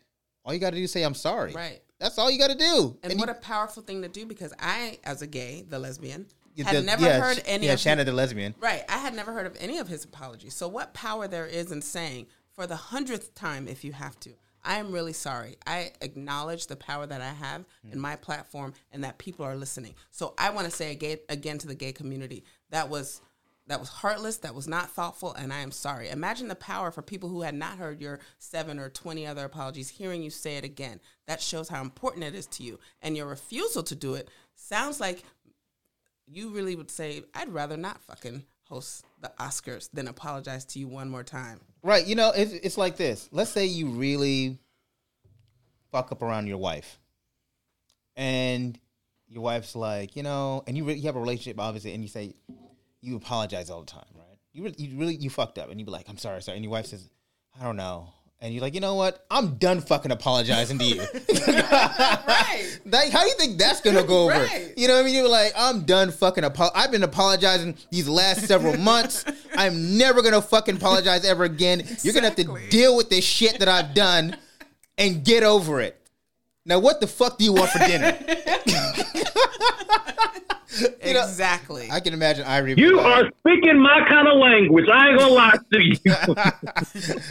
all 0.44 0.52
you 0.52 0.58
got 0.58 0.70
to 0.70 0.76
do 0.76 0.82
is 0.82 0.90
say 0.90 1.04
I'm 1.04 1.14
sorry. 1.14 1.52
Right. 1.52 1.82
That's 1.98 2.18
all 2.18 2.30
you 2.30 2.38
got 2.38 2.50
to 2.50 2.56
do. 2.56 2.96
And, 3.02 3.18
what 3.18 3.28
you- 3.28 3.34
a 3.34 3.34
powerful 3.34 3.82
thing 3.82 4.02
to 4.02 4.08
do 4.08 4.26
because 4.26 4.52
I, 4.58 4.98
as 5.04 5.22
a 5.22 5.26
gay, 5.26 5.64
the 5.68 5.78
lesbian, 5.78 6.26
the- 6.56 6.64
had 6.64 6.84
never 6.84 7.04
yeah, 7.04 7.20
heard 7.20 7.42
any 7.44 7.66
Yeah, 7.66 7.74
of 7.74 7.80
Shanna 7.80 8.04
the 8.04 8.12
lesbian. 8.12 8.54
Right. 8.58 8.84
I 8.88 8.98
had 8.98 9.14
never 9.14 9.32
heard 9.32 9.46
of 9.46 9.56
any 9.58 9.78
of 9.78 9.88
his 9.88 10.04
apologies. 10.04 10.54
So, 10.54 10.68
what 10.68 10.94
power 10.94 11.28
there 11.28 11.46
is 11.46 11.72
in 11.72 11.82
saying, 11.82 12.26
for 12.52 12.66
the 12.66 12.76
hundredth 12.76 13.34
time, 13.34 13.68
if 13.68 13.84
you 13.84 13.92
have 13.92 14.18
to, 14.20 14.34
I 14.64 14.76
am 14.76 14.92
really 14.92 15.12
sorry. 15.12 15.56
I 15.66 15.92
acknowledge 16.00 16.66
the 16.66 16.76
power 16.76 17.06
that 17.06 17.20
I 17.20 17.30
have 17.30 17.64
hmm. 17.82 17.92
in 17.92 18.00
my 18.00 18.16
platform 18.16 18.74
and 18.92 19.04
that 19.04 19.18
people 19.18 19.44
are 19.44 19.56
listening. 19.56 19.94
So, 20.10 20.34
I 20.38 20.50
want 20.50 20.66
to 20.66 20.72
say 20.72 20.92
again, 20.92 21.18
again 21.28 21.58
to 21.58 21.66
the 21.66 21.74
gay 21.74 21.92
community 21.92 22.44
that 22.70 22.88
was. 22.88 23.20
That 23.68 23.80
was 23.80 23.88
heartless. 23.90 24.38
That 24.38 24.54
was 24.54 24.66
not 24.66 24.90
thoughtful, 24.90 25.34
and 25.34 25.52
I 25.52 25.58
am 25.58 25.72
sorry. 25.72 26.08
Imagine 26.08 26.48
the 26.48 26.54
power 26.54 26.90
for 26.90 27.02
people 27.02 27.28
who 27.28 27.42
had 27.42 27.54
not 27.54 27.78
heard 27.78 28.00
your 28.00 28.18
seven 28.38 28.78
or 28.78 28.88
twenty 28.88 29.26
other 29.26 29.44
apologies, 29.44 29.90
hearing 29.90 30.22
you 30.22 30.30
say 30.30 30.56
it 30.56 30.64
again. 30.64 31.00
That 31.26 31.42
shows 31.42 31.68
how 31.68 31.82
important 31.82 32.24
it 32.24 32.34
is 32.34 32.46
to 32.46 32.62
you, 32.62 32.80
and 33.02 33.16
your 33.16 33.26
refusal 33.26 33.82
to 33.82 33.94
do 33.94 34.14
it 34.14 34.30
sounds 34.54 35.00
like 35.00 35.22
you 36.26 36.50
really 36.50 36.76
would 36.76 36.90
say, 36.90 37.22
I'd 37.34 37.50
rather 37.50 37.76
not 37.76 38.02
fucking 38.02 38.44
host 38.64 39.04
the 39.20 39.32
Oscars 39.38 39.88
than 39.92 40.08
apologize 40.08 40.64
to 40.66 40.78
you 40.78 40.88
one 40.88 41.08
more 41.08 41.24
time. 41.24 41.60
Right. 41.82 42.06
You 42.06 42.16
know, 42.16 42.32
it's, 42.34 42.52
it's 42.52 42.78
like 42.78 42.96
this. 42.96 43.28
Let's 43.32 43.50
say 43.50 43.66
you 43.66 43.88
really 43.88 44.58
fuck 45.90 46.12
up 46.12 46.22
around 46.22 46.46
your 46.46 46.58
wife, 46.58 46.98
and 48.16 48.78
your 49.26 49.42
wife's 49.42 49.76
like, 49.76 50.16
you 50.16 50.22
know, 50.22 50.64
and 50.66 50.76
you 50.76 50.84
re- 50.84 50.94
you 50.94 51.04
have 51.04 51.16
a 51.16 51.20
relationship, 51.20 51.60
obviously, 51.60 51.92
and 51.92 52.02
you 52.02 52.08
say 52.08 52.34
you 53.00 53.16
apologize 53.16 53.70
all 53.70 53.80
the 53.80 53.86
time, 53.86 54.04
right? 54.14 54.24
You 54.52 54.64
really, 54.64 54.76
you 54.78 54.98
really 54.98 55.14
you 55.14 55.30
fucked 55.30 55.58
up, 55.58 55.70
and 55.70 55.78
you 55.78 55.86
be 55.86 55.92
like, 55.92 56.08
I'm 56.08 56.18
sorry, 56.18 56.42
sorry, 56.42 56.56
and 56.56 56.64
your 56.64 56.72
wife 56.72 56.86
says, 56.86 57.08
I 57.60 57.64
don't 57.64 57.76
know. 57.76 58.08
And 58.40 58.54
you're 58.54 58.62
like, 58.62 58.74
you 58.74 58.80
know 58.80 58.94
what? 58.94 59.26
I'm 59.32 59.56
done 59.56 59.80
fucking 59.80 60.12
apologizing 60.12 60.78
to 60.78 60.84
you. 60.84 61.02
Right. 61.68 62.78
Like, 62.86 63.10
how 63.10 63.22
do 63.22 63.28
you 63.28 63.34
think 63.34 63.58
that's 63.58 63.80
gonna 63.80 64.04
go 64.04 64.24
over? 64.30 64.38
Right. 64.38 64.72
You 64.76 64.86
know 64.88 64.94
what 64.94 65.00
I 65.00 65.04
mean? 65.04 65.14
You're 65.16 65.28
like, 65.28 65.52
I'm 65.56 65.82
done 65.84 66.10
fucking. 66.12 66.44
Apo- 66.44 66.70
I've 66.74 66.90
been 66.92 67.02
apologizing 67.02 67.76
these 67.90 68.08
last 68.08 68.46
several 68.46 68.76
months. 68.78 69.24
I'm 69.56 69.98
never 69.98 70.22
gonna 70.22 70.40
fucking 70.40 70.76
apologize 70.76 71.24
ever 71.24 71.44
again. 71.44 71.82
You're 72.02 72.14
gonna 72.14 72.28
have 72.28 72.36
to 72.36 72.68
deal 72.70 72.96
with 72.96 73.10
this 73.10 73.24
shit 73.24 73.58
that 73.58 73.68
I've 73.68 73.92
done 73.94 74.36
and 74.96 75.24
get 75.24 75.42
over 75.42 75.80
it. 75.80 76.00
Now, 76.64 76.78
what 76.78 77.00
the 77.00 77.06
fuck 77.06 77.38
do 77.38 77.44
you 77.44 77.52
want 77.54 77.70
for 77.70 77.78
dinner? 77.80 78.16
You 81.04 81.14
know, 81.14 81.22
exactly. 81.22 81.88
I 81.90 82.00
can 82.00 82.12
imagine 82.12 82.44
Irie. 82.44 82.76
You 82.76 83.00
are 83.00 83.30
speaking 83.38 83.80
my 83.80 84.04
kind 84.06 84.28
of 84.28 84.36
language. 84.36 84.86
I 84.92 85.08
ain't 85.08 85.18
gonna 85.18 85.32
lie 85.32 85.56
to 85.72 85.80
you. 85.80 85.94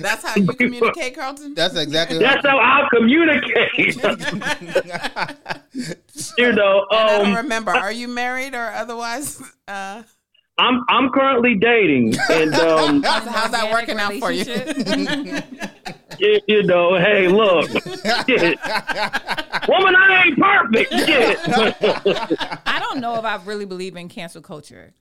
That's 0.02 0.24
how 0.24 0.36
you 0.36 0.48
communicate, 0.48 1.16
Carlton? 1.16 1.54
That's 1.54 1.76
exactly. 1.76 2.18
That's 2.18 2.44
how 2.46 2.58
I 2.58 2.88
communicate. 2.92 3.96
you 6.38 6.54
know, 6.54 6.86
And 6.90 7.00
I 7.00 7.18
don't 7.18 7.28
um, 7.28 7.36
remember. 7.36 7.72
Are 7.72 7.92
you 7.92 8.08
married 8.08 8.56
or 8.56 8.72
otherwise? 8.72 9.40
Uh, 9.68 10.02
I'm 10.58 10.84
I'm 10.90 11.12
currently 11.12 11.54
dating, 11.56 12.16
and 12.32 12.56
um, 12.56 13.04
how's, 13.04 13.28
how's 13.28 13.52
that 13.52 13.72
working 13.72 14.00
out 14.00 14.16
for 14.16 14.32
you? 14.32 14.46
Relationship. 16.20 16.44
you, 16.48 16.58
you 16.58 16.64
know, 16.64 16.96
hey, 16.96 17.28
look, 17.28 17.70
shit. 18.28 18.60
woman, 19.68 19.96
I 19.96 20.24
ain't 20.26 20.38
perfect. 20.38 20.92
Shit. 20.94 21.40
I 22.66 22.80
don't 22.80 23.00
know 23.00 23.16
if 23.16 23.26
I 23.26 23.40
really 23.46 23.66
believe 23.66 23.96
in 23.96 24.10
cancel 24.10 24.42
culture. 24.42 24.94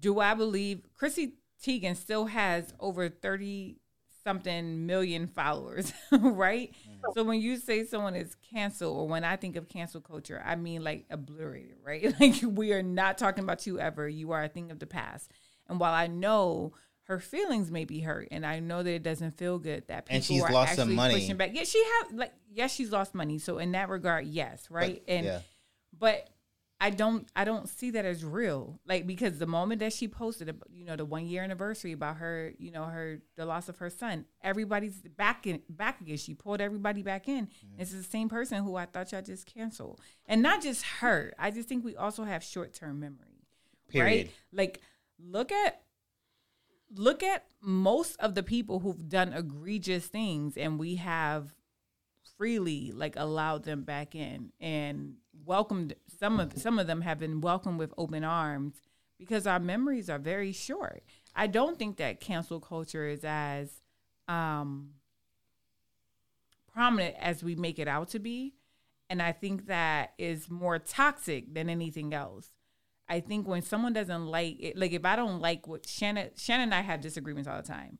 Do 0.00 0.20
I 0.20 0.34
believe 0.34 0.82
Chrissy 0.94 1.34
Teigen 1.62 1.96
still 1.96 2.26
has 2.26 2.72
over 2.80 3.08
30 3.08 3.80
something 4.24 4.86
million 4.86 5.26
followers, 5.26 5.92
right? 6.12 6.72
Mm. 6.72 7.14
So 7.14 7.24
when 7.24 7.40
you 7.40 7.56
say 7.56 7.84
someone 7.84 8.14
is 8.14 8.36
canceled, 8.52 8.96
or 8.96 9.08
when 9.08 9.24
I 9.24 9.36
think 9.36 9.56
of 9.56 9.68
cancel 9.68 10.00
culture, 10.00 10.42
I 10.44 10.56
mean 10.56 10.84
like 10.84 11.06
obliterated, 11.10 11.76
right? 11.84 12.14
Like 12.20 12.42
we 12.44 12.72
are 12.72 12.82
not 12.82 13.18
talking 13.18 13.44
about 13.44 13.66
you 13.66 13.78
ever. 13.78 14.08
You 14.08 14.32
are 14.32 14.44
a 14.44 14.48
thing 14.48 14.70
of 14.70 14.78
the 14.78 14.86
past. 14.86 15.30
And 15.68 15.80
while 15.80 15.94
I 15.94 16.06
know 16.06 16.72
her 17.10 17.18
feelings 17.18 17.72
may 17.72 17.84
be 17.84 17.98
hurt, 17.98 18.28
and 18.30 18.46
I 18.46 18.60
know 18.60 18.84
that 18.84 18.90
it 18.90 19.02
doesn't 19.02 19.36
feel 19.36 19.58
good 19.58 19.88
that 19.88 20.06
people 20.06 20.14
And 20.14 20.24
she's 20.24 20.42
are 20.42 20.52
lost 20.52 20.78
actually 20.78 20.96
pushing 20.96 21.36
back. 21.36 21.50
Yeah, 21.52 21.64
she 21.64 21.84
have 21.84 22.12
like 22.12 22.32
yes, 22.52 22.72
she's 22.72 22.92
lost 22.92 23.16
money. 23.16 23.38
So 23.38 23.58
in 23.58 23.72
that 23.72 23.88
regard, 23.88 24.26
yes, 24.26 24.68
right? 24.70 25.02
And 25.08 25.26
yeah. 25.26 25.40
but 25.98 26.30
I 26.80 26.90
don't 26.90 27.28
I 27.34 27.44
don't 27.44 27.68
see 27.68 27.90
that 27.90 28.04
as 28.04 28.24
real. 28.24 28.78
Like 28.86 29.08
because 29.08 29.38
the 29.38 29.46
moment 29.48 29.80
that 29.80 29.92
she 29.92 30.06
posted, 30.06 30.56
you 30.72 30.84
know, 30.84 30.94
the 30.94 31.04
one 31.04 31.26
year 31.26 31.42
anniversary 31.42 31.90
about 31.90 32.18
her, 32.18 32.52
you 32.58 32.70
know, 32.70 32.84
her 32.84 33.20
the 33.36 33.44
loss 33.44 33.68
of 33.68 33.78
her 33.78 33.90
son, 33.90 34.24
everybody's 34.40 35.00
back 35.00 35.48
in 35.48 35.62
back 35.68 36.00
again. 36.00 36.16
She 36.16 36.34
pulled 36.34 36.60
everybody 36.60 37.02
back 37.02 37.26
in. 37.26 37.46
Mm. 37.46 37.78
This 37.78 37.92
is 37.92 38.04
the 38.04 38.10
same 38.10 38.28
person 38.28 38.62
who 38.62 38.76
I 38.76 38.86
thought 38.86 39.10
y'all 39.10 39.20
just 39.20 39.52
canceled, 39.52 40.00
and 40.26 40.42
not 40.42 40.62
just 40.62 40.84
her. 41.00 41.32
I 41.40 41.50
just 41.50 41.68
think 41.68 41.84
we 41.84 41.96
also 41.96 42.22
have 42.22 42.44
short 42.44 42.72
term 42.72 43.00
memory. 43.00 43.48
Period. 43.88 44.26
Right? 44.26 44.30
Like 44.52 44.80
look 45.18 45.50
at 45.50 45.82
look 46.94 47.22
at 47.22 47.44
most 47.60 48.16
of 48.20 48.34
the 48.34 48.42
people 48.42 48.80
who've 48.80 49.08
done 49.08 49.32
egregious 49.32 50.06
things, 50.06 50.56
and 50.56 50.78
we 50.78 50.96
have 50.96 51.54
freely 52.36 52.90
like 52.92 53.14
allowed 53.16 53.64
them 53.64 53.82
back 53.82 54.14
in 54.14 54.50
and 54.60 55.14
welcomed 55.44 55.94
some 56.18 56.40
of 56.40 56.56
some 56.56 56.78
of 56.78 56.86
them 56.86 57.02
have 57.02 57.18
been 57.18 57.40
welcomed 57.40 57.78
with 57.78 57.92
open 57.98 58.24
arms 58.24 58.80
because 59.18 59.46
our 59.46 59.60
memories 59.60 60.08
are 60.08 60.18
very 60.18 60.52
short. 60.52 61.02
I 61.36 61.46
don't 61.46 61.78
think 61.78 61.98
that 61.98 62.20
cancel 62.20 62.58
culture 62.58 63.06
is 63.06 63.24
as 63.24 63.70
um, 64.28 64.90
prominent 66.72 67.16
as 67.20 67.44
we 67.44 67.54
make 67.54 67.78
it 67.78 67.88
out 67.88 68.08
to 68.10 68.18
be, 68.18 68.54
and 69.10 69.20
I 69.20 69.32
think 69.32 69.66
that 69.66 70.14
is 70.18 70.50
more 70.50 70.78
toxic 70.78 71.52
than 71.52 71.68
anything 71.68 72.14
else. 72.14 72.50
I 73.10 73.18
think 73.18 73.48
when 73.48 73.62
someone 73.62 73.92
doesn't 73.92 74.26
like 74.26 74.56
it, 74.60 74.78
like 74.78 74.92
if 74.92 75.04
I 75.04 75.16
don't 75.16 75.40
like 75.40 75.66
what 75.66 75.84
Shannon, 75.84 76.30
Shannon 76.36 76.64
and 76.64 76.74
I 76.74 76.80
have 76.80 77.00
disagreements 77.00 77.48
all 77.48 77.56
the 77.56 77.66
time. 77.66 77.98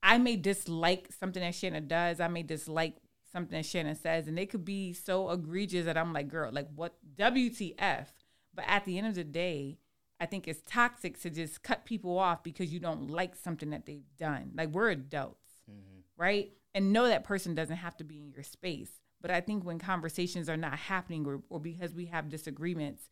I 0.00 0.16
may 0.16 0.36
dislike 0.36 1.08
something 1.18 1.42
that 1.42 1.56
Shannon 1.56 1.88
does. 1.88 2.20
I 2.20 2.28
may 2.28 2.44
dislike 2.44 2.96
something 3.32 3.58
that 3.58 3.66
Shannon 3.66 3.96
says, 3.96 4.28
and 4.28 4.38
it 4.38 4.48
could 4.48 4.64
be 4.64 4.92
so 4.92 5.30
egregious 5.30 5.84
that 5.86 5.98
I'm 5.98 6.12
like, 6.12 6.28
girl, 6.28 6.50
like 6.52 6.68
what 6.74 6.94
WTF? 7.16 8.06
But 8.54 8.64
at 8.66 8.84
the 8.84 8.96
end 8.96 9.08
of 9.08 9.16
the 9.16 9.24
day, 9.24 9.78
I 10.20 10.26
think 10.26 10.46
it's 10.46 10.62
toxic 10.66 11.20
to 11.22 11.30
just 11.30 11.62
cut 11.62 11.84
people 11.84 12.16
off 12.16 12.44
because 12.44 12.72
you 12.72 12.78
don't 12.78 13.10
like 13.10 13.34
something 13.34 13.70
that 13.70 13.86
they've 13.86 14.04
done. 14.16 14.52
Like 14.54 14.70
we're 14.70 14.90
adults, 14.90 15.50
mm-hmm. 15.68 16.00
right? 16.16 16.52
And 16.74 16.92
know 16.92 17.08
that 17.08 17.24
person 17.24 17.56
doesn't 17.56 17.76
have 17.76 17.96
to 17.96 18.04
be 18.04 18.18
in 18.18 18.30
your 18.30 18.44
space. 18.44 19.00
But 19.20 19.32
I 19.32 19.40
think 19.40 19.64
when 19.64 19.80
conversations 19.80 20.48
are 20.48 20.56
not 20.56 20.78
happening 20.78 21.26
or, 21.26 21.42
or 21.48 21.58
because 21.58 21.92
we 21.92 22.06
have 22.06 22.28
disagreements, 22.28 23.10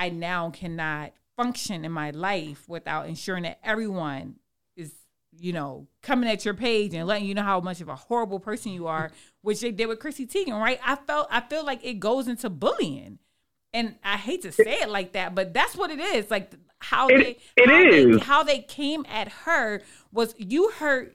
I 0.00 0.08
now 0.08 0.48
cannot 0.48 1.12
function 1.36 1.84
in 1.84 1.92
my 1.92 2.10
life 2.10 2.66
without 2.66 3.06
ensuring 3.06 3.42
that 3.42 3.58
everyone 3.62 4.36
is 4.74 4.94
you 5.38 5.52
know, 5.52 5.86
coming 6.02 6.28
at 6.28 6.44
your 6.44 6.54
page 6.54 6.94
and 6.94 7.06
letting 7.06 7.26
you 7.26 7.34
know 7.34 7.42
how 7.42 7.60
much 7.60 7.82
of 7.82 7.88
a 7.88 7.94
horrible 7.94 8.40
person 8.40 8.72
you 8.72 8.86
are, 8.86 9.10
which 9.42 9.60
they 9.60 9.70
did 9.70 9.86
with 9.86 10.00
Chrissy 10.00 10.26
Teigen, 10.26 10.58
right? 10.58 10.80
I 10.84 10.96
felt 10.96 11.28
I 11.30 11.42
feel 11.42 11.64
like 11.64 11.84
it 11.84 12.00
goes 12.00 12.28
into 12.28 12.48
bullying. 12.48 13.18
And 13.72 13.96
I 14.02 14.16
hate 14.16 14.42
to 14.42 14.52
say 14.52 14.80
it 14.80 14.88
like 14.88 15.12
that, 15.12 15.34
but 15.34 15.54
that's 15.54 15.76
what 15.76 15.90
it 15.90 16.00
is. 16.00 16.30
Like 16.30 16.52
how 16.78 17.08
it, 17.08 17.18
they 17.18 17.62
it 17.62 17.68
how, 17.68 17.82
is. 17.82 18.16
They, 18.18 18.24
how 18.24 18.42
they 18.42 18.58
came 18.60 19.04
at 19.06 19.28
her 19.28 19.82
was 20.10 20.34
you 20.38 20.70
hurt 20.70 21.14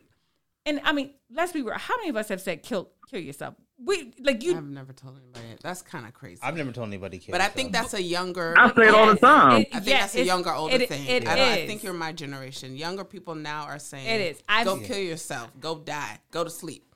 and 0.65 0.79
I 0.83 0.93
mean, 0.93 1.11
let's 1.33 1.51
be 1.51 1.61
real. 1.63 1.75
How 1.75 1.97
many 1.97 2.09
of 2.09 2.15
us 2.15 2.29
have 2.29 2.39
said 2.39 2.61
kill 2.61 2.89
kill 3.09 3.19
yourself? 3.19 3.55
We 3.77 4.13
like 4.19 4.41
you. 4.41 4.55
I've 4.55 4.63
never 4.63 4.93
told 4.93 5.17
anybody. 5.17 5.57
That's 5.61 5.81
kind 5.81 6.05
of 6.05 6.13
crazy. 6.13 6.39
I've 6.41 6.55
never 6.55 6.71
told 6.71 6.87
anybody. 6.87 7.17
Kill 7.17 7.33
but 7.33 7.41
I 7.41 7.49
think 7.49 7.73
that's 7.73 7.93
a 7.93 8.01
younger. 8.01 8.55
I 8.57 8.73
say 8.73 8.87
it 8.87 8.95
all 8.95 9.07
the 9.07 9.17
time. 9.17 9.61
It, 9.61 9.67
I 9.73 9.79
think 9.79 9.97
that's 9.97 10.15
a 10.15 10.23
younger, 10.23 10.53
older 10.53 10.75
it, 10.75 10.87
thing. 10.87 11.05
It, 11.05 11.27
I, 11.27 11.53
I, 11.53 11.67
think 11.67 11.83
you're 11.83 11.93
my 11.93 12.13
generation. 12.13 12.77
Younger 12.77 13.03
people 13.03 13.35
now 13.35 13.63
are 13.63 13.79
saying 13.79 14.07
it 14.07 14.21
is. 14.21 14.43
I've, 14.47 14.65
go 14.65 14.77
kill 14.77 14.97
yourself. 14.97 15.51
Go 15.59 15.79
die. 15.79 16.19
Go 16.31 16.45
to 16.45 16.49
sleep. 16.49 16.95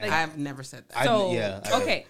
Like, 0.00 0.12
I've 0.12 0.38
never 0.38 0.62
said 0.62 0.84
that. 0.88 1.04
So 1.04 1.30
I, 1.30 1.34
yeah. 1.34 1.60
okay. 1.74 2.06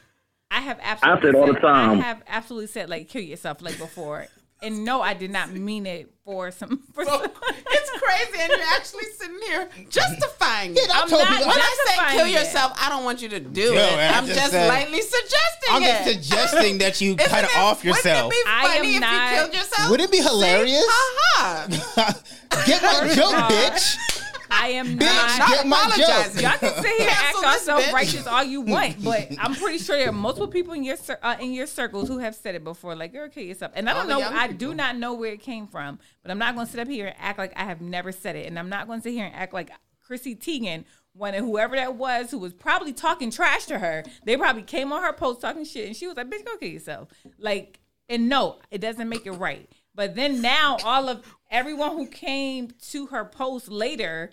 I 0.50 0.60
have 0.60 0.78
absolutely. 0.82 1.28
I 1.28 1.32
said 1.32 1.40
all 1.40 1.46
the 1.46 1.60
time. 1.60 1.98
I 1.98 2.02
have 2.02 2.22
absolutely 2.26 2.66
said 2.66 2.90
like 2.90 3.08
kill 3.08 3.22
yourself 3.22 3.62
like 3.62 3.78
before. 3.78 4.26
And 4.62 4.84
no, 4.84 5.00
I 5.00 5.14
did 5.14 5.30
not 5.30 5.52
mean 5.52 5.86
it 5.86 6.10
for 6.24 6.50
some. 6.50 6.82
For 6.94 7.04
well, 7.04 7.22
some. 7.22 7.32
it's 7.66 7.90
crazy, 7.90 8.42
and 8.42 8.50
you're 8.50 8.68
actually 8.74 9.04
sitting 9.16 9.40
here 9.46 9.68
justifying 9.88 10.72
it. 10.72 10.90
I'm 10.92 11.08
not 11.08 11.46
when 11.46 11.58
I 11.58 11.76
say 11.86 12.16
kill 12.16 12.26
yourself, 12.26 12.72
I 12.76 12.88
don't 12.90 13.04
want 13.04 13.22
you 13.22 13.28
to 13.30 13.40
do 13.40 13.60
Yo, 13.60 13.72
it. 13.72 13.96
I'm 13.96 14.26
just, 14.26 14.38
just 14.38 14.52
lightly 14.52 15.00
suggesting 15.00 15.70
I'm 15.70 15.82
it. 15.82 15.86
I'm 15.86 16.04
just 16.04 16.28
suggesting 16.28 16.78
that 16.78 17.00
you 17.00 17.16
cut 17.16 17.44
it 17.44 17.56
off 17.56 17.84
yourself. 17.84 18.26
Wouldn't 18.26 18.34
it 18.34 18.44
be 18.44 18.68
funny 18.68 18.94
if 18.96 19.00
not, 19.00 19.30
you 19.32 19.38
killed 19.38 19.54
yourself? 19.54 19.90
Would 19.90 20.00
it 20.00 20.10
be 20.10 20.18
hilarious? 20.18 20.84
Ha 20.86 21.66
uh-huh. 21.68 22.12
ha! 22.50 22.64
Get 22.66 22.82
my 22.82 23.14
joke, 23.14 23.34
bitch. 23.50 24.19
I 24.50 24.68
am 24.68 24.98
Bitch, 24.98 25.38
not, 25.38 25.48
get 25.48 25.66
my 25.66 25.92
joke. 25.96 26.42
Y'all 26.42 26.58
can 26.58 26.82
sit 26.82 26.98
here 26.98 27.08
and 27.08 27.10
act 27.10 27.42
yourself 27.42 27.92
righteous 27.92 28.26
all 28.26 28.42
you 28.42 28.60
want, 28.60 29.02
but 29.02 29.28
I'm 29.38 29.54
pretty 29.54 29.78
sure 29.78 29.96
there 29.96 30.08
are 30.08 30.12
multiple 30.12 30.48
people 30.48 30.74
in 30.74 30.84
your 30.84 30.96
uh, 31.22 31.36
in 31.40 31.52
your 31.52 31.66
circles 31.66 32.08
who 32.08 32.18
have 32.18 32.34
said 32.34 32.54
it 32.54 32.64
before, 32.64 32.94
like 32.94 33.12
"Girl, 33.12 33.28
kill 33.28 33.44
yourself." 33.44 33.72
And 33.74 33.88
I 33.88 33.94
don't 33.94 34.08
know, 34.08 34.20
I 34.20 34.48
do 34.48 34.74
not 34.74 34.96
know 34.96 35.14
where 35.14 35.32
it 35.32 35.40
came 35.40 35.66
from, 35.66 35.98
but 36.22 36.30
I'm 36.30 36.38
not 36.38 36.54
going 36.54 36.66
to 36.66 36.72
sit 36.72 36.80
up 36.80 36.88
here 36.88 37.06
and 37.06 37.16
act 37.18 37.38
like 37.38 37.52
I 37.56 37.64
have 37.64 37.80
never 37.80 38.12
said 38.12 38.36
it, 38.36 38.46
and 38.46 38.58
I'm 38.58 38.68
not 38.68 38.86
going 38.86 39.00
to 39.00 39.02
sit 39.02 39.12
here 39.12 39.26
and 39.26 39.34
act 39.34 39.54
like 39.54 39.70
Chrissy 40.00 40.34
Teigen 40.34 40.84
when 41.12 41.34
whoever 41.34 41.76
that 41.76 41.96
was 41.96 42.30
who 42.30 42.38
was 42.38 42.52
probably 42.52 42.92
talking 42.92 43.30
trash 43.30 43.66
to 43.66 43.78
her, 43.78 44.04
they 44.24 44.36
probably 44.36 44.62
came 44.62 44.92
on 44.92 45.02
her 45.02 45.12
post 45.12 45.40
talking 45.40 45.64
shit, 45.64 45.86
and 45.86 45.96
she 45.96 46.06
was 46.06 46.16
like, 46.16 46.30
"Bitch, 46.30 46.44
go 46.44 46.56
kill 46.56 46.68
yourself." 46.68 47.08
Like, 47.38 47.80
and 48.08 48.28
no, 48.28 48.58
it 48.70 48.80
doesn't 48.80 49.08
make 49.08 49.26
it 49.26 49.32
right. 49.32 49.70
But 49.94 50.14
then 50.14 50.40
now 50.40 50.78
all 50.84 51.08
of 51.08 51.24
everyone 51.50 51.92
who 51.92 52.06
came 52.06 52.70
to 52.90 53.06
her 53.06 53.24
post 53.24 53.68
later 53.68 54.30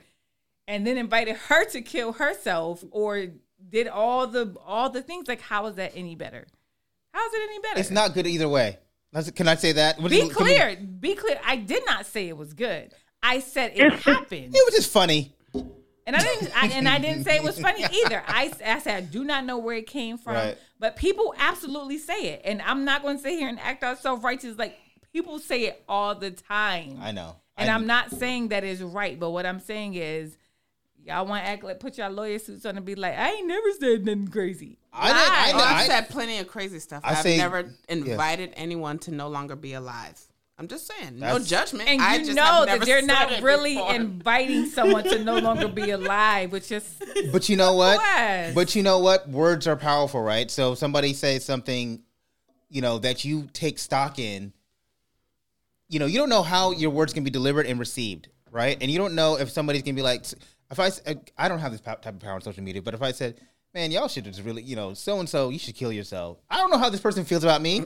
and 0.67 0.85
then 0.85 0.97
invited 0.97 1.35
her 1.35 1.65
to 1.65 1.81
kill 1.81 2.13
herself 2.13 2.83
or 2.91 3.27
did 3.69 3.87
all 3.87 4.27
the 4.27 4.55
all 4.65 4.89
the 4.89 5.01
things 5.01 5.27
like 5.27 5.41
how 5.41 5.65
is 5.67 5.75
that 5.75 5.93
any 5.95 6.15
better? 6.15 6.45
How 7.13 7.25
is 7.25 7.33
it 7.33 7.41
any 7.49 7.59
better? 7.59 7.79
It's 7.79 7.91
not 7.91 8.13
good 8.13 8.27
either 8.27 8.49
way. 8.49 8.77
Can 9.35 9.47
i 9.47 9.55
say 9.55 9.71
that? 9.71 9.97
Be 10.03 10.29
clear 10.29 10.77
we, 10.79 10.85
be 10.85 11.15
clear. 11.15 11.39
I 11.43 11.55
did 11.55 11.83
not 11.85 12.05
say 12.05 12.27
it 12.27 12.37
was 12.37 12.53
good. 12.53 12.93
I 13.23 13.39
said 13.39 13.71
it 13.75 13.93
happened. 13.93 14.55
It 14.55 14.65
was 14.65 14.75
just 14.75 14.91
funny. 14.91 15.33
And 16.05 16.15
I 16.15 16.21
didn't, 16.21 16.63
I, 16.63 16.67
and 16.67 16.87
I 16.87 16.99
didn't 16.99 17.25
say 17.25 17.35
it 17.35 17.43
was 17.43 17.59
funny 17.59 17.83
either. 18.05 18.23
I, 18.25 18.51
I 18.65 18.79
said 18.79 18.95
I 18.95 19.01
do 19.01 19.25
not 19.25 19.45
know 19.45 19.57
where 19.57 19.75
it 19.75 19.87
came 19.87 20.17
from, 20.17 20.35
right. 20.35 20.57
but 20.79 20.95
people 20.95 21.33
absolutely 21.37 21.97
say 21.97 22.29
it, 22.29 22.41
and 22.45 22.61
I'm 22.61 22.85
not 22.85 23.01
going 23.01 23.17
to 23.17 23.21
sit 23.21 23.33
here 23.33 23.49
and 23.49 23.59
act 23.59 23.83
out 23.83 23.99
self 23.99 24.23
righteous. 24.23 24.57
Like 24.57 24.77
people 25.11 25.39
say 25.39 25.65
it 25.65 25.83
all 25.89 26.15
the 26.15 26.31
time. 26.31 26.99
I 27.01 27.11
know, 27.11 27.35
and 27.57 27.69
I 27.69 27.75
am 27.75 27.87
not 27.87 28.11
saying 28.11 28.49
that 28.49 28.63
is 28.63 28.81
right, 28.81 29.19
but 29.19 29.31
what 29.31 29.45
I'm 29.45 29.59
saying 29.59 29.95
is 29.95 30.37
Y'all 31.07 31.25
want 31.25 31.43
to 31.43 31.49
act 31.49 31.63
like 31.63 31.79
put 31.79 31.97
y'all 31.97 32.11
lawyer 32.11 32.37
suits 32.37 32.65
on 32.65 32.75
and 32.75 32.85
be 32.85 32.95
like, 32.95 33.17
I 33.17 33.31
ain't 33.31 33.47
never 33.47 33.71
said 33.79 34.05
nothing 34.05 34.27
crazy. 34.27 34.77
I, 34.91 35.07
did, 35.07 35.15
I, 35.15 35.51
oh, 35.53 35.63
I've 35.63 35.85
said 35.85 36.09
plenty 36.09 36.39
of 36.39 36.47
crazy 36.47 36.79
stuff. 36.79 37.01
I 37.05 37.13
have 37.13 37.23
say, 37.23 37.37
never 37.37 37.73
invited 37.87 38.49
yeah. 38.49 38.55
anyone 38.57 38.99
to 38.99 39.11
no 39.11 39.29
longer 39.29 39.55
be 39.55 39.73
alive. 39.73 40.21
I'm 40.59 40.67
just 40.67 40.87
saying, 40.87 41.19
That's, 41.19 41.37
no 41.37 41.45
judgment. 41.45 41.87
And 41.87 42.27
you 42.27 42.33
know 42.33 42.65
that 42.65 42.81
they're 42.81 43.03
not 43.03 43.41
really 43.41 43.75
before. 43.75 43.93
inviting 43.93 44.65
someone 44.65 45.03
to 45.03 45.23
no 45.23 45.37
longer 45.37 45.67
be 45.67 45.91
alive, 45.91 46.51
which 46.51 46.71
is. 46.71 46.99
But 47.31 47.47
you 47.47 47.55
know 47.55 47.75
what? 47.75 48.01
But 48.55 48.75
you 48.75 48.81
know 48.81 48.99
what? 48.99 49.29
Words 49.29 49.67
are 49.67 49.75
powerful, 49.77 50.21
right? 50.21 50.49
So 50.49 50.73
if 50.73 50.79
somebody 50.79 51.13
says 51.13 51.45
something, 51.45 52.01
you 52.69 52.81
know, 52.81 52.97
that 52.99 53.23
you 53.23 53.47
take 53.53 53.77
stock 53.77 54.17
in, 54.17 54.51
you 55.89 55.99
know, 55.99 56.05
you 56.05 56.17
don't 56.17 56.29
know 56.29 56.43
how 56.43 56.71
your 56.71 56.89
words 56.89 57.13
can 57.13 57.23
be 57.23 57.29
delivered 57.29 57.67
and 57.67 57.79
received, 57.79 58.27
right? 58.51 58.77
And 58.81 58.89
you 58.89 58.97
don't 58.97 59.13
know 59.13 59.37
if 59.37 59.51
somebody's 59.51 59.83
gonna 59.83 59.93
be 59.93 60.01
like, 60.01 60.25
if 60.71 60.79
I 60.79 60.87
uh, 60.87 61.15
I 61.37 61.47
don't 61.47 61.59
have 61.59 61.71
this 61.71 61.81
type 61.81 62.05
of 62.05 62.19
power 62.19 62.33
on 62.33 62.41
social 62.41 62.63
media, 62.63 62.81
but 62.81 62.93
if 62.93 63.01
I 63.01 63.11
said, 63.11 63.39
man, 63.73 63.91
y'all 63.91 64.07
should 64.07 64.25
just 64.25 64.43
really, 64.43 64.61
you 64.61 64.75
know, 64.75 64.93
so 64.93 65.19
and 65.19 65.29
so, 65.29 65.49
you 65.49 65.59
should 65.59 65.75
kill 65.75 65.91
yourself. 65.91 66.39
I 66.49 66.57
don't 66.57 66.71
know 66.71 66.77
how 66.77 66.89
this 66.89 66.99
person 66.99 67.25
feels 67.25 67.43
about 67.43 67.61
me. 67.61 67.83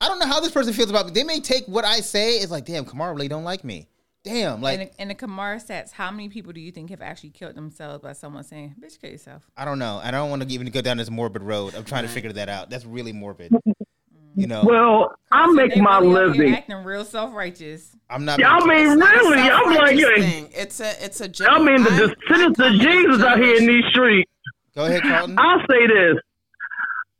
I 0.00 0.08
don't 0.08 0.18
know 0.18 0.26
how 0.26 0.40
this 0.40 0.50
person 0.50 0.72
feels 0.72 0.90
about 0.90 1.06
me. 1.06 1.12
They 1.12 1.24
may 1.24 1.40
take 1.40 1.66
what 1.66 1.84
I 1.84 2.00
say 2.00 2.40
as 2.40 2.50
like, 2.50 2.64
damn, 2.64 2.84
Kamara 2.84 3.14
really 3.14 3.28
don't 3.28 3.44
like 3.44 3.64
me. 3.64 3.88
Damn, 4.24 4.62
like 4.62 4.78
in 4.78 4.86
the, 4.86 5.02
in 5.02 5.08
the 5.08 5.14
Kamara 5.16 5.56
stats, 5.56 5.90
how 5.90 6.12
many 6.12 6.28
people 6.28 6.52
do 6.52 6.60
you 6.60 6.70
think 6.70 6.90
have 6.90 7.02
actually 7.02 7.30
killed 7.30 7.56
themselves 7.56 8.04
by 8.04 8.12
someone 8.12 8.44
saying, 8.44 8.76
"Bitch, 8.80 9.00
kill 9.00 9.10
yourself"? 9.10 9.50
I 9.56 9.64
don't 9.64 9.80
know. 9.80 10.00
I 10.00 10.12
don't 10.12 10.30
want 10.30 10.42
to 10.42 10.54
even 10.54 10.68
go 10.68 10.80
down 10.80 10.98
this 10.98 11.10
morbid 11.10 11.42
road. 11.42 11.74
I'm 11.74 11.82
trying 11.82 12.04
to 12.04 12.08
figure 12.08 12.32
that 12.32 12.48
out. 12.48 12.70
That's 12.70 12.86
really 12.86 13.12
morbid. 13.12 13.52
You 14.34 14.46
know. 14.46 14.62
Well, 14.64 15.14
I 15.30 15.50
make 15.52 15.76
my 15.76 15.98
really 15.98 16.14
living 16.14 16.54
acting 16.54 16.84
real 16.84 17.04
self 17.04 17.34
righteous. 17.34 17.94
I'm 18.08 18.24
not. 18.24 18.38
Yeah, 18.38 18.50
I 18.50 18.66
mean, 18.66 18.98
really, 18.98 19.38
I'm 19.38 19.74
like, 19.74 19.96
yeah. 19.96 20.46
It's 20.54 20.80
a, 20.80 21.04
it's 21.04 21.20
a. 21.20 21.50
I 21.50 21.62
mean, 21.62 21.82
the 21.82 21.90
descendants 21.90 22.60
of 22.60 22.72
Jesus 22.72 23.22
out 23.22 23.38
here 23.38 23.56
in 23.56 23.66
these 23.66 23.84
streets. 23.90 24.30
Go 24.74 24.86
ahead, 24.86 25.02
Carlton. 25.02 25.38
I'll 25.38 25.60
say 25.60 25.86
this. 25.86 26.16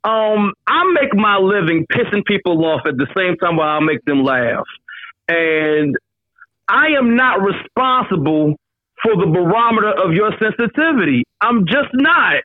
Um, 0.03 0.53
I 0.67 0.83
make 0.93 1.13
my 1.13 1.37
living 1.37 1.85
pissing 1.91 2.25
people 2.25 2.63
off 2.65 2.81
at 2.85 2.97
the 2.97 3.07
same 3.15 3.37
time 3.37 3.57
while 3.57 3.77
I 3.77 3.79
make 3.79 4.03
them 4.05 4.23
laugh, 4.23 4.65
and 5.27 5.95
I 6.67 6.87
am 6.97 7.15
not 7.15 7.41
responsible 7.41 8.55
for 9.01 9.15
the 9.15 9.27
barometer 9.27 9.91
of 9.91 10.13
your 10.13 10.31
sensitivity. 10.39 11.23
I'm 11.41 11.65
just 11.67 11.89
not. 11.93 12.43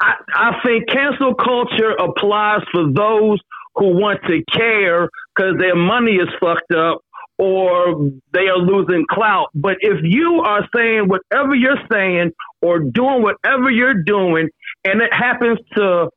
I, 0.00 0.14
I 0.34 0.60
think 0.64 0.88
cancel 0.88 1.34
culture 1.34 1.90
applies 1.92 2.60
for 2.72 2.90
those 2.92 3.38
who 3.78 3.88
want 3.98 4.20
to 4.26 4.42
care 4.52 5.08
because 5.34 5.54
their 5.58 5.76
money 5.76 6.16
is 6.16 6.28
fucked 6.40 6.72
up 6.72 7.00
or 7.38 8.10
they 8.32 8.48
are 8.48 8.58
losing 8.58 9.06
clout. 9.10 9.48
But 9.54 9.76
if 9.80 9.98
you 10.02 10.42
are 10.44 10.68
saying 10.74 11.08
whatever 11.08 11.54
you're 11.54 11.80
saying 11.90 12.32
or 12.60 12.80
doing 12.80 13.22
whatever 13.22 13.70
you're 13.70 14.02
doing, 14.02 14.48
and 14.84 15.00
it 15.00 15.12
happens 15.12 15.58
to, 15.76 16.08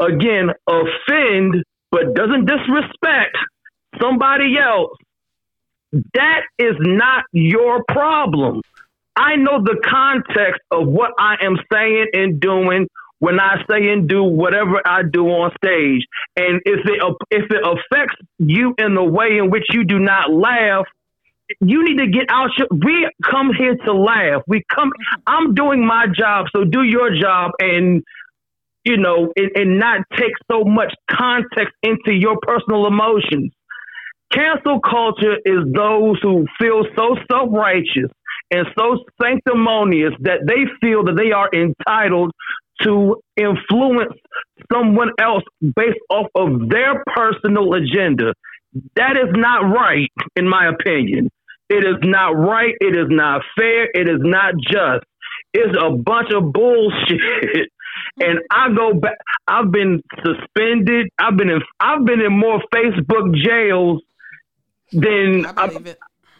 again, 0.00 0.50
offend 0.66 1.62
but 1.90 2.14
doesn't 2.14 2.46
disrespect 2.46 3.36
somebody 4.00 4.56
else, 4.58 4.96
that 6.14 6.40
is 6.58 6.74
not 6.80 7.24
your 7.32 7.84
problem. 7.84 8.62
I 9.14 9.36
know 9.36 9.62
the 9.62 9.76
context 9.84 10.62
of 10.70 10.88
what 10.88 11.10
I 11.18 11.36
am 11.42 11.58
saying 11.70 12.06
and 12.14 12.40
doing 12.40 12.88
when 13.22 13.38
I 13.38 13.62
say 13.70 13.88
and 13.92 14.08
do 14.08 14.24
whatever 14.24 14.82
I 14.84 15.02
do 15.04 15.28
on 15.28 15.52
stage. 15.64 16.02
And 16.36 16.60
if 16.64 16.80
it 16.84 17.00
if 17.30 17.44
it 17.52 17.62
affects 17.62 18.16
you 18.38 18.74
in 18.78 18.96
the 18.96 19.04
way 19.04 19.38
in 19.38 19.48
which 19.48 19.62
you 19.70 19.84
do 19.84 20.00
not 20.00 20.32
laugh, 20.32 20.86
you 21.60 21.84
need 21.84 21.98
to 21.98 22.08
get 22.08 22.26
out. 22.30 22.50
Your, 22.58 22.66
we 22.72 23.08
come 23.30 23.50
here 23.56 23.76
to 23.76 23.92
laugh. 23.92 24.42
We 24.48 24.64
come. 24.74 24.90
I'm 25.24 25.54
doing 25.54 25.86
my 25.86 26.06
job, 26.12 26.46
so 26.52 26.64
do 26.64 26.82
your 26.82 27.14
job, 27.14 27.52
and 27.60 28.02
you 28.84 28.96
know, 28.96 29.32
and, 29.36 29.50
and 29.54 29.78
not 29.78 30.00
take 30.18 30.32
so 30.50 30.64
much 30.64 30.92
context 31.08 31.74
into 31.84 32.12
your 32.12 32.38
personal 32.42 32.88
emotions. 32.88 33.52
Cancel 34.32 34.80
culture 34.80 35.36
is 35.44 35.62
those 35.72 36.18
who 36.22 36.44
feel 36.58 36.82
so 36.96 37.14
self 37.30 37.50
righteous 37.52 38.10
and 38.50 38.66
so 38.76 38.98
sanctimonious 39.22 40.12
that 40.20 40.40
they 40.44 40.64
feel 40.80 41.04
that 41.04 41.14
they 41.16 41.30
are 41.30 41.48
entitled 41.54 42.32
to 42.82 43.16
influence 43.36 44.14
someone 44.72 45.10
else 45.20 45.44
based 45.60 45.98
off 46.10 46.26
of 46.34 46.68
their 46.68 47.02
personal 47.14 47.74
agenda. 47.74 48.34
That 48.96 49.16
is 49.16 49.30
not 49.32 49.60
right, 49.72 50.10
in 50.36 50.48
my 50.48 50.68
opinion. 50.68 51.30
It 51.68 51.84
is 51.84 51.96
not 52.02 52.30
right. 52.30 52.74
It 52.80 52.94
is 52.96 53.08
not 53.08 53.42
fair. 53.56 53.84
It 53.94 54.08
is 54.08 54.20
not 54.20 54.54
just. 54.60 55.04
It's 55.54 55.76
a 55.80 55.90
bunch 55.90 56.30
of 56.32 56.52
bullshit. 56.52 57.70
and 58.20 58.40
I 58.50 58.72
go 58.74 58.94
back. 58.94 59.16
I've 59.46 59.70
been 59.70 60.02
suspended. 60.24 61.08
I've 61.18 61.36
been 61.36 61.50
in. 61.50 61.60
I've 61.80 62.04
been 62.04 62.20
in 62.20 62.38
more 62.38 62.60
Facebook 62.74 63.34
jails 63.42 64.02
than. 64.92 65.46
I 65.46 65.94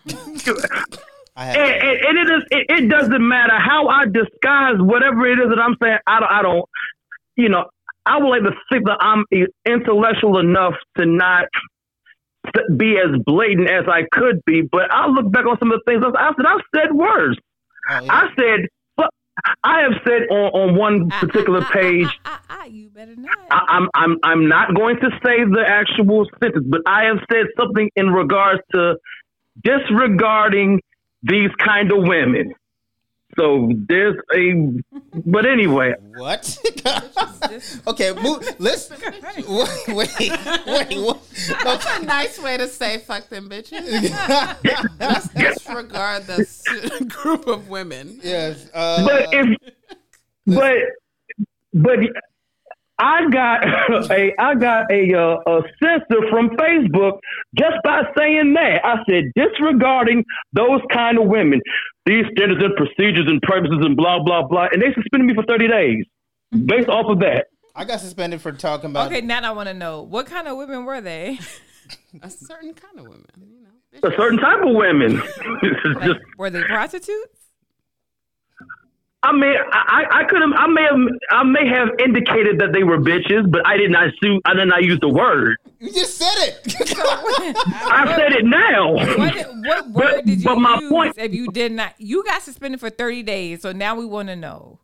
believe 1.37 1.55
it. 1.55 1.59
And, 1.59 1.83
and, 1.83 2.05
and 2.05 2.19
it 2.19 2.35
is. 2.35 2.43
It, 2.51 2.67
it 2.85 2.89
doesn't 2.89 3.29
matter 3.29 3.59
how 3.59 3.89
I 3.89 4.05
disguise 4.07 4.77
whatever 4.79 5.27
it 5.27 5.39
is 5.39 5.49
that 5.51 5.59
I'm 5.59 5.77
saying. 5.83 5.99
I 6.07 6.21
don't. 6.21 6.33
I 6.33 6.43
don't. 6.43 6.65
You 7.37 7.49
know. 7.49 7.65
I 8.05 8.19
would 8.19 8.29
like 8.29 8.43
to 8.43 8.51
think 8.71 8.85
that 8.87 8.99
I'm 9.01 9.25
intellectual 9.65 10.39
enough 10.39 10.75
to 10.99 11.07
not 11.07 11.45
be 12.77 12.97
as 12.99 13.17
blatant 13.25 13.71
as 13.71 13.85
I 13.87 14.03
could 14.11 14.45
be. 14.45 14.63
But 14.63 14.93
I 14.93 15.07
look 15.07 15.31
back 15.31 15.47
on 15.47 15.57
some 15.59 15.71
of 15.71 15.81
the 15.85 15.91
things 15.91 16.05
I 16.05 16.33
said. 16.37 16.47
I've 16.47 16.61
said 16.75 16.93
words. 16.95 17.39
oh, 17.91 18.01
yeah. 18.01 18.13
I 18.13 18.29
said. 18.37 18.69
I 19.65 19.81
have 19.81 19.95
said 20.07 20.29
on, 20.31 20.53
on 20.53 20.77
one 20.77 21.09
particular 21.09 21.63
page. 21.63 22.07
you 22.71 22.91
better 22.91 23.17
not. 23.17 23.37
I, 23.51 23.65
I'm 23.69 23.89
I'm 23.95 24.17
I'm 24.23 24.49
not 24.49 24.75
going 24.75 24.97
to 24.97 25.11
say 25.25 25.43
the 25.45 25.65
actual 25.67 26.27
sentence, 26.41 26.67
but 26.69 26.83
I 26.87 27.05
have 27.05 27.19
said 27.31 27.47
something 27.59 27.91
in 27.97 28.11
regards 28.11 28.61
to 28.73 28.97
disregarding 29.65 30.81
these 31.23 31.51
kind 31.65 31.91
of 31.93 31.99
women. 32.03 32.53
So 33.39 33.71
there's 33.89 34.17
a, 34.35 34.73
but 35.25 35.47
anyway, 35.47 35.95
What? 36.17 36.59
okay, 37.87 38.13
move. 38.23 38.47
Let's 38.59 38.91
wait, 39.49 39.89
wait, 39.89 40.19
wait. 40.67 40.99
What? 41.01 41.23
That's 41.65 41.99
a 41.99 42.05
nice 42.05 42.39
way 42.39 42.59
to 42.59 42.69
say 42.69 42.99
fuck 42.99 43.31
them 43.31 43.49
bitches. 43.49 44.11
Let's 45.01 45.29
disregard 45.29 46.27
this 46.27 46.63
group 47.09 47.47
of 47.47 47.71
women. 47.71 48.21
yes. 48.23 48.69
Uh, 48.75 49.03
but 49.07 49.29
if, 49.33 49.57
but, 50.47 50.77
but 51.73 51.99
I 52.99 53.29
got 53.31 53.65
a, 54.11 54.33
I 54.39 54.55
got 54.55 54.91
a, 54.93 55.15
uh, 55.15 55.37
a 55.47 55.63
censor 55.83 56.29
from 56.31 56.51
Facebook 56.51 57.19
just 57.59 57.77
by 57.85 58.03
saying 58.17 58.55
that. 58.55 58.85
I 58.85 58.97
said 59.09 59.25
disregarding 59.35 60.25
those 60.53 60.81
kind 60.93 61.19
of 61.19 61.27
women, 61.27 61.61
these 62.07 62.25
standards 62.37 62.63
and 62.63 62.77
procedures 62.77 63.27
and 63.27 63.41
purposes 63.43 63.79
and 63.83 63.97
blah 63.97 64.23
blah 64.23 64.47
blah, 64.47 64.69
and 64.73 64.81
they 64.83 64.93
suspended 64.95 65.27
me 65.27 65.35
for 65.35 65.45
thirty 65.45 65.69
days 65.69 66.05
based 66.67 66.89
off 66.89 67.07
of 67.09 67.19
that. 67.21 67.47
I 67.75 67.85
got 67.85 68.01
suspended 68.01 68.41
for 68.43 68.53
talking 68.53 68.91
about. 68.91 69.07
okay, 69.11 69.23
now 69.23 69.41
I 69.43 69.53
want 69.53 69.69
to 69.69 69.75
know 69.75 70.03
what 70.03 70.27
kind 70.27 70.47
of 70.47 70.59
women 70.59 70.85
were 70.85 71.01
they? 71.01 71.39
A 72.23 72.31
certain 72.31 72.75
kind 72.75 72.99
of 72.99 73.05
women, 73.05 73.27
you 73.41 73.61
know. 73.63 74.09
A 74.09 74.17
certain 74.17 74.39
type 74.39 74.61
of 74.63 74.75
women. 74.75 75.21
Like, 75.95 76.05
just 76.05 76.21
were 76.39 76.49
they 76.51 76.63
prostitutes? 76.65 77.42
I 79.25 79.33
mean, 79.33 79.55
I, 79.73 80.05
I 80.11 80.25
could 80.25 80.43
have, 80.43 80.51
I 80.57 80.67
may 80.67 80.83
have, 80.83 80.99
I 81.31 81.43
may 81.45 81.69
have 81.69 81.89
indicated 82.05 82.59
that 82.59 82.73
they 82.73 82.83
were 82.83 82.99
bitches, 82.99 83.49
but 83.51 83.65
I 83.65 83.77
did 83.77 83.91
not 83.93 84.11
sue. 84.21 84.41
I 84.45 84.55
did 84.55 84.67
not 84.67 84.83
use 84.83 84.99
the 85.01 85.09
word. 85.09 85.59
You 85.79 85.93
just 85.93 86.19
said 86.19 86.35
it. 86.39 86.61
I 86.99 88.15
said 88.17 88.33
it 88.33 88.45
now. 88.45 88.93
What, 88.95 89.17
what 89.17 89.89
word 89.91 90.13
But- 90.17 90.25
did 90.25 90.39
you 90.41 90.45
but 90.45 90.57
my 90.59 90.79
use 90.81 90.91
point- 90.91 91.15
if 91.19 91.33
you 91.33 91.47
did 91.53 91.71
not? 91.73 91.95
You 91.99 92.25
got 92.25 92.43
suspended 92.43 92.81
for 92.81 92.91
30 92.91 93.23
days, 93.23 93.63
so 93.63 93.71
now 93.71 93.95
we 93.95 94.05
want 94.07 94.29
to 94.29 94.35
know. 94.37 94.81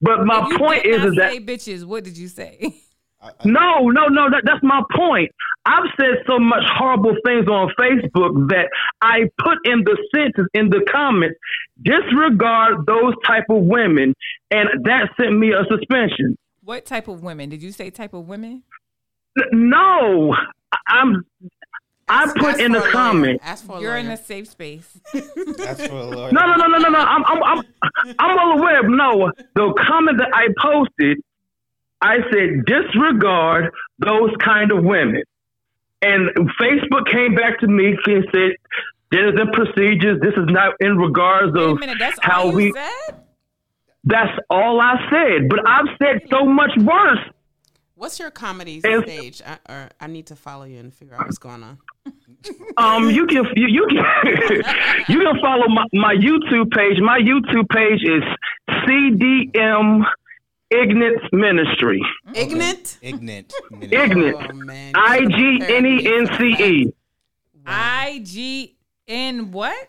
But 0.00 0.24
my 0.24 0.42
If 0.44 0.52
you 0.52 0.58
point 0.58 0.84
did 0.84 0.94
is, 0.94 0.98
not 1.00 1.08
is 1.08 1.14
that 1.16 1.32
say 1.32 1.40
bitches, 1.40 1.84
what 1.84 2.04
did 2.04 2.16
you 2.16 2.28
say? 2.28 2.74
no, 3.44 3.88
no, 3.90 4.06
no. 4.06 4.30
That, 4.30 4.42
that's 4.44 4.62
my 4.62 4.82
point. 4.94 5.30
I've 5.66 5.90
said 5.98 6.22
so 6.26 6.38
much 6.38 6.62
horrible 6.78 7.16
things 7.26 7.48
on 7.48 7.70
Facebook 7.78 8.48
that 8.50 8.68
I 9.02 9.22
put 9.38 9.58
in 9.64 9.82
the 9.84 9.96
sentence 10.14 10.48
in 10.54 10.70
the 10.70 10.86
comments. 10.90 11.36
Disregard 11.82 12.86
those 12.86 13.14
type 13.26 13.44
of 13.50 13.62
women, 13.64 14.14
and 14.50 14.68
that 14.84 15.10
sent 15.20 15.36
me 15.38 15.52
a 15.52 15.64
suspension. 15.68 16.38
What 16.62 16.84
type 16.86 17.08
of 17.08 17.22
women? 17.22 17.48
Did 17.48 17.62
you 17.62 17.72
say 17.72 17.90
type 17.90 18.14
of 18.14 18.28
women? 18.28 18.62
No, 19.52 20.34
I'm. 20.88 21.24
I 22.08 22.22
Ask- 22.22 22.36
put 22.36 22.50
ask 22.54 22.60
in 22.60 22.70
the 22.72 22.80
comment. 22.92 23.40
Ask 23.42 23.66
for 23.66 23.78
a 23.78 23.80
You're 23.80 23.90
lawyer. 23.90 23.98
in 23.98 24.10
a 24.10 24.16
safe 24.16 24.48
space. 24.48 25.00
That's 25.12 25.82
for 25.88 26.06
the 26.06 26.16
Lord. 26.16 26.32
No, 26.36 26.46
no, 26.46 26.54
no, 26.54 26.66
no, 26.68 26.78
no, 26.78 26.88
no. 26.88 26.98
I'm, 27.00 27.24
I'm, 27.26 27.42
I'm, 27.42 27.64
I'm 28.20 28.36
well 28.36 28.58
aware. 28.58 28.78
Of, 28.80 28.86
no, 28.88 29.32
the 29.56 29.74
comment 29.88 30.18
that 30.18 30.28
I 30.32 30.46
posted, 30.62 31.18
I 32.00 32.18
said 32.32 32.64
disregard 32.64 33.72
those 33.98 34.30
kind 34.44 34.70
of 34.70 34.84
women, 34.84 35.22
and 36.06 36.50
Facebook 36.60 37.10
came 37.10 37.34
back 37.34 37.58
to 37.60 37.66
me 37.66 37.96
and 38.06 38.26
said, 38.32 38.50
"There's 39.10 39.34
the 39.34 39.46
procedures. 39.52 40.20
This 40.20 40.34
is 40.34 40.46
not 40.48 40.74
in 40.80 40.96
regards 40.96 41.56
of 41.58 41.78
minute, 41.80 41.98
how 42.20 42.50
we." 42.50 42.72
said? 42.72 43.22
That's 44.04 44.38
all 44.50 44.80
I 44.80 44.94
said. 45.10 45.48
But 45.48 45.66
I've 45.66 45.88
said 46.00 46.22
so 46.30 46.44
much 46.46 46.70
worse. 46.78 47.18
What's 47.96 48.18
your 48.18 48.30
comedy 48.30 48.80
If- 48.84 49.04
stage? 49.04 49.42
I, 49.44 49.58
or 49.72 49.88
I 50.00 50.06
need 50.06 50.26
to 50.26 50.36
follow 50.36 50.64
you 50.64 50.78
and 50.78 50.92
figure 50.94 51.14
out 51.14 51.24
what's 51.24 51.38
going 51.38 51.62
on. 51.62 51.78
Um, 52.78 53.10
you 53.10 53.26
can 53.26 53.44
you, 53.56 53.66
you 53.66 53.86
can 53.88 54.04
you 55.08 55.20
can 55.20 55.40
follow 55.40 55.66
my, 55.68 55.84
my 55.94 56.14
YouTube 56.14 56.70
page. 56.70 57.00
My 57.00 57.18
YouTube 57.18 57.68
page 57.70 58.02
is 58.04 58.22
CDM 58.84 60.04
Ignorance 60.70 61.22
Ministry. 61.32 62.02
Ignorant. 62.34 62.98
Ignorant. 63.00 63.52
Ignorant. 63.80 64.36
Oh. 64.36 64.90
I 64.96 65.20
G 65.20 65.60
N 65.62 65.86
E 65.86 66.18
N 66.18 66.26
C 66.38 66.64
E. 66.64 66.92
I 67.64 68.20
G 68.24 68.76
N 69.06 69.52
what? 69.52 69.88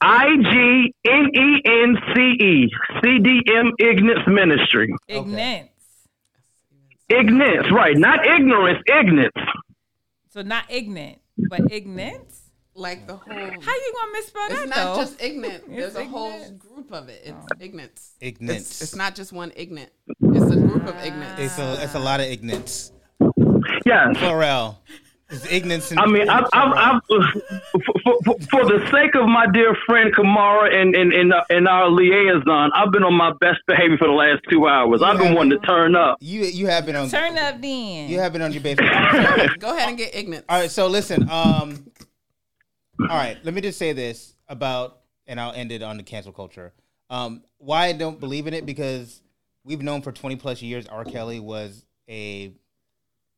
I 0.00 0.26
G 0.36 0.94
N 1.06 1.30
E 1.34 1.62
N 1.64 1.96
C 2.14 2.20
E. 2.20 2.70
C 3.02 3.18
D 3.18 3.42
M 3.56 3.72
Ignorance 3.78 4.26
Ministry. 4.28 4.94
Ignorance. 5.08 5.70
Ignorance, 7.08 7.72
right? 7.72 7.96
Not 7.96 8.26
ignorance. 8.26 8.82
Ignorance. 8.86 9.32
So 10.30 10.42
not 10.42 10.64
ignorant, 10.68 11.18
but 11.48 11.72
ignorance. 11.72 12.35
Like 12.76 13.06
the 13.06 13.16
whole. 13.16 13.34
How 13.34 13.40
you 13.42 13.92
gonna 13.98 14.12
misspell 14.12 14.42
It's 14.50 14.60
that 14.60 14.68
not 14.68 14.94
though? 14.94 15.00
just 15.00 15.22
ignorant. 15.22 15.64
There's 15.68 15.96
a 15.96 16.04
whole 16.04 16.50
group 16.52 16.92
of 16.92 17.08
it. 17.08 17.22
It's 17.24 17.62
ignorance. 17.62 18.14
Ignorance. 18.20 18.60
It's, 18.70 18.82
it's 18.82 18.96
not 18.96 19.14
just 19.14 19.32
one 19.32 19.52
ignorant. 19.56 19.90
It's 20.20 20.52
a 20.52 20.56
group 20.56 20.86
of 20.86 20.96
ignorance. 21.04 21.40
It's 21.40 21.58
a, 21.58 21.82
it's 21.82 21.94
a 21.94 22.00
lot 22.00 22.20
of 22.20 22.26
ignorance. 22.26 22.92
Yes. 23.84 24.16
Plural. 24.18 24.78
It's 25.28 25.50
ignorance. 25.50 25.90
And, 25.90 25.98
I 25.98 26.06
mean, 26.06 26.28
I've, 26.28 26.44
I've, 26.52 26.72
I've, 26.76 27.00
for, 27.08 28.14
for, 28.24 28.36
for 28.48 28.64
the 28.64 28.88
sake 28.92 29.16
of 29.16 29.26
my 29.28 29.46
dear 29.52 29.76
friend 29.84 30.14
Kamara 30.14 30.72
and, 30.72 30.94
and, 30.94 31.12
and, 31.12 31.32
and 31.50 31.66
our 31.66 31.90
liaison, 31.90 32.70
I've 32.74 32.92
been 32.92 33.02
on 33.02 33.14
my 33.14 33.32
best 33.40 33.58
behavior 33.66 33.98
for 33.98 34.06
the 34.06 34.14
last 34.14 34.42
two 34.48 34.68
hours. 34.68 35.02
I've 35.02 35.18
been 35.18 35.34
wanting 35.34 35.58
to 35.58 35.66
turn 35.66 35.96
up. 35.96 36.18
you 36.20 36.42
you 36.42 36.68
have 36.68 36.86
been 36.86 36.94
on. 36.94 37.08
Turn 37.08 37.36
up 37.38 37.60
then. 37.60 38.08
You 38.08 38.20
have 38.20 38.32
been 38.32 38.42
on 38.42 38.52
your 38.52 38.62
best. 38.62 38.80
all 38.80 39.48
Go 39.58 39.76
ahead 39.76 39.88
and 39.88 39.98
get 39.98 40.14
ignorant. 40.14 40.44
All 40.48 40.60
right, 40.60 40.70
So 40.70 40.86
listen. 40.86 41.28
Um. 41.28 41.86
All 43.00 43.06
right. 43.08 43.36
Let 43.44 43.54
me 43.54 43.60
just 43.60 43.78
say 43.78 43.92
this 43.92 44.34
about, 44.48 45.00
and 45.26 45.40
I'll 45.40 45.52
end 45.52 45.72
it 45.72 45.82
on 45.82 45.96
the 45.96 46.02
cancel 46.02 46.32
culture. 46.32 46.72
Um. 47.10 47.42
Why 47.58 47.86
I 47.86 47.92
don't 47.92 48.20
believe 48.20 48.46
in 48.46 48.54
it 48.54 48.66
because 48.66 49.22
we've 49.64 49.82
known 49.82 50.02
for 50.02 50.12
twenty 50.12 50.36
plus 50.36 50.60
years 50.62 50.86
R. 50.86 51.04
Kelly 51.04 51.40
was 51.40 51.84
a, 52.08 52.52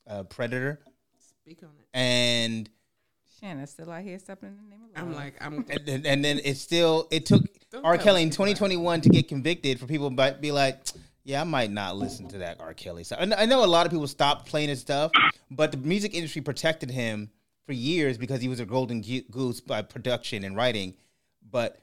a 0.06 0.24
predator, 0.24 0.80
Speak 1.43 1.62
on 1.62 1.70
it. 1.78 1.86
and 1.94 2.68
Shanna's 3.40 3.70
still 3.70 3.90
out 3.90 4.02
here 4.02 4.18
stepping 4.18 4.48
in 4.51 4.56
the 4.56 4.62
name 4.68 4.80
of 4.85 4.97
love. 4.97 5.09
I'm 5.09 5.14
like, 5.14 5.35
I'm. 5.40 5.64
and, 5.70 5.80
then- 5.86 6.06
and 6.06 6.24
then 6.24 6.40
it 6.44 6.56
still 6.56 7.06
it 7.10 7.26
took 7.26 7.43
Don't 7.70 7.85
R. 7.85 7.97
tell 7.97 8.05
Kelly 8.06 8.22
in 8.22 8.30
to 8.30 8.35
2021 8.36 9.02
to 9.02 9.09
get 9.10 9.28
convicted 9.28 9.78
for 9.78 9.86
people 9.86 10.10
to 10.14 10.36
be 10.40 10.51
like, 10.51 10.80
Yeah, 11.24 11.43
I 11.43 11.44
might 11.44 11.70
not 11.70 11.97
listen 11.97 12.26
to 12.28 12.39
that 12.39 12.60
R. 12.60 12.74
Kelly 12.74 13.05
stuff. 13.05 13.20
I 13.20 13.47
know 13.47 13.64
a 13.64 13.66
lot 13.66 13.86
of 13.86 13.93
people 13.93 14.06
stopped 14.09 14.47
playing 14.48 14.70
his 14.70 14.80
stuff, 14.80 15.12
but 15.51 15.70
the 15.72 15.78
music 15.78 16.14
industry 16.14 16.40
protected 16.43 16.90
him 16.90 17.30
for 17.69 17.74
years 17.74 18.16
because 18.16 18.40
he 18.40 18.49
was 18.49 18.61
a 18.61 18.65
golden 18.65 19.03
goose 19.31 19.61
by 19.61 19.82
production 19.82 20.43
and 20.43 20.57
writing. 20.57 20.95
But 21.51 21.78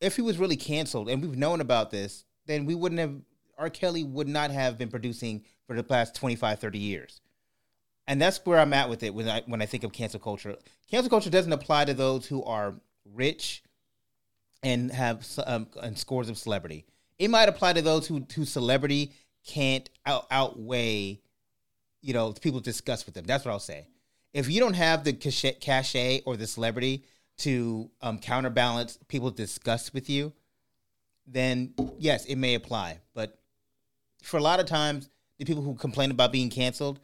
if 0.00 0.16
he 0.16 0.22
was 0.22 0.38
really 0.38 0.56
canceled, 0.56 1.08
and 1.08 1.22
we've 1.22 1.38
known 1.38 1.60
about 1.60 1.92
this, 1.92 2.24
then 2.46 2.66
we 2.66 2.74
wouldn't 2.74 3.00
have. 3.00 3.14
R. 3.56 3.70
Kelly 3.70 4.02
would 4.04 4.28
not 4.28 4.50
have 4.50 4.76
been 4.76 4.88
producing 4.88 5.44
for 5.66 5.74
the 5.74 5.82
past 5.82 6.14
25, 6.14 6.58
30 6.58 6.78
years. 6.78 7.20
And 8.06 8.20
that's 8.20 8.44
where 8.44 8.58
I'm 8.58 8.72
at 8.72 8.88
with 8.88 9.02
it 9.04 9.14
when 9.14 9.28
I 9.28 9.42
when 9.46 9.62
I 9.62 9.66
think 9.66 9.84
of 9.84 9.92
cancel 9.92 10.18
culture. 10.18 10.56
Cancel 10.90 11.10
culture 11.10 11.30
doesn't 11.30 11.52
apply 11.52 11.84
to 11.84 11.94
those 11.94 12.26
who 12.26 12.42
are 12.42 12.74
rich 13.14 13.62
and 14.64 14.90
have 14.90 15.24
um, 15.46 15.68
and 15.80 15.96
scores 15.96 16.28
of 16.28 16.38
celebrity. 16.38 16.86
It 17.20 17.30
might 17.30 17.48
apply 17.48 17.74
to 17.74 17.82
those 17.82 18.08
who 18.08 18.26
whose 18.34 18.50
celebrity 18.50 19.12
can't 19.46 19.88
out, 20.04 20.26
outweigh, 20.30 21.20
you 22.02 22.14
know, 22.14 22.32
people 22.32 22.58
discuss 22.58 23.06
with 23.06 23.14
them. 23.14 23.24
That's 23.24 23.44
what 23.44 23.52
I'll 23.52 23.60
say. 23.60 23.86
If 24.32 24.50
you 24.50 24.60
don't 24.60 24.74
have 24.74 25.04
the 25.04 25.12
cachet 25.12 26.22
or 26.26 26.36
the 26.36 26.46
celebrity 26.46 27.04
to 27.38 27.90
um, 28.02 28.18
counterbalance 28.18 28.98
people 29.08 29.30
discuss 29.30 29.92
with 29.92 30.10
you, 30.10 30.32
then 31.26 31.74
yes, 31.98 32.24
it 32.26 32.36
may 32.36 32.54
apply. 32.54 32.98
But 33.14 33.38
for 34.22 34.36
a 34.38 34.42
lot 34.42 34.60
of 34.60 34.66
times, 34.66 35.08
the 35.38 35.44
people 35.44 35.62
who 35.62 35.74
complain 35.74 36.10
about 36.10 36.32
being 36.32 36.50
canceled, 36.50 37.00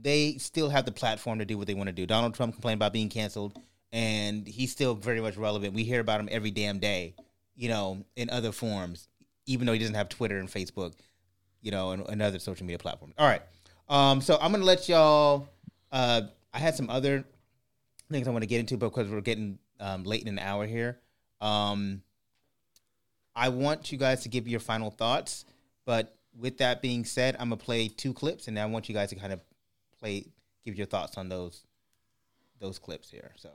they 0.00 0.36
still 0.38 0.68
have 0.68 0.84
the 0.84 0.92
platform 0.92 1.38
to 1.38 1.44
do 1.44 1.56
what 1.56 1.66
they 1.66 1.74
want 1.74 1.88
to 1.88 1.92
do. 1.92 2.06
Donald 2.06 2.34
Trump 2.34 2.54
complained 2.54 2.78
about 2.78 2.92
being 2.92 3.08
canceled, 3.08 3.58
and 3.92 4.46
he's 4.46 4.72
still 4.72 4.94
very 4.94 5.20
much 5.20 5.36
relevant. 5.36 5.74
We 5.74 5.84
hear 5.84 6.00
about 6.00 6.20
him 6.20 6.28
every 6.30 6.50
damn 6.50 6.78
day, 6.78 7.14
you 7.54 7.68
know, 7.68 8.04
in 8.16 8.28
other 8.30 8.52
forms, 8.52 9.08
even 9.46 9.66
though 9.66 9.72
he 9.72 9.78
doesn't 9.78 9.94
have 9.94 10.08
Twitter 10.08 10.38
and 10.38 10.48
Facebook, 10.48 10.94
you 11.62 11.70
know, 11.70 11.92
and, 11.92 12.06
and 12.08 12.20
other 12.20 12.38
social 12.38 12.66
media 12.66 12.78
platforms. 12.78 13.14
All 13.16 13.28
right. 13.28 13.42
Um, 13.88 14.20
so 14.20 14.36
I'm 14.40 14.50
gonna 14.50 14.64
let 14.64 14.88
y'all. 14.88 15.48
Uh, 15.92 16.22
I 16.52 16.58
had 16.58 16.74
some 16.74 16.90
other 16.90 17.24
things 18.10 18.28
I 18.28 18.30
want 18.30 18.42
to 18.42 18.48
get 18.48 18.60
into, 18.60 18.76
but 18.76 18.88
because 18.90 19.10
we're 19.10 19.20
getting 19.20 19.58
um, 19.80 20.04
late 20.04 20.22
in 20.22 20.28
an 20.28 20.38
hour 20.38 20.66
here, 20.66 20.98
um, 21.40 22.02
I 23.34 23.50
want 23.50 23.92
you 23.92 23.98
guys 23.98 24.22
to 24.22 24.28
give 24.28 24.48
your 24.48 24.60
final 24.60 24.90
thoughts. 24.90 25.44
But 25.84 26.16
with 26.38 26.58
that 26.58 26.82
being 26.82 27.04
said, 27.04 27.36
I'm 27.38 27.48
gonna 27.48 27.56
play 27.56 27.88
two 27.88 28.12
clips, 28.12 28.48
and 28.48 28.58
I 28.58 28.66
want 28.66 28.88
you 28.88 28.94
guys 28.94 29.10
to 29.10 29.16
kind 29.16 29.32
of 29.32 29.40
play, 30.00 30.26
give 30.64 30.76
your 30.76 30.86
thoughts 30.86 31.16
on 31.18 31.28
those 31.28 31.62
those 32.58 32.78
clips 32.78 33.10
here. 33.10 33.32
So, 33.36 33.50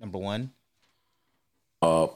number 0.00 0.18
one, 0.18 0.52
uh, 1.80 2.08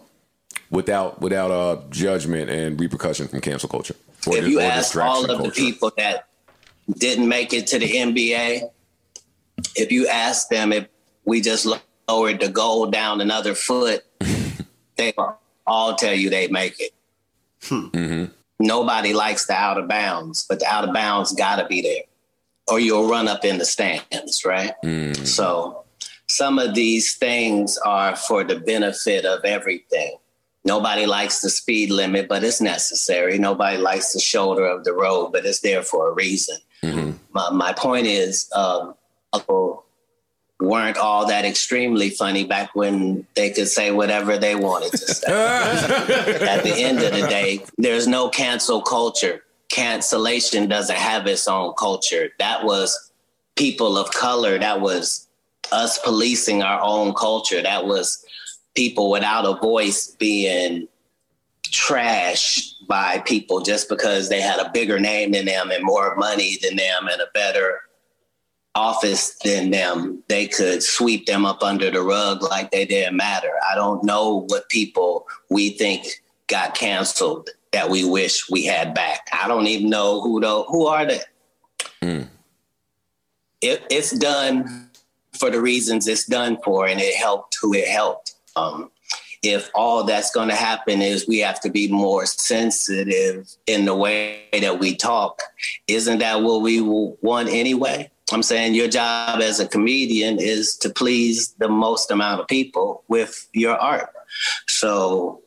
without 0.70 1.20
without 1.20 1.50
uh 1.50 1.82
judgment 1.90 2.50
and 2.50 2.78
repercussion 2.78 3.28
from 3.28 3.40
cancel 3.40 3.68
culture. 3.68 3.96
if 4.26 4.48
you 4.48 4.60
ask 4.60 4.96
all 4.96 5.24
of 5.24 5.38
culture. 5.38 5.50
the 5.50 5.54
people 5.54 5.92
that 5.96 6.28
didn't 6.98 7.28
make 7.28 7.52
it 7.52 7.66
to 7.68 7.78
the 7.78 7.90
NBA, 7.90 8.70
if 9.74 9.92
you 9.92 10.08
ask 10.08 10.48
them 10.48 10.72
if 10.72 10.86
we 11.24 11.40
just 11.40 11.66
lowered 12.08 12.40
the 12.40 12.48
goal 12.48 12.86
down 12.86 13.20
another 13.20 13.54
foot, 13.54 14.04
they 14.96 15.12
all 15.66 15.94
tell 15.94 16.14
you 16.14 16.30
they 16.30 16.48
make 16.48 16.78
it. 16.80 16.92
Hmm. 17.64 17.86
Mm-hmm. 17.88 18.24
Nobody 18.58 19.12
likes 19.12 19.46
the 19.46 19.54
out 19.54 19.78
of 19.78 19.88
bounds, 19.88 20.46
but 20.48 20.60
the 20.60 20.66
out 20.66 20.88
of 20.88 20.94
bounds 20.94 21.32
got 21.32 21.56
to 21.56 21.66
be 21.66 21.82
there, 21.82 22.04
or 22.68 22.80
you'll 22.80 23.08
run 23.08 23.28
up 23.28 23.44
in 23.44 23.58
the 23.58 23.66
stands, 23.66 24.44
right? 24.44 24.72
Mm. 24.82 25.26
So 25.26 25.84
some 26.26 26.58
of 26.58 26.74
these 26.74 27.16
things 27.16 27.76
are 27.78 28.16
for 28.16 28.44
the 28.44 28.58
benefit 28.58 29.24
of 29.26 29.44
everything. 29.44 30.16
Nobody 30.64 31.06
likes 31.06 31.40
the 31.40 31.50
speed 31.50 31.90
limit, 31.90 32.28
but 32.28 32.42
it's 32.42 32.60
necessary. 32.60 33.38
Nobody 33.38 33.76
likes 33.76 34.12
the 34.12 34.18
shoulder 34.18 34.66
of 34.66 34.84
the 34.84 34.92
road, 34.92 35.32
but 35.32 35.46
it's 35.46 35.60
there 35.60 35.82
for 35.82 36.10
a 36.10 36.12
reason. 36.12 36.56
Mm-hmm. 36.82 37.12
My, 37.32 37.50
my, 37.50 37.72
point 37.72 38.06
is, 38.06 38.50
um, 38.52 38.94
weren't 40.60 40.96
all 40.96 41.26
that 41.26 41.44
extremely 41.44 42.10
funny 42.10 42.44
back 42.44 42.74
when 42.74 43.26
they 43.34 43.50
could 43.50 43.68
say 43.68 43.90
whatever 43.90 44.38
they 44.38 44.54
wanted 44.54 44.90
to 44.92 44.98
say. 44.98 45.26
At 46.46 46.62
the 46.62 46.74
end 46.76 47.02
of 47.02 47.12
the 47.12 47.26
day, 47.28 47.64
there's 47.76 48.06
no 48.06 48.28
cancel 48.28 48.80
culture. 48.80 49.42
Cancellation 49.68 50.68
doesn't 50.68 50.96
have 50.96 51.26
its 51.26 51.46
own 51.46 51.74
culture. 51.74 52.30
That 52.38 52.64
was 52.64 53.12
people 53.56 53.98
of 53.98 54.10
color. 54.12 54.58
That 54.58 54.80
was 54.80 55.28
us 55.72 55.98
policing 55.98 56.62
our 56.62 56.80
own 56.80 57.12
culture. 57.14 57.62
That 57.62 57.86
was 57.86 58.24
people 58.74 59.10
without 59.10 59.44
a 59.44 59.60
voice 59.60 60.14
being 60.18 60.88
trashed 61.64 62.74
by 62.88 63.18
people 63.26 63.60
just 63.60 63.88
because 63.88 64.28
they 64.28 64.40
had 64.40 64.60
a 64.60 64.70
bigger 64.72 65.00
name 65.00 65.32
than 65.32 65.46
them 65.46 65.70
and 65.70 65.84
more 65.84 66.14
money 66.16 66.58
than 66.62 66.76
them 66.76 67.08
and 67.10 67.20
a 67.20 67.26
better 67.34 67.80
office 68.76 69.36
than 69.42 69.70
them, 69.70 70.22
they 70.28 70.46
could 70.46 70.82
sweep 70.82 71.26
them 71.26 71.46
up 71.46 71.62
under 71.62 71.90
the 71.90 72.02
rug 72.02 72.42
like 72.42 72.70
they 72.70 72.84
didn't 72.84 73.16
matter. 73.16 73.52
I 73.68 73.74
don't 73.74 74.04
know 74.04 74.44
what 74.48 74.68
people 74.68 75.26
we 75.50 75.70
think 75.70 76.06
got 76.46 76.74
canceled 76.74 77.48
that 77.72 77.88
we 77.90 78.04
wish 78.04 78.48
we 78.50 78.64
had 78.64 78.94
back. 78.94 79.28
I 79.32 79.48
don't 79.48 79.66
even 79.66 79.90
know 79.90 80.20
who 80.20 80.40
the 80.40 80.62
who 80.64 80.86
are 80.86 81.06
they. 81.06 81.20
Mm. 82.02 82.28
It, 83.62 83.84
it's 83.90 84.12
done 84.12 84.90
for 85.32 85.50
the 85.50 85.60
reasons 85.60 86.06
it's 86.06 86.26
done 86.26 86.58
for, 86.62 86.86
and 86.86 87.00
it 87.00 87.14
helped 87.14 87.56
who 87.60 87.74
it 87.74 87.88
helped. 87.88 88.34
Um, 88.54 88.90
if 89.42 89.70
all 89.74 90.04
that's 90.04 90.30
going 90.30 90.48
to 90.48 90.54
happen 90.54 91.00
is 91.00 91.26
we 91.26 91.38
have 91.38 91.60
to 91.60 91.70
be 91.70 91.90
more 91.90 92.26
sensitive 92.26 93.48
in 93.66 93.84
the 93.84 93.94
way 93.94 94.44
that 94.60 94.78
we 94.78 94.96
talk, 94.96 95.40
isn't 95.88 96.18
that 96.18 96.42
what 96.42 96.62
we 96.62 96.80
want 96.80 97.48
anyway? 97.48 98.10
I'm 98.32 98.42
saying 98.42 98.74
your 98.74 98.88
job 98.88 99.40
as 99.40 99.60
a 99.60 99.68
comedian 99.68 100.38
is 100.40 100.76
to 100.78 100.90
please 100.90 101.52
the 101.58 101.68
most 101.68 102.10
amount 102.10 102.40
of 102.40 102.48
people 102.48 103.04
with 103.08 103.48
your 103.52 103.76
art. 103.76 104.10
So 104.66 105.42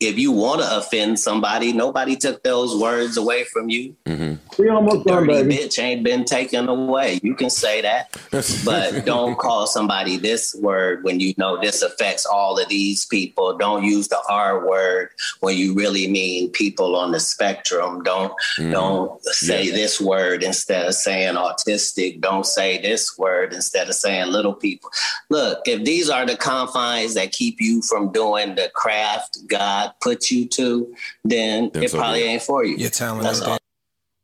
if 0.00 0.18
you 0.18 0.32
want 0.32 0.62
to 0.62 0.78
offend 0.78 1.20
somebody, 1.20 1.74
nobody 1.74 2.16
took 2.16 2.42
those 2.42 2.74
words 2.74 3.18
away 3.18 3.44
from 3.44 3.68
you. 3.68 3.94
Mm-hmm. 4.06 4.62
We 4.62 4.70
almost 4.70 5.06
Dirty 5.06 5.26
done, 5.26 5.48
baby. 5.48 5.56
bitch 5.56 5.78
ain't 5.78 6.02
been 6.02 6.24
taken 6.24 6.68
away. 6.68 7.20
You 7.22 7.34
can 7.34 7.50
say 7.50 7.82
that, 7.82 8.18
but 8.64 9.04
don't 9.04 9.38
call 9.38 9.66
somebody 9.66 10.16
this 10.16 10.54
word 10.54 11.04
when 11.04 11.20
you 11.20 11.34
know 11.36 11.60
this 11.60 11.82
affects 11.82 12.24
all 12.24 12.58
of 12.58 12.68
these 12.70 13.04
people. 13.04 13.58
Don't 13.58 13.84
use 13.84 14.08
the 14.08 14.20
R 14.28 14.66
word 14.66 15.10
when 15.40 15.58
you 15.58 15.74
really 15.74 16.10
mean 16.10 16.50
people 16.50 16.96
on 16.96 17.12
the 17.12 17.20
spectrum. 17.20 18.02
Don't 18.02 18.32
mm-hmm. 18.58 18.72
don't 18.72 19.22
say 19.24 19.64
yeah. 19.64 19.72
this 19.72 20.00
word 20.00 20.42
instead 20.42 20.86
of 20.86 20.94
saying 20.94 21.34
autistic. 21.34 22.22
Don't 22.22 22.46
say 22.46 22.80
this 22.80 23.18
word 23.18 23.52
instead 23.52 23.88
of 23.88 23.94
saying 23.94 24.32
little 24.32 24.54
people. 24.54 24.90
Look, 25.28 25.60
if 25.66 25.84
these 25.84 26.08
are 26.08 26.24
the 26.24 26.38
confines 26.38 27.12
that 27.14 27.32
keep 27.32 27.60
you 27.60 27.82
from 27.82 28.12
doing 28.12 28.54
the 28.54 28.70
craft 28.74 29.46
God 29.46 29.89
put 30.00 30.30
you 30.30 30.46
to, 30.48 30.94
then 31.24 31.70
That's 31.72 31.92
it 31.92 31.96
probably 31.96 32.22
okay. 32.22 32.32
ain't 32.34 32.42
for 32.42 32.64
you. 32.64 32.76
Your 32.76 32.90
talent 32.90 33.24
That's 33.24 33.40
all. 33.40 33.58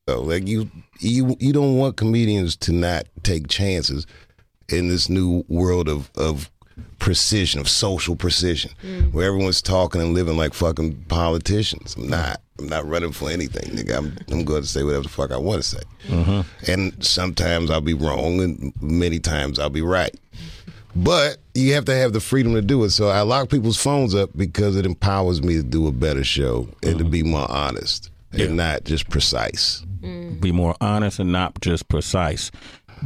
So, 0.09 0.22
like 0.22 0.47
you, 0.47 0.70
you, 1.01 1.36
you 1.40 1.52
don't 1.52 1.76
want 1.76 1.97
comedians 1.97 2.56
to 2.59 2.72
not 2.72 3.06
take 3.22 3.48
chances 3.48 4.06
in 4.68 4.88
this 4.88 5.09
new 5.09 5.44
world 5.48 5.88
of 5.88 6.10
of 6.16 6.51
precision, 6.98 7.60
of 7.60 7.68
social 7.68 8.16
precision, 8.16 8.70
mm. 8.82 9.12
where 9.12 9.26
everyone's 9.26 9.62
talking 9.62 10.01
and 10.01 10.14
living 10.14 10.36
like 10.36 10.55
fucking 10.55 11.05
politicians. 11.09 11.94
I'm 11.97 12.09
not. 12.09 12.40
I'm 12.59 12.68
not 12.68 12.88
running 12.88 13.12
for 13.12 13.30
anything, 13.30 13.76
nigga. 13.76 13.98
I'm, 13.98 14.16
I'm 14.30 14.44
going 14.44 14.62
to 14.62 14.66
say 14.66 14.82
whatever 14.82 15.02
the 15.02 15.10
fuck 15.10 15.30
I 15.30 15.36
want 15.36 15.62
to 15.62 15.68
say. 15.68 15.82
Mm-hmm. 16.06 16.70
And 16.72 17.05
sometimes 17.05 17.70
I'll 17.70 17.82
be 17.82 17.93
wrong, 17.93 18.40
and 18.40 18.72
many 18.80 19.18
times 19.18 19.59
I'll 19.59 19.68
be 19.68 19.82
right. 19.82 20.14
But 20.94 21.36
you 21.57 21.74
have 21.74 21.85
to 21.87 21.95
have 21.95 22.12
the 22.12 22.20
freedom 22.20 22.55
to 22.55 22.62
do 22.62 22.85
it. 22.85 22.91
So 22.91 23.09
I 23.09 23.23
lock 23.23 23.49
people's 23.49 23.77
phones 23.77 24.15
up 24.15 24.31
because 24.37 24.77
it 24.77 24.87
empowers 24.87 25.43
me 25.43 25.55
to 25.55 25.62
do 25.62 25.87
a 25.87 25.93
better 25.93 26.24
show 26.24 26.69
and 26.83 26.97
mm-hmm. 26.97 26.99
to 26.99 27.05
be 27.05 27.23
more 27.23 27.51
honest 27.51 28.11
yeah. 28.33 28.47
and 28.47 28.57
not 28.57 28.85
just 28.85 29.09
precise. 29.09 29.85
Mm. 30.01 30.41
Be 30.41 30.53
more 30.53 30.77
honest 30.81 31.19
and 31.19 31.33
not 31.33 31.61
just 31.61 31.89
precise. 31.89 32.51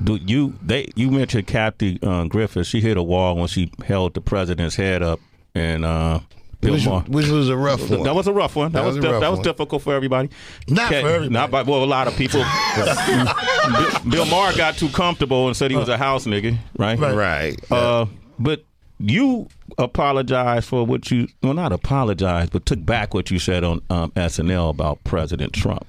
Do 0.05 0.17
you 0.17 0.55
they 0.63 0.89
you 0.95 1.11
mentioned 1.11 1.47
Kathy 1.47 1.99
uh, 2.03 2.25
Griffin? 2.25 2.63
She 2.63 2.81
hit 2.81 2.97
a 2.97 3.03
wall 3.03 3.37
when 3.37 3.49
she 3.49 3.73
held 3.85 4.15
the 4.15 4.21
president's 4.21 4.77
head 4.77 5.03
up 5.03 5.21
and 5.55 5.85
uh, 5.85 6.21
Bill 6.61 6.75
which, 6.75 6.87
Maher. 6.87 7.05
Which 7.09 7.29
was 7.29 7.49
a 7.49 7.57
rough 7.57 7.89
one. 7.91 8.03
That 8.03 8.15
was 8.15 8.27
a 8.27 8.33
rough 8.33 8.55
one. 8.55 8.73
That, 8.73 8.81
that 8.81 8.87
was, 8.87 8.97
was 8.97 9.05
that 9.05 9.21
one. 9.21 9.31
was 9.31 9.41
difficult 9.41 9.83
for 9.83 9.95
everybody. 9.95 10.29
Not 10.69 10.89
for 10.89 10.95
everybody. 10.95 11.31
Not 11.31 11.51
by 11.51 11.63
well, 11.63 11.83
a 11.83 11.87
lot 11.87 12.07
of 12.07 12.17
people. 12.17 12.41
Bill 14.11 14.27
Maher 14.27 14.57
got 14.57 14.77
too 14.77 14.91
comfortable 14.91 15.47
and 15.47 15.57
said 15.57 15.71
he 15.71 15.77
was 15.77 15.89
a 15.89 15.97
house 15.97 16.27
nigga. 16.27 16.57
Right. 16.79 16.99
Right. 16.99 17.15
right. 17.15 17.73
Uh, 17.73 18.07
but 18.41 18.65
you 18.99 19.49
apologized 19.79 20.67
for 20.67 20.85
what 20.85 21.11
you 21.11 21.29
well 21.43 21.55
not 21.55 21.73
apologized, 21.73 22.53
but 22.53 22.67
took 22.67 22.85
back 22.85 23.15
what 23.15 23.31
you 23.31 23.39
said 23.39 23.63
on 23.63 23.83
um, 23.91 24.11
SNL 24.13 24.71
about 24.71 25.03
President 25.05 25.53
Trump. 25.53 25.87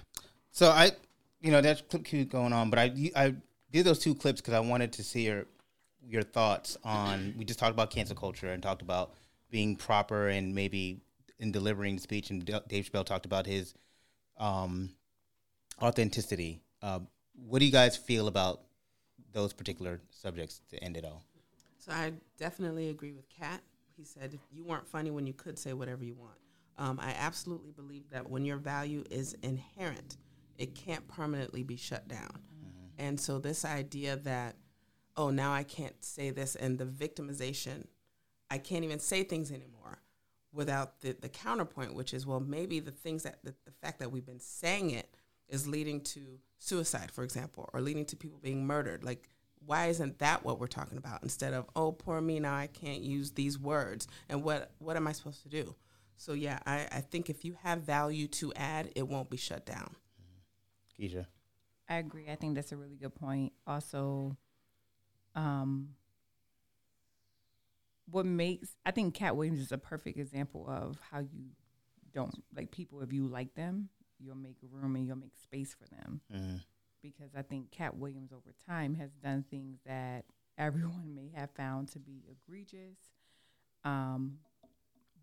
So 0.52 0.69
I, 0.69 0.91
you 1.41 1.52
know, 1.52 1.61
that's 1.61 1.82
clip 1.82 2.06
cute 2.06 2.30
going 2.30 2.53
on, 2.53 2.69
but 2.69 2.78
I 2.80 3.11
I 3.15 3.36
did 3.72 3.86
those 3.86 3.99
two 3.99 4.14
clips 4.14 4.41
because 4.41 4.53
I 4.53 4.60
wanted 4.60 4.94
to 4.94 5.03
see 5.03 5.26
your 5.26 5.45
your 6.06 6.23
thoughts 6.23 6.78
on. 6.84 7.34
We 7.38 7.45
just 7.45 7.57
talked 7.57 7.73
about 7.73 7.90
cancel 7.90 8.15
culture 8.15 8.52
and 8.52 8.61
talked 8.61 8.82
about 8.82 9.14
being 9.49 9.76
proper 9.76 10.28
and 10.30 10.53
maybe 10.53 11.02
in 11.40 11.52
delivering 11.52 11.99
speech. 11.99 12.30
And 12.30 12.45
Dave 12.45 12.90
Chappelle 12.90 13.06
talked 13.06 13.26
about 13.26 13.45
his 13.45 13.73
um, 14.38 14.91
authenticity. 15.82 16.61
Uh, 16.82 16.99
what 17.48 17.60
do 17.60 17.65
you 17.65 17.72
guys 17.72 17.98
feel 17.98 18.28
about 18.28 18.61
those 19.34 19.53
particular 19.53 20.02
subjects 20.11 20.61
to 20.69 20.82
end 20.84 20.98
it 20.98 21.06
all? 21.06 21.23
So 21.92 21.98
I 21.98 22.14
definitely 22.38 22.90
agree 22.90 23.12
with 23.12 23.28
Katt. 23.30 23.62
He 23.98 24.06
said 24.06 24.40
you 24.52 24.64
weren't 24.64 24.88
funny 24.88 25.12
when 25.12 25.28
you 25.28 25.34
could 25.34 25.60
say 25.60 25.74
whatever 25.74 26.04
you 26.04 26.16
want. 26.16 26.38
Um, 26.78 27.00
I 27.02 27.14
absolutely 27.20 27.72
believe 27.72 28.10
that 28.12 28.30
when 28.30 28.46
your 28.46 28.58
value 28.58 29.04
is 29.12 29.36
inherent, 29.44 30.18
it 30.58 30.74
can't 30.74 31.06
permanently 31.08 31.64
be 31.64 31.76
shut 31.76 32.08
down. 32.08 32.30
Mm-hmm. 32.30 33.08
And 33.08 33.20
so 33.20 33.40
this 33.40 33.66
idea 33.66 34.16
that 34.18 34.56
oh 35.18 35.30
now 35.32 35.52
I 35.52 35.64
can't 35.64 36.02
say 36.04 36.30
this 36.30 36.56
and 36.56 36.78
the 36.78 36.86
victimization, 36.86 37.86
I 38.50 38.58
can't 38.58 38.86
even 38.86 39.00
say 39.00 39.24
things 39.24 39.52
anymore 39.52 40.02
without 40.54 41.02
the, 41.02 41.18
the 41.20 41.30
counterpoint, 41.30 41.94
which 41.94 42.14
is 42.14 42.26
well 42.26 42.40
maybe 42.40 42.80
the 42.80 42.92
things 42.92 43.24
that 43.24 43.44
the, 43.44 43.54
the 43.66 43.72
fact 43.82 44.00
that 44.00 44.12
we've 44.12 44.26
been 44.26 44.40
saying 44.40 44.92
it 44.92 45.14
is 45.50 45.68
leading 45.68 46.00
to 46.02 46.40
suicide, 46.58 47.12
for 47.12 47.26
example, 47.26 47.70
or 47.74 47.82
leading 47.82 48.06
to 48.06 48.16
people 48.16 48.40
being 48.42 48.66
murdered. 48.66 49.04
Like 49.04 49.28
why 49.66 49.88
isn't 49.88 50.20
that 50.20 50.44
what 50.44 50.60
we're 50.60 50.68
talking 50.68 50.98
about? 50.98 51.24
Instead 51.24 51.54
of 51.54 51.66
oh 51.76 51.92
poor 51.92 52.20
me 52.22 52.40
now 52.40 52.56
i 52.56 52.68
can't 52.68 53.02
use 53.02 53.32
these 53.32 53.60
words. 53.60 54.08
And 54.30 54.44
what 54.44 54.72
what 54.80 54.96
am 54.98 55.08
i 55.08 55.12
supposed 55.12 55.44
to 55.44 55.50
do? 55.50 55.76
So 56.16 56.34
yeah 56.34 56.60
i, 56.66 56.88
I 56.92 57.02
think 57.02 57.30
if 57.30 57.46
you 57.46 57.56
have 57.64 57.82
value 57.82 58.28
to 58.28 58.54
add 58.54 58.92
it 58.96 59.08
won't 59.08 59.30
be 59.30 59.38
shut 59.38 59.66
down. 59.66 59.96
Keisha. 61.00 61.26
i 61.90 61.96
agree. 61.96 62.30
I 62.30 62.36
think 62.36 62.56
that's 62.56 62.72
a 62.72 62.78
really 62.78 62.98
good 62.98 63.16
point. 63.16 63.54
Also 63.68 64.36
um 65.36 65.90
what 68.10 68.26
makes 68.26 68.76
i 68.86 68.92
think 68.92 69.14
Katt 69.14 69.38
Williams 69.38 69.62
is 69.62 69.72
a 69.72 69.78
perfect 69.78 70.18
example 70.18 70.68
of 70.68 71.00
how 71.12 71.20
you 71.20 71.46
don't 72.14 72.44
like 72.54 72.70
people 72.70 73.02
if 73.02 73.14
you 73.14 73.26
like 73.26 73.54
them 73.56 73.88
you'll 74.20 74.36
make 74.36 74.58
room 74.70 74.96
and 74.96 75.08
you'll 75.08 75.18
make 75.18 75.36
space 75.38 75.74
for 75.74 75.88
them. 75.96 76.22
Mm-hmm 76.34 76.58
because 77.02 77.32
I 77.36 77.41
think 77.41 77.72
Katt 77.72 77.98
Williams 77.98 78.32
over 78.32 78.53
time 78.68 78.95
has 78.95 79.11
done 79.23 79.45
things 79.49 79.80
that 79.86 80.26
everyone 80.57 81.15
may 81.15 81.32
have 81.36 81.52
found 81.52 81.90
to 81.90 81.99
be 81.99 82.23
egregious. 82.30 82.98
Um, 83.84 84.40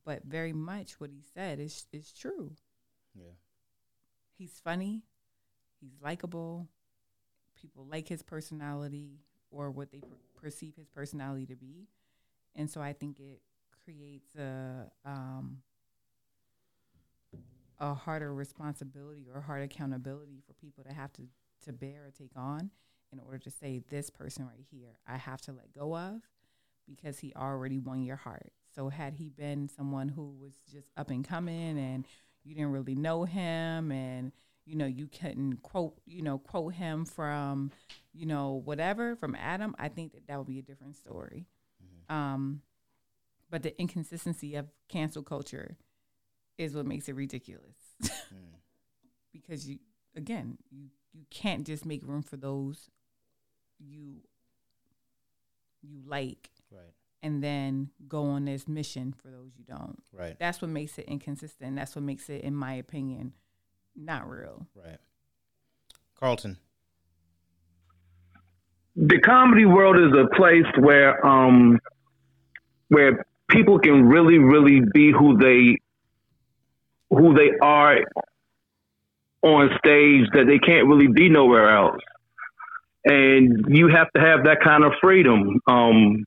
but 0.05 0.25
very 0.25 0.53
much 0.53 1.01
what 1.01 1.11
he 1.11 1.23
said 1.35 1.61
is 1.61 1.87
is 1.93 2.13
true. 2.13 2.53
Yeah. 3.15 3.33
He's 4.37 4.61
funny. 4.63 5.03
He's 5.81 5.93
likable. 6.03 6.69
People 7.61 7.87
like 7.91 8.09
his 8.09 8.23
personality 8.23 9.21
or 9.51 9.71
what 9.71 9.91
they 9.91 10.01
per- 10.01 10.41
perceive 10.41 10.77
his 10.77 10.89
personality 10.89 11.47
to 11.47 11.57
be. 11.57 11.89
And 12.55 12.71
so 12.71 12.81
I 12.81 12.93
think 12.93 13.21
it 13.21 13.43
creates 13.85 14.35
a 14.35 14.91
um, 15.05 15.59
a 17.81 17.95
harder 17.95 18.35
responsibility 18.35 19.29
or 19.33 19.41
hard 19.41 19.63
accountability 19.63 20.43
for 20.47 20.53
people 20.55 20.85
to 20.85 20.93
have 20.93 21.13
to 21.15 21.23
to 21.69 21.73
bear 21.73 22.07
or 22.07 22.11
take 22.11 22.33
on 22.37 22.71
in 23.13 23.21
order 23.21 23.39
to 23.39 23.51
say 23.51 23.81
this 23.91 24.11
person 24.11 24.47
right 24.47 24.65
here 24.71 24.99
I 25.07 25.17
have 25.17 25.41
to 25.43 25.53
let 25.53 25.73
go 25.73 25.97
of 25.97 26.23
because 26.87 27.19
he 27.19 27.33
already 27.37 27.79
won 27.79 28.03
your 28.03 28.17
heart. 28.17 28.51
So 28.75 28.89
had 28.89 29.15
he 29.15 29.29
been 29.29 29.69
someone 29.69 30.09
who 30.09 30.37
was 30.41 30.55
just 30.73 30.89
up 30.97 31.11
and 31.11 31.27
coming 31.27 31.79
and 31.79 32.07
you 32.45 32.55
didn't 32.55 32.73
really 32.73 32.95
know 32.95 33.25
him 33.25 33.93
and 33.93 34.33
you 34.65 34.77
know 34.77 34.87
you 34.87 35.07
couldn't 35.07 35.63
quote 35.63 36.01
you 36.07 36.23
know 36.23 36.39
quote 36.39 36.75
him 36.75 37.05
from 37.05 37.71
you 38.13 38.27
know 38.27 38.63
whatever 38.65 39.17
from 39.17 39.35
Adam, 39.35 39.75
I 39.79 39.89
think 39.89 40.13
that 40.13 40.27
that 40.27 40.39
would 40.39 40.47
be 40.47 40.59
a 40.59 40.63
different 40.63 40.97
story. 40.97 41.47
Mm-hmm. 41.83 42.15
Um, 42.15 42.63
but 43.51 43.63
the 43.63 43.79
inconsistency 43.81 44.55
of 44.57 44.67
cancel 44.89 45.23
culture 45.23 45.77
is 46.57 46.75
what 46.75 46.87
makes 46.87 47.09
it 47.09 47.15
ridiculous. 47.15 47.77
mm. 48.03 48.11
Because 49.33 49.69
you 49.69 49.79
again, 50.17 50.59
you 50.71 50.89
you 51.19 51.25
can't 51.31 51.67
just 51.67 51.85
make 51.85 52.07
room 52.07 52.23
for 52.23 52.37
those 52.37 52.91
you 53.79 54.17
you 55.83 56.01
like 56.07 56.51
right. 56.71 56.93
and 57.23 57.43
then 57.43 57.91
go 58.07 58.25
on 58.25 58.45
this 58.45 58.69
mission 58.69 59.13
for 59.13 59.29
those 59.29 59.51
you 59.57 59.65
don't. 59.65 60.03
Right. 60.13 60.37
That's 60.39 60.61
what 60.61 60.71
makes 60.71 60.99
it 60.99 61.07
inconsistent. 61.07 61.77
That's 61.77 61.95
what 61.95 62.05
makes 62.05 62.29
it 62.29 62.43
in 62.43 62.55
my 62.55 62.75
opinion 62.75 63.33
not 63.97 64.29
real. 64.29 64.67
Right. 64.77 64.99
Carlton. 66.19 66.57
The 68.95 69.21
comedy 69.21 69.65
world 69.65 69.97
is 69.97 70.13
a 70.13 70.35
place 70.37 70.67
where 70.79 71.25
um 71.27 71.79
where 72.89 73.27
people 73.49 73.79
can 73.79 74.09
really 74.09 74.39
really 74.39 74.83
be 74.93 75.13
who 75.13 75.37
they 75.37 75.79
who 77.11 77.35
they 77.35 77.57
are 77.61 77.99
on 79.43 79.71
stage 79.79 80.27
that 80.33 80.47
they 80.47 80.59
can't 80.59 80.89
really 80.89 81.07
be 81.07 81.29
nowhere 81.29 81.75
else. 81.75 82.01
And 83.05 83.65
you 83.69 83.89
have 83.89 84.11
to 84.15 84.21
have 84.21 84.45
that 84.45 84.59
kind 84.63 84.85
of 84.85 84.93
freedom 85.01 85.61
um, 85.67 86.25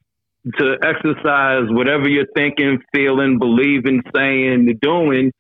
to 0.58 0.78
exercise 0.84 1.66
whatever 1.70 2.10
you're 2.10 2.26
thinking, 2.36 2.80
feeling, 2.94 3.38
believing, 3.38 4.02
saying, 4.16 4.80
doing. 4.82 5.32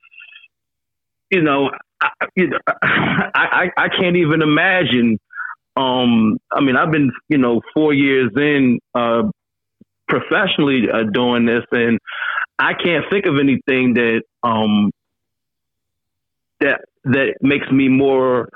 You 1.31 1.41
know, 1.41 1.71
I, 2.01 2.09
you 2.35 2.47
know, 2.47 2.59
I, 2.67 3.71
I, 3.77 3.85
I 3.85 3.89
can't 3.89 4.17
even 4.17 4.41
imagine. 4.41 5.17
Um, 5.77 6.37
I 6.51 6.59
mean, 6.59 6.75
I've 6.75 6.91
been, 6.91 7.11
you 7.29 7.37
know, 7.37 7.61
four 7.73 7.93
years 7.93 8.29
in 8.35 8.79
uh, 8.93 9.23
professionally 10.07 10.87
uh, 10.93 11.03
doing 11.11 11.45
this, 11.45 11.63
and 11.71 11.97
I 12.59 12.73
can't 12.73 13.05
think 13.09 13.25
of 13.25 13.39
anything 13.39 13.93
that 13.95 14.23
um, 14.43 14.91
that 16.61 16.81
that 17.03 17.35
makes 17.41 17.69
me 17.71 17.87
more 17.89 18.47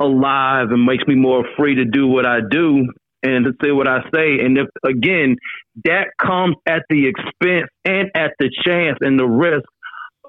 alive 0.00 0.68
and 0.70 0.84
makes 0.84 1.04
me 1.06 1.14
more 1.14 1.44
free 1.56 1.74
to 1.76 1.84
do 1.84 2.06
what 2.06 2.24
I 2.24 2.38
do 2.48 2.86
and 3.22 3.44
to 3.44 3.52
say 3.62 3.70
what 3.70 3.86
I 3.86 4.00
say. 4.14 4.38
And 4.40 4.56
if 4.56 4.68
again, 4.84 5.36
that 5.84 6.08
comes 6.20 6.56
at 6.66 6.82
the 6.88 7.06
expense 7.06 7.68
and 7.84 8.10
at 8.14 8.32
the 8.38 8.50
chance 8.64 8.98
and 9.00 9.18
the 9.18 9.26
risk 9.26 9.68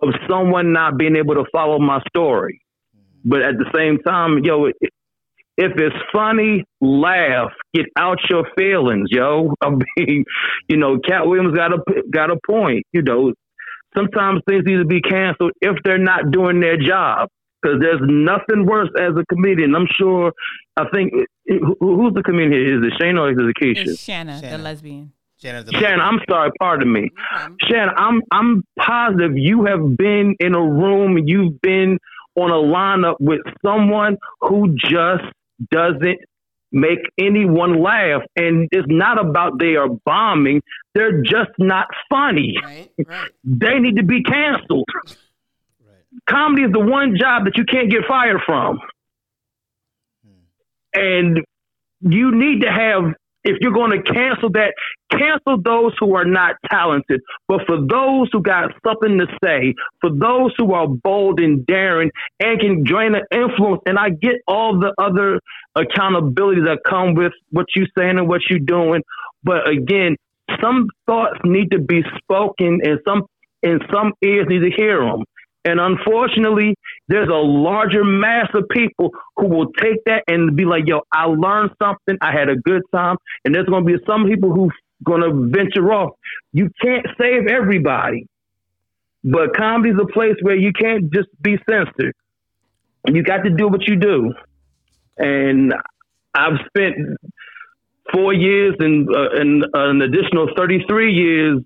of 0.01 0.09
someone 0.29 0.73
not 0.73 0.97
being 0.97 1.15
able 1.15 1.35
to 1.35 1.45
follow 1.51 1.79
my 1.79 2.01
story. 2.09 2.61
But 3.23 3.43
at 3.43 3.55
the 3.57 3.69
same 3.75 3.99
time, 3.99 4.39
yo, 4.43 4.65
if 4.65 5.73
it's 5.77 5.95
funny, 6.11 6.65
laugh, 6.79 7.51
get 7.73 7.85
out 7.97 8.17
your 8.29 8.45
feelings, 8.57 9.09
yo. 9.11 9.53
I 9.61 9.69
mean, 9.69 10.25
you 10.67 10.77
know, 10.77 10.97
Katt 11.07 11.27
Williams 11.27 11.55
got 11.55 11.73
a 11.73 11.79
got 12.11 12.31
a 12.31 12.37
point. 12.45 12.85
You 12.91 13.03
know, 13.03 13.33
sometimes 13.95 14.41
things 14.47 14.63
need 14.65 14.77
to 14.77 14.85
be 14.85 15.01
canceled 15.01 15.51
if 15.61 15.77
they're 15.83 15.97
not 15.97 16.31
doing 16.31 16.59
their 16.59 16.77
job. 16.77 17.29
Because 17.61 17.79
there's 17.79 18.01
nothing 18.01 18.65
worse 18.65 18.89
as 18.97 19.11
a 19.15 19.23
comedian. 19.27 19.75
I'm 19.75 19.87
sure. 19.95 20.33
I 20.77 20.85
think 20.91 21.13
who's 21.47 22.13
the 22.13 22.23
comedian 22.23 22.51
here? 22.51 22.79
Is 22.79 22.91
it 22.91 22.93
Shane 22.99 23.17
or 23.19 23.29
is 23.29 23.37
it 23.37 23.55
Keisha? 23.61 23.87
It's 23.87 24.01
Shanna, 24.01 24.39
Shanna. 24.39 24.57
the 24.57 24.63
lesbian. 24.63 25.11
Shanna, 25.39 25.63
the 25.63 25.71
Shanna, 25.73 26.03
I'm 26.03 26.19
sorry. 26.29 26.51
Pardon 26.59 26.91
me, 26.91 27.09
okay. 27.35 27.53
Shanna. 27.69 27.93
I'm 27.95 28.21
I'm 28.31 28.63
positive 28.79 29.33
you 29.35 29.65
have 29.65 29.95
been 29.97 30.35
in 30.39 30.55
a 30.55 30.61
room. 30.61 31.19
You've 31.25 31.61
been 31.61 31.99
on 32.35 32.49
a 32.49 32.53
lineup 32.53 33.15
with 33.19 33.41
someone 33.63 34.17
who 34.41 34.75
just 34.77 35.23
doesn't 35.71 36.19
make 36.71 36.99
anyone 37.17 37.81
laugh. 37.81 38.21
And 38.35 38.67
it's 38.71 38.87
not 38.89 39.19
about 39.19 39.59
they 39.59 39.75
are 39.75 39.89
bombing, 40.05 40.61
they're 40.93 41.21
just 41.21 41.51
not 41.57 41.87
funny. 42.09 42.55
Right, 42.63 42.89
right. 43.05 43.29
They 43.43 43.79
need 43.79 43.97
to 43.97 44.03
be 44.03 44.23
canceled. 44.23 44.87
Right. 45.05 45.17
Comedy 46.29 46.63
is 46.63 46.71
the 46.71 46.79
one 46.79 47.15
job 47.19 47.45
that 47.45 47.57
you 47.57 47.65
can't 47.65 47.89
get 47.89 48.01
fired 48.07 48.41
from. 48.45 48.79
Hmm. 50.25 50.99
And 50.99 51.39
you 52.01 52.33
need 52.33 52.61
to 52.61 52.71
have 52.71 53.13
if 53.43 53.57
you're 53.61 53.73
going 53.73 53.91
to 53.91 54.01
cancel 54.03 54.49
that, 54.51 54.73
cancel 55.11 55.61
those 55.61 55.93
who 55.99 56.15
are 56.15 56.25
not 56.25 56.55
talented. 56.69 57.21
But 57.47 57.61
for 57.67 57.77
those 57.77 58.29
who 58.31 58.41
got 58.41 58.71
something 58.85 59.17
to 59.17 59.27
say, 59.43 59.73
for 59.99 60.09
those 60.09 60.53
who 60.57 60.73
are 60.73 60.87
bold 60.87 61.39
and 61.39 61.65
daring 61.65 62.11
and 62.39 62.59
can 62.59 62.83
drain 62.83 63.13
the 63.13 63.25
influence, 63.35 63.81
and 63.85 63.97
I 63.97 64.09
get 64.09 64.35
all 64.47 64.79
the 64.79 64.93
other 64.97 65.39
accountability 65.75 66.61
that 66.61 66.79
come 66.87 67.15
with 67.15 67.33
what 67.49 67.65
you're 67.75 67.87
saying 67.97 68.17
and 68.17 68.27
what 68.27 68.41
you're 68.49 68.59
doing. 68.59 69.01
But 69.43 69.67
again, 69.67 70.17
some 70.61 70.87
thoughts 71.07 71.39
need 71.43 71.71
to 71.71 71.79
be 71.79 72.03
spoken, 72.17 72.79
and 72.83 72.99
some 73.07 73.23
and 73.63 73.81
some 73.93 74.13
ears 74.23 74.47
need 74.49 74.59
to 74.59 74.71
hear 74.75 74.99
them. 75.01 75.23
And 75.63 75.79
unfortunately, 75.79 76.75
there's 77.07 77.29
a 77.29 77.33
larger 77.33 78.03
mass 78.03 78.49
of 78.53 78.67
people 78.69 79.11
who 79.37 79.47
will 79.47 79.71
take 79.73 80.03
that 80.05 80.23
and 80.27 80.55
be 80.55 80.65
like, 80.65 80.83
yo, 80.87 81.01
I 81.11 81.25
learned 81.25 81.71
something. 81.81 82.17
I 82.19 82.31
had 82.31 82.49
a 82.49 82.55
good 82.55 82.81
time. 82.93 83.17
And 83.45 83.53
there's 83.53 83.67
going 83.67 83.85
to 83.85 83.97
be 83.97 84.03
some 84.05 84.25
people 84.27 84.51
who 84.53 84.71
going 85.03 85.21
to 85.21 85.49
venture 85.55 85.91
off. 85.93 86.11
You 86.51 86.69
can't 86.81 87.05
save 87.19 87.47
everybody. 87.47 88.27
But 89.23 89.55
comedy's 89.55 89.95
a 90.01 90.11
place 90.11 90.35
where 90.41 90.55
you 90.55 90.73
can't 90.73 91.11
just 91.13 91.29
be 91.41 91.57
censored. 91.69 92.15
You 93.07 93.23
got 93.23 93.43
to 93.43 93.49
do 93.49 93.67
what 93.67 93.87
you 93.87 93.95
do. 93.95 94.33
And 95.17 95.73
I've 96.33 96.57
spent 96.67 96.95
four 98.11 98.33
years 98.33 98.75
and, 98.79 99.07
uh, 99.09 99.29
and 99.33 99.63
uh, 99.63 99.89
an 99.89 100.01
additional 100.01 100.49
33 100.57 101.13
years 101.13 101.59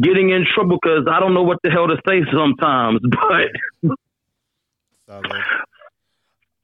getting 0.00 0.30
in 0.30 0.46
trouble 0.54 0.78
because 0.80 1.06
I 1.10 1.20
don't 1.20 1.34
know 1.34 1.42
what 1.42 1.58
the 1.62 1.70
hell 1.70 1.88
to 1.88 1.96
say 2.06 2.22
sometimes. 2.32 3.00
But. 5.06 5.20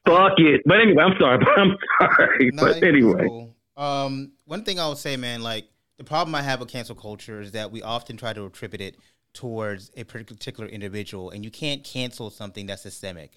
Fuck 0.06 0.38
it. 0.38 0.62
But 0.64 0.80
anyway, 0.80 1.02
I'm 1.02 1.18
sorry. 1.20 1.44
I'm 1.56 1.76
sorry. 2.00 2.50
No, 2.54 2.62
but 2.62 2.82
anyway. 2.82 3.26
cool. 3.26 3.54
Um, 3.76 4.32
one 4.46 4.64
thing 4.64 4.80
I 4.80 4.88
would 4.88 4.96
say, 4.96 5.16
man, 5.16 5.42
like 5.42 5.66
the 5.98 6.04
problem 6.04 6.34
I 6.34 6.42
have 6.42 6.60
with 6.60 6.70
cancel 6.70 6.94
culture 6.94 7.40
is 7.40 7.52
that 7.52 7.70
we 7.70 7.82
often 7.82 8.16
try 8.16 8.32
to 8.32 8.46
attribute 8.46 8.80
it 8.80 8.96
towards 9.34 9.90
a 9.96 10.04
particular 10.04 10.68
individual, 10.68 11.30
and 11.30 11.44
you 11.44 11.50
can't 11.50 11.84
cancel 11.84 12.30
something 12.30 12.66
that's 12.66 12.82
systemic, 12.82 13.32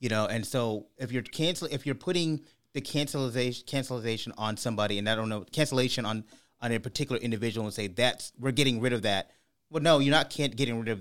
you 0.00 0.08
know. 0.08 0.26
And 0.26 0.46
so 0.46 0.86
if 0.96 1.12
you're 1.12 1.22
cancel, 1.22 1.68
if 1.70 1.84
you're 1.84 1.94
putting 1.94 2.40
the 2.72 2.80
cancellation 2.80 3.64
cancellation 3.66 4.32
on 4.38 4.56
somebody, 4.56 4.98
and 4.98 5.08
I 5.08 5.14
don't 5.14 5.28
know 5.28 5.44
cancellation 5.52 6.06
on 6.06 6.24
on 6.64 6.72
a 6.72 6.80
particular 6.80 7.20
individual, 7.20 7.66
and 7.66 7.74
say 7.74 7.86
that's 7.86 8.32
we're 8.40 8.50
getting 8.50 8.80
rid 8.80 8.94
of 8.94 9.02
that. 9.02 9.30
Well, 9.70 9.82
no, 9.82 9.98
you're 9.98 10.10
not 10.10 10.30
can't 10.30 10.56
getting 10.56 10.80
rid 10.80 10.88
of 10.88 11.00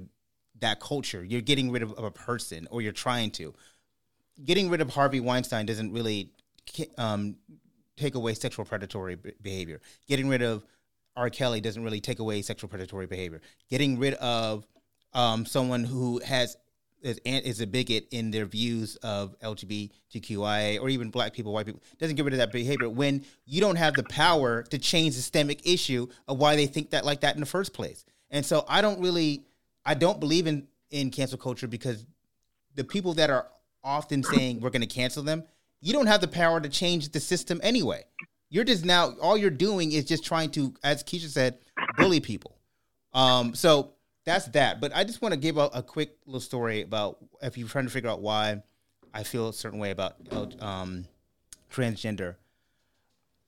that 0.59 0.79
culture. 0.79 1.23
You're 1.23 1.41
getting 1.41 1.71
rid 1.71 1.81
of, 1.81 1.93
of 1.93 2.03
a 2.03 2.11
person, 2.11 2.67
or 2.69 2.81
you're 2.81 2.91
trying 2.91 3.31
to 3.31 3.53
getting 4.43 4.69
rid 4.69 4.81
of 4.81 4.89
Harvey 4.89 5.21
Weinstein 5.21 5.65
doesn't 5.65 5.93
really 5.93 6.31
um, 6.97 7.37
take 7.95 8.15
away 8.15 8.33
sexual 8.33 8.65
predatory 8.65 9.17
behavior. 9.41 9.79
Getting 10.07 10.27
rid 10.27 10.41
of 10.41 10.65
R. 11.15 11.29
Kelly 11.29 11.61
doesn't 11.61 11.83
really 11.83 12.01
take 12.01 12.19
away 12.19 12.41
sexual 12.41 12.69
predatory 12.69 13.05
behavior. 13.05 13.41
Getting 13.69 13.99
rid 13.99 14.15
of 14.15 14.67
um, 15.13 15.45
someone 15.45 15.83
who 15.83 16.19
has 16.25 16.57
is, 17.03 17.19
is 17.25 17.61
a 17.61 17.67
bigot 17.67 18.07
in 18.11 18.31
their 18.31 18.45
views 18.45 18.95
of 18.97 19.37
LGBTQIA 19.39 20.81
or 20.81 20.89
even 20.89 21.09
black 21.09 21.33
people, 21.33 21.53
white 21.53 21.65
people, 21.65 21.81
doesn't 21.99 22.15
get 22.15 22.25
rid 22.25 22.33
of 22.33 22.39
that 22.39 22.51
behavior 22.51 22.89
when 22.89 23.23
you 23.45 23.61
don't 23.61 23.75
have 23.75 23.93
the 23.93 24.03
power 24.03 24.63
to 24.63 24.77
change 24.77 25.15
the 25.15 25.21
systemic 25.21 25.67
issue 25.67 26.07
of 26.27 26.37
why 26.37 26.55
they 26.55 26.65
think 26.65 26.91
that 26.91 27.05
like 27.05 27.21
that 27.21 27.35
in 27.35 27.39
the 27.39 27.45
first 27.45 27.73
place. 27.73 28.05
And 28.31 28.45
so 28.45 28.65
I 28.67 28.81
don't 28.81 28.99
really, 29.01 29.45
I 29.85 29.93
don't 29.93 30.19
believe 30.19 30.47
in 30.47 30.67
in 30.89 31.09
cancel 31.09 31.37
culture 31.37 31.67
because 31.67 32.05
the 32.75 32.83
people 32.83 33.15
that 33.15 33.29
are 33.29 33.47
often 33.83 34.23
saying 34.23 34.61
we're 34.61 34.69
going 34.69 34.81
to 34.81 34.87
cancel 34.87 35.23
them, 35.23 35.43
you 35.81 35.91
don't 35.91 36.07
have 36.07 36.21
the 36.21 36.27
power 36.27 36.61
to 36.61 36.69
change 36.69 37.09
the 37.09 37.19
system 37.19 37.59
anyway. 37.63 38.03
You're 38.49 38.63
just 38.63 38.85
now 38.85 39.13
all 39.21 39.35
you're 39.35 39.49
doing 39.49 39.91
is 39.91 40.05
just 40.05 40.23
trying 40.23 40.51
to, 40.51 40.73
as 40.83 41.03
Keisha 41.03 41.27
said, 41.27 41.57
bully 41.97 42.19
people. 42.19 42.59
Um, 43.13 43.55
so 43.55 43.93
that's 44.25 44.45
that. 44.47 44.79
But 44.79 44.95
I 44.95 45.03
just 45.03 45.21
want 45.21 45.33
to 45.33 45.39
give 45.39 45.57
a, 45.57 45.69
a, 45.73 45.83
quick 45.83 46.17
little 46.25 46.39
story 46.39 46.81
about 46.81 47.17
if 47.41 47.57
you're 47.57 47.67
trying 47.67 47.85
to 47.85 47.91
figure 47.91 48.09
out 48.09 48.21
why 48.21 48.61
I 49.13 49.23
feel 49.23 49.49
a 49.49 49.53
certain 49.53 49.79
way 49.79 49.91
about 49.91 50.15
um, 50.61 51.05
transgender. 51.71 52.35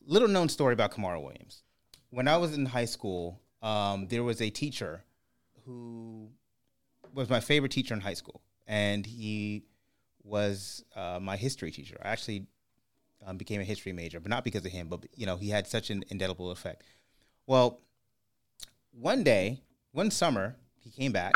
Little 0.05 0.27
known 0.27 0.49
story 0.49 0.73
about 0.73 0.91
Kamara 0.91 1.21
Williams. 1.21 1.63
When 2.09 2.27
I 2.27 2.37
was 2.37 2.55
in 2.55 2.65
high 2.65 2.85
school, 2.85 3.41
um, 3.61 4.07
there 4.07 4.23
was 4.23 4.41
a 4.41 4.49
teacher 4.49 5.03
who 5.65 6.29
was 7.13 7.29
my 7.29 7.39
favorite 7.39 7.71
teacher 7.71 7.93
in 7.93 8.01
high 8.01 8.13
school, 8.13 8.41
and 8.67 9.05
he 9.05 9.63
was 10.23 10.83
uh, 10.95 11.19
my 11.21 11.37
history 11.37 11.71
teacher. 11.71 11.97
I 12.03 12.09
actually 12.09 12.45
um, 13.25 13.37
became 13.37 13.61
a 13.61 13.63
history 13.63 13.93
major, 13.93 14.19
but 14.19 14.29
not 14.29 14.43
because 14.43 14.65
of 14.65 14.71
him, 14.71 14.87
but 14.87 15.05
you 15.15 15.25
know 15.25 15.37
he 15.37 15.49
had 15.49 15.65
such 15.67 15.89
an 15.89 16.03
indelible 16.09 16.51
effect. 16.51 16.83
Well, 17.47 17.81
one 18.91 19.23
day, 19.23 19.61
one 19.91 20.11
summer, 20.11 20.55
he 20.85 20.91
came 20.91 21.11
back 21.11 21.33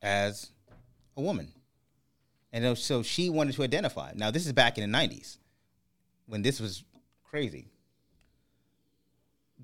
as 0.00 0.50
a 1.18 1.20
woman, 1.20 1.52
and 2.54 2.78
so 2.78 3.02
she 3.02 3.28
wanted 3.28 3.54
to 3.56 3.62
identify. 3.62 4.12
Now 4.14 4.30
this 4.30 4.46
is 4.46 4.52
back 4.54 4.78
in 4.78 4.90
the 4.90 4.98
'90s 4.98 5.36
when 6.24 6.40
this 6.40 6.58
was 6.58 6.84
crazy. 7.22 7.68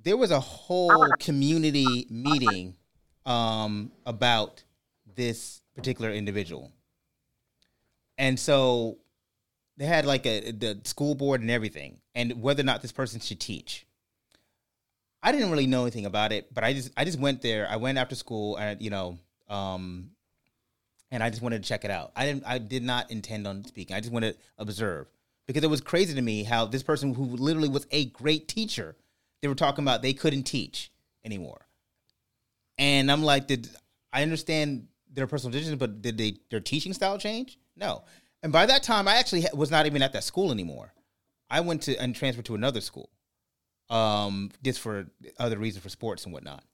There 0.02 0.18
was 0.18 0.30
a 0.30 0.40
whole 0.40 1.08
community 1.18 2.06
meeting 2.10 2.76
um, 3.24 3.92
about 4.04 4.62
this 5.14 5.62
particular 5.74 6.10
individual 6.10 6.72
and 8.20 8.38
so 8.38 8.98
they 9.78 9.86
had 9.86 10.04
like 10.04 10.26
a 10.26 10.52
the 10.52 10.78
school 10.84 11.14
board 11.14 11.40
and 11.40 11.50
everything, 11.50 12.00
and 12.14 12.42
whether 12.42 12.60
or 12.60 12.64
not 12.64 12.82
this 12.82 12.92
person 12.92 13.18
should 13.18 13.40
teach. 13.40 13.86
I 15.22 15.32
didn't 15.32 15.50
really 15.50 15.66
know 15.66 15.82
anything 15.82 16.06
about 16.06 16.32
it, 16.32 16.52
but 16.54 16.64
I 16.64 16.72
just 16.72 16.90
I 16.96 17.04
just 17.04 17.18
went 17.18 17.42
there. 17.42 17.68
I 17.68 17.76
went 17.76 17.98
after 17.98 18.14
school, 18.14 18.56
and 18.56 18.80
you 18.80 18.90
know, 18.90 19.18
um, 19.48 20.10
and 21.10 21.22
I 21.22 21.30
just 21.30 21.42
wanted 21.42 21.62
to 21.62 21.68
check 21.68 21.84
it 21.84 21.90
out. 21.90 22.12
I 22.16 22.26
didn't. 22.26 22.44
I 22.46 22.58
did 22.58 22.82
not 22.82 23.10
intend 23.10 23.46
on 23.46 23.64
speaking. 23.64 23.96
I 23.96 24.00
just 24.00 24.12
wanted 24.12 24.32
to 24.32 24.38
observe 24.58 25.08
because 25.46 25.62
it 25.62 25.70
was 25.70 25.80
crazy 25.80 26.14
to 26.14 26.22
me 26.22 26.44
how 26.44 26.66
this 26.66 26.82
person 26.82 27.14
who 27.14 27.24
literally 27.24 27.68
was 27.68 27.86
a 27.90 28.06
great 28.06 28.48
teacher, 28.48 28.96
they 29.42 29.48
were 29.48 29.54
talking 29.54 29.84
about 29.84 30.02
they 30.02 30.14
couldn't 30.14 30.44
teach 30.44 30.90
anymore, 31.24 31.66
and 32.78 33.12
I'm 33.12 33.22
like, 33.22 33.46
did 33.46 33.68
I 34.12 34.22
understand 34.22 34.88
their 35.12 35.26
personal 35.26 35.52
decisions, 35.52 35.78
but 35.78 36.00
did 36.00 36.16
they 36.16 36.36
their 36.50 36.60
teaching 36.60 36.94
style 36.94 37.18
change? 37.18 37.58
No. 37.76 38.04
And 38.42 38.52
by 38.52 38.64
that 38.66 38.82
time, 38.82 39.06
I 39.06 39.16
actually 39.16 39.44
was 39.52 39.70
not 39.70 39.84
even 39.84 40.02
at 40.02 40.14
that 40.14 40.24
school 40.24 40.50
anymore. 40.50 40.94
I 41.50 41.60
went 41.60 41.82
to 41.82 41.96
and 42.00 42.14
transferred 42.14 42.46
to 42.46 42.54
another 42.54 42.80
school, 42.80 43.10
um, 43.90 44.50
just 44.62 44.80
for 44.80 45.06
other 45.38 45.58
reasons 45.58 45.82
for 45.82 45.90
sports 45.90 46.24
and 46.24 46.32
whatnot. 46.32 46.64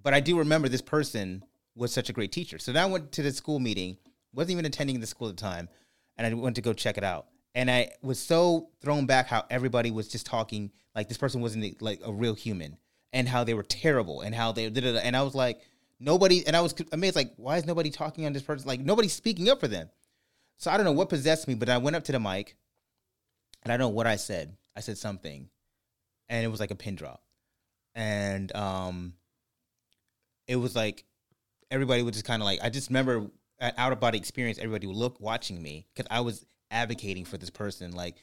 But 0.00 0.14
I 0.14 0.20
do 0.20 0.38
remember 0.38 0.68
this 0.68 0.82
person 0.82 1.44
was 1.74 1.92
such 1.92 2.10
a 2.10 2.12
great 2.12 2.30
teacher. 2.30 2.58
So 2.58 2.72
then 2.72 2.82
I 2.82 2.86
went 2.86 3.12
to 3.12 3.22
the 3.22 3.32
school 3.32 3.58
meeting, 3.58 3.96
wasn't 4.32 4.52
even 4.52 4.66
attending 4.66 5.00
the 5.00 5.06
school 5.06 5.28
at 5.28 5.36
the 5.36 5.40
time, 5.40 5.68
and 6.16 6.26
I 6.26 6.34
went 6.34 6.56
to 6.56 6.62
go 6.62 6.72
check 6.72 6.98
it 6.98 7.04
out. 7.04 7.26
And 7.54 7.70
I 7.70 7.90
was 8.02 8.18
so 8.18 8.70
thrown 8.80 9.06
back 9.06 9.26
how 9.26 9.44
everybody 9.50 9.90
was 9.90 10.08
just 10.08 10.26
talking 10.26 10.70
like 10.94 11.08
this 11.08 11.18
person 11.18 11.40
wasn't 11.40 11.80
like 11.80 12.00
a 12.04 12.12
real 12.12 12.34
human, 12.34 12.76
and 13.12 13.28
how 13.28 13.44
they 13.44 13.54
were 13.54 13.62
terrible, 13.62 14.20
and 14.20 14.34
how 14.34 14.52
they 14.52 14.68
did 14.68 14.84
it. 14.84 15.00
And 15.02 15.16
I 15.16 15.22
was 15.22 15.34
like, 15.34 15.60
nobody. 16.00 16.46
And 16.46 16.54
I 16.56 16.60
was 16.60 16.74
amazed, 16.92 17.16
like, 17.16 17.32
why 17.36 17.56
is 17.56 17.66
nobody 17.66 17.90
talking 17.90 18.26
on 18.26 18.32
this 18.32 18.42
person? 18.42 18.68
Like 18.68 18.80
nobody's 18.80 19.12
speaking 19.12 19.48
up 19.48 19.60
for 19.60 19.68
them. 19.68 19.88
So 20.58 20.70
I 20.70 20.76
don't 20.76 20.84
know 20.84 20.92
what 20.92 21.08
possessed 21.08 21.48
me, 21.48 21.54
but 21.54 21.68
I 21.68 21.78
went 21.78 21.96
up 21.96 22.04
to 22.04 22.12
the 22.12 22.20
mic 22.20 22.56
and 23.62 23.72
I 23.72 23.76
don't 23.76 23.90
know 23.90 23.94
what 23.94 24.06
I 24.06 24.16
said. 24.16 24.56
I 24.76 24.80
said 24.80 24.98
something 24.98 25.48
and 26.32 26.44
it 26.44 26.48
was 26.48 26.60
like 26.60 26.70
a 26.70 26.74
pin 26.74 26.96
drop. 26.96 27.22
And 27.94 28.54
um 28.56 29.12
it 30.48 30.56
was 30.56 30.74
like 30.74 31.04
everybody 31.70 32.02
was 32.02 32.14
just 32.14 32.24
kind 32.24 32.42
of 32.42 32.46
like 32.46 32.58
I 32.62 32.70
just 32.70 32.88
remember 32.88 33.30
an 33.60 33.74
out 33.76 33.92
of 33.92 34.00
body 34.00 34.18
experience 34.18 34.58
everybody 34.58 34.86
would 34.86 34.96
look 34.96 35.20
watching 35.20 35.62
me 35.62 35.86
cuz 35.94 36.06
I 36.10 36.20
was 36.20 36.44
advocating 36.70 37.26
for 37.26 37.36
this 37.36 37.50
person 37.50 37.92
like 37.92 38.16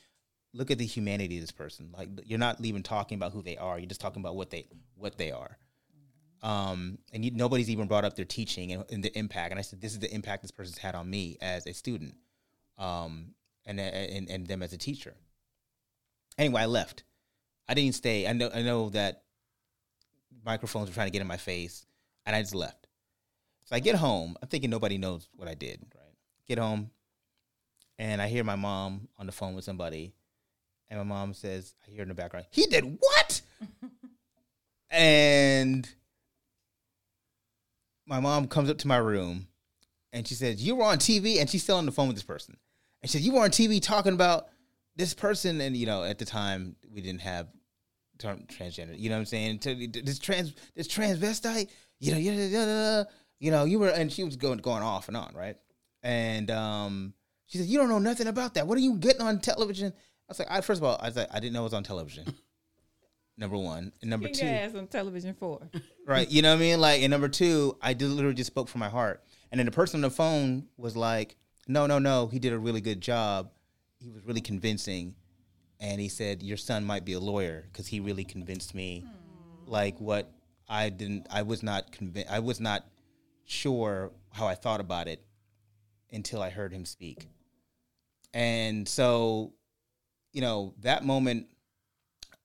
look 0.53 0.71
at 0.71 0.79
the 0.79 0.85
humanity 0.85 1.37
of 1.37 1.41
this 1.41 1.51
person. 1.51 1.93
Like 1.95 2.09
you're 2.25 2.39
not 2.39 2.59
even 2.65 2.81
talking 2.81 3.15
about 3.15 3.31
who 3.31 3.43
they 3.43 3.57
are. 3.57 3.77
You're 3.77 3.87
just 3.87 4.01
talking 4.01 4.21
about 4.21 4.35
what 4.35 4.49
they 4.49 4.67
what 4.95 5.17
they 5.17 5.31
are. 5.31 5.57
Um, 6.41 6.97
and 7.11 7.23
you, 7.23 7.31
nobody's 7.31 7.69
even 7.69 7.87
brought 7.87 8.05
up 8.05 8.15
their 8.15 8.23
teaching 8.23 8.71
and, 8.71 8.85
and, 8.89 9.03
the 9.03 9.15
impact. 9.19 9.51
And 9.51 9.59
I 9.59 9.61
said, 9.61 9.81
this 9.81 9.91
is 9.91 9.99
the 9.99 10.09
impact 10.09 10.41
this 10.41 10.51
person's 10.51 10.77
had 10.77 10.95
on 10.95 11.09
me 11.09 11.37
as 11.41 11.67
a 11.67 11.73
student 11.73 12.15
um, 12.77 13.33
and, 13.65 13.77
and 13.77 14.29
and 14.29 14.47
them 14.47 14.63
as 14.63 14.71
a 14.71 14.77
teacher. 14.77 15.15
Anyway, 16.37 16.61
I 16.61 16.65
left. 16.65 17.03
I 17.69 17.75
didn't 17.75 17.95
stay. 17.95 18.27
I 18.27 18.33
know 18.33 18.49
I 18.53 18.63
know 18.63 18.89
that 18.89 19.23
microphones 20.43 20.89
were 20.89 20.95
trying 20.95 21.07
to 21.07 21.11
get 21.11 21.21
in 21.21 21.27
my 21.27 21.37
face, 21.37 21.85
and 22.25 22.35
I 22.35 22.41
just 22.41 22.55
left. 22.55 22.87
So 23.65 23.75
I 23.75 23.79
get 23.79 23.95
home. 23.95 24.35
I'm 24.41 24.49
thinking 24.49 24.69
nobody 24.69 24.97
knows 24.97 25.29
what 25.35 25.47
I 25.47 25.53
did. 25.53 25.79
Right? 25.95 26.15
Get 26.47 26.57
home, 26.57 26.89
and 27.99 28.21
I 28.21 28.27
hear 28.27 28.43
my 28.43 28.55
mom 28.55 29.07
on 29.17 29.27
the 29.27 29.31
phone 29.31 29.53
with 29.53 29.63
somebody, 29.63 30.13
and 30.89 30.99
my 30.99 31.05
mom 31.05 31.33
says, 31.33 31.75
I 31.87 31.91
hear 31.91 32.01
in 32.01 32.09
the 32.09 32.15
background, 32.15 32.47
"He 32.49 32.65
did 32.65 32.97
what?" 32.99 33.41
and 34.89 35.87
my 38.07 38.19
mom 38.19 38.47
comes 38.47 38.71
up 38.71 38.79
to 38.79 38.87
my 38.87 38.97
room, 38.97 39.47
and 40.11 40.27
she 40.27 40.33
says, 40.33 40.61
"You 40.61 40.75
were 40.75 40.85
on 40.85 40.97
TV," 40.97 41.39
and 41.39 41.47
she's 41.47 41.61
still 41.61 41.77
on 41.77 41.85
the 41.85 41.91
phone 41.91 42.07
with 42.07 42.17
this 42.17 42.23
person 42.23 42.57
and 43.01 43.09
she 43.09 43.17
said, 43.17 43.25
"You 43.25 43.33
were 43.33 43.43
on 43.43 43.51
TV 43.51 43.81
talking 43.81 44.13
about 44.13 44.49
this 44.95 45.13
person," 45.13 45.61
and 45.61 45.75
you 45.75 45.85
know, 45.85 46.03
at 46.03 46.17
the 46.17 46.25
time 46.25 46.75
we 46.91 47.01
didn't 47.01 47.21
have 47.21 47.47
term 48.19 48.43
transgender. 48.47 48.97
You 48.97 49.09
know 49.09 49.15
what 49.15 49.21
I'm 49.21 49.25
saying? 49.25 49.59
This 50.03 50.19
trans, 50.19 50.53
this 50.75 50.87
transvestite. 50.87 51.69
You 51.99 52.11
know, 52.11 52.17
you, 52.17 53.05
you 53.39 53.51
know, 53.51 53.65
you 53.65 53.79
were, 53.79 53.89
and 53.89 54.11
she 54.11 54.23
was 54.23 54.35
going 54.35 54.59
going 54.59 54.83
off 54.83 55.07
and 55.07 55.17
on, 55.17 55.33
right? 55.33 55.57
And 56.03 56.51
um, 56.51 57.13
she 57.47 57.57
said, 57.57 57.67
"You 57.67 57.77
don't 57.79 57.89
know 57.89 57.99
nothing 57.99 58.27
about 58.27 58.53
that. 58.53 58.67
What 58.67 58.77
are 58.77 58.81
you 58.81 58.97
getting 58.97 59.21
on 59.21 59.39
television?" 59.39 59.91
I 59.91 60.31
was 60.31 60.39
like, 60.39 60.51
I, 60.51 60.61
first 60.61 60.79
of 60.79 60.83
all, 60.85 60.97
I 61.01 61.07
was 61.07 61.15
like, 61.15 61.27
I 61.31 61.39
didn't 61.39 61.53
know 61.53 61.61
it 61.61 61.63
was 61.63 61.73
on 61.73 61.83
television. 61.83 62.25
number 63.37 63.57
one, 63.57 63.91
and 64.01 64.09
number 64.09 64.29
two, 64.29 64.45
ass 64.45 64.75
on 64.75 64.85
television 64.87 65.33
for 65.33 65.59
right? 66.05 66.29
You 66.29 66.41
know 66.41 66.49
what 66.49 66.57
I 66.57 66.59
mean? 66.59 66.79
Like, 66.79 67.01
and 67.01 67.09
number 67.09 67.29
two, 67.29 67.77
I 67.81 67.93
did 67.93 68.09
literally 68.09 68.35
just 68.35 68.47
spoke 68.47 68.67
from 68.67 68.79
my 68.79 68.89
heart, 68.89 69.23
and 69.51 69.57
then 69.57 69.65
the 69.65 69.71
person 69.71 69.97
on 69.97 70.01
the 70.01 70.11
phone 70.11 70.67
was 70.77 70.95
like, 70.95 71.35
no, 71.67 71.87
no, 71.87 71.99
no, 71.99 72.27
he 72.27 72.39
did 72.39 72.53
a 72.53 72.59
really 72.59 72.81
good 72.81 73.01
job. 73.01 73.51
He 73.99 74.09
was 74.09 74.23
really 74.23 74.41
convincing. 74.41 75.15
And 75.79 76.01
he 76.01 76.09
said, 76.09 76.43
Your 76.43 76.57
son 76.57 76.85
might 76.85 77.05
be 77.05 77.13
a 77.13 77.19
lawyer 77.19 77.65
because 77.71 77.87
he 77.87 77.99
really 77.99 78.25
convinced 78.25 78.75
me. 78.75 79.05
Like 79.65 79.99
what 79.99 80.31
I 80.67 80.89
didn't, 80.89 81.27
I 81.29 81.43
was 81.43 81.63
not 81.63 81.91
convinced, 81.91 82.31
I 82.31 82.39
was 82.39 82.59
not 82.59 82.85
sure 83.45 84.11
how 84.31 84.47
I 84.47 84.55
thought 84.55 84.79
about 84.79 85.07
it 85.07 85.23
until 86.11 86.41
I 86.41 86.49
heard 86.49 86.73
him 86.73 86.85
speak. 86.85 87.27
And 88.33 88.87
so, 88.87 89.53
you 90.33 90.41
know, 90.41 90.73
that 90.81 91.03
moment, 91.03 91.47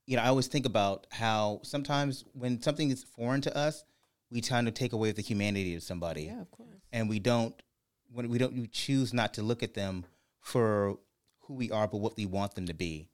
you 0.06 0.16
know, 0.16 0.22
I 0.22 0.28
always 0.28 0.46
think 0.46 0.66
about 0.66 1.06
how 1.10 1.60
sometimes 1.62 2.24
when 2.32 2.60
something 2.62 2.90
is 2.90 3.04
foreign 3.04 3.40
to 3.42 3.56
us, 3.56 3.84
we 4.30 4.40
tend 4.40 4.66
to 4.66 4.72
take 4.72 4.92
away 4.92 5.12
the 5.12 5.22
humanity 5.22 5.74
of 5.76 5.82
somebody. 5.82 6.24
Yeah, 6.24 6.40
of 6.40 6.50
course. 6.50 6.68
And 6.92 7.08
we 7.08 7.18
don't 7.18 7.54
when 8.12 8.28
we 8.28 8.38
don't 8.38 8.54
we 8.54 8.66
choose 8.66 9.12
not 9.12 9.34
to 9.34 9.42
look 9.42 9.62
at 9.62 9.74
them 9.74 10.04
for 10.40 10.98
who 11.40 11.54
we 11.54 11.70
are, 11.70 11.86
but 11.88 11.98
what 11.98 12.16
we 12.16 12.26
want 12.26 12.54
them 12.54 12.66
to 12.66 12.74
be. 12.74 13.08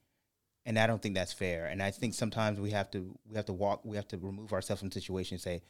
And 0.66 0.78
I 0.78 0.86
don't 0.86 1.00
think 1.00 1.14
that's 1.14 1.32
fair. 1.32 1.66
And 1.66 1.82
I 1.82 1.90
think 1.90 2.14
sometimes 2.14 2.60
we 2.60 2.70
have 2.70 2.90
to 2.90 3.18
we 3.28 3.36
have 3.36 3.46
to 3.46 3.52
walk 3.52 3.84
we 3.84 3.96
have 3.96 4.08
to 4.08 4.18
remove 4.18 4.52
ourselves 4.52 4.80
from 4.80 4.90
situation 4.90 5.36
and 5.36 5.42
say, 5.42 5.62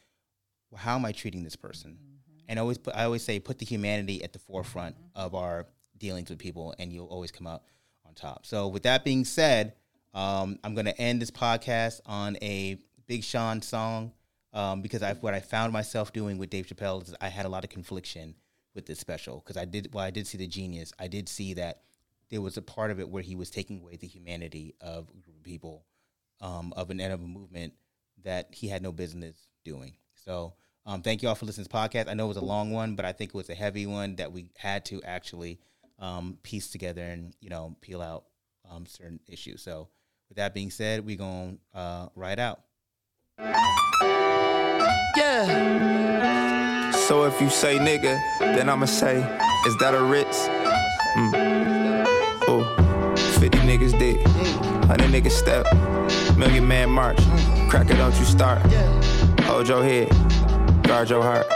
well, 0.71 0.81
how 0.81 0.97
am 0.97 1.05
I 1.05 1.13
treating 1.13 1.43
this 1.43 1.57
person? 1.57 1.93
Mm-hmm. 1.93 2.45
And 2.49 2.59
I 2.59 2.63
always 2.63 2.79
put, 2.79 2.95
I 2.97 3.05
always 3.05 3.23
say 3.23 3.39
put 3.39 3.59
the 3.59 3.67
humanity 3.67 4.23
at 4.25 4.33
the 4.33 4.39
forefront 4.39 4.97
mm-hmm. 4.97 5.21
of 5.21 5.35
our 5.35 5.67
dealings 5.97 6.31
with 6.31 6.39
people, 6.39 6.75
and 6.79 6.93
you'll 6.93 7.07
always 7.07 7.31
come 7.31 7.47
out 7.47 7.63
on 8.07 8.15
top. 8.15 8.47
So 8.47 8.69
with 8.69 8.83
that 8.83 9.05
being 9.05 9.25
said, 9.25 9.75
um, 10.15 10.59
I'm 10.65 10.75
going 10.75 10.87
to 10.87 11.01
end 11.01 11.23
this 11.23 11.31
podcast 11.31 12.01
on 12.07 12.37
a 12.43 12.79
Big 13.07 13.23
Sean 13.23 13.63
song 13.63 14.13
um, 14.53 14.83
because 14.83 15.03
I, 15.03 15.15
what 15.15 15.35
I 15.35 15.41
found 15.41 15.73
myself 15.73 16.13
doing 16.13 16.39
with 16.39 16.51
Dave 16.51 16.67
Chappelle 16.67 17.03
is 17.03 17.15
I 17.21 17.29
had 17.29 17.47
a 17.47 17.49
lot 17.49 17.65
of 17.65 17.71
confliction 17.71 18.35
with 18.75 18.87
this 18.87 18.99
special 18.99 19.43
because 19.45 19.57
I 19.57 19.65
did 19.65 19.93
well 19.93 20.05
I 20.05 20.11
did 20.11 20.29
see 20.29 20.39
the 20.39 20.47
genius 20.47 20.93
I 20.99 21.09
did 21.09 21.29
see 21.29 21.55
that 21.55 21.83
there 22.31 22.41
was 22.41 22.57
a 22.57 22.63
part 22.63 22.91
of 22.91 23.01
it 23.01 23.09
where 23.09 23.23
he 23.23 23.35
was 23.35 23.51
taking 23.51 23.81
away 23.81 23.97
the 23.97 24.07
humanity 24.07 24.75
of 24.81 25.09
a 25.09 25.21
group 25.21 25.37
of 25.37 25.43
people 25.43 25.85
um, 26.41 26.73
of 26.77 26.91
an 26.91 27.01
end 27.01 27.13
of 27.13 27.21
a 27.21 27.27
movement 27.27 27.75
that 28.25 28.49
he 28.53 28.69
had 28.69 28.83
no 28.83 28.93
business 28.93 29.37
doing. 29.65 29.95
So 30.15 30.55
um, 30.87 31.03
thank 31.03 31.23
you 31.23 31.29
all 31.29 31.35
for 31.35 31.47
listening 31.47 31.67
to 31.67 31.71
this 31.71 31.81
podcast. 31.81 32.09
I 32.09 32.15
know 32.15 32.25
it 32.27 32.29
was 32.29 32.37
a 32.37 32.45
long 32.45 32.71
one, 32.71 32.95
but 32.95 33.05
I 33.05 33.13
think 33.13 33.31
it 33.31 33.37
was 33.37 33.51
a 33.51 33.55
heavy 33.55 33.87
one 33.87 34.17
that 34.17 34.33
we 34.33 34.47
had 34.57 34.85
to 34.87 35.03
actually 35.03 35.61
um, 35.99 36.39
piece 36.43 36.71
together 36.71 37.03
and 37.03 37.35
you 37.41 37.51
know 37.51 37.77
peel 37.81 38.01
out 38.01 38.25
um, 38.71 38.87
certain 38.87 39.21
issues. 39.27 39.63
So 39.63 39.89
with 40.29 40.37
that 40.37 40.55
being 40.55 40.71
said, 40.71 41.05
we're 41.05 41.17
gonna 41.17 41.57
uh, 41.75 42.09
ride 42.15 42.39
out. 42.39 42.61
Yeah. 45.17 46.93
So 46.93 47.25
if 47.25 47.41
you 47.41 47.51
say 47.51 47.79
nigga, 47.79 48.21
then 48.39 48.69
I'ma 48.69 48.87
say, 48.87 49.17
is 49.67 49.77
that 49.79 49.95
a 49.95 50.03
Ritz? 50.03 50.47
Mm. 51.17 51.80
Oh, 53.41 53.43
50 53.43 53.59
niggas 53.61 53.99
dick, 53.99 54.23
100 54.27 55.09
niggas 55.09 55.31
step, 55.31 55.67
million 56.37 56.69
man 56.69 56.91
march. 56.91 57.19
Cracker, 57.71 57.97
don't 57.97 58.15
you 58.19 58.27
start. 58.27 58.61
Hold 59.45 59.67
your 59.67 59.83
head, 59.83 60.11
guard 60.83 61.09
your 61.09 61.23
heart. 61.23 61.47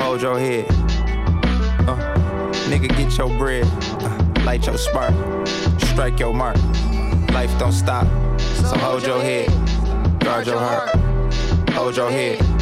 Hold 0.00 0.22
your 0.22 0.36
head. 0.36 0.66
Uh, 1.86 1.96
nigga, 2.68 2.88
get 2.88 3.16
your 3.16 3.28
bread, 3.38 3.64
uh, 4.02 4.44
light 4.44 4.66
your 4.66 4.76
spark, 4.76 5.14
strike 5.78 6.18
your 6.18 6.34
mark. 6.34 6.56
Life 7.30 7.56
don't 7.56 7.70
stop, 7.70 8.06
so 8.40 8.76
hold 8.76 9.04
your 9.04 9.20
head, 9.22 9.48
guard 10.18 10.48
your 10.48 10.58
heart. 10.58 10.90
Hold 11.70 11.96
your 11.96 12.10
head. 12.10 12.55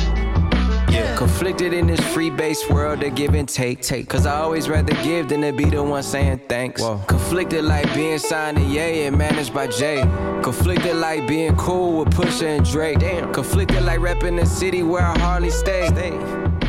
Yeah. 0.95 1.17
Conflicted 1.17 1.73
in 1.73 1.89
this 1.89 2.01
free 2.13 2.31
base 2.31 2.69
world 2.71 3.03
of 3.03 3.15
give 3.17 3.35
and 3.35 3.49
take. 3.49 3.81
take. 3.81 4.09
Cause 4.09 4.27
I 4.27 4.37
always 4.41 4.69
rather 4.69 4.95
give 5.03 5.29
than 5.29 5.41
to 5.43 5.53
be 5.53 5.65
the 5.65 5.83
one 5.83 6.03
saying 6.05 6.43
thanks. 6.49 6.81
Whoa. 6.81 7.01
Conflicted 7.09 7.65
like 7.65 7.93
being 7.95 8.19
signed 8.19 8.59
to 8.59 8.63
Ye 8.63 9.05
and 9.07 9.19
managed 9.19 9.53
by 9.53 9.67
Jay. 9.67 10.03
Conflicted 10.43 10.97
like 10.97 11.27
being 11.27 11.57
cool 11.57 11.99
with 12.05 12.15
Pusha 12.15 12.57
and 12.57 12.65
Drake. 12.65 13.01
Damn. 13.01 13.33
Conflicted 13.33 13.83
like 13.83 13.99
repping 13.99 14.39
the 14.41 14.47
city 14.47 14.83
where 14.85 15.03
I 15.03 15.19
hardly 15.19 15.51
stay. 15.51 15.89
stay. 15.89 16.11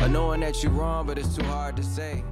knowing 0.08 0.40
that 0.40 0.60
you're 0.62 0.72
wrong, 0.72 1.06
but 1.06 1.18
it's 1.18 1.36
too 1.36 1.44
hard 1.44 1.76
to 1.76 1.84
say. 1.84 2.24